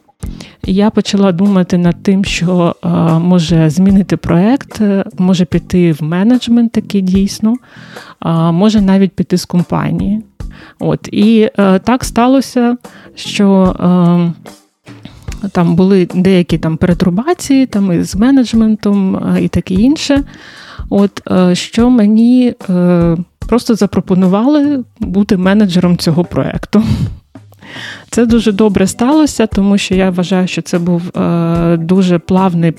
Я 0.63 0.91
почала 0.91 1.33
думати 1.33 1.79
над 1.79 2.03
тим, 2.03 2.25
що 2.25 2.77
може 3.21 3.71
змінити 3.71 4.17
проєкт, 4.17 4.81
може 5.19 5.45
піти 5.45 5.93
в 5.93 6.03
менеджмент 6.03 6.73
такий 6.73 7.01
дійсно, 7.01 7.55
може 8.53 8.81
навіть 8.81 9.13
піти 9.13 9.37
з 9.37 9.45
компанії. 9.45 10.23
От 10.79 11.09
І 11.13 11.51
е, 11.59 11.79
так 11.79 12.05
сталося, 12.05 12.77
що 13.15 13.77
е, 13.81 14.51
там 15.53 15.77
були 15.77 16.09
деякі 16.15 16.59
там 16.59 16.77
перетрубації 16.77 17.67
там 17.67 17.93
із 17.93 18.17
менеджментом 18.17 19.17
е, 19.17 19.43
і 19.43 19.49
таке 19.49 19.75
інше. 19.75 20.25
От 20.91 21.23
е, 21.31 21.55
Що 21.55 21.91
мені 21.91 22.55
е, 22.71 23.17
просто 23.49 23.75
запропонували 23.75 24.85
бути 25.01 25.37
менеджером 25.37 25.97
цього 25.97 26.25
проєкту. 26.25 26.83
Це 28.13 28.27
дуже 28.27 28.53
добре 28.53 28.87
сталося, 28.87 29.47
тому 29.47 29.79
що 29.79 29.95
я 29.95 30.11
вважаю, 30.11 30.49
що 30.49 30.63
це 30.63 30.79
був 30.79 31.19
е, 31.19 31.77
дуже 31.77 32.19
плавний 32.19 32.73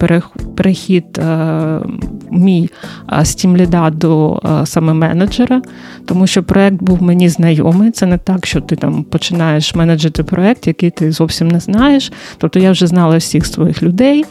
перехід 0.56 1.18
е, 1.18 1.80
мій 2.32 2.70
е, 3.20 3.26
з 3.26 3.36
тімліда 3.36 3.90
до 3.90 4.42
е, 4.46 4.66
саме 4.66 4.94
менеджера, 4.94 5.62
тому 6.06 6.28
що 6.28 6.44
проект 6.44 6.84
був 6.84 7.04
мені 7.04 7.30
знайомий. 7.30 7.92
Це 7.92 8.06
не 8.06 8.18
так, 8.18 8.46
що 8.46 8.62
ти 8.62 8.76
там 8.76 9.04
починаєш 9.04 9.76
менеджити 9.76 10.24
проект, 10.24 10.68
який 10.68 10.90
ти 10.90 11.12
зовсім 11.12 11.48
не 11.48 11.60
знаєш. 11.60 12.12
Тобто 12.38 12.60
я 12.60 12.72
вже 12.72 12.88
знала 12.88 13.18
всіх 13.18 13.46
своїх 13.46 13.84
людей. 13.84 14.26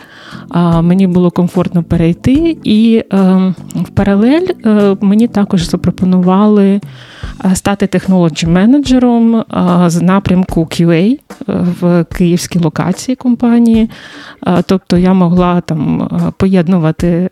Мені 0.82 1.06
було 1.06 1.30
комфортно 1.30 1.82
перейти, 1.82 2.56
і 2.64 3.04
ем, 3.10 3.54
в 3.74 3.88
паралель 3.88 4.46
е, 4.66 4.96
мені 5.00 5.28
також 5.28 5.68
запропонували 5.68 6.68
е, 6.68 6.80
стати 7.54 7.86
технологі 7.86 8.46
менеджером 8.46 9.36
е, 9.36 9.44
з 9.86 10.02
напрямку 10.02 10.60
QA 10.60 11.18
в 11.46 12.04
київській 12.04 12.58
локації 12.58 13.16
компанії. 13.16 13.90
Тобто 14.66 14.98
я 14.98 15.12
могла 15.14 15.60
там 15.60 16.08
поєднувати 16.36 17.30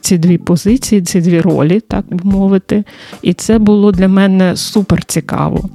ці 0.00 0.18
дві 0.18 0.38
позиції, 0.38 1.02
ці 1.02 1.20
дві 1.20 1.40
ролі, 1.40 1.80
так 1.80 2.04
би 2.10 2.30
мовити. 2.30 2.84
І 3.22 3.34
це 3.34 3.58
було 3.58 3.92
для 3.92 4.08
мене 4.08 4.56
супер 4.56 5.04
цікаво. 5.04 5.68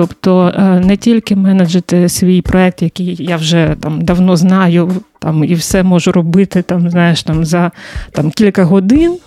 Тобто 0.00 0.52
е, 0.56 0.80
не 0.80 0.96
тільки 0.96 1.36
менеджити 1.36 2.08
свій 2.08 2.42
проект, 2.42 2.82
який 2.82 3.16
я 3.20 3.36
вже 3.36 3.76
там 3.80 4.00
давно 4.00 4.36
знаю, 4.36 4.92
там 5.18 5.44
і 5.44 5.54
все 5.54 5.82
можу 5.82 6.12
робити 6.12 6.62
там, 6.62 6.90
знаєш, 6.90 7.22
там 7.22 7.44
за 7.44 7.70
там 8.12 8.30
кілька 8.30 8.64
годин, 8.64 9.18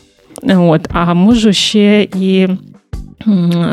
от, 0.44 0.88
а 0.94 1.14
можу 1.14 1.54
ще 1.54 2.08
і 2.16 2.48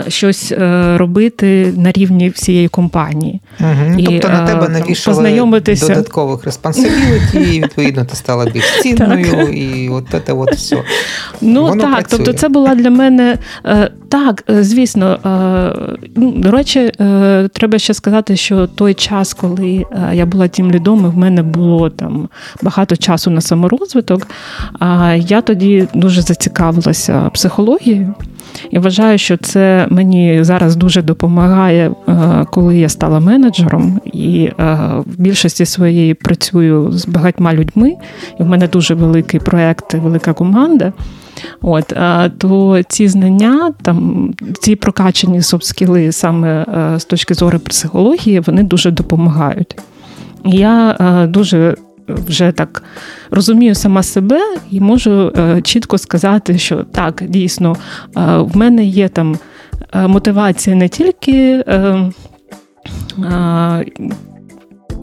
щось 0.09 0.53
е, 0.53 0.97
робити 0.99 1.75
на 1.77 1.93
рівні 1.93 2.29
всієї 2.29 2.69
компанії. 2.69 3.41
Угу. 3.61 3.99
І, 3.99 4.05
Тобто 4.05 4.29
на 4.29 4.47
тебе 4.47 4.69
навішали 4.69 5.17
познайомитися. 5.17 5.89
додаткових 5.89 6.45
респонсабіліті, 6.45 7.57
і 7.57 7.63
відповідно 7.63 8.05
ти 8.05 8.17
стала 8.17 8.45
більш 8.45 8.65
цінною, 8.83 9.49
і 9.49 9.89
от 9.89 10.05
це 10.27 10.33
от 10.33 10.53
все. 10.53 10.83
Ну 11.41 11.63
Воно 11.63 11.83
так, 11.83 11.95
працює. 11.95 12.19
тобто 12.19 12.33
це 12.33 12.49
була 12.49 12.75
для 12.75 12.91
мене 12.91 13.39
е, 13.67 13.91
так, 14.09 14.45
е, 14.51 14.65
звісно. 14.65 15.19
Ну, 16.17 16.33
До 16.33 16.51
речі, 16.51 16.93
треба 17.53 17.79
ще 17.79 17.95
сказати, 17.95 18.37
що 18.37 18.67
той 18.67 18.95
час, 18.95 19.35
коли 19.35 19.85
я 20.13 20.27
була 20.27 20.49
тим 20.49 20.71
лідом, 20.73 21.05
і 21.07 21.09
в 21.09 21.17
мене 21.17 21.43
було 21.43 21.91
там 21.91 22.29
багато 22.63 22.97
часу 22.97 23.31
на 23.31 23.41
саморозвиток, 23.41 24.27
я 25.17 25.41
тоді 25.41 25.89
дуже 25.95 26.23
зацікавилася 26.23 27.31
психологією. 27.35 28.15
І 28.71 28.79
вважаю, 28.79 29.19
що 29.19 29.37
це 29.37 29.87
мені 29.91 30.45
зараз 30.45 30.77
дуже 30.77 31.03
допомагає, 31.03 31.91
е, 32.09 32.47
коли 32.51 32.79
я 32.79 32.89
стала 32.89 33.21
менеджером, 33.21 34.01
і 34.05 34.51
е, 34.59 34.79
в 35.07 35.21
більшості 35.21 35.67
своєї 35.67 36.15
працюю 36.15 36.93
з 36.93 37.07
багатьма 37.07 37.55
людьми. 37.55 37.95
І 38.41 38.43
в 38.43 38.47
мене 38.47 38.69
дуже 38.69 38.95
великий 38.95 39.41
проект, 39.41 39.95
велика 39.95 40.33
команда. 40.33 40.93
От 41.63 41.93
е, 41.93 42.31
то 42.39 42.83
ці 42.89 43.09
знання, 43.09 43.73
там 43.83 44.31
ці 44.61 44.77
прокачені 44.77 45.43
софт-скіли 45.43 46.13
саме 46.13 46.67
з 46.99 47.05
точки 47.05 47.35
зору 47.35 47.59
психології, 47.59 48.41
вони 48.41 48.63
дуже 48.63 48.91
допомагають. 48.91 49.77
Я 50.45 50.97
дуже 51.31 51.77
вже 52.15 52.53
так 52.53 52.83
розумію 53.31 53.75
сама 53.75 54.03
себе 54.03 54.41
і 54.71 54.81
можу 54.81 55.33
е, 55.37 55.63
чітко 55.63 55.99
сказати, 55.99 56.59
що 56.59 56.85
так, 56.85 57.23
дійсно, 57.29 57.77
е, 58.17 58.21
в 58.37 58.57
мене 58.57 58.85
є 58.85 59.09
там 59.09 59.39
е, 59.95 60.07
мотивація 60.07 60.77
не 60.77 60.89
тільки. 60.89 61.65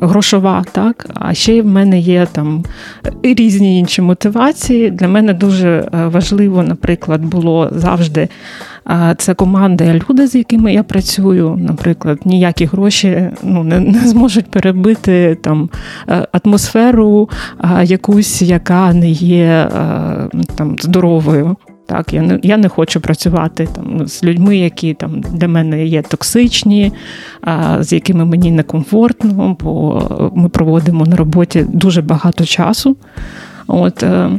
Грошова, 0.02 0.66
так, 0.72 1.06
а 1.14 1.34
ще 1.34 1.54
й 1.54 1.62
в 1.62 1.66
мене 1.66 2.00
є 2.00 2.28
там 2.32 2.66
різні 3.24 3.80
інші 3.80 4.02
мотивації. 4.02 4.92
Для 4.92 5.08
мене 5.08 5.34
дуже 5.34 5.90
важливо, 5.92 6.64
наприклад, 6.64 7.26
було 7.26 7.70
завжди 7.72 8.30
це 9.18 9.34
команда 9.34 10.02
люди, 10.10 10.28
з 10.28 10.36
якими 10.36 10.74
я 10.74 10.84
працюю. 10.84 11.58
Наприклад, 11.60 12.20
ніякі 12.26 12.66
гроші 12.66 13.30
ну, 13.44 13.64
не, 13.64 13.80
не 13.80 14.00
зможуть 14.08 14.52
перебити 14.52 15.38
там 15.42 15.70
е, 16.10 16.28
атмосферу 16.32 17.30
якусь, 17.84 18.42
яка 18.42 18.94
не 18.94 19.10
є 19.10 19.46
е, 19.46 20.30
там 20.56 20.76
здоровою. 20.80 21.56
Так, 21.88 22.14
я 22.14 22.22
не 22.22 22.40
я 22.44 22.58
не 22.58 22.70
хочу 22.70 23.02
працювати 23.02 23.68
там 23.76 24.08
з 24.08 24.24
людьми, 24.24 24.58
які 24.58 24.94
там 24.94 25.22
для 25.22 25.48
мене 25.48 25.86
є 25.86 26.02
токсичні, 26.02 26.94
а, 27.42 27.84
з 27.84 27.94
якими 27.94 28.26
мені 28.26 28.52
некомфортно, 28.52 29.58
бо 29.60 30.32
ми 30.36 30.50
проводимо 30.50 31.06
на 31.06 31.16
роботі 31.16 31.66
дуже 31.70 32.02
багато 32.02 32.46
часу. 32.46 32.98
От, 33.68 34.04
е, 34.04 34.30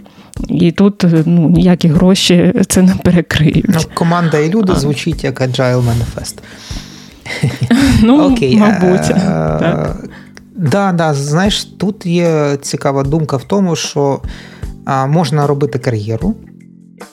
і 0.48 0.72
тут 0.72 1.04
ну, 1.26 1.48
ніякі 1.48 1.88
гроші 1.88 2.54
це 2.68 2.82
не 2.82 2.94
перекриють. 2.94 3.68
Ну, 3.68 3.80
команда 3.94 4.38
і 4.38 4.50
люди 4.50 4.72
а. 4.76 4.78
звучить 4.78 5.24
як 5.24 5.40
Agile 5.40 5.82
Manifest. 5.82 6.34
Ну, 8.02 8.32
Окей. 8.32 8.56
мабуть. 8.56 9.08
Так. 9.08 9.96
Да, 10.56 10.92
да, 10.92 11.14
знаєш, 11.14 11.64
тут 11.64 12.06
є 12.06 12.58
цікава 12.62 13.02
думка 13.02 13.36
в 13.36 13.44
тому, 13.44 13.76
що 13.76 14.20
а, 14.84 15.06
можна 15.06 15.46
робити 15.46 15.78
кар'єру, 15.78 16.34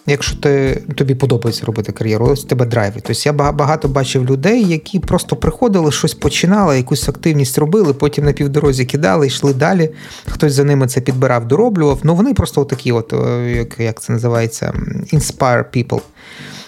Якщо 0.07 0.37
ти, 0.37 0.83
тобі 0.95 1.15
подобається 1.15 1.65
робити 1.65 1.91
кар'єру, 1.91 2.27
ось 2.27 2.43
тебе 2.43 2.65
драйвить. 2.65 3.03
Тобто 3.07 3.21
я 3.25 3.33
багато 3.33 3.87
бачив 3.87 4.25
людей, 4.25 4.63
які 4.63 4.99
просто 4.99 5.35
приходили, 5.35 5.91
щось 5.91 6.13
починали, 6.13 6.77
якусь 6.77 7.09
активність 7.09 7.57
робили, 7.57 7.93
потім 7.93 8.25
на 8.25 8.33
півдорозі 8.33 8.85
кидали, 8.85 9.27
йшли 9.27 9.53
далі. 9.53 9.89
Хтось 10.25 10.53
за 10.53 10.63
ними 10.63 10.87
це 10.87 11.01
підбирав, 11.01 11.47
дороблював. 11.47 11.99
Ну 12.03 12.15
вони 12.15 12.33
просто 12.33 12.65
такі, 12.65 12.91
от, 12.91 13.13
як 13.55 13.79
як 13.79 14.01
це 14.01 14.13
називається, 14.13 14.73
inspire 15.13 15.63
people. 15.75 16.01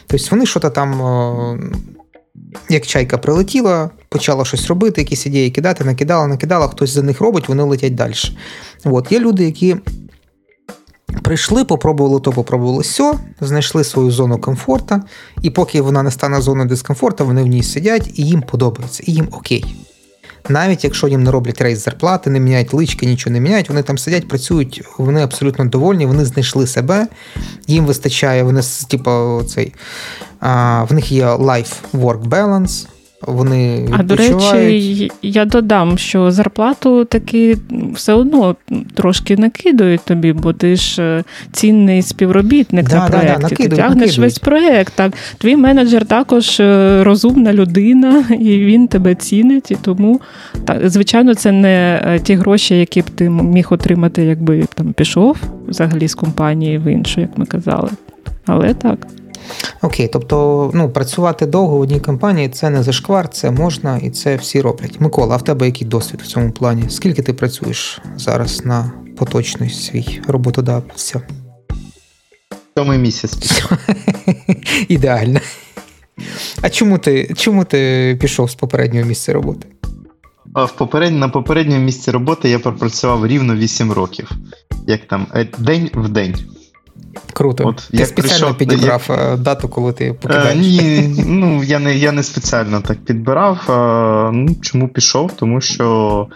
Тобто 0.07 0.27
вони 0.31 0.45
щось 0.45 0.72
там, 0.73 1.02
як 2.69 2.85
чайка 2.88 3.18
прилетіла, 3.18 3.89
почала 4.10 4.45
щось 4.45 4.68
робити, 4.68 5.02
якісь 5.02 5.26
ідеї 5.26 5.52
кидати, 5.52 5.84
накидала, 5.84 6.27
накидала, 6.27 6.68
хтось 6.68 6.89
за 6.89 7.03
них 7.03 7.22
робить, 7.22 7.49
вони 7.49 7.64
летять 7.64 7.95
далі. 7.95 8.14
От. 8.85 9.11
Є 9.11 9.19
люди, 9.19 9.45
які 9.45 9.76
Прийшли, 11.21 11.63
попробували 11.65 12.19
то, 12.19 12.31
попробували 12.31 12.84
сьо, 12.84 13.19
знайшли 13.41 13.84
свою 13.84 14.11
зону 14.11 14.38
комфорту, 14.38 14.95
і 15.41 15.49
поки 15.49 15.81
вона 15.81 16.03
не 16.03 16.11
стане 16.11 16.41
зоною 16.41 16.69
дискомфорту, 16.69 17.25
вони 17.25 17.43
в 17.43 17.47
ній 17.47 17.63
сидять 17.63 18.19
і 18.19 18.23
їм 18.23 18.41
подобається, 18.41 19.03
і 19.07 19.13
їм 19.13 19.27
окей. 19.31 19.75
Навіть 20.49 20.84
якщо 20.84 21.07
їм 21.07 21.23
не 21.23 21.31
роблять 21.31 21.61
рейс 21.61 21.84
зарплати, 21.84 22.29
не 22.29 22.39
міняють 22.39 22.73
лички, 22.73 23.05
нічого 23.05 23.34
не 23.34 23.39
міняють, 23.39 23.69
вони 23.69 23.84
там 23.84 23.97
сидять, 23.97 24.27
працюють, 24.27 24.81
вони 24.97 25.23
абсолютно 25.23 25.65
довольні, 25.65 26.05
вони 26.05 26.25
знайшли 26.25 26.67
себе, 26.67 27.07
їм 27.67 27.85
вистачає, 27.85 28.43
вони 28.43 28.61
типу, 28.88 29.41
цей, 29.47 29.73
а, 30.39 30.84
в 30.84 30.93
них 30.93 31.11
є 31.11 31.25
life-work 31.25 32.23
balance, 32.23 32.88
вони 33.22 33.89
А 33.91 34.03
до 34.03 34.15
речі, 34.15 35.11
я 35.22 35.45
додам, 35.45 35.98
що 35.98 36.31
зарплату 36.31 37.06
таки 37.06 37.57
все 37.94 38.14
одно 38.14 38.56
трошки 38.94 39.38
накидають 39.38 40.02
тобі, 40.02 40.34
бо 40.34 40.53
ти 40.53 40.76
ж 40.76 41.02
е, 41.02 41.23
цінний 41.52 42.02
співробітник 42.02 42.89
да, 42.89 42.95
на 42.95 43.07
проєкті. 43.07 43.27
Да, 43.27 43.35
да, 43.35 43.44
накидують, 43.44 43.69
ти 43.69 43.76
тягнеш 43.76 43.95
накидують. 43.95 44.18
весь 44.18 44.39
проєкт. 44.39 44.94
Так. 44.95 45.14
Твій 45.38 45.56
менеджер 45.56 46.06
також 46.06 46.60
е, 46.60 47.03
розумна 47.03 47.53
людина, 47.53 48.26
і 48.39 48.60
він 48.60 48.88
тебе 48.88 49.15
цінить. 49.15 49.72
І 49.72 49.76
тому, 49.81 50.22
так, 50.65 50.89
звичайно, 50.89 51.35
це 51.35 51.52
не 51.52 52.02
е, 52.06 52.19
ті 52.19 52.35
гроші, 52.35 52.76
які 52.76 53.02
б 53.02 53.10
ти 53.10 53.30
міг 53.30 53.68
отримати, 53.69 54.23
якби 54.23 54.65
там 54.73 54.94
пішов 54.94 55.38
взагалі 55.68 56.07
з 56.07 56.15
компанії 56.15 56.77
в 56.77 56.88
іншу, 56.91 57.22
як 57.22 57.38
ми 57.38 57.45
казали. 57.45 57.89
Але 58.45 58.73
так. 58.73 59.07
Окей, 59.82 60.07
тобто 60.07 60.72
ну, 60.74 60.90
працювати 60.90 61.45
довго 61.45 61.78
в 61.78 61.82
одній 61.82 61.99
компанії 61.99 62.49
це 62.49 62.69
не 62.69 62.84
зашквар, 62.84 63.30
це 63.30 63.52
можна 63.52 63.98
і 63.98 64.10
це 64.10 64.36
всі 64.36 64.61
роблять. 64.61 65.02
Микола, 65.02 65.36
а 65.36 65.38
в 65.38 65.44
тебе 65.44 65.65
який 65.65 65.88
досвід 65.88 66.22
в 66.22 66.28
цьому 66.28 66.52
плані? 66.52 66.84
Скільки 66.90 67.22
ти 67.22 67.34
працюєш 67.34 68.02
зараз 68.18 68.65
на 68.65 68.91
поточний 69.18 69.69
свій 69.69 70.22
роботодавця? 70.28 71.22
Сьомий 72.78 72.99
місяць. 72.99 73.64
Ідеально. 74.88 75.40
А 76.61 76.69
чому 76.69 76.98
ти 76.98 77.34
чому 77.38 77.65
ти 77.65 78.18
пішов 78.22 78.52
з 78.52 78.56
попереднього 78.56 79.06
місця 79.06 79.34
роботи? 79.34 79.68
В 80.56 80.72
поперед... 80.72 81.14
На 81.14 81.30
попередньому 81.30 81.82
місці 81.82 82.11
роботи 82.11 82.49
я 82.49 82.60
пропрацював 82.60 83.28
рівно 83.28 83.56
8 83.56 83.91
років. 83.91 84.32
Як 84.88 85.07
там, 85.07 85.28
е, 85.34 85.48
день 85.57 85.90
в 85.94 86.10
день. 86.10 86.36
Круто. 87.34 87.68
От, 87.68 87.76
Ти 87.91 88.06
спеціально 88.06 88.15
прийшов, 88.15 88.57
підібрав 88.57 89.06
я... 89.10 89.15
Е, 89.15 89.38
дату, 89.38 89.69
коли 89.69 89.94
ти 89.94 90.14
покидаєш? 90.14 90.57
Ні, 90.57 91.15
ну 91.26 91.64
я 91.64 91.80
не 91.80 91.95
я 91.95 92.11
не 92.11 92.23
спеціально 92.23 92.81
так 92.81 92.98
підбирав. 92.98 93.60
Ну, 94.34 94.56
Чому 94.61 94.88
пішов? 94.88 95.31
Тому 95.31 95.61
що 95.61 96.27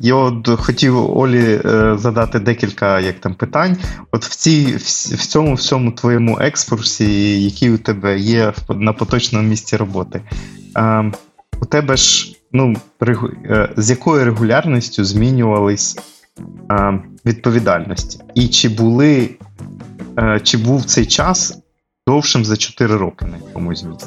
я 0.00 0.14
от 0.14 0.48
хотів 0.60 1.18
Олі 1.18 1.60
е, 1.64 1.96
задати 1.98 2.38
декілька 2.38 3.00
як 3.00 3.20
там 3.20 3.34
питань. 3.34 3.76
От 4.12 4.24
в 4.24 4.36
цій, 4.36 4.76
в 5.16 5.26
цьому 5.26 5.54
всьому 5.54 5.92
твоєму 5.92 6.38
екскурсі, 6.40 7.40
який 7.44 7.70
у 7.70 7.78
тебе 7.78 8.18
є 8.18 8.52
на 8.68 8.92
поточному 8.92 9.48
місці 9.48 9.76
роботи, 9.76 10.20
у 11.60 11.66
тебе 11.66 11.96
ж 11.96 12.36
ну, 12.52 12.76
е, 13.02 13.68
з 13.76 13.90
якою 13.90 14.24
регулярністю 14.24 15.04
змінювались 15.04 15.98
відповідальності? 17.24 18.20
І 18.34 18.48
чи 18.48 18.68
були 18.68 19.30
Е, 19.60 19.73
чи 20.42 20.58
був 20.58 20.84
цей 20.84 21.06
час 21.06 21.58
довшим 22.08 22.44
за 22.44 22.56
4 22.56 22.96
роки 22.96 23.24
на 23.24 23.36
якомусь 23.36 23.84
місці? 23.84 24.06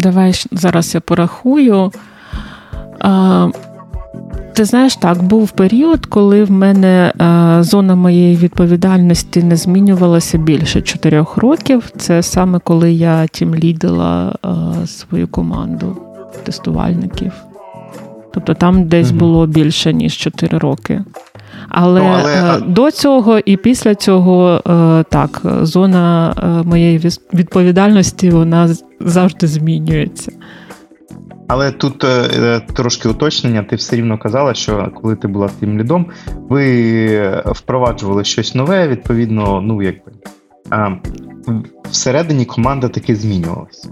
Давай 0.00 0.32
зараз 0.52 0.94
я 0.94 1.00
порахую. 1.00 1.92
Ти 4.54 4.64
знаєш, 4.64 4.96
так, 4.96 5.22
був 5.22 5.50
період, 5.50 6.06
коли 6.06 6.44
в 6.44 6.50
мене 6.50 7.12
е, 7.20 7.62
зона 7.62 7.94
моєї 7.94 8.36
відповідальності 8.36 9.42
не 9.42 9.56
змінювалася 9.56 10.38
більше 10.38 10.82
4 10.82 11.26
років. 11.36 11.90
Це 11.96 12.22
саме 12.22 12.58
коли 12.58 12.92
я 12.92 13.26
тім 13.26 13.54
лідила 13.54 14.34
е, 14.44 14.86
свою 14.86 15.28
команду 15.28 15.96
тестувальників. 16.42 17.32
Тобто 18.34 18.54
там 18.54 18.88
десь 18.88 19.08
mm 19.08 19.18
було 19.18 19.46
більше, 19.46 19.92
ніж 19.92 20.16
4 20.16 20.58
роки. 20.58 21.04
Але, 21.76 22.00
ну, 22.00 22.06
але... 22.06 22.56
Е, 22.56 22.60
до 22.60 22.90
цього 22.90 23.38
і 23.38 23.56
після 23.56 23.94
цього 23.94 24.62
е, 24.66 25.04
так, 25.08 25.42
зона 25.62 26.34
е, 26.38 26.68
моєї 26.68 26.98
відповідальності 27.34 28.30
вона 28.30 28.74
завжди 29.00 29.46
змінюється. 29.46 30.32
Але 31.48 31.70
тут 31.70 32.04
трошки 32.74 33.08
уточнення, 33.08 33.62
ти 33.62 33.76
все 33.76 33.96
рівно 33.96 34.18
казала, 34.18 34.54
що 34.54 34.92
коли 35.02 35.16
ти 35.16 35.28
була 35.28 35.48
тим 35.60 35.78
лідом, 35.78 36.06
ви 36.48 37.42
впроваджували 37.46 38.24
щось 38.24 38.54
нове, 38.54 38.88
відповідно, 38.88 39.60
ну 39.60 39.82
якби 39.82 40.12
всередині 41.90 42.44
команда 42.44 42.88
таки 42.88 43.16
змінювалася. 43.16 43.88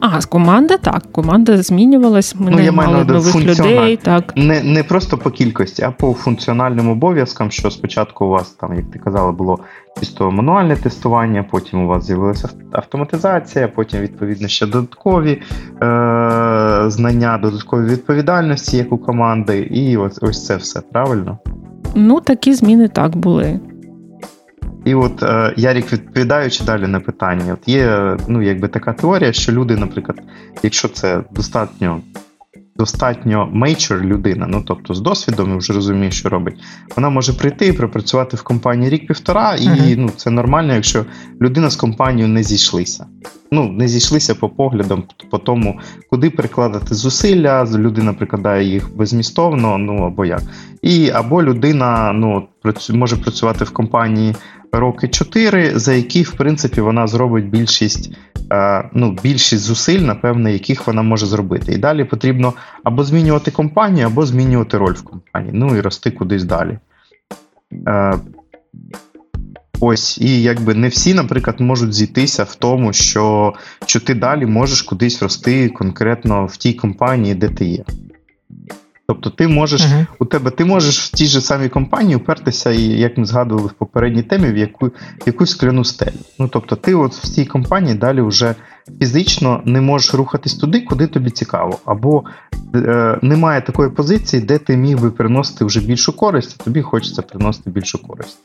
А, 0.00 0.20
з 0.20 0.26
команди 0.26 0.78
так. 0.78 1.02
Команда 1.12 1.62
змінювалась, 1.62 2.34
ми 2.38 2.50
ну, 2.50 2.56
не 2.56 2.70
мали 2.70 3.04
нових 3.04 3.36
людей. 3.36 3.96
так. 3.96 4.32
Не 4.36 4.62
не 4.62 4.84
просто 4.84 5.18
по 5.18 5.30
кількості, 5.30 5.82
а 5.82 5.90
по 5.90 6.12
функціональним 6.12 6.90
обов'язкам, 6.90 7.50
що 7.50 7.70
спочатку 7.70 8.24
у 8.24 8.28
вас, 8.28 8.50
там, 8.50 8.74
як 8.74 8.90
ти 8.90 8.98
казала, 8.98 9.32
було 9.32 9.58
чисто 10.00 10.30
мануальне 10.30 10.76
тестування, 10.76 11.44
потім 11.50 11.84
у 11.84 11.86
вас 11.86 12.04
з'явилася 12.04 12.48
автоматизація, 12.72 13.68
потім, 13.68 14.00
відповідно, 14.00 14.48
ще 14.48 14.66
додаткові 14.66 15.30
е- 15.30 16.84
знання, 16.86 17.38
додаткові 17.42 17.86
відповідальності, 17.90 18.76
як 18.76 18.92
у 18.92 18.98
команди, 18.98 19.58
і 19.58 19.96
ось, 19.96 20.18
ось 20.22 20.46
це 20.46 20.56
все, 20.56 20.80
правильно? 20.92 21.38
Ну, 21.94 22.20
такі 22.20 22.54
зміни 22.54 22.88
так 22.88 23.16
були. 23.16 23.60
І 24.84 24.94
от 24.94 25.22
е, 25.22 25.54
Ярік, 25.56 25.92
відповідаючи 25.92 26.64
далі 26.64 26.86
на 26.86 27.00
питання, 27.00 27.52
от 27.52 27.68
є 27.68 28.16
ну, 28.28 28.42
якби 28.42 28.68
така 28.68 28.92
теорія, 28.92 29.32
що 29.32 29.52
люди, 29.52 29.76
наприклад, 29.76 30.20
якщо 30.62 30.88
це 30.88 31.22
достатньо 31.30 32.00
достатньо 32.78 33.48
мейчор 33.52 34.00
людина, 34.00 34.46
ну 34.48 34.62
тобто 34.66 34.94
з 34.94 35.00
досвідом 35.00 35.54
і 35.54 35.58
вже 35.58 35.72
розуміє, 35.72 36.10
що 36.10 36.28
робить, 36.28 36.54
вона 36.96 37.08
може 37.08 37.32
прийти 37.32 37.66
і 37.66 37.72
пропрацювати 37.72 38.36
в 38.36 38.42
компанії 38.42 38.90
рік-півтора, 38.90 39.54
і 39.54 39.68
uh-huh. 39.68 39.96
ну, 39.98 40.10
це 40.16 40.30
нормально, 40.30 40.74
якщо 40.74 41.04
людина 41.40 41.70
з 41.70 41.76
компанією 41.76 42.28
не 42.28 42.42
зійшлися. 42.42 43.06
Ну, 43.50 43.72
не 43.72 43.88
зійшлися 43.88 44.34
по 44.34 44.48
поглядам, 44.48 45.02
по 45.30 45.38
тому, 45.38 45.80
куди 46.10 46.30
прикладати 46.30 46.94
зусилля, 46.94 47.64
людина 47.64 48.12
прикладає 48.12 48.68
їх 48.68 48.96
безмістовно, 48.96 49.78
ну 49.78 50.06
або 50.06 50.24
як. 50.24 50.42
І 50.82 51.10
або 51.10 51.42
людина 51.42 52.12
ну, 52.12 52.48
може 52.90 53.16
працювати 53.16 53.64
в 53.64 53.70
компанії 53.70 54.34
роки 54.72 55.08
4, 55.08 55.78
за 55.78 55.94
які, 55.94 56.22
в 56.22 56.32
принципі, 56.32 56.80
вона 56.80 57.06
зробить 57.06 57.50
більшість 57.50 58.10
е, 58.52 58.90
ну, 58.94 59.18
більшість 59.22 59.62
зусиль, 59.62 60.00
напевне, 60.00 60.52
яких 60.52 60.86
вона 60.86 61.02
може 61.02 61.26
зробити. 61.26 61.72
І 61.72 61.78
далі 61.78 62.04
потрібно 62.04 62.52
або 62.84 63.04
змінювати 63.04 63.50
компанію, 63.50 64.06
або 64.06 64.26
змінювати 64.26 64.78
роль 64.78 64.94
в 64.94 65.02
компанії, 65.02 65.50
ну 65.54 65.76
і 65.76 65.80
рости 65.80 66.10
кудись 66.10 66.44
далі. 66.44 66.78
Е, 67.88 68.14
Ось, 69.80 70.18
і 70.18 70.42
якби 70.42 70.74
не 70.74 70.88
всі, 70.88 71.14
наприклад, 71.14 71.60
можуть 71.60 71.92
зійтися 71.92 72.44
в 72.44 72.54
тому, 72.54 72.92
що 72.92 73.54
що 73.86 74.00
ти 74.00 74.14
далі 74.14 74.46
можеш 74.46 74.82
кудись 74.82 75.22
рости 75.22 75.68
конкретно 75.68 76.46
в 76.46 76.56
тій 76.56 76.72
компанії, 76.72 77.34
де 77.34 77.48
ти 77.48 77.64
є. 77.64 77.84
Тобто 79.08 79.30
ти 79.30 79.48
можеш 79.48 79.82
uh-huh. 79.82 80.06
у 80.18 80.24
тебе 80.24 80.50
ти 80.50 80.64
можеш 80.64 80.98
в 80.98 81.10
тій 81.10 81.26
же 81.26 81.40
самій 81.40 81.68
компанії 81.68 82.16
упертися, 82.16 82.70
і 82.70 82.82
як 82.82 83.18
ми 83.18 83.24
згадували 83.24 83.66
в 83.66 83.72
попередній 83.72 84.22
темі, 84.22 84.52
в 84.52 84.56
яку 84.56 84.90
якусь 85.26 85.50
скляну 85.50 85.84
стелю. 85.84 86.18
Ну 86.38 86.48
тобто, 86.48 86.76
ти 86.76 86.94
от 86.94 87.12
в 87.12 87.34
цій 87.34 87.44
компанії 87.44 87.94
далі 87.94 88.20
вже 88.20 88.54
фізично 89.00 89.62
не 89.64 89.80
можеш 89.80 90.14
рухатись 90.14 90.54
туди, 90.54 90.80
куди 90.80 91.06
тобі 91.06 91.30
цікаво, 91.30 91.78
або 91.84 92.24
е, 92.74 93.18
немає 93.22 93.60
такої 93.60 93.90
позиції, 93.90 94.42
де 94.42 94.58
ти 94.58 94.76
міг 94.76 95.00
би 95.00 95.10
приносити 95.10 95.64
вже 95.64 95.80
більшу 95.80 96.16
користь, 96.16 96.56
а 96.60 96.64
тобі 96.64 96.82
хочеться 96.82 97.22
приносити 97.22 97.70
більшу 97.70 98.02
користь. 98.02 98.38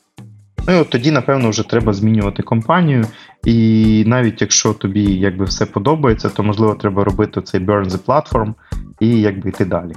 Ну 0.68 0.74
і 0.74 0.78
от 0.78 0.90
тоді, 0.90 1.12
напевно, 1.12 1.50
вже 1.50 1.70
треба 1.70 1.94
змінювати 1.94 2.44
компанію, 2.44 3.06
і 3.46 4.04
навіть 4.08 4.42
якщо 4.42 4.74
тобі 4.74 5.04
якби 5.04 5.46
все 5.46 5.66
подобається, 5.66 6.30
то 6.30 6.44
можливо 6.44 6.76
треба 6.76 7.04
робити 7.04 7.42
цей 7.42 7.60
burn 7.60 7.90
the 7.90 7.98
platform 8.06 8.54
і 9.00 9.22
якби 9.22 9.50
йти 9.50 9.66
далі. 9.66 9.94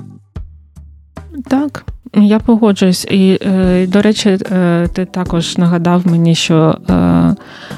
Так, 1.42 1.84
я 2.14 2.38
погоджуюсь. 2.38 3.04
І, 3.04 3.38
е, 3.42 3.86
до 3.86 4.02
речі, 4.02 4.38
е, 4.52 4.88
ти 4.92 5.04
також 5.04 5.58
нагадав 5.58 6.06
мені, 6.06 6.34
що 6.34 6.78
е, 6.90 7.34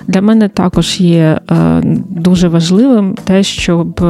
для 0.06 0.20
мене 0.20 0.48
також 0.48 1.00
є 1.00 1.40
дуже 2.10 2.48
важливим 2.48 3.14
те, 3.24 3.42
щоб 3.42 4.00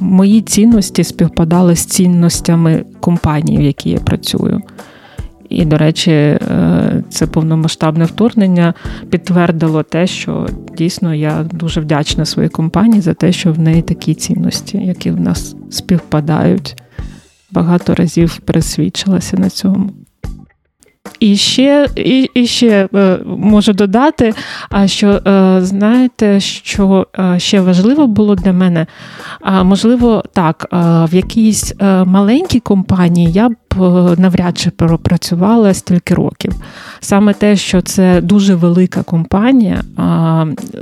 мої 0.00 0.40
цінності 0.40 1.04
співпадали 1.04 1.76
з 1.76 1.84
цінностями 1.84 2.84
компанії, 3.00 3.58
в 3.58 3.62
якій 3.62 3.90
я 3.90 3.98
працюю. 3.98 4.60
І, 5.48 5.64
до 5.64 5.78
речі, 5.78 6.38
це 7.08 7.26
повномасштабне 7.26 8.04
вторгнення 8.04 8.74
підтвердило 9.10 9.82
те, 9.82 10.06
що 10.06 10.46
дійсно 10.78 11.14
я 11.14 11.44
дуже 11.52 11.80
вдячна 11.80 12.24
своїй 12.24 12.48
компанії 12.48 13.00
за 13.00 13.14
те, 13.14 13.32
що 13.32 13.52
в 13.52 13.58
неї 13.58 13.82
такі 13.82 14.14
цінності, 14.14 14.78
які 14.78 15.10
в 15.10 15.20
нас 15.20 15.56
співпадають 15.70 16.76
багато 17.56 17.94
разів 17.94 18.36
пересвідчилася 18.36 19.36
на 19.36 19.50
цьому. 19.50 19.90
І 21.20 21.36
ще 21.36 21.88
і, 21.96 22.30
і 22.34 22.46
ще 22.46 22.88
е, 22.94 23.18
можу 23.26 23.72
додати, 23.72 24.34
що 24.86 25.08
е, 25.08 25.58
знаєте, 25.62 26.40
що 26.40 27.06
е, 27.18 27.38
ще 27.38 27.60
важливо 27.60 28.06
було 28.06 28.34
для 28.34 28.52
мене, 28.52 28.86
можливо, 29.62 30.24
так, 30.32 30.68
в 30.72 31.14
якійсь 31.14 31.74
маленькій 32.04 32.60
компанії 32.60 33.32
я 33.32 33.48
б 33.48 33.54
навряд 34.18 34.58
чи 34.58 34.70
пропрацювала 34.70 35.74
стільки 35.74 36.14
років. 36.14 36.52
Саме 37.00 37.34
те, 37.34 37.56
що 37.56 37.82
це 37.82 38.20
дуже 38.20 38.54
велика 38.54 39.02
компанія 39.02 39.82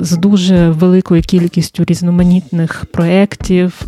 з 0.01 0.17
дуже 0.17 0.71
великою 0.71 1.23
кількістю 1.23 1.85
різноманітних 1.85 2.85
проєктів 2.93 3.83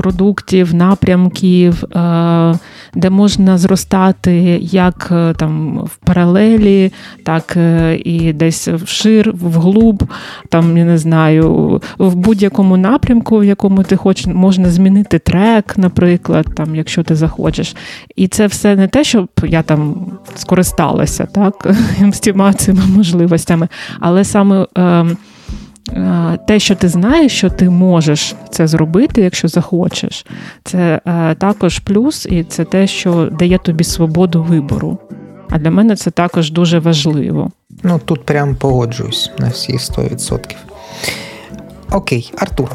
продуктів, 0.00 0.74
напрямків, 0.74 1.84
е, 1.84 2.54
де 2.94 3.10
можна 3.10 3.58
зростати 3.58 4.58
як 4.62 5.08
е, 5.12 5.34
там 5.34 5.78
в 5.78 5.96
паралелі, 5.96 6.92
так 7.24 7.56
е, 7.56 7.96
і 8.04 8.32
десь 8.32 8.68
вшир, 8.68 9.32
вглуб, 9.34 10.04
там 10.48 10.76
я 10.76 10.84
не 10.84 10.98
знаю, 10.98 11.80
в 11.98 12.14
будь-якому 12.14 12.76
напрямку, 12.76 13.38
в 13.38 13.44
якому 13.44 13.82
ти 13.82 13.96
хочеш, 13.96 14.26
можна 14.26 14.70
змінити 14.70 15.18
трек, 15.18 15.78
наприклад, 15.78 16.46
там, 16.56 16.76
якщо 16.76 17.02
ти 17.02 17.16
захочеш. 17.16 17.76
І 18.16 18.28
це 18.28 18.46
все 18.46 18.76
не 18.76 18.88
те, 18.88 19.04
щоб 19.04 19.28
я 19.44 19.62
там 19.62 20.06
скористалася 20.34 21.26
так, 21.34 21.74
з 22.12 22.20
цими 22.56 22.82
можливостями, 22.96 23.68
але 24.00 24.24
саме. 24.24 24.66
Е, 25.88 26.38
те, 26.46 26.58
що 26.58 26.74
ти 26.74 26.88
знаєш, 26.88 27.32
що 27.32 27.50
ти 27.50 27.70
можеш 27.70 28.34
це 28.50 28.66
зробити, 28.66 29.22
якщо 29.22 29.48
захочеш, 29.48 30.26
це 30.64 31.00
е, 31.06 31.34
також 31.34 31.78
плюс, 31.78 32.26
і 32.26 32.44
це 32.44 32.64
те, 32.64 32.86
що 32.86 33.28
дає 33.38 33.58
тобі 33.58 33.84
свободу 33.84 34.42
вибору. 34.42 34.98
А 35.50 35.58
для 35.58 35.70
мене 35.70 35.96
це 35.96 36.10
також 36.10 36.50
дуже 36.50 36.78
важливо. 36.78 37.50
Ну 37.82 38.00
тут 38.04 38.24
прям 38.24 38.56
погоджуюсь 38.56 39.30
на 39.38 39.48
всі 39.48 39.72
100%. 39.72 40.56
Окей, 41.92 42.32
Артур. 42.38 42.70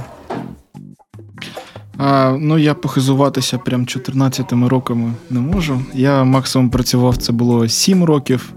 А, 1.98 2.38
Ну, 2.40 2.58
я 2.58 2.74
похизуватися 2.74 3.58
прям 3.58 3.86
14 3.86 4.54
роками 4.70 5.14
не 5.30 5.40
можу. 5.40 5.82
Я 5.94 6.24
максимум 6.24 6.70
працював, 6.70 7.18
це 7.18 7.32
було 7.32 7.68
7 7.68 8.04
років. 8.04 8.54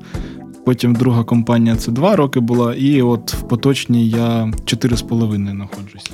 Потім 0.69 0.95
друга 0.95 1.25
компанія 1.25 1.77
це 1.77 1.93
два 1.93 2.17
роки 2.17 2.41
була, 2.41 2.75
і 2.75 3.03
от 3.03 3.35
в 3.35 3.43
поточній 3.43 4.09
я 4.09 4.53
4,5 4.65 5.51
знаходжусь. 5.51 6.11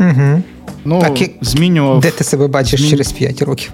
Угу. 0.00 0.42
Ну, 0.84 1.00
так, 1.00 1.30
змінював... 1.40 2.00
Де 2.00 2.10
ти 2.10 2.24
себе 2.24 2.48
бачиш 2.48 2.80
Змін... 2.80 2.90
через 2.90 3.12
5 3.12 3.42
років? 3.42 3.72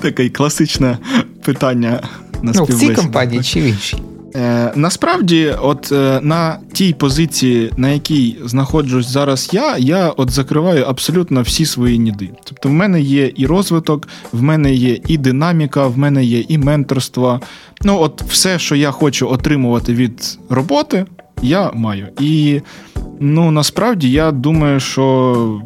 Таке 0.00 0.28
класичне 0.28 0.98
питання 1.44 2.02
на 2.42 2.52
Ну, 2.54 2.64
В 2.64 2.74
цій 2.74 2.94
компанії 2.94 3.42
чи 3.42 3.60
в 3.60 3.64
іншій? 3.64 3.98
Е, 4.36 4.72
Насправді, 4.74 5.54
от 5.62 5.92
е, 5.92 6.20
на 6.22 6.58
тій 6.72 6.92
позиції, 6.92 7.72
на 7.76 7.88
якій 7.88 8.36
знаходжусь 8.44 9.08
зараз 9.08 9.50
я, 9.52 9.76
я 9.78 10.08
от 10.08 10.30
закриваю 10.30 10.84
абсолютно 10.84 11.42
всі 11.42 11.66
свої 11.66 11.98
ніди. 11.98 12.30
Тобто, 12.44 12.68
в 12.68 12.72
мене 12.72 13.00
є 13.00 13.32
і 13.36 13.46
розвиток, 13.46 14.08
в 14.32 14.42
мене 14.42 14.74
є 14.74 14.98
і 15.06 15.18
динаміка, 15.18 15.86
в 15.86 15.98
мене 15.98 16.24
є 16.24 16.44
і 16.48 16.58
менторство. 16.58 17.40
Ну, 17.82 17.98
от 18.00 18.22
все, 18.22 18.58
що 18.58 18.74
я 18.76 18.90
хочу 18.90 19.28
отримувати 19.28 19.94
від 19.94 20.38
роботи, 20.50 21.06
я 21.42 21.70
маю. 21.74 22.08
І 22.20 22.60
ну 23.20 23.50
насправді 23.50 24.10
я 24.10 24.32
думаю, 24.32 24.80
що 24.80 25.62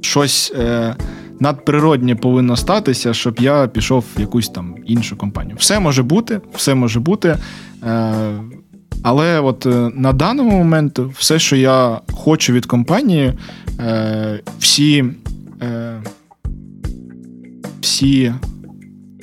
щось. 0.00 0.52
Е, 0.58 0.96
надприроднє 1.44 2.14
повинно 2.14 2.56
статися, 2.56 3.14
щоб 3.14 3.40
я 3.40 3.66
пішов 3.66 4.04
в 4.16 4.20
якусь 4.20 4.48
там 4.48 4.74
іншу 4.86 5.16
компанію. 5.16 5.56
Все 5.58 5.80
може 5.80 6.02
бути, 6.02 6.40
все 6.54 6.74
може 6.74 7.00
бути. 7.00 7.36
Е, 7.82 8.14
але 9.02 9.40
от 9.40 9.66
е, 9.66 9.90
на 9.94 10.12
даному 10.12 10.50
моменту 10.50 11.12
все, 11.18 11.38
що 11.38 11.56
я 11.56 12.00
хочу 12.12 12.52
від 12.52 12.66
компанії, 12.66 13.32
е, 13.80 14.40
всі 14.58 15.04
всі 17.80 18.32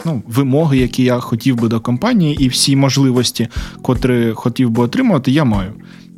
ну, 0.06 0.23
вимоги, 0.27 0.77
які 0.77 1.03
я 1.03 1.19
хотів 1.19 1.56
би 1.56 1.68
до 1.68 1.80
компанії, 1.80 2.43
і 2.43 2.48
всі 2.48 2.76
можливості, 2.76 3.48
котрі 3.81 4.31
хотів 4.35 4.69
би 4.69 4.84
отримувати, 4.84 5.31
я 5.31 5.43
маю. 5.43 5.73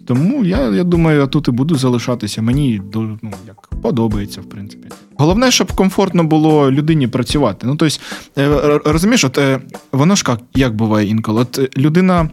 Тому 0.06 0.46
я 0.46 0.70
я 0.70 0.84
думаю, 0.84 1.20
я 1.20 1.28
тут 1.28 1.48
і 1.48 1.52
буду 1.52 1.76
залишатися. 1.76 2.42
Мені 2.42 2.82
ну, 2.94 3.20
як 3.48 3.70
подобається, 3.82 4.42
в 4.42 4.46
принципі. 4.46 4.88
Головне, 5.18 5.52
щоб 5.52 5.72
комфортно 5.72 6.24
було 6.24 6.72
людині 6.72 7.08
працювати. 7.08 7.68
Ну, 7.68 7.76
тобто, 7.76 7.98
е, 8.38 8.80
розумієш, 8.86 9.24
от 9.24 9.38
е, 9.38 9.60
воно 9.92 10.16
ж 10.16 10.24
як, 10.28 10.40
як 10.56 10.76
буває 10.76 11.08
інколи. 11.08 11.42
От 11.42 11.78
людина 11.78 12.30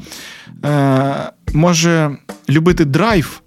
е, 0.65 1.31
може 1.55 2.17
любити 2.49 2.85
драйв. 2.85 3.43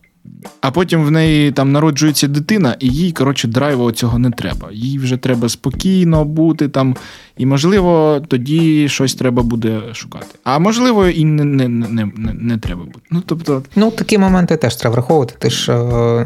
А 0.62 0.72
потім 0.72 1.04
в 1.04 1.12
неї 1.12 1.52
там 1.52 1.72
народжується 1.72 2.28
дитина, 2.28 2.76
і 2.80 2.88
їй, 2.88 3.12
коротше, 3.12 3.48
драйву 3.48 3.92
цього 3.92 4.20
не 4.20 4.32
треба. 4.32 4.70
Їй 4.72 5.00
вже 5.00 5.18
треба 5.18 5.50
спокійно 5.50 6.26
бути 6.26 6.68
там, 6.70 6.96
і, 7.38 7.46
можливо, 7.46 8.22
тоді 8.28 8.90
щось 8.90 9.16
треба 9.16 9.44
буде 9.44 9.82
шукати. 9.94 10.26
А 10.44 10.60
можливо, 10.60 11.08
і 11.08 11.26
не 11.26 11.44
не, 11.44 11.68
не, 11.68 12.06
не, 12.16 12.34
не 12.34 12.58
треба 12.58 12.84
буде. 12.84 13.06
Ну, 13.12 13.24
тобто... 13.26 13.64
ну, 13.76 13.92
такі 13.92 14.18
моменти 14.18 14.58
теж 14.58 14.76
треба 14.76 14.94
враховувати. 14.94 15.36
Ти 15.40 15.50
ж 15.50 15.74
е, 15.74 15.76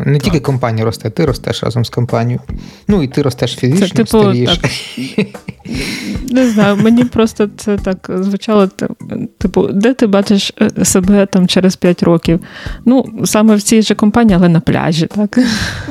не 0.05 0.13
так. 0.13 0.23
тільки 0.23 0.39
компанія 0.39 0.85
росте, 0.85 1.09
ти 1.09 1.25
ростеш 1.25 1.63
разом 1.63 1.85
з 1.85 1.89
компанією. 1.89 2.41
Ну 2.87 3.03
і 3.03 3.07
ти 3.07 3.21
ростеш 3.21 3.55
фізично, 3.55 3.87
це, 3.87 3.93
типу, 3.93 4.07
старієш. 4.07 4.59
Не 6.37 6.49
знаю, 6.49 6.77
мені 6.77 7.03
просто 7.03 7.49
це 7.57 7.77
так 7.77 8.09
звучало. 8.13 8.69
Типу, 9.37 9.67
де 9.67 9.93
ти 9.93 10.07
бачиш 10.07 10.53
е, 10.79 10.85
себе 10.85 11.25
там 11.25 11.47
через 11.47 11.75
5 11.75 12.03
років? 12.03 12.39
Ну, 12.85 13.05
саме 13.25 13.55
в 13.55 13.61
цій 13.61 13.81
же 13.81 13.95
компанії, 13.95 14.35
але 14.35 14.49
на 14.49 14.59
пляжі, 14.59 15.07
так? 15.07 15.39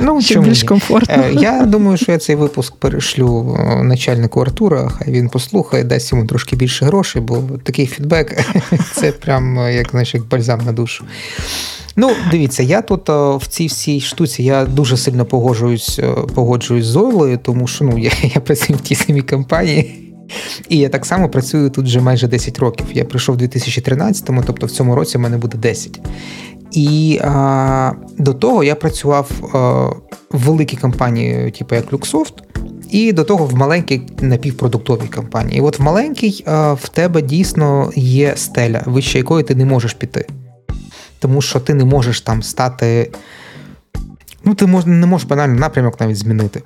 Ну, 0.01 0.21
Щоб 0.21 0.43
більш 0.43 0.63
комфортно. 0.63 1.23
Е, 1.23 1.33
я 1.33 1.65
думаю, 1.65 1.97
що 1.97 2.11
я 2.11 2.17
цей 2.17 2.35
випуск 2.35 2.75
перешлю 2.75 3.57
начальнику 3.83 4.41
Артура, 4.41 4.89
хай 4.89 5.13
він 5.13 5.29
послухає, 5.29 5.83
дасть 5.83 6.11
йому 6.11 6.25
трошки 6.25 6.55
більше 6.55 6.85
грошей, 6.85 7.21
бо 7.21 7.43
такий 7.63 7.85
фідбек 7.85 8.45
це 8.93 9.11
прям 9.11 9.57
як 9.71 9.89
знаєш, 9.89 10.13
як 10.13 10.27
бальзам 10.27 10.59
на 10.65 10.71
душу. 10.71 11.05
Ну, 11.95 12.11
дивіться, 12.31 12.63
я 12.63 12.81
тут 12.81 13.09
в 13.09 13.47
цій 13.47 13.67
всій 13.67 14.01
штуці 14.01 14.43
я 14.43 14.65
дуже 14.65 14.97
сильно 14.97 15.25
погоджуюсь 15.25 15.99
погоджуюсь 16.35 16.85
з 16.85 16.95
Ойлою, 16.95 17.39
тому 17.43 17.67
що 17.67 17.85
ну, 17.85 17.97
я 17.97 18.11
я 18.35 18.41
працюю 18.41 18.79
в 18.79 18.81
тій 18.81 18.95
самій 18.95 19.21
компанії. 19.21 20.06
І 20.69 20.77
я 20.77 20.89
так 20.89 21.05
само 21.05 21.29
працюю 21.29 21.69
тут 21.69 21.85
вже 21.85 22.01
майже 22.01 22.27
10 22.27 22.59
років. 22.59 22.85
Я 22.93 23.05
прийшов 23.05 23.35
у 23.35 23.39
2013-му, 23.39 24.43
тобто 24.45 24.65
в 24.65 24.71
цьому 24.71 24.95
році 24.95 25.17
в 25.17 25.21
мене 25.21 25.37
буде 25.37 25.57
10. 25.57 25.99
І 26.71 27.19
а, 27.23 27.91
до 28.17 28.33
того 28.33 28.63
я 28.63 28.75
працював 28.75 29.31
а, 29.53 29.57
в 30.37 30.39
великій 30.39 30.77
компанії, 30.77 31.51
типу 31.51 31.75
як 31.75 31.91
Luxoft, 31.91 32.33
і 32.89 33.13
до 33.13 33.23
того 33.23 33.45
в 33.45 33.55
маленькій 33.55 34.01
напівпродуктовій 34.21 35.07
компанії. 35.07 35.57
І 35.57 35.61
от 35.61 35.79
в 35.79 35.81
маленькій 35.81 36.43
а, 36.45 36.73
в 36.73 36.89
тебе 36.89 37.21
дійсно 37.21 37.91
є 37.95 38.33
стеля, 38.35 38.83
вище 38.85 39.17
якої 39.17 39.43
ти 39.43 39.55
не 39.55 39.65
можеш 39.65 39.93
піти 39.93 40.25
тому 41.19 41.41
що 41.41 41.59
ти 41.59 41.73
не 41.73 41.85
можеш 41.85 42.21
там 42.21 42.43
стати. 42.43 43.11
Ну, 44.43 44.55
ти 44.55 44.65
мож, 44.65 44.85
не 44.85 45.05
можеш 45.05 45.27
банально 45.27 45.59
напрямок 45.59 45.99
навіть 45.99 46.17
змінити. 46.17 46.61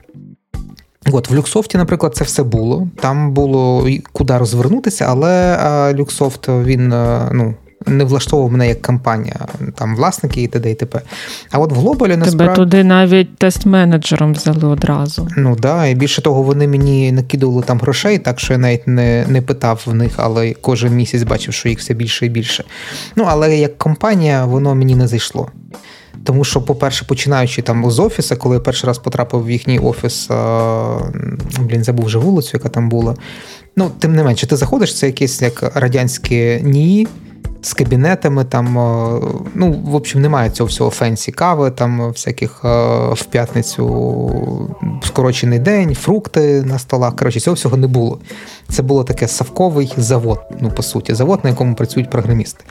От, 1.11 1.29
в 1.29 1.35
Люксофті, 1.35 1.77
наприклад, 1.77 2.15
це 2.15 2.23
все 2.23 2.43
було. 2.43 2.87
Там 2.95 3.31
було 3.31 3.87
куди 4.11 4.37
розвернутися, 4.37 5.05
але 5.09 5.93
Люксофт 5.93 6.47
він 6.47 6.87
ну, 7.31 7.53
не 7.85 8.03
влаштовував 8.03 8.51
мене 8.51 8.67
як 8.67 8.81
компанія, 8.81 9.35
там 9.75 9.95
власники 9.95 10.41
і 10.43 10.47
т.д. 10.47 10.71
і 10.71 10.75
т.п. 10.75 11.01
А 11.51 11.59
от 11.59 11.71
в 11.71 11.75
глобалі 11.75 12.17
насправді... 12.17 12.37
Тебе 12.37 12.55
туди 12.55 12.83
навіть 12.83 13.37
тест-менеджером 13.37 14.33
взяли 14.33 14.67
одразу. 14.67 15.27
Ну 15.37 15.55
да, 15.55 15.85
і 15.85 15.95
більше 15.95 16.21
того, 16.21 16.43
вони 16.43 16.67
мені 16.67 17.11
накидували 17.11 17.63
там 17.63 17.79
грошей, 17.79 18.19
так 18.19 18.39
що 18.39 18.53
я 18.53 18.59
навіть 18.59 18.87
не 18.87 19.25
не 19.27 19.41
питав 19.41 19.83
в 19.85 19.93
них, 19.93 20.11
але 20.17 20.53
кожен 20.53 20.93
місяць 20.93 21.23
бачив, 21.23 21.53
що 21.53 21.69
їх 21.69 21.79
все 21.79 21.93
більше 21.93 22.25
і 22.25 22.29
більше. 22.29 22.63
Ну, 23.15 23.25
але 23.27 23.57
як 23.57 23.77
компанія, 23.77 24.45
воно 24.45 24.75
мені 24.75 24.95
не 24.95 25.07
зайшло. 25.07 25.47
Тому 26.23 26.43
що, 26.43 26.61
по-перше, 26.61 27.05
починаючи 27.05 27.61
там 27.61 27.91
з 27.91 27.99
офісу, 27.99 28.37
коли 28.37 28.55
я 28.55 28.59
перший 28.59 28.87
раз 28.87 28.97
потрапив 28.97 29.45
в 29.45 29.51
їхній 29.51 29.79
офіс, 29.79 30.27
блін, 31.59 31.83
забув 31.83 32.05
вже 32.05 32.17
вулицю, 32.17 32.49
яка 32.53 32.69
там 32.69 32.89
була. 32.89 33.15
Ну, 33.75 33.91
тим 33.99 34.15
не 34.15 34.23
менше, 34.23 34.47
ти 34.47 34.55
заходиш, 34.55 34.97
це 34.97 35.07
якесь 35.07 35.41
як 35.41 35.71
радянське 35.75 36.61
НІІ, 36.63 37.07
з 37.61 37.73
кабінетами. 37.73 38.43
Там, 38.45 38.73
ну, 39.55 39.71
в 39.85 39.95
общем, 39.95 40.21
немає 40.21 40.49
цього 40.49 40.67
всього 40.67 40.89
фенсі 40.89 41.31
кави, 41.31 41.71
там 41.71 42.09
всяких 42.09 42.63
в 43.13 43.23
п'ятницю 43.29 44.77
скорочений 45.03 45.59
день, 45.59 45.95
фрукти 45.95 46.63
на 46.65 46.79
столах. 46.79 47.15
Коротше, 47.15 47.39
цього 47.39 47.55
всього 47.55 47.77
не 47.77 47.87
було. 47.87 48.19
Це 48.69 48.83
було 48.83 49.03
таке 49.03 49.27
савковий 49.27 49.93
завод, 49.97 50.39
ну, 50.59 50.69
по 50.69 50.83
суті, 50.83 51.13
завод, 51.13 51.39
на 51.43 51.49
якому 51.49 51.75
працюють 51.75 52.09
програмісти. 52.09 52.63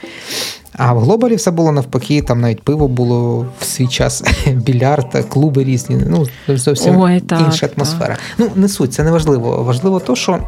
А 0.73 0.93
в 0.93 0.99
глобалі 0.99 1.35
все 1.35 1.51
було 1.51 1.73
навпаки, 1.73 2.23
там 2.23 2.41
навіть 2.41 2.63
пиво 2.63 2.89
було 2.89 3.47
в 3.61 3.65
свій 3.65 3.89
час, 3.89 4.25
більярд, 4.47 5.25
клуби 5.29 5.65
різні. 5.65 5.99
Ну, 6.07 6.27
зовсім 6.49 7.01
Ой, 7.01 7.21
так, 7.21 7.41
інша 7.41 7.69
атмосфера. 7.77 8.15
Так. 8.15 8.19
Ну, 8.39 8.49
не 8.55 8.69
суть, 8.69 8.93
це 8.93 9.05
не 9.05 9.11
важливо. 9.11 9.63
Важливо 9.63 10.01
то, 10.01 10.17
що 10.17 10.39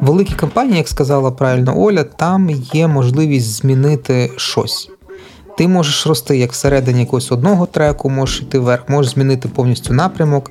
великі 0.00 0.34
компанії, 0.34 0.78
як 0.78 0.88
сказала 0.88 1.30
правильно 1.30 1.80
Оля, 1.82 2.04
там 2.04 2.50
є 2.50 2.86
можливість 2.86 3.46
змінити 3.46 4.30
щось. 4.36 4.90
Ти 5.58 5.68
можеш 5.68 6.06
рости 6.06 6.38
як 6.38 6.52
всередині 6.52 7.00
якогось 7.00 7.32
одного 7.32 7.66
треку, 7.66 8.10
можеш 8.10 8.40
йти 8.42 8.58
вверх, 8.58 8.88
можеш 8.88 9.12
змінити 9.12 9.48
повністю 9.48 9.94
напрямок. 9.94 10.50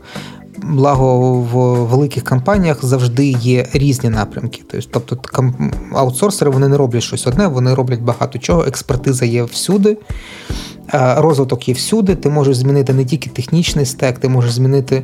Благо 0.63 1.31
в 1.31 1.55
великих 1.87 2.23
компаніях 2.23 2.85
завжди 2.85 3.25
є 3.27 3.67
різні 3.73 4.09
напрямки. 4.09 4.61
Тобто 4.91 5.17
аутсорсери 5.93 6.51
вони 6.51 6.67
не 6.67 6.77
роблять 6.77 7.03
щось 7.03 7.27
одне, 7.27 7.47
вони 7.47 7.73
роблять 7.73 8.01
багато 8.01 8.39
чого. 8.39 8.65
Експертиза 8.65 9.25
є 9.25 9.43
всюди, 9.43 9.97
розвиток 10.93 11.67
є 11.67 11.73
всюди. 11.73 12.15
Ти 12.15 12.29
можеш 12.29 12.57
змінити 12.57 12.93
не 12.93 13.05
тільки 13.05 13.29
технічний 13.29 13.85
стек, 13.85 14.19
ти 14.19 14.29
можеш 14.29 14.51
змінити 14.51 15.03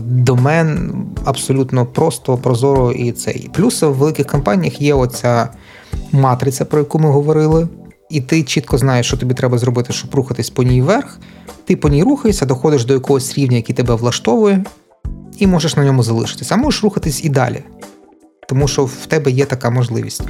домен 0.00 0.92
абсолютно 1.24 1.86
просто, 1.86 2.36
прозоро 2.36 2.92
і 2.92 3.12
цей. 3.12 3.50
Плюс 3.52 3.82
в 3.82 3.86
великих 3.86 4.26
компаніях 4.26 4.82
є 4.82 4.94
оця 4.94 5.48
матриця, 6.12 6.64
про 6.64 6.78
яку 6.78 6.98
ми 6.98 7.10
говорили. 7.10 7.68
І 8.10 8.20
ти 8.20 8.42
чітко 8.42 8.78
знаєш, 8.78 9.06
що 9.06 9.16
тобі 9.16 9.34
треба 9.34 9.58
зробити, 9.58 9.92
щоб 9.92 10.14
рухатись 10.14 10.50
по 10.50 10.62
ній 10.62 10.82
вверх. 10.82 11.18
Ти 11.64 11.76
по 11.76 11.88
ній 11.88 12.02
рухаєшся, 12.02 12.46
доходиш 12.46 12.84
до 12.84 12.94
якогось 12.94 13.38
рівня, 13.38 13.56
який 13.56 13.76
тебе 13.76 13.94
влаштовує, 13.94 14.64
і 15.38 15.46
можеш 15.46 15.76
на 15.76 15.84
ньому 15.84 16.02
залишитися, 16.02 16.54
а 16.54 16.58
можеш 16.58 16.82
рухатись 16.82 17.24
і 17.24 17.28
далі. 17.28 17.62
Тому 18.50 18.68
що 18.68 18.84
в 18.84 19.06
тебе 19.06 19.30
є 19.30 19.44
така 19.44 19.70
можливість. 19.70 20.22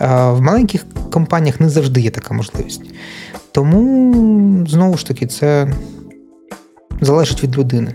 В 0.00 0.40
маленьких 0.40 0.86
компаніях 1.12 1.60
не 1.60 1.68
завжди 1.68 2.00
є 2.00 2.10
така 2.10 2.34
можливість. 2.34 2.82
Тому, 3.52 4.66
знову 4.66 4.96
ж 4.96 5.06
таки, 5.06 5.26
це 5.26 5.72
залежить 7.00 7.42
від 7.42 7.58
людини. 7.58 7.94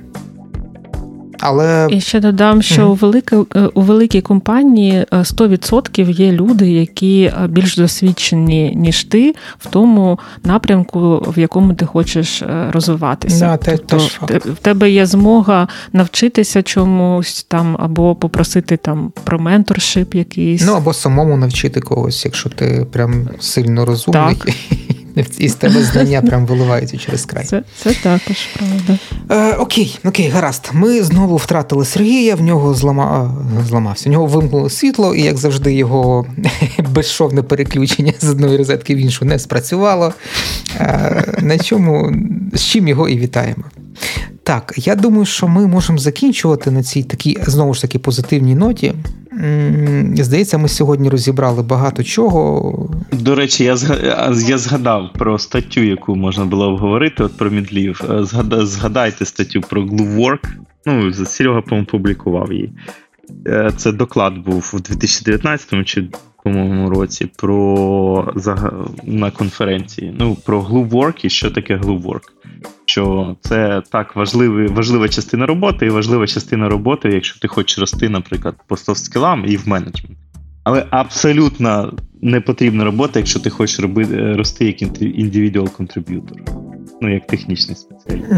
Але 1.44 1.88
і 1.92 2.02
ще 2.02 2.20
додам, 2.20 2.62
що 2.62 2.82
mm-hmm. 2.82 2.92
у 2.92 2.94
великій 2.94 3.36
у 3.74 3.82
великій 3.82 4.22
компанії 4.22 5.06
100% 5.12 6.10
є 6.12 6.32
люди, 6.32 6.72
які 6.72 7.24
е, 7.24 7.48
більш 7.48 7.78
досвідчені 7.78 8.74
ніж 8.76 9.04
ти 9.04 9.36
в 9.58 9.66
тому 9.66 10.20
напрямку, 10.44 11.26
в 11.36 11.40
якому 11.40 11.74
ти 11.74 11.86
хочеш 11.86 12.42
е, 12.42 12.68
розвиватися. 12.72 13.46
Yeah, 13.46 13.80
тобто 13.88 13.98
в 14.52 14.58
тебе 14.62 14.92
є 14.92 15.06
змога 15.06 15.68
навчитися 15.94 16.64
чомусь 16.64 17.44
там, 17.44 17.78
або 17.80 18.16
попросити 18.16 18.78
там 18.78 19.12
про 19.24 19.40
менторшип 19.40 20.16
якийсь. 20.16 20.66
Ну 20.66 20.74
або 20.74 20.94
самому 20.94 21.38
навчити 21.38 21.82
когось, 21.82 22.26
якщо 22.26 22.50
ти 22.50 22.88
прям 22.92 23.30
сильно 23.40 23.86
розумний. 23.86 24.36
Так. 24.36 24.50
І 25.38 25.50
з 25.50 25.56
тебе 25.56 25.84
знання 25.84 26.22
прям 26.22 26.46
виливаються 26.46 26.98
через 26.98 27.26
край. 27.26 27.46
Це 27.46 27.64
це 27.78 27.94
також 27.94 28.48
правда. 28.58 28.98
Е, 29.30 29.56
Окей, 29.56 30.00
окей, 30.06 30.30
гаразд. 30.30 30.70
Ми 30.74 31.04
знову 31.04 31.38
втратили 31.38 31.86
Сергія, 31.86 32.36
в 32.36 32.42
нього 32.42 32.74
злама... 32.74 33.36
зламався. 33.68 34.10
В 34.10 34.12
нього 34.12 34.26
вимкнуло 34.26 34.70
світло, 34.70 35.16
і, 35.16 35.22
як 35.22 35.38
завжди, 35.38 35.74
його 35.74 36.26
безшовне 36.90 37.44
переключення 37.44 38.14
з 38.20 38.30
одної 38.30 38.58
розетки 38.58 38.96
в 38.96 38.98
іншу 38.98 39.26
не 39.26 39.40
спрацювало. 39.40 40.14
Е, 40.80 41.24
На 41.42 41.58
чому 41.58 42.14
з 42.54 42.62
чим 42.62 42.88
його 42.88 43.10
і 43.10 43.18
вітаємо. 43.18 43.64
Так, 44.44 44.74
я 44.78 44.96
думаю, 44.96 45.26
що 45.26 45.48
ми 45.48 45.68
можемо 45.68 45.98
закінчувати 46.00 46.72
на 46.72 46.84
цій 46.84 47.04
такій 47.04 47.38
знову 47.48 47.74
ж 47.74 47.82
таки 47.82 48.00
позитивній 48.00 48.56
ноті. 48.56 48.94
Здається, 50.16 50.58
ми 50.58 50.68
сьогодні 50.68 51.10
розібрали 51.10 51.64
багато 51.64 52.04
чого. 52.04 52.90
До 53.12 53.36
речі, 53.36 53.64
я 53.64 53.78
я 54.48 54.58
згадав 54.58 55.10
про 55.14 55.40
статтю, 55.40 55.82
яку 55.82 56.16
можна 56.16 56.46
було 56.46 56.70
обговорити 56.70 57.24
от 57.24 57.38
про 57.38 57.50
Мідлів. 57.50 58.02
Е, 58.10 58.66
згадайте 58.66 59.26
статтю 59.26 59.62
про 59.62 59.84
Gluework. 59.84 60.48
Ну, 60.86 61.14
Серега, 61.14 61.62
по-моєму, 61.62 61.88
публікував 61.88 62.54
її. 62.54 62.74
Е, 63.48 63.72
це 63.78 63.92
доклад 63.92 64.38
був 64.38 64.72
у 64.74 64.80
2019 64.80 65.86
чи 65.86 66.08
по-моєму 66.44 66.90
році 66.90 67.32
про 67.38 68.34
на 69.04 69.32
конференції. 69.32 70.16
Ну, 70.20 70.38
про 70.46 70.62
Gluework 70.62 71.26
і 71.26 71.30
що 71.30 71.52
таке 71.52 71.78
Gluework 71.78 72.22
що 72.86 73.36
це 73.42 73.82
так 73.92 74.16
важливий, 74.16 74.68
важлива 74.68 75.10
частина 75.10 75.46
роботи, 75.46 75.86
і 75.86 75.90
важлива 75.90 76.28
частина 76.28 76.70
роботи, 76.70 77.10
якщо 77.10 77.40
ти 77.40 77.48
хочеш 77.48 77.80
рости, 77.80 78.10
наприклад, 78.10 78.56
по 78.68 78.76
софт-скілам 78.76 79.46
і 79.46 79.58
в 79.58 79.68
менеджмент. 79.68 80.18
Але 80.64 80.86
абсолютно 80.90 81.94
не 82.22 82.42
потрібна 82.42 82.84
робота, 82.84 83.20
якщо 83.20 83.40
ти 83.40 83.50
хочеш 83.50 83.80
робити, 83.80 84.34
рости 84.34 84.66
як 84.66 84.82
individual 85.02 85.70
contributor. 85.70 86.38
Ну, 87.04 87.14
як 87.14 87.28
технічний 87.28 87.76
спеціаліст. 87.76 88.32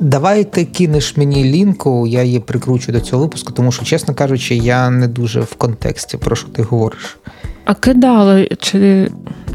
Давай 0.00 0.44
ти 0.44 0.64
кинеш 0.64 1.16
мені 1.16 1.44
лінку, 1.44 2.06
я 2.06 2.22
її 2.22 2.40
прикручу 2.40 2.92
до 2.92 3.00
цього 3.00 3.22
випуску, 3.22 3.52
тому 3.52 3.72
що, 3.72 3.84
чесно 3.84 4.14
кажучи, 4.14 4.54
я 4.54 4.90
не 4.90 5.08
дуже 5.08 5.40
в 5.40 5.54
контексті, 5.54 6.16
про 6.16 6.36
що 6.36 6.48
ти 6.48 6.62
говориш. 6.62 7.18
А 7.64 7.74
кидали, 7.74 8.48
чи 8.58 9.10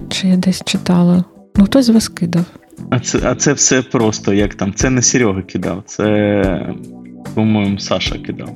чи 0.09 0.27
я 0.27 0.35
десь 0.35 0.61
читала? 0.65 1.23
Ну, 1.55 1.65
хтось 1.65 1.85
з 1.85 1.89
вас 1.89 2.07
кидав. 2.07 2.45
А 2.89 2.99
це 2.99 3.19
а 3.23 3.35
це 3.35 3.53
все 3.53 3.81
просто, 3.81 4.33
як 4.33 4.55
там. 4.55 4.73
Це 4.73 4.89
не 4.89 5.01
Серега 5.01 5.41
кидав, 5.41 5.83
це, 5.85 6.73
по-моєму, 7.33 7.79
Саша 7.79 8.15
кидав. 8.17 8.49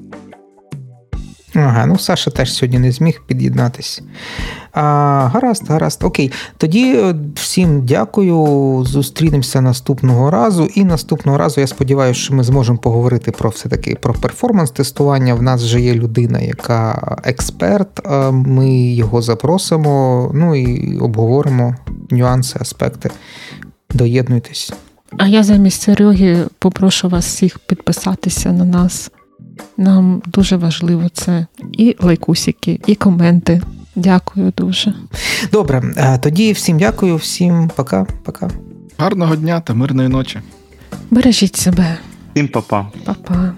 Ага, 1.56 1.86
ну 1.86 1.98
Саша 1.98 2.32
теж 2.32 2.54
сьогодні 2.54 2.80
не 2.80 2.92
зміг 2.92 3.22
під'єднатися. 3.28 4.02
А, 4.72 4.82
Гаразд, 5.34 5.70
гаразд. 5.70 6.04
Окей. 6.04 6.32
Тоді 6.58 6.96
е, 6.96 7.16
всім 7.36 7.86
дякую. 7.86 8.84
Зустрінемося 8.86 9.62
наступного 9.62 10.32
разу. 10.32 10.66
І 10.76 10.84
наступного 10.84 11.38
разу 11.38 11.62
я 11.62 11.68
сподіваюся, 11.68 12.20
що 12.20 12.34
ми 12.34 12.44
зможемо 12.44 12.78
поговорити 12.78 13.32
про 13.32 13.50
все-таки 13.50 13.96
про 13.96 14.14
перформанс-тестування. 14.14 15.34
В 15.34 15.42
нас 15.42 15.64
вже 15.64 15.82
є 15.82 15.94
людина, 15.94 16.40
яка 16.40 17.18
експерт. 17.24 18.02
Ми 18.32 18.72
його 18.76 19.22
запросимо, 19.22 20.32
ну 20.34 20.56
і 20.56 20.98
обговоримо 20.98 21.76
нюанси, 22.10 22.58
аспекти 22.62 23.10
Доєднуйтесь. 23.94 24.74
А 25.18 25.28
я 25.28 25.44
замість 25.44 25.82
Сереги 25.82 26.46
попрошу 26.60 27.10
вас 27.10 27.26
всіх 27.26 27.60
підписатися 27.60 28.52
на 28.52 28.66
нас. 28.66 29.12
Нам 29.78 30.22
дуже 30.26 30.58
важливо 30.58 31.10
це 31.14 31.46
і 31.72 31.96
лайкусики, 32.00 32.80
і 32.88 32.96
коменти. 32.96 33.62
Дякую 33.96 34.54
дуже. 34.58 34.94
Добре, 35.52 35.94
е, 35.98 36.18
тоді 36.18 36.52
всім 36.52 36.78
дякую, 36.78 37.16
всім 37.16 37.72
пока-пока. 37.76 38.50
Гарного 38.98 39.36
дня 39.36 39.60
та 39.60 39.74
мирної 39.74 40.10
ночі. 40.10 40.40
Бережіть 41.12 41.56
себе. 41.56 41.98
Всім 42.34 42.48
па-па. 42.48 42.92
Па-па. 43.06 43.54